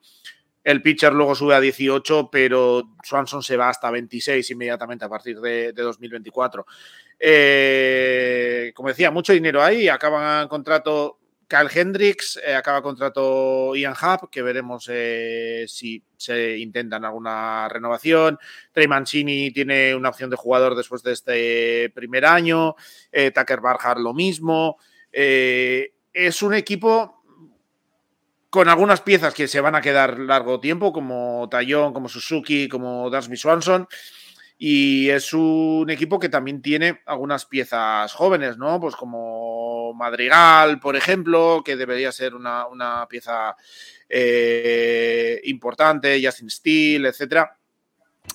El 0.62 0.82
pitcher 0.82 1.12
luego 1.12 1.34
sube 1.34 1.54
a 1.54 1.60
18, 1.60 2.28
pero 2.30 2.90
Swanson 3.02 3.42
se 3.42 3.56
va 3.56 3.70
hasta 3.70 3.90
26 3.90 4.50
inmediatamente 4.50 5.04
a 5.04 5.08
partir 5.08 5.40
de, 5.40 5.72
de 5.72 5.82
2024. 5.82 6.66
Eh, 7.18 8.72
como 8.74 8.88
decía, 8.88 9.10
mucho 9.10 9.32
dinero 9.32 9.62
ahí. 9.62 9.88
Acaba 9.88 10.46
contrato 10.48 11.19
Kyle 11.50 11.68
Hendricks, 11.68 12.40
eh, 12.46 12.54
acaba 12.54 12.80
contrato 12.80 13.74
Ian 13.74 13.94
Hub, 14.00 14.30
que 14.30 14.40
veremos 14.40 14.88
eh, 14.88 15.64
si 15.66 16.00
se 16.16 16.56
intentan 16.58 17.04
alguna 17.04 17.68
renovación. 17.68 18.38
Trey 18.70 18.86
Mancini 18.86 19.50
tiene 19.50 19.96
una 19.96 20.10
opción 20.10 20.30
de 20.30 20.36
jugador 20.36 20.76
después 20.76 21.02
de 21.02 21.12
este 21.12 21.90
primer 21.90 22.24
año. 22.24 22.76
Tucker 23.34 23.60
Barhart 23.60 23.98
lo 23.98 24.14
mismo. 24.14 24.78
es 25.10 26.42
un 26.42 26.54
equipo 26.54 27.20
con 28.48 28.68
algunas 28.68 29.00
piezas 29.00 29.34
que 29.34 29.48
se 29.48 29.60
van 29.60 29.74
a 29.74 29.80
quedar 29.80 30.20
largo 30.20 30.60
tiempo, 30.60 30.92
como 30.92 31.48
Tayón, 31.50 31.92
como 31.92 32.08
Suzuki, 32.08 32.68
como 32.68 33.10
Dansby 33.10 33.36
Swanson. 33.36 33.88
Y 34.62 35.08
es 35.08 35.32
un 35.32 35.88
equipo 35.88 36.18
que 36.18 36.28
también 36.28 36.60
tiene 36.60 37.00
algunas 37.06 37.46
piezas 37.46 38.12
jóvenes, 38.12 38.58
¿no? 38.58 38.78
Pues 38.78 38.94
como 38.94 39.94
Madrigal, 39.94 40.78
por 40.80 40.96
ejemplo, 40.96 41.62
que 41.64 41.76
debería 41.76 42.12
ser 42.12 42.34
una, 42.34 43.06
pieza 43.08 43.56
eh, 44.06 45.40
importante, 45.44 46.20
Justin 46.22 46.50
Steele, 46.50 47.08
etcétera. 47.08 47.56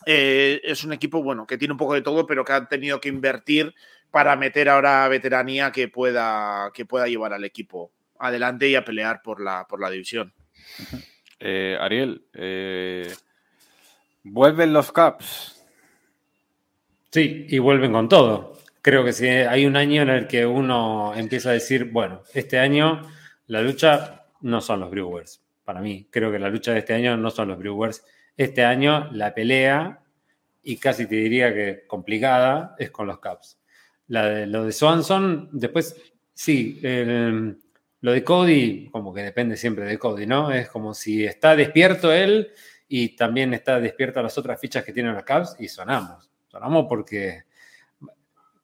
Eh, 0.07 0.61
es 0.63 0.83
un 0.83 0.93
equipo, 0.93 1.21
bueno, 1.21 1.45
que 1.45 1.59
tiene 1.59 1.73
un 1.73 1.77
poco 1.77 1.93
de 1.93 2.01
todo, 2.01 2.25
pero 2.25 2.43
que 2.43 2.53
ha 2.53 2.67
tenido 2.67 2.99
que 2.99 3.09
invertir 3.09 3.75
para 4.09 4.35
meter 4.35 4.67
ahora 4.67 5.07
veteranía 5.07 5.71
que 5.71 5.89
pueda, 5.89 6.71
que 6.73 6.87
pueda 6.87 7.05
llevar 7.05 7.33
al 7.33 7.43
equipo 7.43 7.91
adelante 8.17 8.67
y 8.67 8.73
a 8.73 8.83
pelear 8.83 9.21
por 9.21 9.39
la, 9.39 9.67
por 9.67 9.79
la 9.79 9.91
división. 9.91 10.33
Eh, 11.39 11.77
Ariel, 11.79 12.25
vuelven 14.23 14.73
los 14.73 14.91
Caps 14.91 15.54
Sí, 17.15 17.45
y 17.47 17.59
vuelven 17.59 17.93
con 17.93 18.09
todo. 18.09 18.57
Creo 18.81 19.05
que 19.05 19.13
si 19.13 19.25
hay 19.25 19.65
un 19.65 19.77
año 19.77 20.01
en 20.01 20.09
el 20.09 20.27
que 20.27 20.45
uno 20.45 21.13
empieza 21.15 21.51
a 21.51 21.53
decir, 21.53 21.85
bueno, 21.85 22.23
este 22.33 22.59
año 22.59 23.03
la 23.47 23.61
lucha 23.61 24.25
no 24.41 24.59
son 24.59 24.81
los 24.81 24.91
Brewers. 24.91 25.41
Para 25.63 25.79
mí, 25.79 26.09
creo 26.11 26.29
que 26.29 26.39
la 26.39 26.49
lucha 26.49 26.73
de 26.73 26.79
este 26.79 26.93
año 26.93 27.15
no 27.15 27.31
son 27.31 27.47
los 27.47 27.57
Brewers. 27.57 28.03
Este 28.35 28.65
año 28.65 29.09
la 29.13 29.33
pelea, 29.33 30.01
y 30.61 30.75
casi 30.75 31.07
te 31.07 31.15
diría 31.15 31.53
que 31.53 31.85
complicada, 31.87 32.75
es 32.77 32.91
con 32.91 33.07
los 33.07 33.19
Cubs. 33.19 33.59
La 34.09 34.25
de, 34.27 34.45
lo 34.47 34.65
de 34.65 34.73
Swanson, 34.73 35.47
después, 35.53 35.95
sí, 36.33 36.81
lo 36.81 38.11
de 38.11 38.23
Cody, 38.25 38.89
como 38.91 39.13
que 39.13 39.23
depende 39.23 39.55
siempre 39.55 39.85
de 39.85 39.97
Cody, 39.97 40.25
¿no? 40.25 40.51
Es 40.51 40.67
como 40.67 40.93
si 40.93 41.23
está 41.23 41.55
despierto 41.55 42.11
él 42.11 42.51
y 42.89 43.15
también 43.15 43.53
está 43.53 43.79
despierta 43.79 44.21
las 44.21 44.37
otras 44.37 44.59
fichas 44.59 44.83
que 44.83 44.91
tienen 44.91 45.13
los 45.13 45.23
Cubs 45.23 45.55
y 45.59 45.69
sonamos 45.69 46.34
sonamos 46.55 46.85
porque 46.87 47.43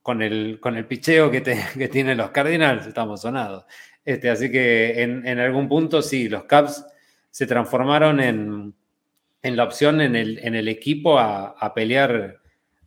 con 0.02 0.22
el, 0.22 0.60
con 0.62 0.78
el 0.78 0.86
picheo 0.86 1.30
que, 1.30 1.44
que 1.78 1.88
tienen 1.90 2.18
los 2.18 2.32
Cardinals 2.32 2.88
estamos 2.88 3.22
sonados. 3.22 3.66
Este, 4.06 4.30
así 4.30 4.50
que 4.50 5.02
en, 5.02 5.40
algún 5.40 5.68
punto 5.68 6.02
sí, 6.02 6.30
los 6.30 6.46
Cubs 6.46 6.86
se 7.30 7.46
transformaron 7.46 8.22
en, 8.22 8.74
la 9.44 9.64
opción 9.66 10.00
en 10.00 10.16
el, 10.16 10.40
en 10.40 10.56
el 10.56 10.70
equipo 10.70 11.20
a, 11.20 11.74
pelear, 11.76 12.40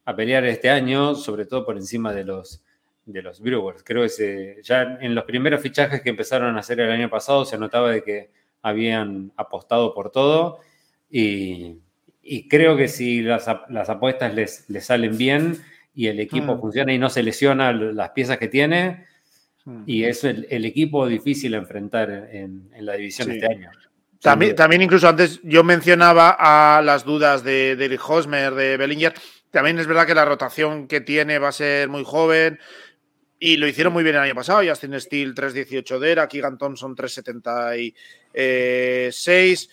a 0.06 0.16
pelear 0.16 0.46
este 0.46 0.70
año, 0.70 1.14
sobre 1.14 1.44
todo 1.44 1.66
por 1.66 1.76
encima 1.76 2.14
de 2.14 2.24
los, 2.24 2.64
de 3.04 3.20
los 3.20 3.40
Brewers. 3.40 3.82
Creo 3.84 4.06
que 4.06 4.60
ya 4.62 4.98
en 5.02 5.14
los 5.14 5.24
primeros 5.24 5.60
fichajes 5.60 6.00
que 6.00 6.10
empezaron 6.10 6.56
a 6.56 6.60
hacer 6.60 6.80
el 6.80 6.90
año 6.90 7.10
pasado 7.10 7.44
se 7.44 7.58
notaba 7.58 7.90
de 7.90 8.02
que 8.02 8.30
habían 8.62 9.32
apostado 9.36 9.92
por 9.92 10.10
todo 10.10 10.60
y, 11.10 11.76
y 12.24 12.48
creo 12.48 12.76
que 12.76 12.88
si 12.88 13.20
las, 13.20 13.46
apuestas 13.48 14.34
les, 14.34 14.66
salen 14.80 15.16
bien 15.16 15.62
y 15.94 16.08
el 16.08 16.18
equipo 16.20 16.56
mm. 16.56 16.60
funciona 16.60 16.92
y 16.92 16.98
no 16.98 17.08
se 17.10 17.22
lesiona 17.22 17.72
las 17.72 18.10
piezas 18.10 18.38
que 18.38 18.48
tiene, 18.48 19.06
mm. 19.64 19.84
y 19.86 20.02
es 20.04 20.24
el, 20.24 20.64
equipo 20.64 21.06
difícil 21.06 21.54
a 21.54 21.58
enfrentar 21.58 22.28
en, 22.32 22.68
la 22.80 22.94
división 22.94 23.30
este 23.30 23.46
año. 23.46 23.70
También, 24.20 24.56
también, 24.56 24.80
incluso 24.80 25.06
antes 25.06 25.38
yo 25.42 25.62
mencionaba 25.62 26.34
a 26.38 26.80
las 26.82 27.04
dudas 27.04 27.44
de, 27.44 27.76
de 27.76 28.00
Hosmer, 28.02 28.54
de 28.54 28.78
Bellinger. 28.78 29.12
También 29.50 29.78
es 29.78 29.86
verdad 29.86 30.06
que 30.06 30.14
la 30.14 30.24
rotación 30.24 30.88
que 30.88 31.02
tiene 31.02 31.38
va 31.38 31.48
a 31.48 31.52
ser 31.52 31.90
muy 31.90 32.04
joven. 32.04 32.58
Y 33.38 33.58
lo 33.58 33.68
hicieron 33.68 33.92
muy 33.92 34.02
bien 34.02 34.16
el 34.16 34.22
año 34.22 34.34
pasado. 34.34 34.62
Justin 34.66 34.98
Steele 34.98 35.34
3.18 35.34 35.98
de 35.98 36.10
era, 36.10 36.26
Keegan 36.26 36.56
Thompson 36.56 36.96
3.76. 36.96 39.68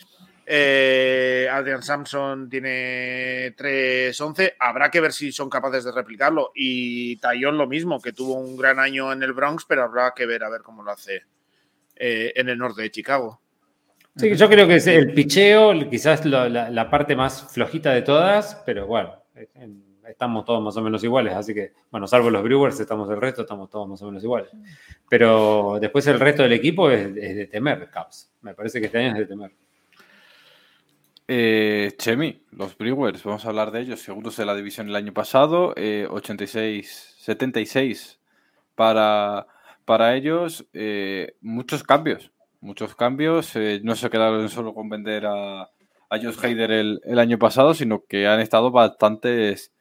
Eh, 0.46 1.48
Adrian 1.52 1.84
Sampson 1.84 2.50
tiene 2.50 3.56
3.11. 3.56 4.54
Habrá 4.60 4.90
que 4.90 5.02
ver 5.02 5.14
si 5.14 5.32
son 5.32 5.50
capaces 5.50 5.84
de 5.84 5.92
replicarlo. 5.92 6.52
Y 6.56 7.18
Tayon 7.18 7.58
lo 7.58 7.68
mismo, 7.68 8.02
que 8.02 8.14
tuvo 8.14 8.36
un 8.36 8.58
gran 8.58 8.80
año 8.80 9.12
en 9.12 9.24
el 9.24 9.34
Bronx, 9.34 9.66
pero 9.66 9.84
habrá 9.84 10.14
que 10.16 10.26
ver 10.26 10.44
a 10.44 10.50
ver 10.50 10.62
cómo 10.62 10.84
lo 10.84 10.92
hace 10.92 11.24
eh, 11.96 12.34
en 12.36 12.50
el 12.50 12.58
norte 12.58 12.82
de 12.82 12.92
Chicago. 12.92 13.42
Sí, 14.16 14.36
yo 14.36 14.50
creo 14.50 14.68
que 14.68 14.76
es 14.76 14.88
el 14.88 15.14
picheo, 15.14 15.72
quizás 15.90 16.26
la, 16.26 16.90
parte 16.90 17.16
más 17.16 17.54
flojita 17.54 17.94
de 17.94 18.02
todas, 18.02 18.62
pero 18.66 18.86
bueno, 18.86 19.16
estamos 20.06 20.44
todos 20.44 20.62
más 20.62 20.76
o 20.76 20.82
menos 20.82 21.02
iguales, 21.04 21.34
así 21.34 21.54
que, 21.54 21.72
bueno, 21.90 22.08
salvo 22.08 22.30
los 22.30 22.44
Brewers, 22.44 22.80
estamos 22.80 23.10
el 23.10 23.22
resto, 23.22 23.44
estamos 23.44 23.70
todos 23.70 23.88
más 23.88 24.02
o 24.02 24.08
menos 24.08 24.22
iguales. 24.22 24.50
Pero 25.10 25.78
después 25.80 26.06
el 26.08 26.20
resto 26.20 26.44
del 26.44 26.54
equipo 26.54 26.92
es, 26.92 27.14
de 27.14 27.48
temer, 27.48 27.90
Caps. 27.90 28.34
Me 28.42 28.54
parece 28.54 28.80
que 28.80 28.88
este 28.88 28.98
año 28.98 29.14
es 29.14 29.20
de 29.20 29.26
temer. 29.26 29.52
Eh, 31.34 31.94
Chemi, 31.98 32.44
los 32.52 32.78
Brewers, 32.78 33.24
vamos 33.24 33.46
a 33.46 33.48
hablar 33.48 33.72
de 33.72 33.80
ellos. 33.80 34.02
Segundos 34.02 34.36
de 34.36 34.46
la 34.46 34.54
división 34.54 34.90
el 34.90 34.98
año 34.98 35.14
pasado, 35.14 35.70
86, 35.70 37.16
eh, 37.18 37.24
76 37.24 38.20
para, 38.76 39.48
para 39.86 40.14
ellos. 40.18 40.66
Eh, 40.74 41.38
muchos 41.40 41.84
cambios, 41.84 42.34
muchos 42.60 42.98
cambios. 42.98 43.54
no 43.82 43.96
se 43.96 44.10
quedaron 44.10 44.50
solo 44.50 44.74
con 44.74 44.90
vender 44.90 45.26
a, 45.26 45.62
a 45.62 46.18
Josh 46.22 46.36
Heider 46.44 46.70
el, 46.70 47.20
año 47.20 47.40
pasado, 47.40 47.74
sino 47.76 48.04
que 48.04 48.28
han 48.28 48.42
estado 48.42 48.70
bastantes, 48.70 49.72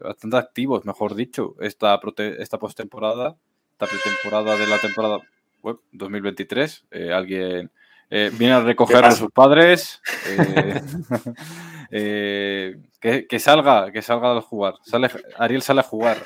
bastante 0.00 0.36
activos, 0.36 0.84
mejor 0.84 1.16
dicho, 1.16 1.56
esta, 1.58 2.00
esta 2.38 2.58
postemporada, 2.60 3.36
esta 3.72 3.86
pretemporada 3.86 4.56
de 4.56 4.66
la 4.68 4.78
temporada 4.78 5.18
web 5.60 5.80
2023. 5.90 6.86
alguien 7.12 7.72
eh, 8.16 8.30
viene 8.32 8.54
a 8.54 8.60
recoger 8.60 9.04
a 9.04 9.10
sus 9.10 9.30
padres. 9.30 10.00
Eh, 11.96 12.76
eh, 13.02 13.26
que, 13.28 13.38
salga, 13.38 13.92
que 13.92 14.02
salga 14.02 14.36
a 14.36 14.40
jugar. 14.40 14.74
Sale, 14.82 15.08
Ariel 15.36 15.62
sale 15.62 15.78
a 15.78 15.84
jugar. 15.84 16.16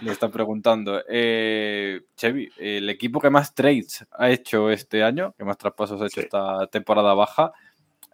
Le 0.00 0.12
están 0.12 0.30
preguntando. 0.30 1.02
Chevy, 1.06 2.48
el 2.56 2.88
equipo 2.88 3.20
que 3.20 3.28
más 3.28 3.54
trades 3.54 4.06
ha 4.12 4.30
hecho 4.30 4.70
este 4.70 5.02
año, 5.02 5.34
que 5.36 5.44
más 5.44 5.58
traspasos 5.58 6.00
ha 6.00 6.06
hecho 6.06 6.22
esta 6.22 6.66
temporada 6.68 7.12
baja, 7.12 7.52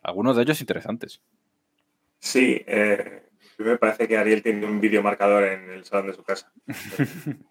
algunos 0.03 0.35
de 0.35 0.43
ellos 0.43 0.61
interesantes. 0.61 1.20
Sí, 2.19 2.65
me 2.66 3.77
parece 3.77 4.09
que 4.09 4.16
Ariel 4.16 4.43
tiene 4.43 4.66
un 4.66 4.81
videomarcador 4.81 5.45
en 5.45 5.70
el 5.70 5.85
salón 5.85 6.09
de 6.09 6.15
su 6.15 6.24
casa. 6.24 6.51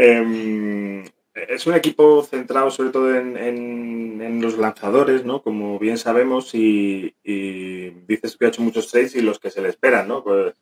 Em, 0.00 1.02
es 1.48 1.66
un 1.66 1.74
equipo 1.74 2.22
centrado 2.22 2.70
sobre 2.70 2.90
todo 2.90 3.14
en, 3.14 4.40
los 4.40 4.58
lanzadores, 4.58 5.24
¿no? 5.24 5.42
Como 5.42 5.78
bien 5.78 5.98
sabemos, 5.98 6.54
y, 6.54 7.14
dices 7.24 8.36
que 8.36 8.46
ha 8.46 8.48
hecho 8.48 8.62
muchos 8.62 8.88
trades 8.88 9.14
y 9.14 9.20
los 9.20 9.38
que 9.38 9.50
se 9.50 9.60
le 9.60 9.68
esperan, 9.68 10.08
¿no? 10.08 10.22
Pues 10.22 10.54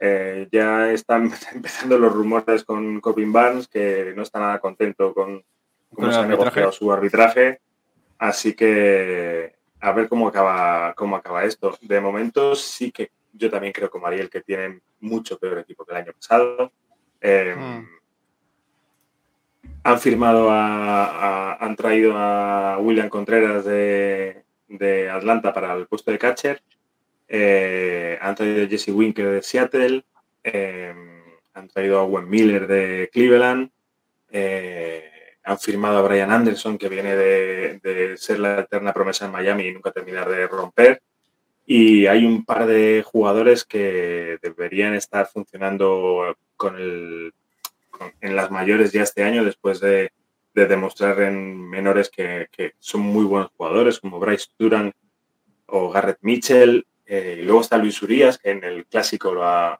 eh, 0.00 0.48
ya 0.50 0.90
están 0.90 1.30
empezando 1.54 1.98
los 1.98 2.12
rumores 2.12 2.64
con 2.64 3.00
Corbin 3.00 3.32
Barnes, 3.32 3.68
que 3.68 4.12
no 4.16 4.22
está 4.22 4.40
nada 4.40 4.58
contento 4.58 5.14
con 5.14 5.42
cómo 5.94 6.12
se 6.12 6.18
ha 6.18 6.26
negociado 6.26 6.72
su 6.72 6.92
arbitraje. 6.92 7.60
Así 8.18 8.54
que 8.54 9.54
a 9.80 9.92
ver 9.92 10.08
cómo 10.08 10.28
acaba, 10.28 10.94
cómo 10.94 11.16
acaba 11.16 11.44
esto. 11.44 11.76
De 11.80 12.00
momento 12.00 12.54
sí 12.54 12.90
que 12.92 13.10
yo 13.32 13.50
también 13.50 13.72
creo 13.72 13.90
como 13.90 14.06
Ariel 14.06 14.30
que 14.30 14.42
tienen 14.42 14.82
mucho 15.00 15.38
peor 15.38 15.58
equipo 15.58 15.84
que 15.84 15.92
el 15.92 15.98
año 15.98 16.12
pasado. 16.12 16.72
Eh, 17.20 17.54
mm 17.56 18.01
han 19.84 20.00
firmado 20.00 20.50
a, 20.50 21.54
han 21.54 21.76
traído 21.76 22.16
a 22.16 22.78
William 22.78 23.08
Contreras 23.08 23.64
de, 23.64 24.44
Atlanta 25.10 25.52
para 25.52 25.74
el 25.74 25.86
puesto 25.86 26.10
de 26.10 26.18
catcher. 26.18 26.62
Eh, 27.28 28.18
han 28.20 28.34
traído 28.34 28.64
a 28.64 28.68
Jesse 28.68 28.88
Winker 28.88 29.28
de 29.28 29.42
Seattle. 29.42 30.04
Eh, 30.44 30.94
han 31.54 31.68
traído 31.68 31.98
a 31.98 32.02
Owen 32.02 32.28
Miller 32.28 32.66
de 32.66 33.10
Cleveland. 33.12 33.70
Eh, 34.30 35.10
han 35.44 35.58
firmado 35.58 35.98
a 35.98 36.02
Brian 36.02 36.30
Anderson, 36.30 36.78
que 36.78 36.88
viene 36.88 37.16
de, 37.16 37.80
de, 37.82 38.16
ser 38.16 38.38
la 38.38 38.60
eterna 38.60 38.92
promesa 38.92 39.26
en 39.26 39.32
Miami 39.32 39.64
y 39.64 39.72
nunca 39.72 39.90
terminar 39.90 40.28
de 40.28 40.46
romper. 40.46 41.02
Y 41.66 42.06
hay 42.06 42.24
un 42.24 42.44
par 42.44 42.66
de 42.66 43.04
jugadores 43.04 43.64
que 43.64 44.38
deberían 44.40 44.94
estar 44.94 45.26
funcionando 45.26 46.36
con 46.56 46.76
el 46.76 47.32
en 48.20 48.36
las 48.36 48.50
mayores 48.50 48.92
ya 48.92 49.02
este 49.02 49.22
año, 49.22 49.44
después 49.44 49.80
de, 49.80 50.12
demostrar 50.54 51.20
en 51.22 51.68
menores 51.68 52.10
que, 52.10 52.48
son 52.78 53.00
muy 53.00 53.24
buenos 53.24 53.50
jugadores, 53.56 54.00
como 54.00 54.20
Bryce 54.20 54.48
Duran 54.58 54.92
o 55.66 55.90
Garrett 55.90 56.18
Mitchell. 56.20 56.86
Eh, 57.06 57.38
y 57.40 57.42
luego 57.42 57.62
está 57.62 57.78
Luis 57.78 58.00
Urias, 58.02 58.38
que 58.38 58.50
en 58.50 58.64
el 58.64 58.86
clásico 58.86 59.32
lo 59.32 59.44
ha, 59.44 59.78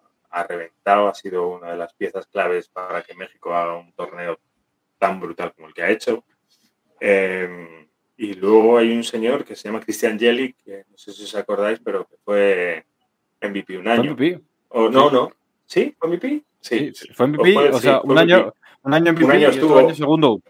reventado, 0.49 1.09
ha 1.09 1.15
sido 1.15 1.49
una 1.49 1.73
de 1.73 1.77
las 1.77 1.93
piezas 1.93 2.27
claves 2.27 2.69
para 2.69 3.03
que 3.03 3.15
México 3.15 3.55
haga 3.55 3.77
un 3.77 3.93
torneo 3.93 4.39
tan 4.99 5.20
brutal 5.20 5.53
como 5.55 5.69
el 5.69 5.74
que 5.74 5.82
ha 5.82 5.90
hecho. 5.90 6.24
Eh, 7.01 7.89
y 8.16 8.35
luego 8.35 8.78
hay 8.78 8.97
un 8.97 9.05
señor 9.05 9.44
que 9.44 9.57
se 9.57 9.69
llama 9.69 9.81
Christian 9.81 10.19
Jelic, 10.19 10.57
que 10.65 10.85
no 10.89 10.97
sé 10.97 11.12
si 11.12 11.24
os 11.24 11.35
acordáis, 11.35 11.81
pero 11.81 12.07
que 12.07 12.16
fue 12.24 12.86
MVP 13.43 13.77
un 13.77 13.89
año. 13.89 14.12
MVP? 14.12 14.40
O 14.69 14.89
no, 14.89 15.11
no. 15.11 15.32
¿Sí? 15.66 15.94
¿Fue 15.99 16.09
MVP? 16.09 16.44
Sí, 16.62 16.93
fue 17.12 17.26
MVP, 17.26 17.59
o, 17.70 17.80
sea, 17.80 18.01
un, 18.02 18.16
año, 18.16 18.55
un 18.82 18.94
año 18.94 19.12
MVP 19.12 19.24
un 19.24 19.32
año 19.32 19.48
estuvo 19.48 19.78
año 19.78 19.94
segundo. 19.94 20.40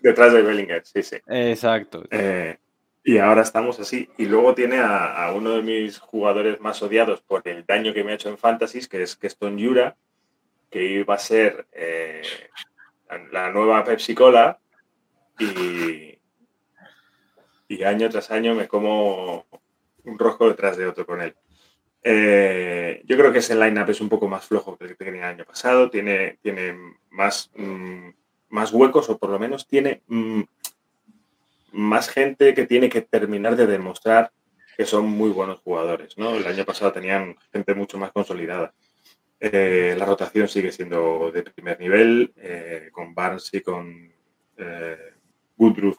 Detrás 0.00 0.32
de 0.32 0.40
Bellinger, 0.40 0.82
sí, 0.84 1.02
sí. 1.02 1.16
Exacto. 1.26 2.02
Eh, 2.10 2.56
y 3.04 3.18
ahora 3.18 3.42
estamos 3.42 3.78
así. 3.78 4.08
Y 4.16 4.24
luego 4.24 4.54
tiene 4.54 4.78
a, 4.80 5.30
uno 5.36 5.50
de 5.50 5.62
mis 5.62 5.98
jugadores 5.98 6.58
más 6.60 6.82
odiados 6.82 7.20
por 7.20 7.46
el 7.46 7.66
daño 7.66 7.92
que 7.92 8.02
me 8.02 8.12
ha 8.12 8.14
hecho 8.14 8.30
en 8.30 8.38
Fantasy, 8.38 8.88
que 8.88 9.02
es 9.02 9.14
Keston 9.14 9.58
Yura, 9.58 9.94
que 10.70 10.84
iba 10.84 11.14
a 11.14 11.18
ser 11.18 11.66
eh, 11.72 12.22
la 13.30 13.50
nueva 13.50 13.84
Pepsi 13.84 14.14
Cola. 14.14 14.58
Y, 15.38 16.18
y 17.68 17.82
año 17.84 18.08
tras 18.08 18.30
año 18.30 18.54
me 18.54 18.68
como 18.68 19.46
un 20.04 20.18
rojo 20.18 20.48
detrás 20.48 20.78
de 20.78 20.86
otro 20.86 21.04
con 21.04 21.20
él. 21.20 21.34
Eh, 22.02 23.02
yo 23.04 23.16
creo 23.16 23.32
que 23.32 23.38
ese 23.38 23.54
line-up 23.54 23.90
es 23.90 24.00
un 24.00 24.08
poco 24.08 24.28
más 24.28 24.46
flojo 24.46 24.76
que 24.76 24.84
el 24.84 24.96
que 24.96 25.04
tenía 25.04 25.28
el 25.28 25.34
año 25.34 25.44
pasado, 25.44 25.90
tiene, 25.90 26.38
tiene 26.42 26.74
más, 27.10 27.50
mm, 27.54 28.08
más 28.48 28.72
huecos 28.72 29.10
o 29.10 29.18
por 29.18 29.30
lo 29.30 29.38
menos 29.38 29.66
tiene 29.66 30.02
mm, 30.06 30.42
más 31.72 32.08
gente 32.08 32.54
que 32.54 32.66
tiene 32.66 32.88
que 32.88 33.02
terminar 33.02 33.56
de 33.56 33.66
demostrar 33.66 34.32
que 34.76 34.86
son 34.86 35.06
muy 35.06 35.30
buenos 35.30 35.60
jugadores. 35.60 36.16
¿no? 36.16 36.34
El 36.34 36.46
año 36.46 36.64
pasado 36.64 36.92
tenían 36.92 37.36
gente 37.52 37.74
mucho 37.74 37.98
más 37.98 38.12
consolidada. 38.12 38.72
Eh, 39.38 39.94
la 39.98 40.04
rotación 40.06 40.48
sigue 40.48 40.72
siendo 40.72 41.30
de 41.32 41.42
primer 41.42 41.78
nivel, 41.80 42.32
eh, 42.36 42.88
con 42.92 43.14
Barnes 43.14 43.50
y 43.52 43.60
con 43.60 44.10
Woodruff 45.56 45.98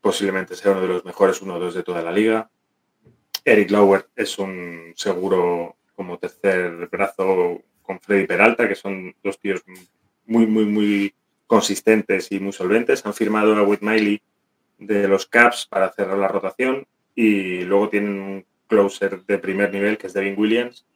posiblemente 0.00 0.54
sea 0.54 0.72
uno 0.72 0.80
de 0.80 0.88
los 0.88 1.04
mejores 1.04 1.42
uno 1.42 1.56
o 1.56 1.58
dos 1.58 1.74
de 1.74 1.82
toda 1.82 2.02
la 2.02 2.12
liga. 2.12 2.50
Eric 3.48 3.70
Lauer 3.70 4.06
es 4.14 4.38
un 4.38 4.92
seguro 4.94 5.76
como 5.94 6.18
tercer 6.18 6.86
brazo 6.88 7.62
con 7.80 7.98
Freddy 7.98 8.26
Peralta, 8.26 8.68
que 8.68 8.74
son 8.74 9.16
dos 9.24 9.40
tíos 9.40 9.62
muy, 10.26 10.46
muy, 10.46 10.66
muy 10.66 11.14
consistentes 11.46 12.30
y 12.30 12.40
muy 12.40 12.52
solventes. 12.52 13.06
Han 13.06 13.14
firmado 13.14 13.56
a 13.56 13.62
Whit 13.62 13.80
Miley 13.80 14.20
de 14.76 15.08
los 15.08 15.24
Caps 15.24 15.66
para 15.66 15.90
cerrar 15.90 16.18
la 16.18 16.28
rotación 16.28 16.86
y 17.14 17.62
luego 17.62 17.88
tienen 17.88 18.20
un 18.20 18.46
closer 18.66 19.24
de 19.24 19.38
primer 19.38 19.72
nivel 19.72 19.96
que 19.96 20.08
es 20.08 20.12
Devin 20.12 20.38
Williams, 20.38 20.86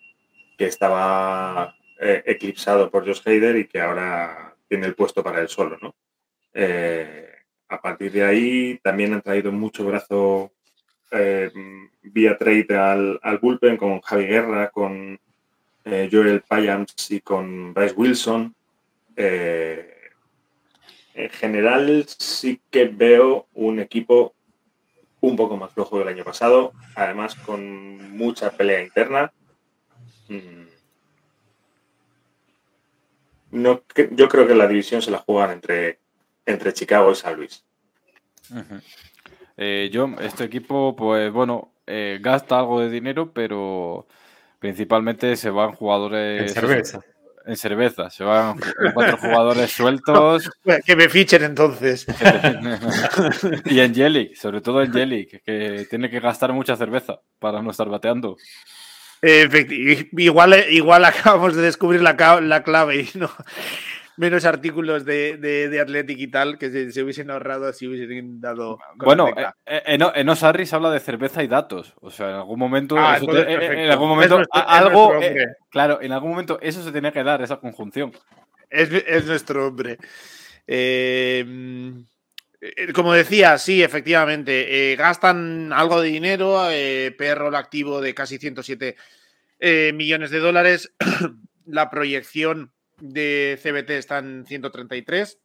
que 0.59 0.66
estaba 0.66 1.74
eh, 1.99 2.23
eclipsado 2.27 2.91
por 2.91 3.07
Josh 3.07 3.23
Hader 3.24 3.57
y 3.57 3.66
que 3.66 3.81
ahora 3.81 4.55
tiene 4.69 4.87
el 4.87 4.95
puesto 4.95 5.23
para 5.24 5.41
él 5.41 5.49
solo. 5.49 5.79
¿no? 5.81 5.95
Eh, 6.53 7.31
a 7.69 7.81
partir 7.81 8.12
de 8.12 8.24
ahí 8.24 8.79
también 8.83 9.15
han 9.15 9.23
traído 9.23 9.51
mucho 9.51 9.87
brazo 9.87 10.53
eh, 11.12 11.52
vía 12.02 12.36
trade 12.39 12.76
al, 12.76 13.20
al, 13.22 13.39
bullpen 13.39 13.76
con 13.76 14.01
Javi 14.01 14.26
Guerra, 14.26 14.70
con 14.70 15.20
eh, 15.84 16.09
Joel 16.10 16.43
Payams 16.43 17.10
y 17.10 17.20
con 17.20 17.74
Bryce 17.74 17.94
Wilson. 17.94 18.55
Eh, 19.16 19.89
en 21.14 21.30
general 21.30 22.05
sí 22.06 22.60
que 22.70 22.86
veo 22.86 23.47
un 23.55 23.78
equipo 23.78 24.34
un 25.20 25.36
poco 25.36 25.56
más 25.56 25.72
flojo 25.72 25.98
del 25.98 26.09
año 26.09 26.24
pasado, 26.24 26.72
además 26.97 27.34
con 27.34 28.16
mucha 28.16 28.51
pelea 28.51 28.82
interna. 28.82 29.32
Mm. 30.28 30.62
No, 33.52 33.82
yo 34.12 34.28
creo 34.28 34.47
que 34.47 34.55
la 34.55 34.66
división 34.66 35.02
se 35.02 35.10
la 35.10 35.18
juegan 35.18 35.51
entre, 35.51 35.98
entre 36.47 36.72
Chicago 36.72 37.12
y 37.12 37.14
San 37.14 37.36
Luis. 37.36 37.64
Eh, 39.57 39.91
yo, 39.93 40.09
este 40.20 40.45
equipo, 40.45 40.97
pues 40.97 41.33
bueno, 41.33 41.73
eh, 41.87 42.19
gasta 42.20 42.59
algo 42.59 42.81
de 42.81 42.91
dinero, 42.91 43.33
pero 43.33 44.07
principalmente 44.59 45.37
se 45.37 45.51
van 45.51 45.73
jugadores. 45.73 46.43
En 46.43 46.49
cerveza. 46.49 47.01
En 47.45 47.57
cerveza, 47.57 48.09
se 48.09 48.23
van 48.23 48.57
cuatro 48.95 49.16
jugadores 49.16 49.70
sueltos. 49.77 50.49
Que 50.87 50.95
me 50.95 51.09
fichen 51.09 51.43
entonces. 51.43 52.07
y 53.65 53.81
en 53.81 53.93
Jelly, 53.93 54.35
sobre 54.37 54.61
todo 54.61 54.81
en 54.83 54.93
Jelly, 54.93 55.27
que 55.27 55.87
tiene 55.91 56.09
que 56.09 56.20
gastar 56.20 56.53
mucha 56.53 56.77
cerveza 56.77 57.20
para 57.41 57.61
no 57.61 57.73
estar 57.73 57.89
bateando. 57.89 58.37
igual, 59.23 60.65
igual 60.70 61.05
acabamos 61.05 61.57
de 61.57 61.62
descubrir 61.62 62.01
la, 62.01 62.41
la 62.41 62.62
clave 62.62 63.01
y 63.01 63.19
no, 63.19 63.29
menos 64.16 64.44
artículos 64.44 65.05
de, 65.05 65.36
de, 65.36 65.80
Athletic 65.80 66.18
y 66.18 66.28
tal 66.28 66.59
que 66.59 66.93
se, 66.93 67.02
hubiesen 67.02 67.30
ahorrado 67.30 67.72
si 67.72 67.86
hubiesen 67.86 68.40
dado. 68.40 68.78
Bueno, 68.97 69.28
eh, 69.28 69.47
eh, 69.66 69.82
en, 69.86 70.02
en 70.14 70.28
Osarris 70.28 70.72
habla 70.72 70.90
de 70.90 71.01
cerveza 71.01 71.43
y 71.43 71.48
datos. 71.48 71.94
O 72.01 72.10
sea, 72.10 72.28
en 72.30 72.34
algún 72.36 72.59
momento. 72.59 72.97
Ah, 72.98 73.18
en 73.20 73.90
algún 73.90 74.09
momento 74.09 74.43
algo. 74.51 75.12
claro, 75.70 76.01
en 76.01 76.12
algún 76.12 76.30
momento 76.30 76.59
eso 76.60 76.82
se 76.82 76.93
tenía 76.93 77.12
que 77.12 77.22
dar, 77.22 77.43
esa 77.43 77.59
conjunción. 77.59 78.12
Es, 78.68 79.26
nuestro 79.26 79.68
hombre. 79.68 79.98
Eh, 80.66 81.44
como 82.94 83.12
decía, 83.12 83.59
sí, 83.59 83.82
efectivamente. 83.82 84.94
gastan 84.97 85.72
algo 85.72 86.01
de 86.01 86.09
dinero. 86.09 86.68
perro 87.18 87.48
el 87.48 87.55
activo 87.55 88.01
de 88.01 88.14
casi 88.14 88.39
107 88.39 88.97
millones 89.93 90.30
de 90.30 90.39
dólares. 90.39 90.93
la 91.66 91.90
proyección 91.90 92.72
de 93.01 93.59
CBT 93.62 93.90
está 93.90 94.19
en 94.19 94.44
133. 94.47 95.39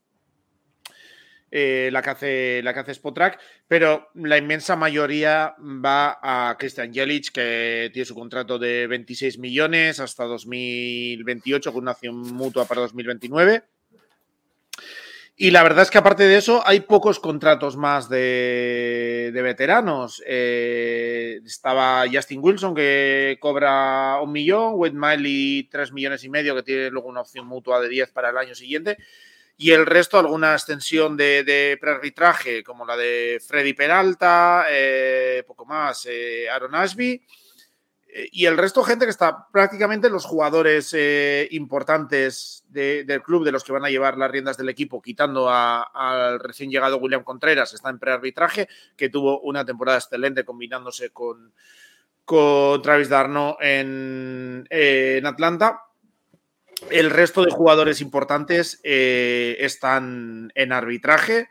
Eh, 1.49 1.87
la, 1.93 2.01
que 2.01 2.09
hace, 2.09 2.61
la 2.61 2.73
que 2.73 2.81
hace 2.81 2.91
Spotrack, 2.91 3.39
pero 3.69 4.09
la 4.15 4.37
inmensa 4.37 4.75
mayoría 4.75 5.55
va 5.57 6.19
a 6.21 6.57
Christian 6.59 6.93
Jelic, 6.93 7.31
que 7.31 7.89
tiene 7.93 8.05
su 8.05 8.15
contrato 8.15 8.59
de 8.59 8.85
26 8.87 9.39
millones 9.39 10.01
hasta 10.01 10.25
2028, 10.25 11.71
con 11.71 11.83
una 11.83 11.91
acción 11.91 12.17
mutua 12.17 12.65
para 12.65 12.81
2029. 12.81 13.63
Y 15.39 15.51
la 15.51 15.61
verdad 15.61 15.83
es 15.83 15.91
que 15.91 15.99
aparte 15.99 16.27
de 16.27 16.35
eso, 16.35 16.63
hay 16.65 16.79
pocos 16.79 17.19
contratos 17.19 17.77
más 17.77 18.09
de, 18.09 19.29
veteranos. 19.31 20.23
Eh, 20.25 21.41
estaba 21.45 22.05
Justin 22.11 22.39
Wilson, 22.41 22.73
que 22.73 23.37
cobra 23.39 24.19
un 24.19 24.31
millón, 24.31 24.73
Wade 24.73 24.95
Miley 24.95 25.69
tres 25.69 25.91
millones 25.91 26.23
y 26.23 26.29
medio, 26.29 26.55
que 26.55 26.63
tiene 26.63 26.89
luego 26.89 27.09
una 27.09 27.21
opción 27.21 27.45
mutua 27.45 27.79
de 27.79 27.87
10 27.87 28.11
para 28.13 28.31
el 28.31 28.37
año 28.37 28.55
siguiente. 28.55 28.97
Y 29.57 29.71
el 29.71 29.85
resto, 29.85 30.17
alguna 30.17 30.53
extensión 30.53 31.15
de, 31.15 31.43
de 31.43 31.77
prearbitraje, 31.79 32.63
como 32.63 32.83
la 32.83 32.97
de 32.97 33.39
Freddy 33.47 33.73
Peralta, 33.73 34.65
eh, 34.71 35.43
poco 35.45 35.67
más, 35.67 36.07
eh, 36.09 36.49
Aaron 36.49 36.73
Ashby 36.73 37.21
y 38.31 38.45
el 38.45 38.57
resto, 38.57 38.83
gente 38.83 39.05
que 39.05 39.11
está 39.11 39.47
prácticamente 39.51 40.09
los 40.09 40.25
jugadores 40.25 40.93
eh, 40.97 41.47
importantes 41.51 42.63
del 42.69 43.21
club, 43.21 43.43
de 43.43 43.51
los 43.51 43.63
que 43.63 43.71
van 43.71 43.85
a 43.85 43.89
llevar 43.89 44.17
las 44.17 44.31
riendas 44.31 44.57
del 44.57 44.69
equipo, 44.69 45.01
quitando 45.01 45.49
al 45.49 46.39
recién 46.39 46.71
llegado 46.71 46.97
William 46.97 47.23
Contreras, 47.23 47.73
está 47.73 47.89
en 47.89 47.99
prearbitraje, 47.99 48.67
que 48.95 49.09
tuvo 49.09 49.39
una 49.41 49.65
temporada 49.65 49.97
excelente 49.97 50.43
combinándose 50.45 51.11
con, 51.11 51.53
con 52.25 52.81
Travis 52.81 53.09
Darno 53.09 53.57
en, 53.59 54.67
Atlanta. 55.25 55.83
El 56.89 57.09
resto 57.09 57.43
de 57.43 57.51
jugadores 57.51 58.01
importantes 58.01 58.79
eh, 58.83 59.57
están 59.59 60.51
en 60.55 60.71
arbitraje 60.71 61.49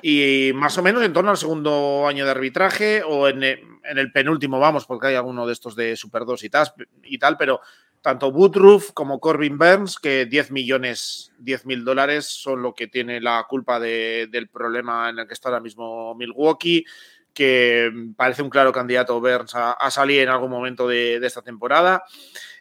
y 0.00 0.52
más 0.54 0.78
o 0.78 0.82
menos 0.82 1.02
en 1.02 1.12
torno 1.12 1.30
al 1.30 1.36
segundo 1.36 2.06
año 2.06 2.24
de 2.24 2.30
arbitraje 2.30 3.02
o 3.02 3.28
en, 3.28 3.42
el 3.42 4.12
penúltimo, 4.12 4.58
vamos, 4.58 4.86
porque 4.86 5.08
hay 5.08 5.16
alguno 5.16 5.46
de 5.46 5.52
estos 5.52 5.76
de 5.76 5.96
Super 5.96 6.24
2 6.24 6.44
y 6.44 6.50
tal, 6.50 6.72
y 7.02 7.18
tal 7.18 7.36
pero 7.36 7.60
tanto 8.00 8.28
Woodruff 8.28 8.90
como 8.92 9.20
Corbin 9.20 9.58
Burns, 9.58 9.98
que 9.98 10.26
10 10.26 10.50
millones, 10.50 11.32
10 11.38 11.66
mil 11.66 11.84
dólares 11.84 12.26
son 12.26 12.62
lo 12.62 12.74
que 12.74 12.88
tiene 12.88 13.20
la 13.20 13.46
culpa 13.48 13.78
del 13.78 14.48
problema 14.48 15.08
en 15.08 15.20
el 15.20 15.26
que 15.26 15.34
está 15.34 15.48
ahora 15.48 15.60
mismo 15.60 16.14
Milwaukee, 16.14 16.84
que 17.32 17.90
parece 18.16 18.42
un 18.42 18.50
claro 18.50 18.72
candidato 18.72 19.20
Burns 19.20 19.52
a, 19.54 19.90
salir 19.90 20.22
en 20.22 20.28
algún 20.28 20.50
momento 20.50 20.88
de, 20.88 21.16
esta 21.24 21.42
temporada. 21.42 22.02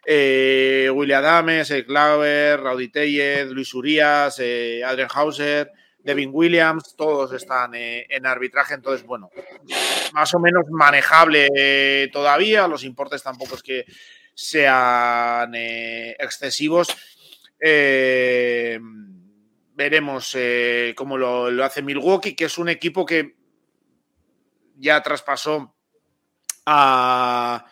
Eh, 0.06 0.90
William 0.94 1.20
Adames, 1.20 1.74
Claver, 1.88 2.62
Raudy 2.62 2.90
Tellez, 2.90 3.48
Luis 3.50 3.74
Urias, 3.74 4.38
eh, 4.40 4.84
Adrian 4.86 5.10
Hauser, 5.14 5.72
Devin 6.04 6.32
Williams, 6.34 6.96
todos 6.96 7.32
están 7.34 7.76
eh, 7.76 8.06
en 8.10 8.26
arbitraje, 8.26 8.74
entonces, 8.74 9.06
bueno, 9.06 9.30
más 10.14 10.34
o 10.34 10.40
menos 10.40 10.66
manejable 10.70 11.50
eh, 11.56 12.10
todavía, 12.12 12.68
los 12.68 12.84
importes 12.84 13.22
tampoco 13.22 13.56
es 13.56 13.64
que 13.64 13.86
sean 14.34 15.54
eh, 15.56 16.16
excesivos. 16.20 16.88
veremos 19.74 20.36
cómo 20.96 21.18
lo, 21.18 21.64
hace 21.64 21.82
Milwaukee, 21.82 22.36
que 22.36 22.46
es 22.46 22.58
un 22.58 22.70
equipo 22.70 23.06
que 23.06 23.36
ya 24.78 25.02
traspasó 25.02 25.76
a... 26.66 27.66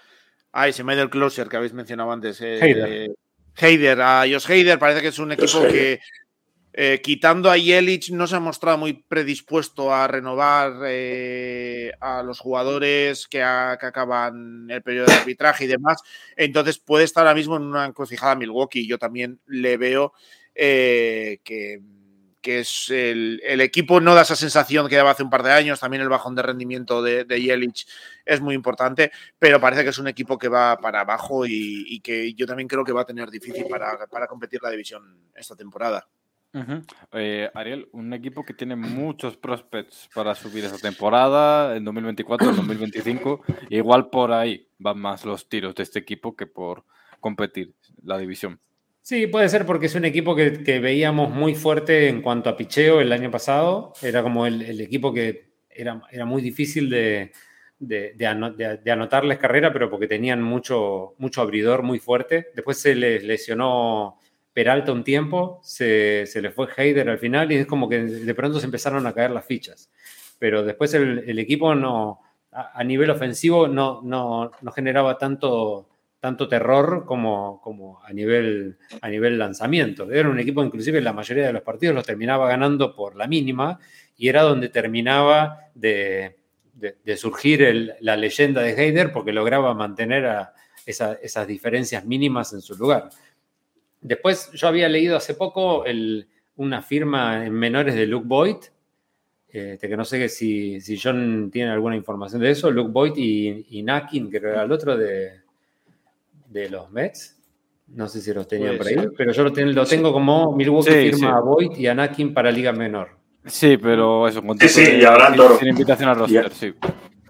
Ay, 0.51 0.73
se 0.73 0.83
me 0.83 0.91
ha 0.91 0.95
ido 0.95 1.03
el 1.03 1.09
closer 1.11 1.47
que 1.47 1.57
habéis 1.57 1.73
mencionado 1.73 2.11
antes. 2.11 2.41
Heider. 2.41 3.11
Heider, 3.55 4.01
a 4.01 4.21
Josh 4.21 4.49
Heider, 4.49 4.79
parece 4.79 5.01
que 5.01 5.09
es 5.09 5.19
un 5.19 5.31
equipo 5.31 5.61
que 5.63 5.99
eh, 6.81 7.01
quitando 7.01 7.51
a 7.51 7.57
Yelich, 7.57 8.09
no 8.11 8.25
se 8.25 8.37
ha 8.37 8.39
mostrado 8.39 8.77
muy 8.77 8.93
predispuesto 8.93 9.93
a 9.93 10.07
renovar 10.07 10.79
eh, 10.85 11.91
a 11.99 12.23
los 12.23 12.39
jugadores 12.39 13.27
que, 13.27 13.43
acaban 13.43 14.65
el 14.69 14.81
periodo 14.81 15.07
de 15.07 15.13
arbitraje 15.15 15.65
y 15.65 15.67
demás. 15.67 16.01
Entonces 16.37 16.79
puede 16.79 17.03
estar 17.03 17.27
ahora 17.27 17.35
mismo 17.35 17.57
en 17.57 17.63
una 17.63 17.85
encrucijada 17.85 18.35
Milwaukee. 18.35 18.87
Yo 18.87 18.97
también 18.97 19.41
le 19.45 19.75
veo 19.75 20.13
eh, 20.55 21.41
que, 21.43 21.81
es 22.43 22.89
el, 22.89 23.41
equipo 23.59 23.99
no 23.99 24.15
da 24.15 24.21
esa 24.21 24.37
sensación 24.37 24.87
que 24.87 24.95
daba 24.95 25.11
hace 25.11 25.23
un 25.23 25.29
par 25.29 25.43
de 25.43 25.51
años. 25.51 25.81
También 25.81 26.01
el 26.01 26.07
bajón 26.07 26.33
de 26.35 26.43
rendimiento 26.43 27.03
de, 27.03 27.25
de 27.25 27.41
Yelich 27.41 27.87
es 28.23 28.39
muy 28.39 28.55
importante, 28.55 29.11
pero 29.37 29.59
parece 29.59 29.83
que 29.83 29.89
es 29.89 29.97
un 29.97 30.07
equipo 30.07 30.37
que 30.37 30.47
va 30.47 30.77
para 30.77 31.01
abajo 31.01 31.45
y, 31.45 31.99
que 31.99 32.33
yo 32.35 32.47
también 32.47 32.69
creo 32.69 32.85
que 32.85 32.93
va 32.93 33.01
a 33.01 33.05
tener 33.05 33.29
difícil 33.29 33.65
para 33.67 34.27
competir 34.27 34.61
la 34.63 34.69
división 34.69 35.29
esta 35.35 35.57
temporada. 35.57 36.07
Eh, 37.13 37.49
Ariel, 37.53 37.89
un 37.91 38.11
equipo 38.13 38.43
que 38.43 38.53
tiene 38.53 38.75
muchos 38.75 39.37
prospects 39.37 40.09
para 40.13 40.33
subir 40.33 40.65
esa 40.65 40.77
temporada 40.77 41.75
en 41.75 41.85
2024, 41.85 42.49
en 42.49 42.55
2025. 42.55 43.43
igual 43.69 44.09
por 44.09 44.31
ahí 44.31 44.67
van 44.77 44.99
más 44.99 45.25
los 45.25 45.47
tiros 45.47 45.75
de 45.75 45.83
este 45.83 45.99
equipo 45.99 46.35
que 46.35 46.47
por 46.47 46.85
competir 47.19 47.75
la 48.03 48.17
división. 48.17 48.59
Sí, 49.01 49.27
puede 49.27 49.49
ser 49.49 49.65
porque 49.65 49.87
es 49.87 49.95
un 49.95 50.05
equipo 50.05 50.35
que, 50.35 50.79
veíamos 50.79 51.31
muy 51.31 51.55
fuerte 51.55 52.09
en 52.09 52.21
cuanto 52.21 52.49
a 52.49 52.57
picheo 52.57 53.01
el 53.01 53.11
año 53.11 53.31
pasado. 53.31 53.93
Era 54.01 54.21
como 54.21 54.45
el, 54.45 54.81
equipo 54.81 55.13
que 55.13 55.53
era, 55.69 56.01
era, 56.11 56.25
muy 56.25 56.41
difícil 56.41 56.89
de, 56.89 57.31
de, 57.79 58.91
anotarles 58.91 59.39
carrera, 59.39 59.71
pero 59.71 59.89
porque 59.89 60.07
tenían 60.07 60.43
mucho, 60.43 61.15
mucho 61.17 61.41
abridor 61.41 61.81
muy 61.81 61.99
fuerte. 61.99 62.47
Después 62.53 62.79
se 62.79 62.93
les 62.93 63.23
lesionó 63.23 64.19
Peralta 64.53 64.91
un 64.91 65.03
tiempo, 65.03 65.59
se, 65.63 66.27
le 66.35 66.51
fue 66.51 66.67
Heider 66.75 67.09
al 67.09 67.19
final 67.19 67.51
y 67.51 67.55
es 67.55 67.67
como 67.67 67.87
que 67.87 67.99
de 68.01 68.35
pronto 68.35 68.59
se 68.59 68.65
empezaron 68.65 69.05
a 69.05 69.13
caer 69.13 69.31
las 69.31 69.45
fichas. 69.45 69.89
Pero 70.39 70.63
después 70.63 70.93
el, 70.93 71.37
equipo 71.39 71.75
no, 71.75 72.21
a, 72.51 72.83
nivel 72.83 73.09
ofensivo 73.09 73.67
no, 73.67 74.01
no, 74.03 74.51
generaba 74.73 75.17
tanto, 75.17 75.89
tanto 76.19 76.47
terror 76.47 77.05
como, 77.05 77.61
como 77.61 78.01
a, 78.03 78.11
nivel, 78.11 78.77
a 79.01 79.09
nivel 79.09 79.37
lanzamiento. 79.37 80.11
Era 80.11 80.29
un 80.29 80.39
equipo, 80.39 80.63
inclusive 80.63 81.01
la 81.01 81.13
mayoría 81.13 81.45
de 81.47 81.53
los 81.53 81.61
partidos 81.61 81.95
los 81.95 82.05
terminaba 82.05 82.47
ganando 82.47 82.95
por 82.95 83.15
la 83.15 83.27
mínima 83.27 83.79
y 84.17 84.29
era 84.29 84.41
donde 84.43 84.69
terminaba 84.69 85.69
de, 85.75 86.37
surgir 87.17 87.95
la 87.99 88.17
leyenda 88.17 88.61
de 88.61 88.71
Heider 88.71 89.11
porque 89.11 89.31
lograba 89.31 89.73
mantener 89.73 90.25
a 90.25 90.53
esas 90.85 91.47
diferencias 91.47 92.05
mínimas 92.05 92.53
en 92.53 92.61
su 92.61 92.75
lugar. 92.75 93.09
Después 94.01 94.51
yo 94.53 94.67
había 94.67 94.87
leído 94.87 95.17
hace 95.17 95.33
poco 95.33 95.83
una 96.55 96.81
firma 96.81 97.45
en 97.45 97.53
menores 97.53 97.95
de 97.95 98.05
Luke 98.05 98.27
Boyd, 98.27 98.57
eh, 99.51 99.77
que 99.81 99.97
no 99.97 100.05
sé 100.05 100.29
si, 100.29 100.79
si 100.79 100.99
John 100.99 101.49
tiene 101.51 101.71
alguna 101.71 101.95
información 101.95 102.41
de 102.41 102.51
eso, 102.51 102.69
Luke 102.69 102.91
Boyd 102.91 103.13
y, 103.15 103.81
Nakin, 103.83 104.29
que 104.29 104.37
era 104.37 104.63
el 104.63 104.71
otro 104.71 104.95
de, 104.95 105.41
de 106.47 106.69
los 106.69 106.91
Mets. 106.91 107.37
No 107.87 108.07
sé 108.07 108.21
si 108.21 108.31
los 108.33 108.47
tenían 108.47 108.77
por 108.77 108.87
ahí, 108.87 108.95
pero 109.17 109.31
yo 109.31 109.43
lo, 109.43 109.51
tengo 109.51 110.13
como 110.13 110.55
Milwaukee 110.55 110.91
firma 111.11 111.37
a 111.37 111.39
Boyd 111.39 111.75
y 111.75 111.87
a 111.87 111.95
Nakin 111.95 112.33
para 112.33 112.51
Liga 112.51 112.71
Menor. 112.71 113.09
Sí, 113.45 113.77
pero 113.77 114.27
eso, 114.27 114.43
con 114.43 114.59
sí, 114.59 114.69
sí, 114.69 114.83
y 115.01 115.05
Abraham 115.05 115.35
Toro. 115.35 115.57
Sin 115.57 115.69
invitación 115.69 116.09
al 116.09 116.19
roster, 116.19 116.51
y, 116.51 116.55
sí. 116.55 116.73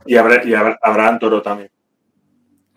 Y, 0.05 0.15
Abraham 0.17 1.19
Toro 1.19 1.41
también. 1.41 1.69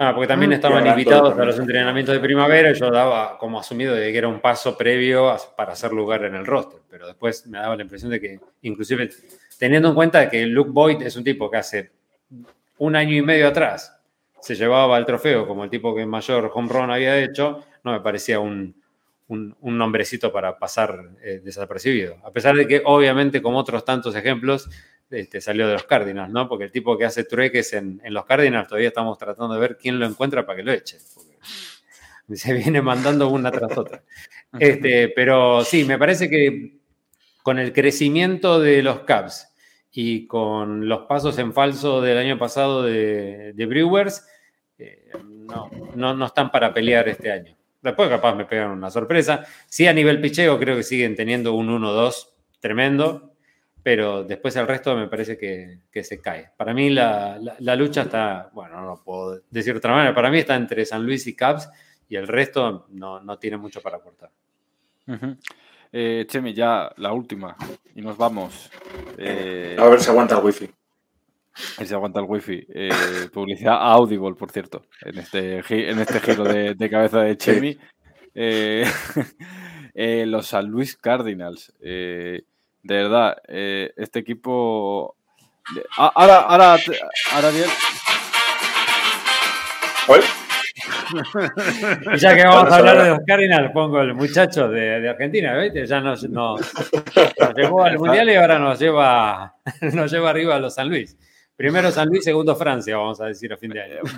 Ah, 0.04 0.12
porque 0.12 0.26
también 0.26 0.52
estaban 0.52 0.84
invitados 0.84 1.38
a 1.38 1.44
los 1.44 1.56
entrenamientos 1.60 2.12
de 2.12 2.20
primavera 2.20 2.72
y 2.72 2.74
yo 2.74 2.90
daba 2.90 3.38
como 3.38 3.60
asumido 3.60 3.94
de 3.94 4.10
que 4.10 4.18
era 4.18 4.26
un 4.26 4.40
paso 4.40 4.76
previo 4.76 5.36
para 5.56 5.74
hacer 5.74 5.92
lugar 5.92 6.24
en 6.24 6.34
el 6.34 6.44
roster, 6.44 6.80
pero 6.90 7.06
después 7.06 7.46
me 7.46 7.58
daba 7.58 7.76
la 7.76 7.82
impresión 7.82 8.10
de 8.10 8.20
que 8.20 8.40
inclusive 8.62 9.10
teniendo 9.60 9.90
en 9.90 9.94
cuenta 9.94 10.28
que 10.28 10.44
Luke 10.44 10.72
Boyd 10.72 11.02
es 11.02 11.14
un 11.14 11.22
tipo 11.22 11.48
que 11.48 11.56
hace 11.56 11.92
un 12.78 12.96
año 12.96 13.14
y 13.14 13.22
medio 13.22 13.46
atrás 13.46 13.96
se 14.40 14.56
llevaba 14.56 14.98
el 14.98 15.06
trofeo 15.06 15.46
como 15.46 15.62
el 15.62 15.70
tipo 15.70 15.94
que 15.94 16.04
mayor 16.04 16.50
home 16.52 16.68
run 16.68 16.90
había 16.90 17.16
hecho, 17.22 17.64
no 17.84 17.92
me 17.92 18.00
parecía 18.00 18.40
un, 18.40 18.74
un, 19.28 19.78
nombrecito 19.78 20.32
para 20.32 20.58
pasar 20.58 21.10
eh, 21.22 21.40
desapercibido. 21.44 22.16
A 22.24 22.32
pesar 22.32 22.56
de 22.56 22.66
que, 22.66 22.82
obviamente, 22.84 23.40
como 23.40 23.58
otros 23.58 23.84
tantos 23.84 24.16
ejemplos, 24.16 24.68
este, 25.10 25.40
salió 25.40 25.66
de 25.66 25.74
los 25.74 25.84
Cardinals, 25.84 26.32
¿no? 26.32 26.48
Porque 26.48 26.64
el 26.64 26.72
tipo 26.72 26.96
que 26.96 27.04
hace 27.04 27.24
trueques 27.24 27.72
en, 27.72 28.00
en, 28.02 28.14
los 28.14 28.24
Cardinals 28.24 28.68
todavía 28.68 28.88
estamos 28.88 29.18
tratando 29.18 29.54
de 29.54 29.60
ver 29.60 29.76
quién 29.76 29.98
lo 29.98 30.06
encuentra 30.06 30.46
para 30.46 30.56
que 30.56 30.62
lo 30.62 30.72
eche. 30.72 30.98
Se 32.34 32.54
viene 32.54 32.80
mandando 32.80 33.28
una 33.28 33.50
tras 33.50 33.76
otra. 33.76 34.02
Este, 34.58 35.08
pero 35.08 35.64
sí, 35.64 35.84
me 35.86 35.96
parece 35.96 36.28
que 36.28 36.76
con 37.42 37.58
el 37.58 37.72
crecimiento 37.72 38.60
de 38.60 38.82
los 38.82 39.00
Cubs 39.00 39.48
y 39.90 40.26
con 40.26 40.88
los 40.88 41.06
pasos 41.06 41.38
en 41.38 41.52
falso 41.52 42.00
del 42.00 42.18
año 42.18 42.38
pasado 42.38 42.82
de, 42.82 43.54
Brewers, 43.66 44.26
eh, 44.78 45.10
no, 45.94 46.14
no, 46.14 46.26
están 46.26 46.50
para 46.50 46.72
pelear 46.72 47.08
este 47.08 47.32
año. 47.32 47.56
Después 47.80 48.08
capaz 48.08 48.34
me 48.34 48.44
pegan 48.44 48.70
una 48.70 48.90
sorpresa. 48.90 49.44
Sí, 49.66 49.86
a 49.86 49.92
nivel 49.92 50.20
picheo 50.20 50.58
creo 50.58 50.76
que 50.76 50.82
siguen 50.82 51.16
teniendo 51.16 51.52
un 51.54 51.68
1-2 51.68 52.28
tremendo, 52.60 53.31
pero 53.82 54.22
después 54.22 54.54
el 54.56 54.68
resto 54.68 54.96
me 54.96 55.08
parece 55.08 55.36
que, 55.36 56.04
se 56.04 56.20
cae. 56.20 56.50
Para 56.56 56.72
mí 56.72 56.90
la, 56.90 57.38
lucha 57.76 58.02
está, 58.02 58.50
bueno, 58.52 58.80
no 58.80 58.86
lo 58.86 59.02
puedo 59.02 59.40
decir 59.50 59.74
de 59.74 59.78
otra 59.78 59.92
manera, 59.92 60.14
para 60.14 60.30
mí 60.30 60.38
está 60.38 60.54
entre 60.54 60.84
San 60.84 61.04
Luis 61.04 61.26
y 61.26 61.36
Cubs 61.36 61.68
y 62.08 62.16
el 62.16 62.28
resto 62.28 62.86
no, 62.90 63.38
tiene 63.38 63.56
mucho 63.56 63.80
para 63.80 63.96
aportar. 63.96 64.30
Eh, 65.90 66.24
Chemi, 66.28 66.54
ya 66.54 66.92
la 66.96 67.12
última. 67.12 67.56
Y 67.94 68.00
nos 68.00 68.16
vamos. 68.16 68.70
Eh, 69.18 69.76
a 69.78 69.88
ver 69.88 70.00
si 70.00 70.10
aguanta 70.10 70.38
el 70.38 70.44
wifi. 70.44 70.64
A 70.64 71.80
ver 71.80 71.88
si 71.88 71.94
aguanta 71.94 72.20
el 72.20 72.26
wifi. 72.26 72.66
Eh, 72.68 73.28
publicidad 73.32 73.78
Audible, 73.80 74.34
por 74.34 74.50
cierto, 74.50 74.86
en 75.02 75.18
este, 75.18 75.58
en 75.90 75.98
este 75.98 76.20
giro 76.20 76.44
de, 76.44 76.90
cabeza 76.90 77.22
de 77.22 77.36
Chemi. 77.36 77.78
los 80.26 80.46
San 80.46 80.66
Luis 80.66 80.96
Cardinals. 80.96 81.74
De 82.82 82.96
verdad, 82.96 83.36
este 83.48 84.18
equipo. 84.18 85.16
Ahora, 85.96 86.40
ahora, 86.40 86.76
ahora 87.32 87.50
bien. 87.50 87.68
y 92.12 92.18
ya 92.18 92.34
que 92.34 92.44
vamos 92.44 92.72
a 92.72 92.76
hablar 92.76 93.02
de 93.02 93.10
los 93.10 93.18
Cardinals, 93.26 93.70
pongo 93.72 94.00
el 94.00 94.14
muchacho 94.14 94.68
de, 94.68 95.08
Argentina, 95.08 95.56
¿viste? 95.58 95.86
Ya 95.86 96.00
nos, 96.00 96.22
llevó 96.22 97.84
al 97.84 97.98
Mundial 97.98 98.30
y 98.30 98.34
ahora 98.34 98.58
nos 98.58 98.78
lleva, 98.78 99.54
nos 99.92 100.10
lleva 100.10 100.30
arriba 100.30 100.56
a 100.56 100.58
los 100.58 100.74
San 100.74 100.88
Luis. 100.88 101.16
Primero 101.56 101.90
San 101.90 102.08
Luis, 102.08 102.24
segundo 102.24 102.56
Francia, 102.56 102.96
vamos 102.96 103.20
a 103.20 103.26
decir 103.26 103.52
a 103.52 103.56
fin 103.56 103.70
de 103.70 103.82
año. 103.82 104.00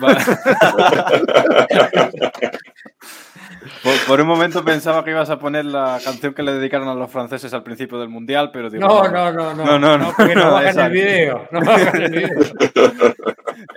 Por, 4.07 4.21
un 4.21 4.27
momento 4.27 4.63
pensaba 4.63 5.03
que 5.03 5.11
ibas 5.11 5.29
a 5.29 5.39
poner 5.39 5.65
la 5.65 5.99
canción 6.03 6.33
que 6.33 6.43
le 6.43 6.53
dedicaron 6.53 6.87
a 6.87 6.93
los 6.93 7.11
franceses 7.11 7.53
al 7.53 7.63
princio 7.63 7.87
del 7.99 8.09
Mundial, 8.09 8.51
pero 8.51 8.69
digo... 8.69 8.87
No, 8.87 9.07
no, 9.07 9.31
no, 9.31 9.53
no, 9.53 9.65
no, 9.65 9.79
no, 9.79 9.97
no, 9.97 10.13
porque 10.15 10.35
no, 10.35 10.51
bajan 10.51 10.79
el 10.79 10.91
video, 10.91 11.47
no 11.51 11.61
bajan 11.61 12.01
el 12.01 12.11
video. 12.11 12.29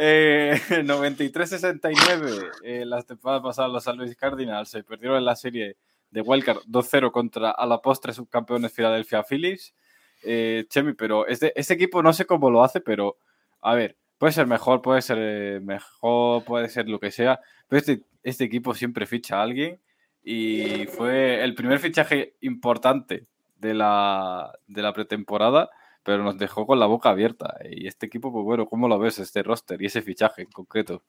Eh, 0.01 0.61
93-69, 0.69 2.51
eh, 2.63 2.85
las 2.85 3.05
temporadas 3.07 3.43
pasadas 3.43 3.73
los 3.73 3.83
San 3.83 3.97
Luis 3.97 4.15
Cardinals 4.17 4.69
se 4.69 4.85
perdieron 4.85 5.19
en 5.19 5.25
la 5.25 5.35
serie 5.35 5.77
de 6.11 6.21
Wildcard 6.21 6.59
2-0 6.69 7.11
contra 7.11 7.51
a 7.51 7.67
la 7.67 7.79
postre 7.79 8.13
subcampeones 8.13 8.73
Philadelphia 8.73 9.25
Phillies. 9.25 9.75
Eh, 10.23 10.67
Chemi, 10.69 10.95
pero 10.95 11.27
este, 11.27 11.53
este 11.59 11.75
equipo 11.75 12.03
no 12.03 12.13
sé 12.13 12.27
cómo 12.27 12.51
lo 12.51 12.63
hace, 12.63 12.81
pero 12.81 13.17
a 13.61 13.75
ver, 13.75 13.97
puede 14.19 14.33
ser 14.33 14.47
mejor, 14.47 14.83
puede 14.83 15.03
ser 15.03 15.19
eh, 15.21 15.61
mejor, 15.61 16.45
puede 16.45 16.69
ser 16.69 16.89
lo 16.89 16.99
que 16.99 17.11
sea, 17.11 17.41
pero 17.69 17.79
este, 17.79 18.03
este 18.29 18.45
equipo 18.45 18.75
siempre 18.75 19.07
ficha 19.07 19.39
a 19.39 19.43
alguien 19.43 19.81
y 20.23 20.87
fue 20.87 21.43
el 21.43 21.55
primer 21.55 21.79
fichaje 21.79 22.35
importante 22.41 23.27
de 23.57 23.75
la, 23.75 24.53
de 24.67 24.83
la 24.83 24.93
pretemporada, 24.93 25.71
pero 26.03 26.23
nos 26.23 26.39
dejó 26.39 26.67
con 26.67 26.79
la 26.79 26.87
boca 26.87 27.11
abierta. 27.11 27.57
Y 27.71 27.87
este 27.87 28.07
equipo, 28.07 28.33
pues 28.33 28.45
bueno, 28.45 28.67
¿cómo 28.67 28.89
lo 28.89 28.99
ves 28.99 29.19
este 29.19 29.43
roster 29.43 29.81
y 29.81 29.87
ese 29.87 30.03
fichaje 30.03 30.43
en 30.43 30.51
concreto? 30.51 31.03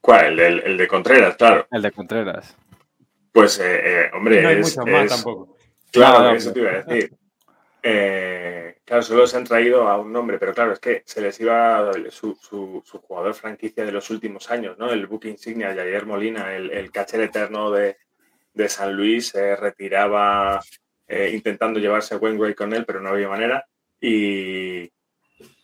¿Cuál? 0.00 0.38
El, 0.38 0.76
de 0.76 0.88
Contreras, 0.88 1.36
claro. 1.36 1.66
El 1.70 1.82
de 1.82 1.90
Contreras. 1.90 2.56
Pues, 3.32 3.58
eh, 3.58 3.80
eh, 4.04 4.10
hombre, 4.14 4.40
no 4.40 4.48
hay 4.48 4.60
es, 4.60 4.76
más 4.78 5.08
tampoco. 5.08 5.56
Claro, 5.90 6.34
eso 6.34 6.52
te 6.52 6.60
iba 6.60 6.70
a 6.70 6.82
decir. 6.82 7.12
Eh, 7.88 8.78
claro, 8.84 9.00
solo 9.00 9.28
se 9.28 9.36
han 9.36 9.44
traído 9.44 9.86
a 9.86 9.96
un 9.96 10.12
nombre, 10.12 10.40
pero 10.40 10.52
claro, 10.52 10.72
es 10.72 10.80
que 10.80 11.04
se 11.06 11.20
les 11.20 11.38
iba 11.38 11.92
su, 12.10 12.34
su, 12.34 12.82
jugador 13.00 13.32
franquicia 13.32 13.84
de 13.84 13.92
los 13.92 14.10
últimos 14.10 14.50
años, 14.50 14.76
¿no? 14.76 14.90
El 14.90 15.06
buque 15.06 15.28
insignia, 15.28 15.72
Javier 15.72 16.04
Molina, 16.04 16.56
el, 16.56 16.72
el 16.72 16.90
catcher 16.90 17.20
eterno 17.20 17.70
de, 17.70 17.96
San 18.68 18.92
Luis, 18.92 19.28
se 19.28 19.54
retiraba 19.54 20.60
eh, 21.06 21.30
intentando 21.32 21.78
llevarse 21.78 22.16
a 22.16 22.18
Wainwright 22.18 22.56
con 22.56 22.74
él, 22.74 22.84
pero 22.84 23.00
no 23.00 23.10
había 23.10 23.28
manera. 23.28 23.64
Y, 24.00 24.90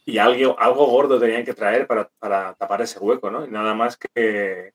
y 0.05 0.19
algo, 0.19 0.57
algo 0.61 0.87
gordo 0.87 1.19
tenían 1.19 1.45
que 1.45 1.55
traer 1.55 1.89
para, 1.89 2.09
tapar 2.55 2.83
ese 2.83 3.01
hueco, 3.01 3.33
¿no? 3.33 3.45
Y 3.45 3.51
nada 3.51 3.75
más 3.75 3.97
que, 3.97 4.75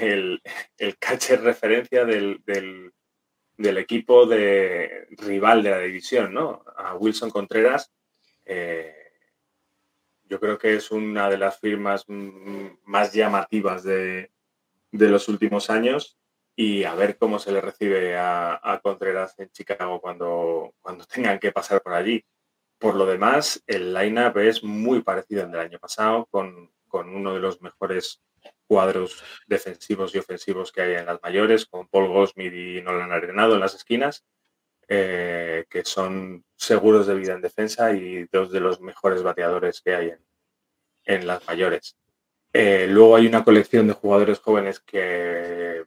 el, 0.00 0.42
el 0.78 0.98
catcher 0.98 1.42
referencia 1.42 2.04
del 2.04 2.40
equipo 3.58 4.26
de 4.26 5.06
rival 5.10 5.62
de 5.62 5.70
la 5.70 5.78
división, 5.78 6.34
¿no? 6.34 6.64
A 6.76 6.94
Wilson 6.96 7.30
Contreras, 7.30 7.92
eh, 8.44 8.94
yo 10.32 10.40
creo 10.40 10.58
que 10.58 10.74
es 10.74 10.90
una 10.90 11.28
de 11.28 11.38
las 11.38 11.60
firmas 11.60 12.06
más 12.84 13.12
llamativas 13.12 13.82
de, 13.84 14.30
los 14.90 15.28
últimos 15.28 15.68
años 15.68 16.18
y 16.56 16.84
a 16.84 16.94
ver 16.94 17.18
cómo 17.18 17.38
se 17.38 17.52
le 17.52 17.60
recibe 17.60 18.16
a, 18.16 18.80
Contreras 18.82 19.38
en 19.38 19.50
Chicago 19.50 20.00
cuando, 20.00 20.74
cuando 20.80 21.04
tengan 21.04 21.38
que 21.38 21.52
pasar 21.52 21.82
por 21.82 21.92
allí. 21.92 22.24
Por 22.78 22.94
lo 22.96 23.06
demás, 23.06 23.62
el 23.66 23.92
line-up 23.92 24.38
es 24.38 24.64
muy 24.64 25.02
parecido 25.02 25.44
al 25.44 25.52
del 25.52 25.60
año 25.60 25.78
pasado, 25.78 26.26
con, 26.30 26.72
con 26.88 27.14
uno 27.14 27.34
de 27.34 27.40
los 27.40 27.60
mejores 27.60 28.22
cuadros 28.66 29.22
defensivos 29.46 30.14
y 30.14 30.18
ofensivos 30.18 30.72
que 30.72 30.82
hay 30.82 30.94
en 30.94 31.06
las 31.06 31.20
mayores, 31.22 31.66
con 31.66 31.88
Paul 31.88 32.08
Gosmith 32.08 32.52
y 32.52 32.80
Nolan 32.80 33.12
Arenado 33.12 33.54
en 33.54 33.60
las 33.60 33.74
esquinas, 33.74 34.24
eh, 34.88 35.66
que 35.68 35.84
son 35.84 36.44
seguros 36.56 37.06
de 37.06 37.14
vida 37.14 37.34
en 37.34 37.42
defensa 37.42 37.92
y 37.92 38.24
dos 38.32 38.50
de 38.50 38.60
los 38.60 38.80
mejores 38.80 39.22
bateadores 39.22 39.80
que 39.80 39.94
hay 39.94 40.12
en, 41.04 41.26
las 41.26 41.46
mayores. 41.46 41.96
Eh, 42.52 42.86
luego 42.88 43.16
hay 43.16 43.26
una 43.26 43.44
colección 43.44 43.86
de 43.86 43.94
jugadores 43.94 44.38
jóvenes 44.38 44.80
que 44.80 45.84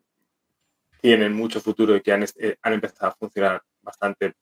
tienen 1.02 1.34
mucho 1.34 1.61
futuro 1.61 1.95
y 1.95 2.02
que 2.02 2.11
han, 2.11 2.23
eh, 2.23 2.57
han 2.61 2.73
empezado 2.73 3.11
a 3.11 3.15
funcionar 3.15 3.61
bastante 3.82 4.34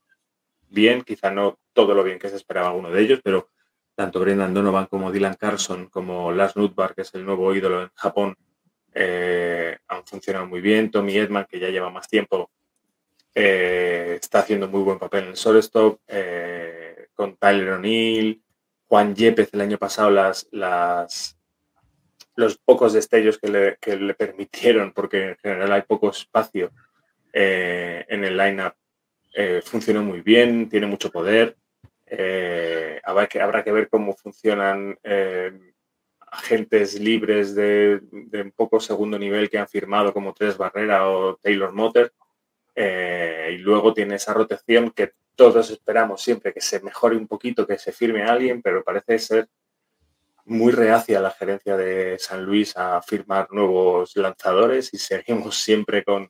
bien, 0.70 1.04
quizá 1.04 1.32
no 1.32 1.60
todo 1.74 1.94
lo 1.94 2.04
bien 2.04 2.20
que 2.20 2.30
se 2.30 2.36
esperaba 2.36 2.70
alguno 2.70 2.90
de 2.90 3.02
ellos, 3.02 3.20
pero 3.24 3.50
tanto 3.96 4.20
Brendan 4.20 4.54
Donovan 4.54 4.88
como 4.88 5.12
Dylan 5.12 5.36
Carson, 5.36 5.88
como 5.88 6.32
Lars 6.32 6.56
Nutbar, 6.56 6.96
que 6.96 7.02
es 7.02 7.14
el 7.14 7.26
nuevo 7.26 7.54
ídolo 7.54 7.84
en 7.84 7.90
Japón, 7.96 8.36
eh, 8.94 9.78
han 9.88 10.06
funcionado 10.06 10.48
muy 10.48 10.62
bien. 10.62 10.92
Tommy 10.92 11.18
Edman, 11.18 11.46
que 11.50 11.60
ya 11.60 11.70
lleva 11.70 11.90
más 11.90 12.08
tiempo, 12.08 12.52
eh, 13.34 14.18
está 14.22 14.40
haciendo 14.40 14.68
muy 14.68 14.82
buen 14.82 15.00
papel 15.00 15.24
en 15.24 15.30
el 15.30 15.36
shortstop. 15.36 16.00
Eh, 16.08 17.08
con 17.14 17.38
Tyler 17.38 17.74
O'Neill, 17.74 18.42
Juan 18.88 19.16
Yepes 19.16 19.50
el 19.54 19.62
año 19.62 19.78
pasado, 19.78 20.10
las, 20.10 20.48
las, 20.52 21.38
los 22.36 22.58
pocos 22.58 22.94
destellos 22.94 23.38
que 23.38 23.48
le, 23.48 23.78
que 23.80 23.96
le 23.96 24.16
permitieron, 24.16 24.92
porque 24.94 25.30
en 25.30 25.38
general 25.38 25.72
hay 25.72 25.82
poco 25.84 26.10
espacio 26.10 26.72
en 27.36 28.24
el 28.24 28.38
lineup, 28.38 28.74
funcionó 29.64 30.04
muy 30.04 30.22
bien, 30.22 30.70
tiene 30.70 30.86
mucho 30.86 31.10
poder. 31.12 31.56
Eh, 32.16 33.02
habrá, 33.04 33.26
que, 33.26 33.42
habrá 33.42 33.64
que 33.64 33.72
ver 33.72 33.90
cómo 33.90 34.16
funcionan 34.16 35.00
eh, 35.02 35.52
agentes 36.20 37.00
libres 37.00 37.56
de, 37.56 38.02
un 38.12 38.52
poco 38.56 38.80
segundo 38.80 39.18
nivel 39.18 39.50
que 39.50 39.58
han 39.58 39.68
firmado 39.68 40.14
como 40.14 40.32
Tres 40.36 40.56
Barrera 40.56 41.10
o 41.10 41.38
Taylor 41.38 41.74
Motter. 41.74 42.14
Eh, 42.76 43.56
y 43.56 43.58
luego 43.58 43.96
tiene 43.96 44.16
esa 44.16 44.32
rotación 44.32 44.92
que 44.92 45.14
todos 45.36 45.72
esperamos 45.72 46.22
siempre 46.22 46.54
que 46.54 46.62
se 46.62 46.82
mejore 46.82 47.18
un 47.18 47.28
poquito, 47.28 47.66
que 47.66 47.80
se 47.80 47.92
firme 47.92 48.22
alguien, 48.22 48.62
pero 48.62 48.84
parece 48.84 49.18
ser 49.18 49.48
muy 50.46 50.72
reacia 50.72 51.20
la 51.20 51.32
gerencia 51.32 51.76
de 51.76 52.20
San 52.20 52.46
Luis 52.46 52.78
a 52.78 53.02
firmar 53.02 53.48
nuevos 53.52 54.16
lanzadores 54.18 54.94
y 54.94 55.00
seguimos 55.00 55.58
siempre 55.58 56.04
con, 56.04 56.30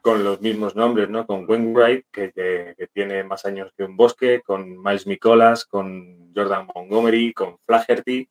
con 0.00 0.24
los 0.24 0.40
mismos 0.40 0.74
nombres, 0.76 1.08
¿no? 1.08 1.26
Con 1.26 1.48
Wainwright, 1.48 2.06
que, 2.10 2.32
que, 2.32 2.88
tiene 2.92 3.22
más 3.24 3.44
años 3.44 3.72
que 3.76 3.84
un 3.84 3.96
bosque, 3.96 4.42
con 4.42 4.82
Miles 4.82 5.06
Nicolas, 5.06 5.64
con 5.64 6.32
Jordan 6.34 6.68
Montgomery, 6.74 7.32
con 7.32 7.58
Flaherty 7.66 8.28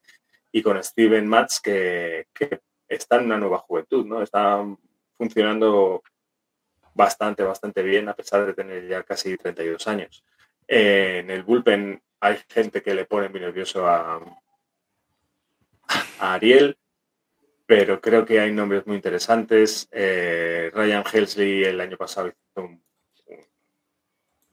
y 0.51 0.61
con 0.61 0.83
Steven 0.83 1.27
Matz, 1.27 1.59
que, 1.59 2.27
está 2.87 3.17
en 3.17 3.25
una 3.25 3.37
nueva 3.37 3.59
juventud, 3.59 4.05
¿no? 4.05 4.21
Está 4.21 4.65
funcionando 5.17 6.01
bastante, 6.93 7.43
bastante 7.43 7.83
bien 7.83 8.09
a 8.09 8.15
pesar 8.15 8.45
de 8.45 8.53
tener 8.53 8.87
ya 8.87 9.03
casi 9.03 9.37
32 9.37 9.87
años. 9.87 10.23
en 10.67 11.29
el 11.29 11.43
bullpen 11.43 12.01
hay 12.19 12.37
gente 12.49 12.81
que 12.81 12.93
le 12.93 13.05
pone 13.05 13.29
muy 13.29 13.39
nervioso 13.39 13.87
a, 13.87 14.19
a 16.19 16.33
Ariel, 16.33 16.77
pero 17.69 18.01
creo 18.01 18.25
que 18.25 18.39
hay 18.39 18.51
nombres 18.51 18.87
muy 18.87 18.95
interesantes. 18.95 19.87
Eh, 19.91 20.71
Ryan 20.73 21.03
Helsley 21.13 21.65
el 21.65 21.79
año 21.79 21.97
pasado 21.97 22.29
hizo 22.29 22.79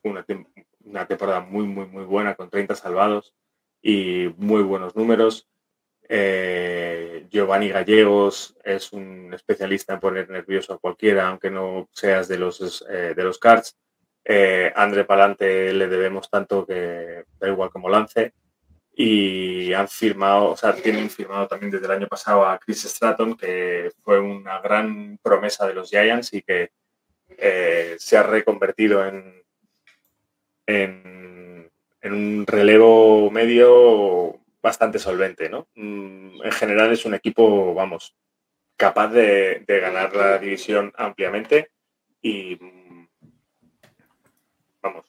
una, 0.03 1.07
temporada 1.07 1.39
muy, 1.39 1.65
muy, 1.65 1.87
muy 1.87 2.03
buena 2.03 2.35
con 2.35 2.51
30 2.51 2.75
salvados 2.75 3.33
y 3.81 4.31
muy 4.37 4.61
buenos 4.61 4.95
números. 4.95 5.49
Eh, 6.07 7.25
Giovanni 7.31 7.69
Gallegos 7.69 8.55
es 8.63 8.93
un 8.93 9.33
especialista 9.33 9.95
en 9.95 9.99
poner 9.99 10.29
nervioso 10.29 10.75
a 10.75 10.77
cualquiera, 10.77 11.27
aunque 11.27 11.49
no 11.49 11.89
seas 11.93 12.27
de 12.27 12.37
los, 12.37 12.85
eh, 12.87 13.15
de 13.15 13.23
los 13.23 13.39
cards. 13.39 13.79
André 14.75 15.05
Palante 15.05 15.73
le 15.73 15.87
debemos 15.87 16.29
tanto 16.29 16.67
que 16.67 17.23
da 17.39 17.47
igual 17.47 17.71
como 17.71 17.89
lance 17.89 18.35
y 18.99 19.73
han 19.73 19.87
firmado, 19.87 20.49
o 20.49 20.57
sea, 20.57 20.73
tienen 20.73 21.11
firmado 21.11 21.47
también 21.47 21.71
desde 21.71 21.85
el 21.85 21.91
año 21.91 22.07
pasado 22.07 22.43
a 22.47 22.57
Chris 22.57 22.83
Stratton, 22.83 23.37
que 23.37 23.91
fue 24.01 24.19
una 24.19 24.59
gran 24.59 25.19
promesa 25.21 25.67
de 25.67 25.75
los 25.75 25.91
Giants 25.91 26.33
y 26.33 26.41
que 26.41 26.71
eh, 27.37 27.95
se 27.99 28.17
ha 28.17 28.23
reconvertido 28.23 29.05
en, 29.05 29.43
en, 30.65 31.69
un 32.01 32.45
relevo 32.47 33.29
medio 33.29 34.39
bastante 34.63 34.97
solvente, 34.97 35.47
¿no? 35.47 35.67
Mm, 35.75 36.41
en 36.43 36.51
general 36.51 36.91
es 36.91 37.05
un 37.05 37.13
equipo, 37.13 37.75
vamos, 37.75 38.15
capaz 38.77 39.09
de, 39.09 39.63
de 39.67 39.79
ganar 39.79 40.15
la 40.15 40.39
división 40.39 40.91
ampliamente 40.97 41.69
y, 42.19 42.57
vamos, 44.81 45.05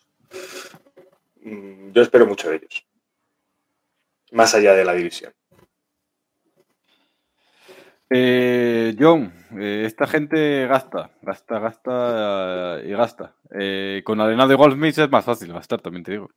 mm, 1.40 1.92
yo 1.92 2.02
espero 2.02 2.26
mucho 2.26 2.50
de 2.50 2.56
ellos 2.56 2.87
más 4.32 4.54
allá 4.54 4.74
de 4.74 4.84
la 4.84 4.94
división. 4.94 5.32
Eh, 8.10 8.96
John, 8.98 9.32
eh, 9.58 9.82
esta 9.84 10.06
gente 10.06 10.66
gasta, 10.66 11.10
gasta, 11.22 11.58
gasta 11.58 12.80
y 12.84 12.90
gasta. 12.92 13.34
Eh, 13.58 14.02
con 14.04 14.20
arena 14.20 14.46
de 14.46 14.54
Goldsmith 14.54 14.98
es 14.98 15.10
más 15.10 15.24
fácil 15.24 15.52
gastar, 15.52 15.80
también 15.80 16.04
te 16.04 16.12
digo. 16.12 16.30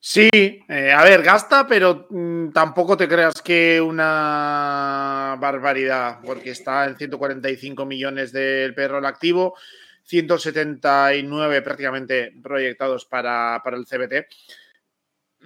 Sí, 0.00 0.28
a 0.68 1.02
ver, 1.02 1.24
gasta, 1.24 1.66
pero 1.66 2.06
mm, 2.10 2.50
tampoco 2.52 2.96
te 2.96 3.08
creas 3.08 3.42
que 3.42 3.80
una 3.80 5.36
barbaridad, 5.40 6.20
porque 6.24 6.50
está 6.50 6.84
en 6.84 6.96
145 6.96 7.84
millones 7.84 8.30
del 8.30 8.74
perro 8.74 9.04
activo, 9.04 9.56
179 10.04 11.62
prácticamente 11.62 12.32
proyectados 12.40 13.06
para, 13.06 13.60
para 13.64 13.76
el 13.76 13.86
CBT 13.86 14.28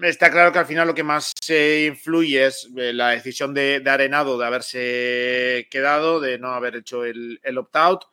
está 0.01 0.31
claro 0.31 0.53
que 0.53 0.59
al 0.59 0.67
final 0.67 0.87
lo 0.87 0.95
que 0.95 1.03
más 1.03 1.32
se 1.43 1.87
influye 1.87 2.47
eh, 2.47 2.93
la 2.93 3.11
decisión 3.11 3.53
de, 3.53 3.83
Arenado 3.85 4.39
de 4.39 4.47
haberse 4.47 5.67
quedado, 5.71 6.21
de 6.21 6.39
no 6.39 6.51
haber 6.53 6.77
hecho 6.77 7.05
el, 7.05 7.41
opt-out. 7.59 8.05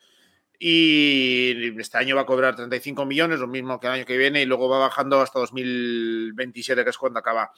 Y 0.57 1.79
este 1.79 1.99
año 1.99 2.15
va 2.15 2.23
a 2.23 2.25
cobrar 2.25 2.55
35 2.55 3.05
millones, 3.05 3.39
lo 3.39 3.47
mismo 3.47 3.79
que 3.79 3.87
el 3.87 3.93
año 3.93 4.05
que 4.05 4.17
viene, 4.17 4.41
y 4.41 4.45
luego 4.45 4.67
va 4.67 4.79
bajando 4.79 5.21
hasta 5.21 5.39
2027, 5.39 6.83
que 6.83 6.89
es 6.89 6.97
cuando 6.97 7.19
acaba 7.19 7.51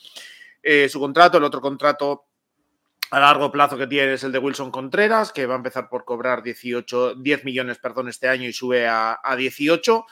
eh, 0.62 0.90
su 0.90 1.00
contrato. 1.00 1.38
El 1.38 1.46
otro 1.46 1.62
contrato 1.62 2.26
a 3.10 3.20
largo 3.22 3.50
plazo 3.50 3.78
que 3.78 3.88
tiene 3.88 4.14
es 4.14 4.24
el 4.26 4.34
de 4.34 4.40
Wilson 4.40 4.72
Contreras, 4.72 5.32
que 5.32 5.46
va 5.46 5.54
a 5.54 5.58
empezar 5.58 5.88
por 5.88 6.04
cobrar 6.04 6.44
18, 6.44 7.16
10 7.16 7.46
millones 7.46 7.80
perdón, 7.80 8.10
este 8.10 8.28
año 8.28 8.48
y 8.48 8.54
sube 8.54 8.88
a, 8.88 9.20
a 9.24 9.36
18. 9.38 10.06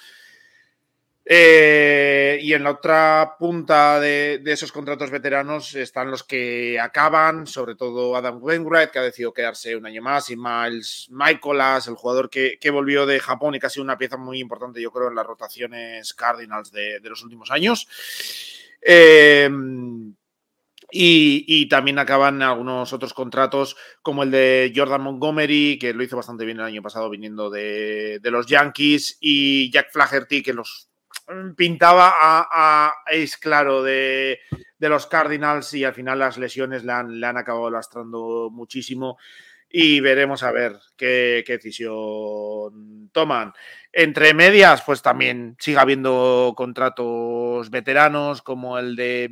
Eh, 1.31 2.39
y 2.41 2.55
en 2.55 2.63
la 2.63 2.71
otra 2.71 3.35
punta 3.37 3.99
de, 3.99 4.41
esos 4.47 4.71
contratos 4.71 5.11
veteranos 5.11 5.75
están 5.75 6.09
los 6.09 6.23
que 6.23 6.79
acaban, 6.79 7.45
sobre 7.45 7.75
todo 7.75 8.15
Adam 8.15 8.39
Wainwright, 8.41 8.89
que 8.89 8.97
ha 8.97 9.03
decidido 9.03 9.31
quedarse 9.31 9.75
un 9.75 9.85
año 9.85 10.01
más, 10.01 10.31
y 10.31 10.35
Miles 10.35 11.07
Michaelas, 11.11 11.87
el 11.87 11.93
jugador 11.93 12.31
que, 12.31 12.57
volvió 12.71 13.05
de 13.05 13.19
Japón 13.19 13.53
y 13.53 13.59
que 13.59 13.67
ha 13.67 13.69
sido 13.69 13.83
una 13.83 13.99
pieza 13.99 14.17
muy 14.17 14.39
importante, 14.39 14.81
yo 14.81 14.91
creo, 14.91 15.09
en 15.09 15.15
las 15.15 15.27
rotaciones 15.27 16.15
Cardinals 16.15 16.71
de, 16.71 16.99
los 17.03 17.21
últimos 17.21 17.51
años. 17.51 17.87
Eh, 18.81 19.47
y, 20.91 21.69
también 21.69 21.99
acaban 21.99 22.41
algunos 22.41 22.91
otros 22.91 23.13
contratos, 23.13 23.77
como 24.01 24.23
el 24.23 24.31
de 24.31 24.73
Jordan 24.75 25.03
Montgomery, 25.03 25.77
que 25.77 25.93
lo 25.93 26.01
hizo 26.01 26.17
bastante 26.17 26.43
bien 26.45 26.57
el 26.57 26.65
año 26.65 26.81
pasado 26.81 27.07
viniendo 27.07 27.51
de, 27.51 28.17
de 28.17 28.31
los 28.31 28.47
Yankees, 28.47 29.19
y 29.21 29.69
Jack 29.71 29.91
Flaherty, 29.91 30.41
que 30.41 30.53
los 30.53 30.88
pintaba 31.55 32.13
a, 32.17 32.93
Ace 33.05 33.37
Claro 33.39 33.83
de, 33.83 34.39
los 34.79 35.07
Cardinals 35.07 35.73
y 35.73 35.83
al 35.83 35.93
final 35.93 36.19
las 36.19 36.37
lesiones 36.37 36.83
le 36.83 36.91
han, 36.91 37.19
le 37.19 37.27
han 37.27 37.37
acabado 37.37 37.69
lastrando 37.69 38.49
muchísimo 38.51 39.17
y 39.69 39.99
veremos 39.99 40.41
a 40.43 40.51
ver 40.51 40.79
qué, 40.97 41.43
decisión 41.47 43.09
toman. 43.11 43.53
Entre 43.93 44.33
medias, 44.33 44.81
pues 44.81 45.01
también 45.01 45.55
sigue 45.59 45.77
habiendo 45.77 46.53
contratos 46.57 47.69
veteranos 47.69 48.41
como 48.41 48.79
el 48.79 48.95
de 48.95 49.29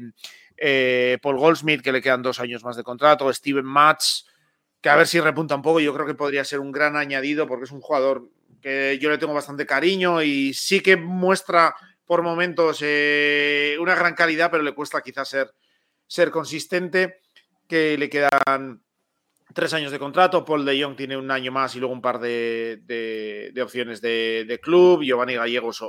eh, 0.58 1.18
Paul 1.22 1.38
Goldsmith, 1.38 1.82
que 1.82 1.92
le 1.92 2.02
quedan 2.02 2.22
dos 2.22 2.40
años 2.40 2.64
más 2.64 2.76
de 2.76 2.84
contrato, 2.84 3.32
Steven 3.34 3.66
Matz, 3.66 4.26
que 4.82 4.90
a 4.90 4.96
ver 4.96 5.08
si 5.08 5.20
repunta 5.20 5.56
un 5.56 5.62
poco, 5.64 5.80
yo 5.80 5.94
creo 5.94 6.06
que 6.06 6.14
podría 6.14 6.44
ser 6.44 6.60
un 6.60 6.72
gran 6.72 6.96
añadido 6.96 7.48
porque 7.48 7.66
es 7.66 7.72
un 7.72 7.82
jugador 7.82 8.30
que 8.62 8.98
yo 9.02 9.10
le 9.10 9.18
tengo 9.18 9.34
bastante 9.34 9.66
cariño 9.66 10.22
y 10.22 10.54
sí 10.54 10.82
que 10.82 10.98
muestra 10.98 11.76
por 12.08 12.24
momentos 12.24 12.80
eh, 12.82 13.78
una 13.80 13.94
gran 13.94 14.16
calidad, 14.16 14.50
pero 14.50 14.64
le 14.64 14.74
cuesta 14.74 15.02
quizás 15.02 15.28
ser, 15.28 15.54
ser 16.08 16.32
consistente, 16.32 17.20
que 17.68 17.98
le 17.98 18.10
quedan 18.10 18.82
tres 19.54 19.74
años 19.74 19.92
de 19.92 20.00
contrato, 20.00 20.46
Paul 20.46 20.66
de 20.66 20.82
Jong 20.82 20.96
tiene 20.96 21.18
un 21.18 21.30
año 21.30 21.52
más 21.52 21.76
y 21.76 21.80
luego 21.80 21.94
un 21.94 22.02
par 22.02 22.20
de, 22.20 23.54
opciones 23.62 24.02
de, 24.02 24.60
club, 24.64 25.04
Giovanni 25.04 25.36
Gallegos 25.36 25.84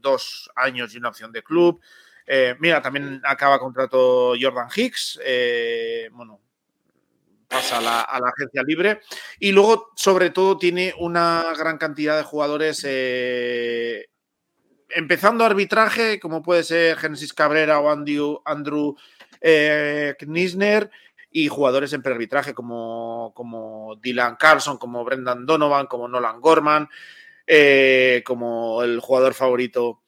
dos 0.00 0.50
años 0.56 0.94
y 0.94 0.98
una 0.98 1.10
opción 1.10 1.32
de 1.32 1.42
club. 1.42 1.80
Eh, 2.26 2.54
mira, 2.58 2.80
también 2.80 3.20
acaba 3.24 3.58
contrato 3.58 4.34
Jordan 4.40 4.68
Hicks, 4.74 5.20
eh, 5.22 6.08
bueno, 6.12 6.40
pasa 7.48 7.78
a 7.78 7.80
la, 7.82 8.00
agencia 8.02 8.62
libre. 8.62 9.00
Y 9.38 9.52
luego, 9.52 9.90
sobre 9.96 10.30
todo, 10.30 10.56
tiene 10.56 10.94
una 10.98 11.52
gran 11.58 11.76
cantidad 11.76 12.16
de 12.16 12.22
jugadores 12.22 12.86
empezando 14.94 15.44
arbitraje, 15.44 16.20
como 16.20 16.42
puede 16.42 16.64
ser 16.64 16.96
Genesis 16.96 17.32
Cabrera 17.32 17.80
o 17.80 17.90
Andrew, 17.90 18.40
Andrew 18.44 18.96
eh, 19.40 20.14
Knisner, 20.18 20.90
y 21.30 21.48
jugadores 21.48 21.92
en 21.92 22.02
prearbitraje 22.02 22.54
como, 22.54 23.32
como 23.34 23.96
Dylan 24.02 24.36
Carlson, 24.36 24.78
como 24.78 25.04
Brendan 25.04 25.46
Donovan, 25.46 25.86
como 25.86 26.08
Nolan 26.08 26.40
Gorman, 26.40 26.88
eh, 27.46 28.22
como 28.26 28.82
el 28.82 28.98
jugador 28.98 29.34
favorito, 29.34 30.02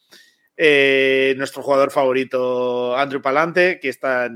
eh, 0.56 1.34
nuestro 1.36 1.62
jugador 1.62 1.92
favorito, 1.92 2.96
Andrew 2.96 3.22
Palante, 3.22 3.78
que 3.80 3.88
está 3.88 4.28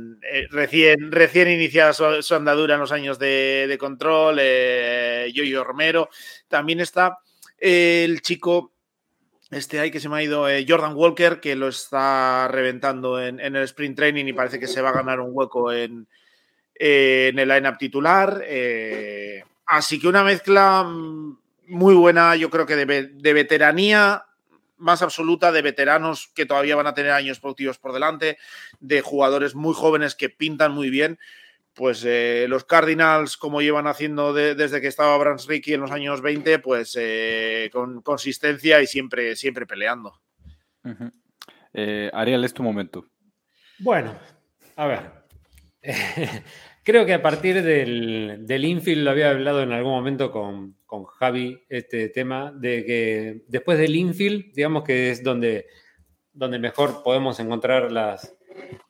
recién, 0.50 1.10
recién 1.10 1.50
iniciada 1.50 1.92
su, 1.92 2.34
andadura 2.34 2.74
en 2.74 2.80
los 2.80 2.92
años 2.92 3.18
de, 3.18 3.66
de 3.68 3.78
control, 3.78 4.36
Yoyo 5.32 5.64
Romero. 5.64 6.08
También 6.46 6.80
está 6.80 7.18
el 7.58 8.22
chico 8.22 8.75
este 9.50 9.78
hay 9.78 9.90
que 9.90 10.00
se 10.00 10.08
me 10.08 10.16
ha 10.16 10.22
ido 10.22 10.48
eh, 10.48 10.64
Jordan 10.68 10.94
Walker, 10.96 11.40
que 11.40 11.54
lo 11.54 11.68
está 11.68 12.48
reventando 12.48 13.22
en, 13.22 13.40
el 13.40 13.62
sprint 13.64 13.96
training 13.96 14.26
y 14.26 14.32
parece 14.32 14.58
que 14.58 14.66
se 14.66 14.80
va 14.80 14.90
a 14.90 14.94
ganar 14.94 15.20
un 15.20 15.30
hueco 15.32 15.72
en, 15.72 16.08
en 16.74 17.38
el 17.38 17.48
lineup 17.48 17.78
titular. 17.78 18.42
Eh, 18.44 19.44
así 19.66 20.00
que 20.00 20.08
una 20.08 20.24
mezcla 20.24 20.82
mm, 20.82 21.38
muy 21.68 21.94
buena, 21.94 22.34
yo 22.36 22.50
creo 22.50 22.66
que 22.66 22.76
de, 22.76 23.32
veteranía 23.32 24.24
más 24.78 25.02
absoluta, 25.02 25.52
de 25.52 25.62
veteranos 25.62 26.30
que 26.34 26.44
todavía 26.44 26.76
van 26.76 26.86
a 26.86 26.94
tener 26.94 27.12
años 27.12 27.40
productivos 27.40 27.78
por 27.78 27.92
delante, 27.92 28.38
de 28.80 29.00
jugadores 29.00 29.54
muy 29.54 29.74
jóvenes 29.74 30.14
que 30.14 30.28
pintan 30.28 30.72
muy 30.72 30.90
bien 30.90 31.18
pues 31.76 32.02
eh, 32.06 32.46
los 32.48 32.64
Cardinals, 32.64 33.36
como 33.36 33.60
llevan 33.60 33.86
haciendo 33.86 34.32
desde 34.32 34.80
que 34.80 34.86
estaba 34.86 35.16
Brans 35.18 35.46
Ricky 35.46 35.74
en 35.74 35.82
los 35.82 35.90
años 35.90 36.22
20, 36.22 36.58
pues 36.60 36.96
eh, 36.98 37.68
con 37.70 38.00
consistencia 38.00 38.80
y 38.80 38.86
siempre, 38.86 39.36
siempre 39.36 39.66
peleando. 39.66 40.18
Eh, 41.74 42.10
Ariel, 42.14 42.44
es 42.44 42.54
tu 42.54 42.62
momento. 42.62 43.04
Bueno, 43.78 44.18
a 44.74 44.86
ver. 44.86 45.00
Creo 46.82 47.04
que 47.04 47.12
a 47.12 47.22
partir 47.22 47.62
del, 47.62 48.46
del, 48.46 48.64
infield 48.64 49.04
lo 49.04 49.10
había 49.10 49.30
hablado 49.30 49.62
en 49.62 49.72
algún 49.72 49.92
momento 49.92 50.30
con, 50.30 50.78
con, 50.86 51.04
Javi, 51.04 51.62
este 51.68 52.08
tema, 52.08 52.52
de 52.52 52.84
que 52.86 53.44
después 53.48 53.76
del 53.76 53.96
infield, 53.96 54.54
digamos 54.54 54.82
que 54.82 55.10
es 55.10 55.22
donde, 55.22 55.66
donde 56.32 56.58
mejor 56.58 57.02
podemos 57.02 57.38
encontrar 57.38 57.92
las, 57.92 58.35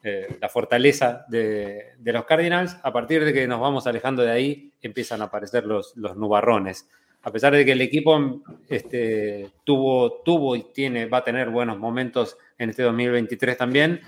eh, 0.03 0.37
la 0.41 0.49
fortaleza 0.49 1.25
de, 1.29 1.95
los 2.03 2.25
Cardinals. 2.25 2.77
A 2.83 2.93
partir 2.93 3.25
de 3.25 3.33
que 3.33 3.47
nos 3.47 3.61
vamos 3.61 3.87
alejando 3.87 4.23
de 4.23 4.31
ahí, 4.31 4.73
empiezan 4.83 5.23
a 5.23 5.27
aparecer 5.27 5.65
los, 5.65 5.97
los 5.97 6.17
nubarrones. 6.17 6.89
A 7.23 7.33
pesar 7.33 7.55
de 7.55 7.65
que 7.65 7.73
el 7.73 7.81
equipo 7.81 8.43
este, 8.69 9.51
tuvo, 9.65 10.23
tuvo 10.25 10.55
y 10.55 10.73
tiene, 10.73 11.07
va 11.07 11.19
a 11.19 11.25
tener 11.25 11.51
buenos 11.51 11.79
momentos 11.79 12.37
en 12.57 12.71
este 12.71 12.85
2023 12.85 13.57
también, 13.57 14.01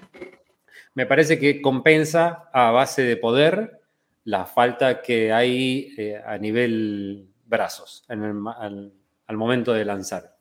me 0.95 1.07
parece 1.07 1.39
que 1.39 1.61
compensa 1.61 2.49
a 2.53 2.71
base 2.71 3.03
de 3.03 3.17
poder 3.17 3.81
la 4.25 4.45
falta 4.45 5.01
que 5.01 5.33
hay 5.33 5.95
eh, 5.97 6.21
a 6.25 6.39
nivel 6.39 7.29
brazos 7.47 8.05
al, 8.09 8.93
momento 9.37 9.73
de 9.73 9.85
lanzar. 9.85 10.37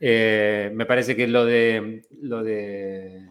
Eh, 0.00 0.70
me 0.74 0.84
parece 0.84 1.14
que 1.14 1.28
lo 1.28 1.44
de, 1.44 2.02
lo 2.20 2.42
de 2.42 3.28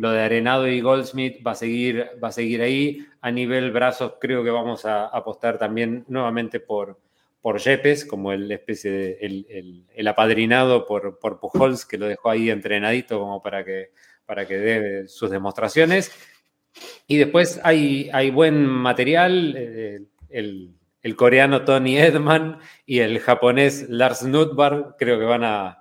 lo 0.00 0.12
de 0.12 0.22
Arenado 0.22 0.66
y 0.66 0.80
Goldsmith 0.80 1.46
va 1.46 1.50
a 1.50 1.54
seguir, 1.54 2.06
va 2.24 2.28
a 2.28 2.32
seguir 2.32 2.62
ahí. 2.62 3.06
A 3.20 3.30
nivel 3.30 3.70
brazos 3.70 4.14
creo 4.18 4.42
que 4.42 4.48
vamos 4.48 4.86
a 4.86 5.04
apostar 5.04 5.58
también 5.58 6.06
nuevamente 6.08 6.58
por, 6.58 6.98
por 7.42 7.58
Yepes, 7.58 8.06
como 8.06 8.32
el 8.32 8.50
especie 8.50 8.90
de, 8.90 9.84
el, 9.94 10.08
apadrinado 10.08 10.86
por, 10.86 11.18
por, 11.18 11.38
Pujols, 11.38 11.84
que 11.84 11.98
lo 11.98 12.06
dejó 12.06 12.30
ahí 12.30 12.48
entrenadito 12.48 13.18
como 13.20 13.42
para 13.42 13.62
que, 13.62 13.90
para 14.24 14.46
que 14.46 14.56
dé 14.56 15.06
sus 15.06 15.30
demostraciones. 15.30 16.10
Y 17.06 17.18
después 17.18 17.60
hay, 17.62 18.08
hay 18.14 18.30
buen 18.30 18.64
material, 18.64 19.54
eh, 19.54 20.00
el, 20.30 20.76
coreano 21.14 21.66
Tony 21.66 21.98
Edman 21.98 22.58
y 22.86 23.00
el 23.00 23.18
japonés 23.18 23.90
Lars 23.90 24.22
Nutbar 24.22 24.96
creo 24.98 25.18
que 25.18 25.26
van 25.26 25.44
a, 25.44 25.76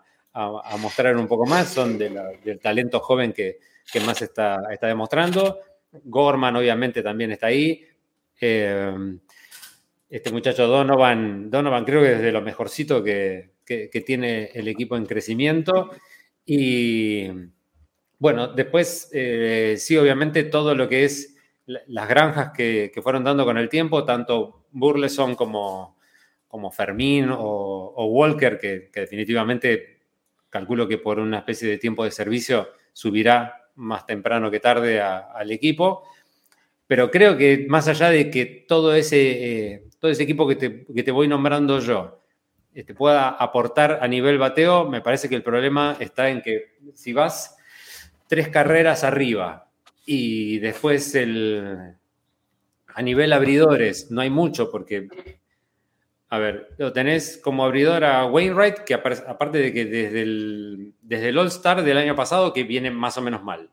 mostrar 0.78 1.16
un 1.16 1.28
poco 1.30 1.46
más, 1.46 1.70
son 1.70 1.98
del 1.98 2.60
talento 2.60 3.00
joven 3.00 3.32
que, 3.32 3.60
que 3.92 4.00
más 4.02 4.22
está, 4.22 4.62
está 4.72 4.88
demostrando. 4.88 5.60
Gorman 6.04 6.56
obviamente 6.56 7.02
también 7.02 7.32
está 7.32 7.48
ahí. 7.48 7.86
Eh, 8.40 9.18
este 10.10 10.32
muchacho 10.32 10.68
Donovan, 10.68 11.52
Donovan 11.52 11.86
creo 11.86 12.02
que 12.02 12.14
es 12.14 12.22
de 12.22 12.32
lo 12.32 12.42
mejorcito 12.42 13.04
que, 13.04 13.52
tiene 14.06 14.50
el 14.54 14.68
equipo 14.68 14.98
en 14.98 15.06
crecimiento. 15.06 15.92
Y 16.46 17.28
bueno, 18.18 18.48
después 18.48 19.10
eh, 19.14 19.76
sí, 19.78 19.96
obviamente 19.98 20.44
todo 20.46 20.74
lo 20.74 20.90
que 20.90 21.06
es 21.06 21.36
las 21.66 22.10
granjas 22.10 22.52
que, 22.52 22.92
fueron 23.04 23.24
dando 23.24 23.46
con 23.46 23.58
el 23.58 23.70
tiempo, 23.70 24.04
tanto 24.04 24.66
Burleson 24.72 25.36
como, 25.36 25.98
como 26.48 26.72
Fermín 26.72 27.30
o, 27.32 28.06
Walker, 28.08 28.58
que, 28.58 28.90
definitivamente 28.92 30.00
calculo 30.50 30.88
que 30.88 30.98
por 30.98 31.20
una 31.20 31.38
especie 31.40 31.70
de 31.70 31.78
tiempo 31.78 32.04
de 32.04 32.10
servicio 32.10 32.70
subirá 32.92 33.59
más 33.80 34.06
temprano 34.06 34.52
que 34.52 34.60
tarde 34.60 35.02
al 35.02 35.52
equipo. 35.52 36.04
Pero 36.88 37.10
creo 37.10 37.38
que 37.38 37.66
más 37.68 37.88
allá 37.88 38.10
de 38.10 38.30
que 38.30 38.46
todo 38.68 38.94
ese, 38.94 39.74
eh, 39.74 39.84
todo 40.00 40.12
ese 40.12 40.24
equipo 40.24 40.48
que 40.48 40.56
te, 40.56 41.12
voy 41.12 41.28
nombrando 41.28 41.80
yo 41.80 42.20
te 42.74 42.82
este, 42.82 42.94
pueda 42.94 43.30
aportar 43.30 44.00
a 44.02 44.08
nivel 44.08 44.38
bateo, 44.38 44.88
me 44.88 45.02
parece 45.02 45.28
que 45.28 45.36
el 45.36 45.44
problema 45.44 45.98
está 46.00 46.30
en 46.30 46.42
que 46.42 46.78
si 46.94 47.14
vas 47.14 47.58
tres 48.28 48.48
carreras 48.50 49.04
arriba 49.04 49.70
y 50.06 50.60
después 50.60 51.14
el, 51.16 51.96
a 52.94 53.02
nivel 53.02 53.34
abridores 53.34 54.12
no 54.12 54.22
hay 54.22 54.30
mucho 54.30 54.70
porque, 54.72 55.08
a 56.32 56.38
ver, 56.38 56.70
lo 56.78 56.94
tenés 56.94 57.38
como 57.38 57.66
abridor 57.66 58.04
a 58.04 58.26
Wainwright, 58.28 58.80
que 58.80 58.94
aparte 58.94 59.58
de 59.58 59.74
que 59.74 59.86
desde 59.86 60.22
el, 60.22 60.94
desde 61.02 61.30
el 61.30 61.38
All-Star 61.38 61.84
del 61.84 61.98
año 61.98 62.16
pasado 62.16 62.54
que 62.54 62.64
viene 62.64 62.92
más 62.92 63.18
o 63.18 63.22
menos 63.22 63.44
mal. 63.44 63.70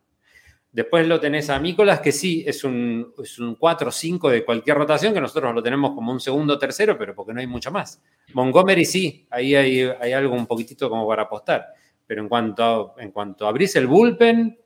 Después 0.72 1.06
lo 1.06 1.20
tenés 1.20 1.50
a 1.50 1.58
Mícolas, 1.58 2.00
que 2.00 2.12
sí, 2.12 2.44
es 2.46 2.64
un, 2.64 3.12
es 3.22 3.38
un 3.38 3.56
4 3.56 3.88
o 3.88 3.92
5 3.92 4.30
de 4.30 4.44
cualquier 4.44 4.76
rotación, 4.76 5.12
que 5.12 5.20
nosotros 5.20 5.54
lo 5.54 5.62
tenemos 5.62 5.94
como 5.94 6.12
un 6.12 6.20
segundo 6.20 6.58
tercero, 6.58 6.96
pero 6.98 7.14
porque 7.14 7.34
no 7.34 7.40
hay 7.40 7.46
mucho 7.46 7.70
más. 7.70 8.02
Montgomery 8.32 8.84
sí, 8.86 9.26
ahí 9.30 9.54
hay, 9.54 10.12
algo 10.12 10.34
un 10.34 10.46
poquitito 10.46 10.88
como 10.88 11.06
para 11.06 11.22
apostar. 11.22 11.66
Pero 12.06 12.22
en 12.22 12.28
cuanto 12.28 12.94
a, 12.96 13.02
en 13.02 13.10
cuanto 13.10 13.46
abrís 13.46 13.76
el 13.76 13.86
bullpen, 13.86 14.58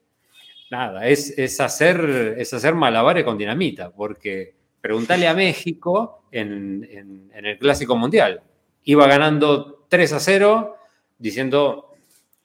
nada, 0.70 1.06
es, 1.08 1.36
es, 1.36 1.60
hacer, 1.60 2.36
es 2.38 2.52
hacer 2.54 2.74
malabares 2.74 3.24
con 3.24 3.38
dinamita, 3.38 3.90
porque 3.90 4.54
preguntale 4.80 5.26
a 5.26 5.34
México 5.34 6.19
en, 6.30 7.30
el 7.34 7.58
Clásico 7.58 7.96
Mundial. 7.96 8.42
Iba 8.84 9.06
ganando 9.06 9.86
3 9.88 10.12
a 10.12 10.20
0, 10.20 10.76
diciendo, 11.18 11.94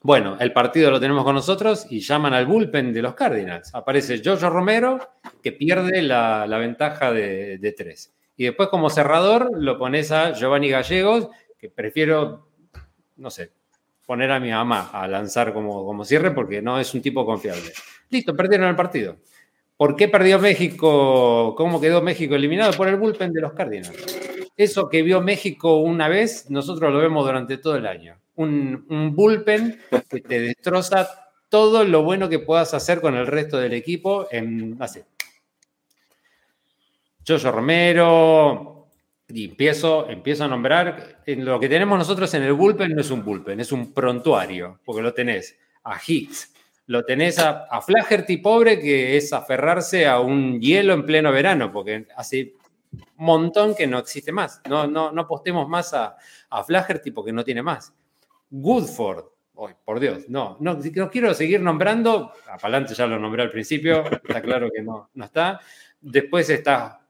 bueno, 0.00 0.36
el 0.40 0.52
partido 0.52 0.90
lo 0.90 1.00
tenemos 1.00 1.24
con 1.24 1.34
nosotros 1.34 1.86
y 1.90 2.00
llaman 2.00 2.34
al 2.34 2.46
bullpen 2.46 2.92
de 2.92 3.02
los 3.02 3.14
Cardinals. 3.14 3.74
Aparece 3.74 4.22
Jojo 4.24 4.50
Romero, 4.50 4.98
que 5.42 5.52
pierde 5.52 6.02
la, 6.02 6.46
ventaja 6.58 7.12
de, 7.12 7.74
tres. 7.76 8.14
Y 8.36 8.44
después, 8.44 8.68
como 8.68 8.90
cerrador, 8.90 9.50
lo 9.56 9.78
pones 9.78 10.12
a 10.12 10.32
Giovanni 10.32 10.68
Gallegos, 10.68 11.28
que 11.58 11.70
prefiero, 11.70 12.48
no 13.16 13.30
sé, 13.30 13.52
poner 14.04 14.30
a 14.30 14.38
mi 14.38 14.50
mamá 14.50 14.90
a 14.92 15.08
lanzar 15.08 15.52
como, 15.52 15.84
como 15.84 16.04
cierre 16.04 16.30
porque 16.30 16.60
no 16.62 16.78
es 16.78 16.92
un 16.94 17.02
tipo 17.02 17.24
confiable. 17.24 17.72
Listo, 18.10 18.36
perdieron 18.36 18.68
el 18.68 18.76
partido. 18.76 19.16
¿Por 19.76 19.96
qué 19.96 20.08
perdió 20.08 20.38
México? 20.38 21.54
¿Cómo 21.56 21.80
quedó 21.80 22.02
México 22.02 22.34
eliminado? 22.34 22.72
Por 22.72 22.88
el 22.88 22.96
bullpen 22.96 23.32
de 23.32 23.40
los 23.40 23.52
Cardinals. 23.52 24.50
Eso 24.56 24.88
que 24.88 25.02
vio 25.02 25.20
México 25.20 25.76
una 25.76 26.08
vez, 26.08 26.50
nosotros 26.50 26.92
lo 26.92 26.98
vemos 26.98 27.26
durante 27.26 27.58
todo 27.58 27.76
el 27.76 27.86
año 27.86 28.16
un, 28.36 29.14
bullpen 29.14 29.78
que 30.08 30.20
te 30.20 30.40
destroza 30.40 31.08
todo 31.48 31.84
lo 31.84 32.02
bueno 32.02 32.28
que 32.28 32.38
puedas 32.38 32.74
hacer 32.74 33.00
con 33.00 33.14
el 33.14 33.26
resto 33.26 33.58
del 33.58 33.72
equipo 33.72 34.28
en, 34.30 34.76
así. 34.80 35.00
Romero, 37.42 38.88
y 39.28 39.46
empiezo, 39.46 40.06
a 40.06 40.48
nombrar, 40.48 41.22
lo 41.26 41.58
que 41.58 41.68
tenemos 41.68 41.98
nosotros 41.98 42.32
en 42.34 42.44
el 42.44 42.52
bullpen 42.52 42.94
no 42.94 43.00
es 43.00 43.10
un 43.10 43.24
bullpen, 43.24 43.58
es 43.58 43.72
un 43.72 43.92
prontuario, 43.92 44.78
porque 44.84 45.02
lo 45.02 45.12
tenés 45.12 45.58
a 45.82 45.98
Hicks, 46.04 46.52
lo 46.86 47.04
tenés 47.04 47.38
a, 47.38 47.80
Flaherty 47.80 48.38
pobre, 48.38 48.78
que 48.78 49.16
es 49.16 49.32
aferrarse 49.32 50.06
a 50.06 50.20
un 50.20 50.60
hielo 50.60 50.94
en 50.94 51.04
pleno 51.04 51.32
verano, 51.32 51.72
porque 51.72 52.06
hace 52.16 52.54
un 52.92 53.26
montón 53.26 53.74
que 53.74 53.86
no 53.86 53.98
existe 53.98 54.32
más. 54.32 54.60
No, 54.68 54.86
no, 54.86 55.10
no 55.10 55.22
apostemos 55.22 55.68
más 55.68 55.92
a, 55.94 56.16
Flaherty 56.64 57.10
porque 57.10 57.32
no 57.32 57.44
tiene 57.44 57.62
más. 57.62 57.92
Woodford. 58.50 59.24
hoy 59.54 59.72
por 59.84 59.98
Dios, 59.98 60.28
no, 60.28 60.56
no, 60.60 60.78
no 60.94 61.10
quiero 61.10 61.34
seguir 61.34 61.60
nombrando. 61.60 62.32
Apalante 62.48 62.94
ya 62.94 63.06
lo 63.06 63.18
nombré 63.18 63.42
al 63.42 63.50
principio, 63.50 64.04
está 64.10 64.40
claro 64.40 64.70
que 64.70 64.82
no, 64.82 65.10
no 65.14 65.24
está. 65.24 65.60
Después 66.00 66.48
está 66.50 67.00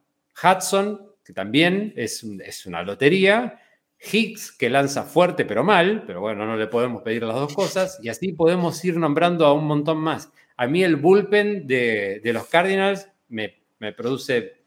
Hudson, 0.43 1.12
que 1.23 1.32
también 1.32 1.93
es, 1.97 2.24
es 2.44 2.66
una 2.66 2.82
lotería. 2.82 3.61
Hicks, 4.01 4.52
que 4.52 4.70
lanza 4.70 5.02
fuerte 5.05 5.44
pero 5.44 5.64
mal, 5.64 6.05
pero 6.06 6.20
bueno, 6.20 6.47
no 6.47 6.56
le 6.56 6.66
podemos 6.66 7.02
pedir 7.02 7.23
las 7.23 7.36
dos 7.36 7.55
cosas. 7.55 7.98
Y 8.02 8.09
así 8.09 8.32
podemos 8.32 8.85
ir 8.85 8.97
nombrando 8.97 9.47
a 9.47 9.52
un 9.52 9.66
montón 9.66 9.98
más. 9.98 10.32
A 10.56 10.66
mí 10.66 10.82
el 10.82 10.97
bullpen 10.97 11.66
de, 11.66 12.20
de 12.23 12.32
los 12.32 12.47
Cardinals 12.47 13.09
me, 13.28 13.56
me 13.78 13.93
produce 13.93 14.62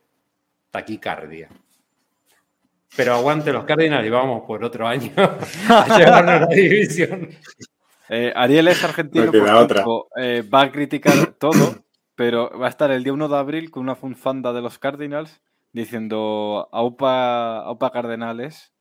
taquicardia 0.71 1.49
pero 2.95 3.13
aguante 3.13 3.53
los 3.53 3.65
Cardinals 3.65 4.05
y 4.05 4.09
vamos 4.09 4.43
por 4.45 4.63
otro 4.63 4.87
año 4.87 5.11
a 5.69 5.97
llevarnos 5.97 6.33
a 6.33 6.39
la 6.41 6.47
división. 6.47 7.29
Eh, 8.09 8.33
Ariel 8.35 8.67
es 8.67 8.83
argentino, 8.83 9.31
eh, 10.17 10.41
va 10.41 10.61
a 10.61 10.71
criticar 10.71 11.13
todo, 11.37 11.83
pero 12.15 12.49
va 12.57 12.65
a 12.65 12.69
estar 12.69 12.89
el 12.91 13.03
día 13.03 13.13
1 13.13 13.27
de 13.27 13.37
abril 13.37 13.71
con 13.71 13.83
una 13.83 13.95
funfanda 13.95 14.51
de 14.51 14.61
los 14.61 14.79
Cardinals 14.79 15.41
diciendo 15.71 16.67
AUPA, 16.71 17.59
AUPA 17.59 17.91
Cardenales 17.91 18.73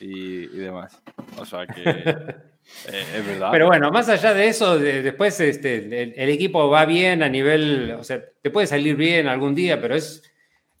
y, 0.00 0.46
demás. 0.46 1.02
O 1.38 1.44
sea 1.44 1.66
que 1.66 1.82
eh, 1.86 3.06
es 3.16 3.26
verdad. 3.26 3.50
Pero 3.52 3.66
bueno, 3.66 3.90
más 3.90 4.08
allá 4.08 4.34
de 4.34 4.48
eso, 4.48 4.78
después 4.78 5.38
este, 5.40 6.02
el, 6.02 6.28
equipo 6.30 6.68
va 6.68 6.84
bien 6.84 7.22
a 7.22 7.28
nivel, 7.28 7.92
o 7.98 8.04
sea, 8.04 8.22
te 8.40 8.50
puede 8.50 8.66
salir 8.66 8.96
bien 8.96 9.28
algún 9.28 9.54
día, 9.54 9.80
pero 9.80 9.94
es 9.94 10.22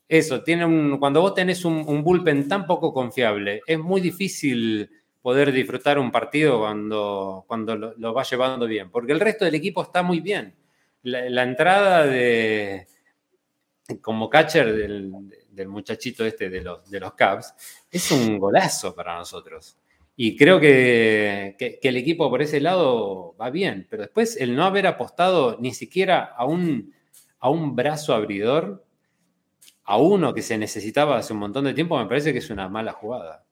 eso, 0.08 0.42
tiene 0.42 0.64
un, 0.64 0.98
cuando 0.98 1.20
vos 1.20 1.34
tenés 1.34 1.64
un, 1.64 2.02
bullpen 2.02 2.48
tan 2.48 2.66
poco 2.66 2.92
confiable, 2.92 3.62
es 3.66 3.78
muy 3.78 4.00
difícil 4.00 4.90
poder 5.22 5.50
disfrutar 5.50 5.98
un 5.98 6.10
partido 6.10 6.60
cuando, 6.60 7.44
cuando 7.46 7.74
lo, 7.76 8.14
va 8.14 8.22
llevando 8.22 8.66
bien, 8.66 8.90
porque 8.90 9.12
el 9.12 9.20
resto 9.20 9.44
del 9.44 9.54
equipo 9.54 9.82
está 9.82 10.02
muy 10.02 10.20
bien. 10.20 10.54
La, 11.02 11.42
entrada 11.42 12.06
de 12.06 12.86
como 14.00 14.30
catcher 14.30 14.74
del, 14.74 15.10
muchachito 15.66 16.24
este 16.24 16.48
de 16.48 16.62
los, 16.62 16.90
de 16.90 17.00
los 17.00 17.12
Cubs 17.12 17.54
es 17.94 18.10
un 18.10 18.38
golazo 18.38 18.94
para 18.94 19.16
nosotros. 19.16 19.76
Y 20.16 20.36
creo 20.36 20.60
que, 20.60 21.56
que, 21.58 21.78
el 21.82 21.96
equipo 21.96 22.30
por 22.30 22.42
ese 22.42 22.60
lado 22.60 23.34
va 23.40 23.50
bien, 23.50 23.86
pero 23.90 24.02
después 24.02 24.36
el 24.36 24.54
no 24.54 24.64
haber 24.64 24.86
apostado 24.86 25.58
ni 25.60 25.74
siquiera 25.74 26.22
a 26.24 26.44
un, 26.44 26.94
a 27.40 27.50
un 27.50 27.74
brazo 27.74 28.14
abridor 28.14 28.84
a 29.84 29.98
uno 29.98 30.32
que 30.32 30.42
se 30.42 30.56
necesitaba 30.56 31.18
hace 31.18 31.32
un 31.32 31.40
montón 31.40 31.64
de 31.64 31.74
tiempo, 31.74 31.98
me 31.98 32.06
parece 32.06 32.32
que 32.32 32.38
es 32.38 32.50
una 32.50 32.68
mala 32.68 32.92
jugada. 32.92 33.44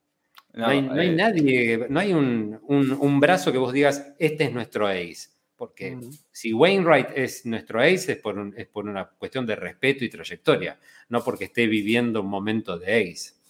No, 0.54 0.66
hay, 0.66 0.78
eh, 0.78 1.12
nadie, 1.12 1.86
no 1.88 2.00
hay 2.00 2.12
un, 2.12 3.20
brazo 3.20 3.52
que 3.52 3.58
vos 3.58 3.72
digas, 3.72 4.12
este 4.18 4.44
es 4.44 4.52
nuestro 4.52 4.86
ace. 4.86 5.30
porque 5.56 5.98
si 6.30 6.52
Wainwright 6.52 7.08
es 7.14 7.46
nuestro 7.46 7.80
ace 7.80 8.12
es 8.12 8.18
por, 8.18 8.52
es 8.56 8.66
por 8.66 8.86
una 8.86 9.06
cuestión 9.06 9.46
de 9.46 9.56
respeto 9.56 10.04
y 10.04 10.10
trayectoria, 10.10 10.78
no 11.08 11.22
porque 11.22 11.44
esté 11.44 11.66
viviendo 11.66 12.20
un 12.20 12.28
momento 12.28 12.78
de 12.78 13.12
ace. 13.12 13.41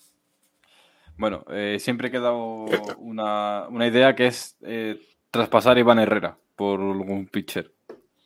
Bueno, 1.22 1.44
eh, 1.50 1.76
siempre 1.78 2.08
he 2.08 2.10
quedado 2.10 2.64
una, 2.98 3.68
idea 3.86 4.16
que 4.16 4.26
es 4.26 4.56
eh, 4.60 5.00
traspasar 5.30 5.76
a 5.76 5.78
Iván 5.78 6.00
Herrera 6.00 6.36
por 6.56 6.80
algún 6.80 7.28
pitcher. 7.28 7.70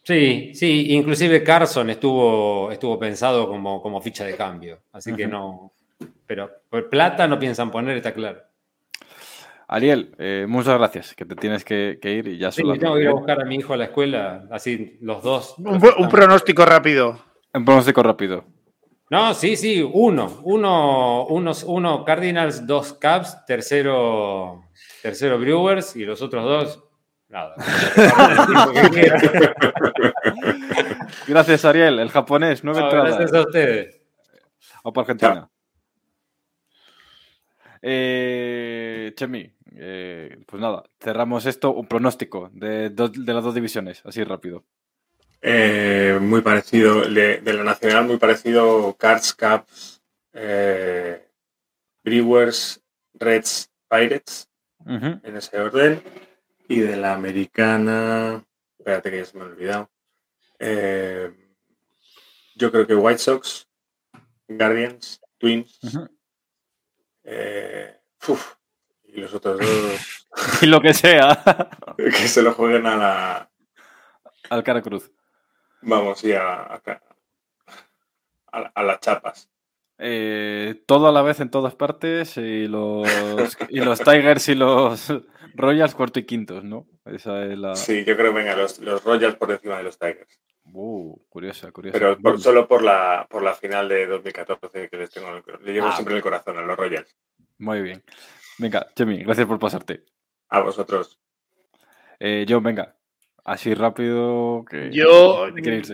Sí, 0.02 0.55
sí, 0.55 0.94
inclusive 0.94 1.43
Carson 1.43 1.90
estuvo, 1.90 2.73
estuvo 2.73 2.98
pensado 2.98 3.48
como, 3.48 3.82
como 3.82 4.01
ficha 4.01 4.24
de 4.24 4.35
cambio, 4.35 4.78
así 4.94 5.12
que 5.12 5.27
no, 5.27 5.73
pero 6.27 6.51
por 6.70 6.89
plata 6.89 7.28
no 7.28 7.39
piensan 7.39 7.70
poner, 7.70 7.98
está 7.98 8.14
claro. 8.14 8.40
Ariel, 9.68 10.14
eh, 10.16 10.47
muchas 10.48 10.78
gracias, 10.78 11.14
que 11.14 11.27
te 11.27 11.35
tienes 11.35 11.66
que, 11.66 11.98
ir 12.02 12.28
y 12.28 12.39
ya 12.39 12.51
sí, 12.51 12.62
tengo 12.62 12.94
que 12.94 13.02
ir 13.02 13.09
a 13.09 13.12
buscar 13.12 13.43
a 13.43 13.44
mi 13.44 13.56
hijo 13.56 13.74
a 13.74 13.77
la 13.77 13.85
escuela, 13.85 14.47
así 14.51 14.97
los 15.02 15.23
dos. 15.23 15.55
Un, 15.59 16.09
pronóstico 16.09 16.64
rápido. 16.64 17.20
Un 17.52 17.66
pronóstico 17.66 18.02
rápido. 18.02 18.56
No, 19.09 19.35
sí, 19.35 19.57
sí, 19.57 19.83
uno, 19.83 20.41
uno, 20.43 21.27
uno 21.27 22.05
Cardinals, 22.05 22.66
dos 22.66 22.93
Cubs, 22.95 23.45
tercero, 23.47 24.65
tercero 25.01 25.39
Brewers 25.39 25.95
y 25.95 26.05
los 26.05 26.20
otros 26.23 26.45
dos, 26.45 26.83
nada. 27.28 27.55
gracias, 31.28 31.65
Ariel, 31.65 32.01
el 32.01 32.11
japonés, 32.11 32.65
nueve 32.65 32.81
no, 32.81 32.91
Gracias 32.91 33.33
a 33.33 33.43
ustedes. 33.43 34.01
O 34.83 34.93
por 34.93 35.03
Argentina. 35.03 35.49
Eh, 37.81 39.12
Chemi, 39.15 39.49
eh, 39.77 40.37
pues 40.47 40.61
nada, 40.61 40.83
cerramos 41.01 41.47
esto. 41.47 41.73
Un 41.73 41.87
pronóstico 41.87 42.51
de, 42.53 42.91
de 42.91 43.35
las 43.35 43.45
dos 43.45 43.55
divisiones, 43.55 44.03
así 44.05 44.24
rápido. 44.24 44.65
Eh, 45.43 46.19
muy 46.21 46.41
parecido, 46.41 47.03
de, 47.03 47.41
la 47.45 47.63
nacional, 47.63 48.07
muy 48.07 48.17
parecido 48.17 48.97
Cards, 48.99 49.35
Caps, 49.35 50.03
Brewers, 52.03 52.83
Reds, 53.15 53.71
Pirates, 53.89 54.49
en 54.87 55.37
ese 55.37 55.59
orden. 55.59 56.03
Y 56.69 56.81
de 56.81 56.97
la 56.97 57.15
americana, 57.15 58.45
espérate 58.79 59.11
que 59.11 59.19
ya 59.19 59.25
se 59.25 59.39
me 59.39 59.45
ha 59.45 59.47
olvidado. 59.47 59.89
yo 62.57 62.73
creo 62.73 62.87
que 62.87 62.95
White 62.95 63.19
Sox, 63.19 63.69
Guardians, 64.49 65.21
Twins, 65.39 65.79
eh, 67.29 67.97
y 69.05 69.21
los 69.21 69.35
otros 69.35 69.59
dos. 69.59 70.27
y 70.63 70.67
lo 70.67 70.81
que 70.81 70.95
sea. 70.95 71.43
que 71.97 72.29
se 72.29 72.43
lo 72.43 72.53
jueguen 72.55 72.87
a 72.87 72.97
la. 72.97 73.51
Al 74.49 74.63
cara 74.63 74.81
cruz. 74.81 75.11
Vamos, 75.87 76.25
y 76.25 76.33
a, 76.33 76.81
a, 78.53 78.83
las 78.83 79.01
chapas. 79.01 79.49
Eh, 79.99 80.83
todo 80.85 81.07
a 81.07 81.13
la 81.13 81.23
vez 81.23 81.39
en 81.39 81.49
todas 81.51 81.77
partes 81.77 82.37
y 82.37 82.67
los, 82.67 83.09
y 83.71 83.79
los 83.79 84.01
Tigers 84.01 84.49
y 84.49 84.57
los 84.57 85.15
Royals 85.55 85.95
cuarto 85.95 86.19
y 86.19 86.25
quintos, 86.25 86.65
¿no? 86.65 86.89
Esa 87.05 87.45
es 87.45 87.57
la... 87.57 87.77
Sí, 87.77 88.05
yo 88.05 88.17
creo 88.17 88.33
que 88.33 88.39
venga, 88.39 88.57
los, 88.57 88.81
los 88.81 89.05
Royals 89.05 89.37
por 89.37 89.53
encima 89.53 89.79
de 89.79 89.85
los 89.85 89.97
Tigers. 89.97 90.41
Uh, 90.73 91.17
curiosa, 91.29 91.71
curiosa. 91.71 91.99
Pero 92.21 92.39
solo 92.39 92.67
por 92.67 92.83
la, 92.83 93.29
por 93.31 93.45
la 93.45 93.55
final 93.55 93.89
de 93.89 94.09
2014 94.09 94.89
que 94.89 94.97
les 94.97 95.11
tengo, 95.11 95.41
le 95.63 95.73
llevo 95.73 95.87
ah, 95.87 95.93
siempre 95.93 96.15
en 96.15 96.17
el 96.17 96.23
corazón 96.23 96.59
a 96.59 96.63
los 96.63 96.77
Royals. 96.77 97.17
Muy 97.59 97.81
bien. 97.81 98.03
Venga, 98.59 98.89
Chemi, 98.97 99.23
gracias 99.23 99.47
por 99.47 99.61
pasarte. 99.61 100.05
A 100.49 100.61
vosotros. 100.61 101.21
Eh, 102.19 102.45
John, 102.49 102.65
venga. 102.65 102.97
Así 103.47 103.74
rápido 103.74 104.64
que. 104.68 104.90
Yo. 104.90 105.47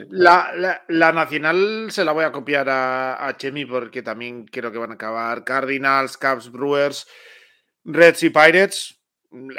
La, 0.08 0.82
la, 0.88 1.12
nacional 1.12 1.88
se 1.90 2.02
la 2.02 2.12
voy 2.12 2.24
a 2.24 2.32
copiar 2.32 2.70
a, 2.70 3.28
a, 3.28 3.36
Chemi 3.36 3.66
porque 3.66 4.00
también 4.00 4.46
creo 4.46 4.72
que 4.72 4.78
van 4.78 4.92
a 4.92 4.94
acabar 4.94 5.44
Cardinals, 5.44 6.16
Cubs, 6.16 6.50
Brewers, 6.50 7.06
Reds 7.84 8.22
y 8.22 8.30
Pirates. 8.30 8.98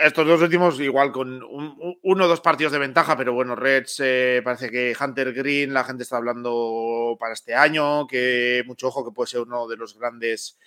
Estos 0.03 0.25
dos 0.25 0.41
últimos, 0.41 0.79
igual 0.79 1.11
con 1.11 1.39
uno 1.43 2.25
o 2.25 2.27
dos 2.27 2.41
partidos 2.41 2.73
de 2.73 2.79
ventaja, 2.79 3.15
pero 3.15 3.33
bueno, 3.33 3.55
Reds 3.55 3.99
eh, 4.03 4.41
parece 4.43 4.71
que 4.71 4.95
Hunter 4.99 5.31
Green, 5.31 5.71
la 5.71 5.83
gente 5.83 6.01
está 6.01 6.17
hablando 6.17 7.15
para 7.19 7.33
este 7.33 7.53
año, 7.53 8.07
que 8.07 8.63
mucho 8.65 8.87
ojo 8.87 9.05
que 9.05 9.13
puede 9.13 9.29
ser 9.29 9.41
uno 9.41 9.67
de 9.67 9.77
los 9.77 9.99
grandes 9.99 10.57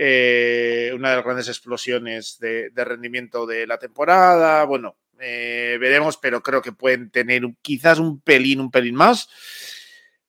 eh, 0.00 0.92
una 0.94 1.10
de 1.10 1.16
las 1.16 1.24
grandes 1.24 1.48
explosiones 1.48 2.38
de, 2.38 2.70
rendimiento 2.76 3.46
de 3.46 3.66
la 3.66 3.78
temporada. 3.78 4.64
Bueno, 4.64 4.96
eh, 5.20 5.76
veremos, 5.80 6.16
pero 6.16 6.42
creo 6.42 6.62
que 6.62 6.72
pueden 6.72 7.10
tener 7.10 7.42
quizás 7.62 7.98
un 7.98 8.20
pelín, 8.20 8.60
un 8.60 8.70
pelín 8.70 8.94
más 8.94 9.28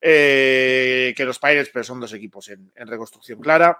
eh, 0.02 1.14
que 1.16 1.26
los 1.26 1.40
Pirates, 1.40 1.70
pero 1.74 1.84
son 1.84 2.00
dos 2.00 2.14
equipos 2.14 2.50
en, 2.50 2.72
reconstrucción 2.76 3.40
clara. 3.40 3.78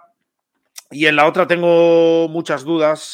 Y 0.90 1.06
en 1.06 1.16
la 1.16 1.26
otra 1.26 1.46
tengo 1.46 2.28
muchas 2.28 2.64
dudas, 2.64 3.12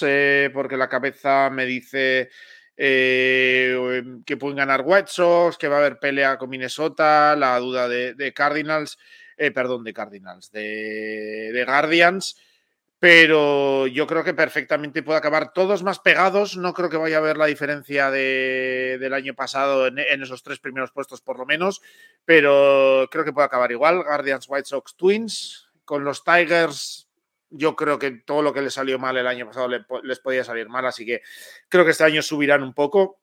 porque 0.52 0.77
la 0.77 0.89
cabeza 0.89 1.51
me 1.51 1.66
dice 1.66 2.31
que 2.74 4.36
pueden 4.39 4.56
ganar 4.56 4.82
White 4.85 5.09
Sox, 5.09 5.59
que 5.59 5.68
va 5.68 5.77
a 5.77 5.78
haber 5.81 5.98
pelea 5.98 6.39
con 6.39 6.48
Minnesota, 6.48 7.36
la 7.36 7.59
duda 7.59 7.86
de, 7.86 8.32
Cardinals, 8.35 8.98
perdón, 9.36 9.85
de 9.85 9.93
Cardinals, 9.93 10.51
de 10.52 11.64
Guardians 11.66 12.36
pero 12.98 13.86
yo 13.86 14.06
creo 14.06 14.24
que 14.24 14.32
perfectamente 14.32 15.02
puede 15.02 15.18
acabar 15.18 15.52
todos 15.52 15.82
más 15.82 15.98
pegados. 15.98 16.56
No 16.56 16.73
creo 16.73 16.89
que 16.89 16.97
vaya 16.97 17.16
a 17.16 17.20
haber 17.20 17.36
la 17.36 17.47
diferencia 17.47 18.10
del 18.10 19.12
año 19.12 19.35
pasado 19.35 19.86
en, 19.86 19.98
esos 19.98 20.43
tres 20.43 20.60
primeros 20.60 20.93
puestos, 20.93 21.20
por 21.20 21.39
lo 21.39 21.44
menos, 21.44 21.82
pero 22.24 23.06
creo 23.10 23.24
que 23.24 23.32
puede 23.32 23.47
acabar 23.47 23.70
igual. 23.70 24.02
Guardians, 24.02 24.47
White 24.48 24.66
Sox, 24.66 24.97
Twins. 24.97 25.62
Con 25.85 26.02
los 26.02 26.24
Tigers, 26.24 27.09
yo 27.51 27.77
creo 27.77 27.97
que 27.97 28.10
todo 28.10 28.43
lo 28.43 28.52
que 28.52 28.62
les 28.62 28.74
salió 28.74 28.98
mal 28.98 29.16
el 29.16 29.27
año 29.28 29.47
pasado 29.47 29.68
les 30.02 30.18
podía 30.18 30.43
salir 30.43 30.68
mal, 30.68 30.85
así 30.85 31.06
que 31.06 31.23
creo 31.68 31.85
que 31.85 31.93
este 31.93 32.02
año 32.02 32.23
subirán 32.23 32.64
un 32.64 32.74
poco. 32.74 33.20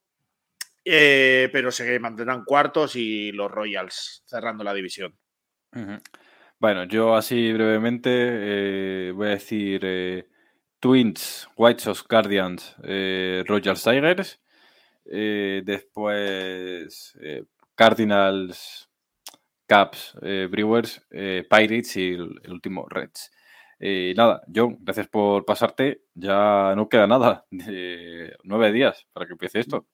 Eh, 0.85 1.49
pero 1.51 1.71
se 1.71 1.97
mantendrán 1.99 2.43
cuartos 2.43 2.95
y 2.95 3.31
los 3.31 3.49
Royals 3.49 4.23
cerrando 4.25 4.63
la 4.63 4.73
división. 4.73 5.17
Bueno, 6.63 6.85
yo 6.85 7.13
así 7.13 7.51
brevemente 7.51 8.09
eh, 8.13 9.11
voy 9.11 9.27
a 9.27 9.31
decir 9.31 9.81
eh, 9.83 10.29
Twins, 10.79 11.49
White 11.57 11.83
Sox, 11.83 12.07
Guardians, 12.07 12.77
eh, 12.85 13.43
Royals 13.45 13.83
Tigers. 13.83 14.39
después 15.03 17.19
Cardinals, 17.75 18.89
Caps, 19.67 20.17
Brewers, 20.21 21.05
Pirates 21.09 21.97
y 21.97 22.13
el, 22.13 22.39
último 22.49 22.87
Reds. 22.87 23.29
nada, 24.15 24.41
John, 24.55 24.77
gracias 24.79 25.09
por 25.09 25.43
pasarte. 25.43 26.03
Ya 26.13 26.75
no 26.77 26.87
queda 26.87 27.07
nada, 27.07 27.45
nueve 28.45 28.71
días 28.71 29.05
para 29.11 29.25
que 29.25 29.33
empiece 29.33 29.59
esto. 29.59 29.85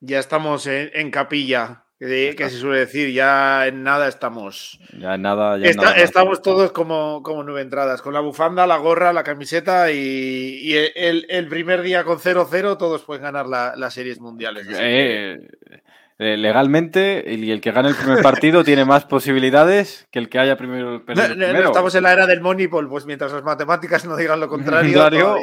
Ya 0.00 0.18
estamos 0.18 0.66
en 0.66 1.10
capilla 1.10 1.86
que, 2.00 2.48
se 2.48 2.56
suele 2.56 2.78
decir, 2.78 3.12
ya 3.12 3.66
en 3.66 3.82
nada 3.82 4.08
estamos. 4.08 4.80
Ya 4.98 5.16
en 5.16 5.22
nada, 5.22 5.58
ya 5.58 5.68
Estamos 5.96 6.40
todos 6.40 6.72
como, 6.72 7.22
como 7.22 7.44
nueve 7.44 7.60
entradas, 7.60 8.00
con 8.00 8.14
la 8.14 8.20
bufanda, 8.20 8.66
la 8.66 8.78
gorra, 8.78 9.12
la 9.12 9.22
camiseta 9.22 9.92
y, 9.92 10.74
el, 10.74 11.48
primer 11.48 11.82
día 11.82 12.04
con 12.04 12.18
0-0 12.18 12.78
todos 12.78 13.02
pueden 13.02 13.24
ganar 13.24 13.46
las 13.46 13.92
series 13.92 14.18
mundiales. 14.18 14.66
Eh, 14.70 15.46
eh, 16.22 16.36
legalmente, 16.36 17.24
y 17.26 17.50
el 17.50 17.62
que 17.62 17.72
gane 17.72 17.88
el 17.88 17.94
primer 17.94 18.20
partido 18.22 18.62
tiene 18.62 18.84
más 18.84 19.06
posibilidades 19.06 20.06
que 20.10 20.18
el 20.18 20.28
que 20.28 20.38
haya 20.38 20.58
primero, 20.58 21.02
primero. 21.02 21.64
estamos 21.64 21.94
en 21.94 22.02
la 22.02 22.12
era 22.12 22.26
del 22.26 22.42
Moneyball, 22.42 22.90
pues 22.90 23.06
mientras 23.06 23.32
las 23.32 23.42
matemáticas 23.42 24.04
no 24.04 24.18
digan 24.18 24.38
lo 24.38 24.46
contrario. 24.50 25.38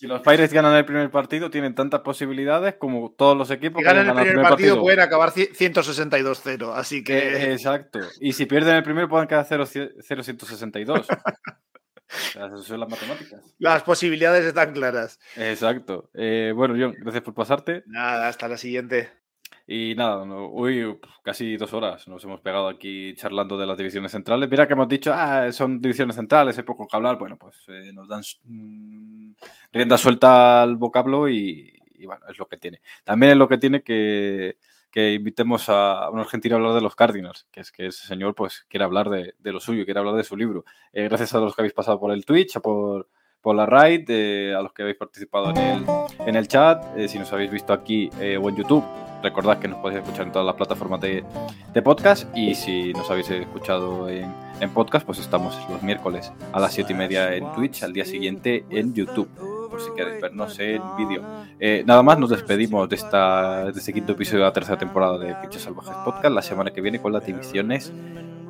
si 0.00 0.06
los 0.06 0.22
Pirates 0.22 0.54
ganan 0.54 0.74
el 0.76 0.86
primer 0.86 1.10
partido, 1.10 1.50
tienen 1.50 1.74
tantas 1.74 2.00
posibilidades 2.00 2.76
como 2.76 3.14
todos 3.14 3.36
los 3.36 3.50
equipos 3.50 3.82
que 3.82 3.84
ganan 3.84 4.06
el 4.08 4.14
primer, 4.14 4.40
partido, 4.40 4.80
pueden 4.80 5.00
acabar 5.00 5.30
162-0, 5.30 6.72
así 6.74 7.04
que... 7.04 7.18
Eh, 7.18 7.52
exacto. 7.52 7.98
Y 8.18 8.32
si 8.32 8.46
pierden 8.46 8.76
el 8.76 8.82
primero, 8.82 9.10
pueden 9.10 9.28
quedar 9.28 9.46
0-162. 9.46 11.04
Esas 12.08 12.64
son 12.64 12.80
las 12.80 12.88
matemáticas. 12.88 13.42
Las 13.58 13.82
posibilidades 13.82 14.46
están 14.46 14.72
claras. 14.72 15.20
Exacto. 15.36 16.08
Eh, 16.14 16.52
bueno, 16.56 16.74
John, 16.78 16.94
gracias 16.98 17.24
por 17.24 17.34
pasarte. 17.34 17.82
Nada, 17.86 18.28
hasta 18.28 18.48
la 18.48 18.56
siguiente. 18.56 19.10
Y 19.66 19.94
nada, 19.94 20.22
hoy 20.22 20.98
casi 21.22 21.56
dos 21.56 21.72
horas 21.72 22.06
nos 22.06 22.22
hemos 22.24 22.40
pegado 22.42 22.68
aquí 22.68 23.14
charlando 23.14 23.56
de 23.56 23.66
las 23.66 23.78
divisiones 23.78 24.12
centrales. 24.12 24.50
Mira 24.50 24.66
que 24.66 24.74
hemos 24.74 24.88
dicho, 24.88 25.10
ah, 25.14 25.50
son 25.52 25.80
divisiones 25.80 26.16
centrales, 26.16 26.58
hay 26.58 26.64
poco 26.64 26.86
que 26.86 26.94
hablar. 26.94 27.18
Bueno, 27.18 27.38
pues 27.38 27.56
eh, 27.68 27.90
nos 27.94 28.06
dan 28.06 28.20
mm, 28.44 29.32
rienda 29.72 29.96
suelta 29.96 30.62
al 30.62 30.76
vocablo 30.76 31.30
y, 31.30 31.72
bueno, 32.04 32.26
es 32.28 32.38
lo 32.38 32.46
que 32.46 32.58
tiene. 32.58 32.82
También 33.04 33.32
es 33.32 33.38
lo 33.38 33.48
que 33.48 33.56
tiene 33.56 33.82
que, 33.82 34.58
que 34.90 35.14
invitemos 35.14 35.70
a 35.70 36.10
un 36.10 36.20
argentino 36.20 36.56
a 36.56 36.58
hablar 36.58 36.74
de 36.74 36.82
los 36.82 36.94
Cardinals, 36.94 37.46
que 37.50 37.60
es 37.60 37.72
que 37.72 37.86
ese 37.86 38.06
señor 38.06 38.34
pues 38.34 38.66
quiere 38.68 38.84
hablar 38.84 39.08
de, 39.08 39.34
lo 39.44 39.60
suyo, 39.60 39.86
quiere 39.86 40.00
hablar 40.00 40.16
de 40.16 40.24
su 40.24 40.36
libro. 40.36 40.66
Eh, 40.92 41.04
gracias 41.04 41.34
a 41.34 41.40
los 41.40 41.54
que 41.56 41.62
habéis 41.62 41.72
pasado 41.72 41.98
por 41.98 42.12
el 42.12 42.26
Twitch, 42.26 42.60
por, 42.60 43.08
la 43.52 43.66
raid, 43.66 44.08
a 44.54 44.62
los 44.62 44.72
que 44.72 44.82
habéis 44.82 44.96
participado 44.96 45.50
en 45.50 45.58
el, 45.58 45.84
en 46.26 46.36
el 46.36 46.48
chat, 46.48 46.82
si 47.08 47.18
nos 47.18 47.32
habéis 47.32 47.50
visto 47.50 47.72
aquí 47.72 48.08
o 48.40 48.48
en 48.48 48.56
YouTube, 48.56 48.84
recordad 49.24 49.58
que 49.58 49.68
nos 49.68 49.78
podéis 49.78 50.02
escuchar 50.02 50.26
en 50.26 50.32
todas 50.32 50.46
las 50.46 50.54
plataformas 50.54 51.00
de, 51.00 51.24
de 51.72 51.82
podcast 51.82 52.28
y 52.36 52.54
si 52.54 52.92
nos 52.92 53.10
habéis 53.10 53.30
escuchado 53.30 54.08
en, 54.08 54.30
en, 54.60 54.70
podcast, 54.70 55.06
pues 55.06 55.18
estamos 55.18 55.58
los 55.70 55.82
miércoles 55.82 56.30
a 56.52 56.60
las 56.60 56.74
7 56.74 56.92
y 56.92 56.96
media 56.96 57.34
en 57.34 57.50
Twitch, 57.54 57.82
al 57.82 57.94
día 57.94 58.04
siguiente 58.04 58.66
en 58.68 58.92
YouTube, 58.92 59.28
por 59.70 59.80
si 59.80 59.90
queréis 59.96 60.20
vernos 60.20 60.58
en 60.60 60.82
vídeo. 60.98 61.22
Eh, 61.58 61.82
nada 61.86 62.02
más, 62.02 62.18
nos 62.18 62.30
despedimos 62.30 62.86
de, 62.88 62.96
esta, 62.96 63.64
de 63.64 63.78
este 63.78 63.94
quinto 63.94 64.12
episodio 64.12 64.40
de 64.40 64.46
la 64.46 64.52
tercera 64.52 64.76
temporada 64.76 65.18
de 65.18 65.34
Pinches 65.36 65.62
Salvajes 65.62 65.96
Podcast, 66.04 66.34
la 66.34 66.42
semana 66.42 66.70
que 66.70 66.82
viene 66.82 67.00
con 67.00 67.12
las 67.12 67.24
divisiones 67.24 67.92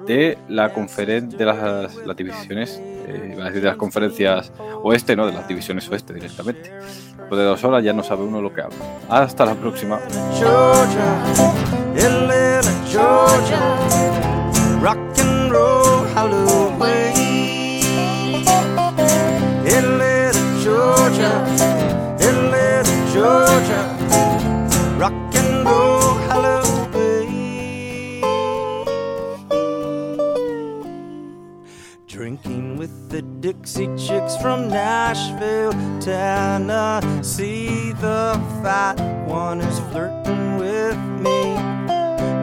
de 0.06 0.38
la 0.48 0.72
conferencia 0.72 1.38
de 1.38 1.44
las, 1.44 1.96
las 1.96 2.16
divisiones 2.16 2.80
eh, 3.06 3.50
de 3.52 3.60
las 3.60 3.76
conferencias 3.76 4.52
oeste, 4.82 5.16
no 5.16 5.26
de 5.26 5.32
las 5.32 5.46
divisiones 5.46 5.88
oeste 5.88 6.14
directamente. 6.14 6.70
Después 6.70 7.38
de 7.38 7.44
dos 7.44 7.62
horas 7.64 7.84
ya 7.84 7.92
no 7.92 8.02
sabe 8.02 8.24
uno 8.24 8.40
lo 8.40 8.52
que 8.52 8.62
habla. 8.62 8.76
Hasta 9.08 9.44
la 9.46 9.54
próxima. 9.54 10.00
The 33.14 33.22
Dixie 33.22 33.86
Chicks 33.96 34.36
from 34.38 34.66
Nashville, 34.66 35.70
Tennessee. 36.00 37.92
The 37.92 38.34
fat 38.60 38.98
one 39.28 39.60
is 39.60 39.78
flirting 39.90 40.56
with 40.56 40.96
me. 41.22 41.54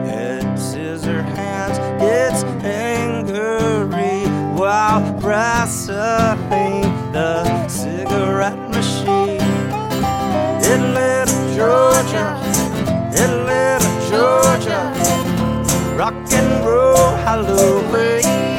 Head 0.08 0.58
scissor 0.58 1.20
hands 1.20 1.76
gets 2.00 2.42
angry 2.64 4.24
while 4.58 5.02
wrestling 5.20 6.80
the 7.12 7.68
cigarette 7.68 8.70
machine. 8.70 9.42
Atlanta, 10.72 11.36
Georgia, 11.54 12.28
Atlanta, 13.12 13.90
Georgia, 14.08 14.82
rock 15.98 16.14
and 16.32 16.64
roll 16.64 17.10
Halloween. 17.26 18.51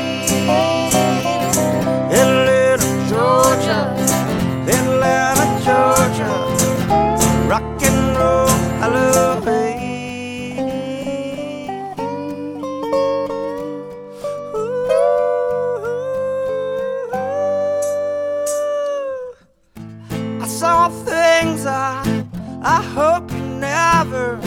I 22.65 22.81
hope 22.81 23.29
you 23.29 23.39
never, 23.39 24.37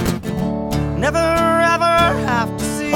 never 0.96 1.18
ever 1.18 1.98
have 2.24 2.56
to 2.56 2.64
see. 2.64 2.94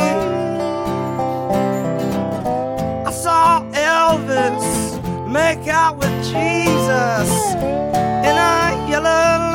I 3.06 3.10
saw 3.12 3.62
Elvis 3.72 5.28
make 5.28 5.68
out 5.68 5.98
with 5.98 6.24
Jesus 6.24 7.54
in 7.54 8.34
a 8.34 8.86
yellow. 8.88 9.49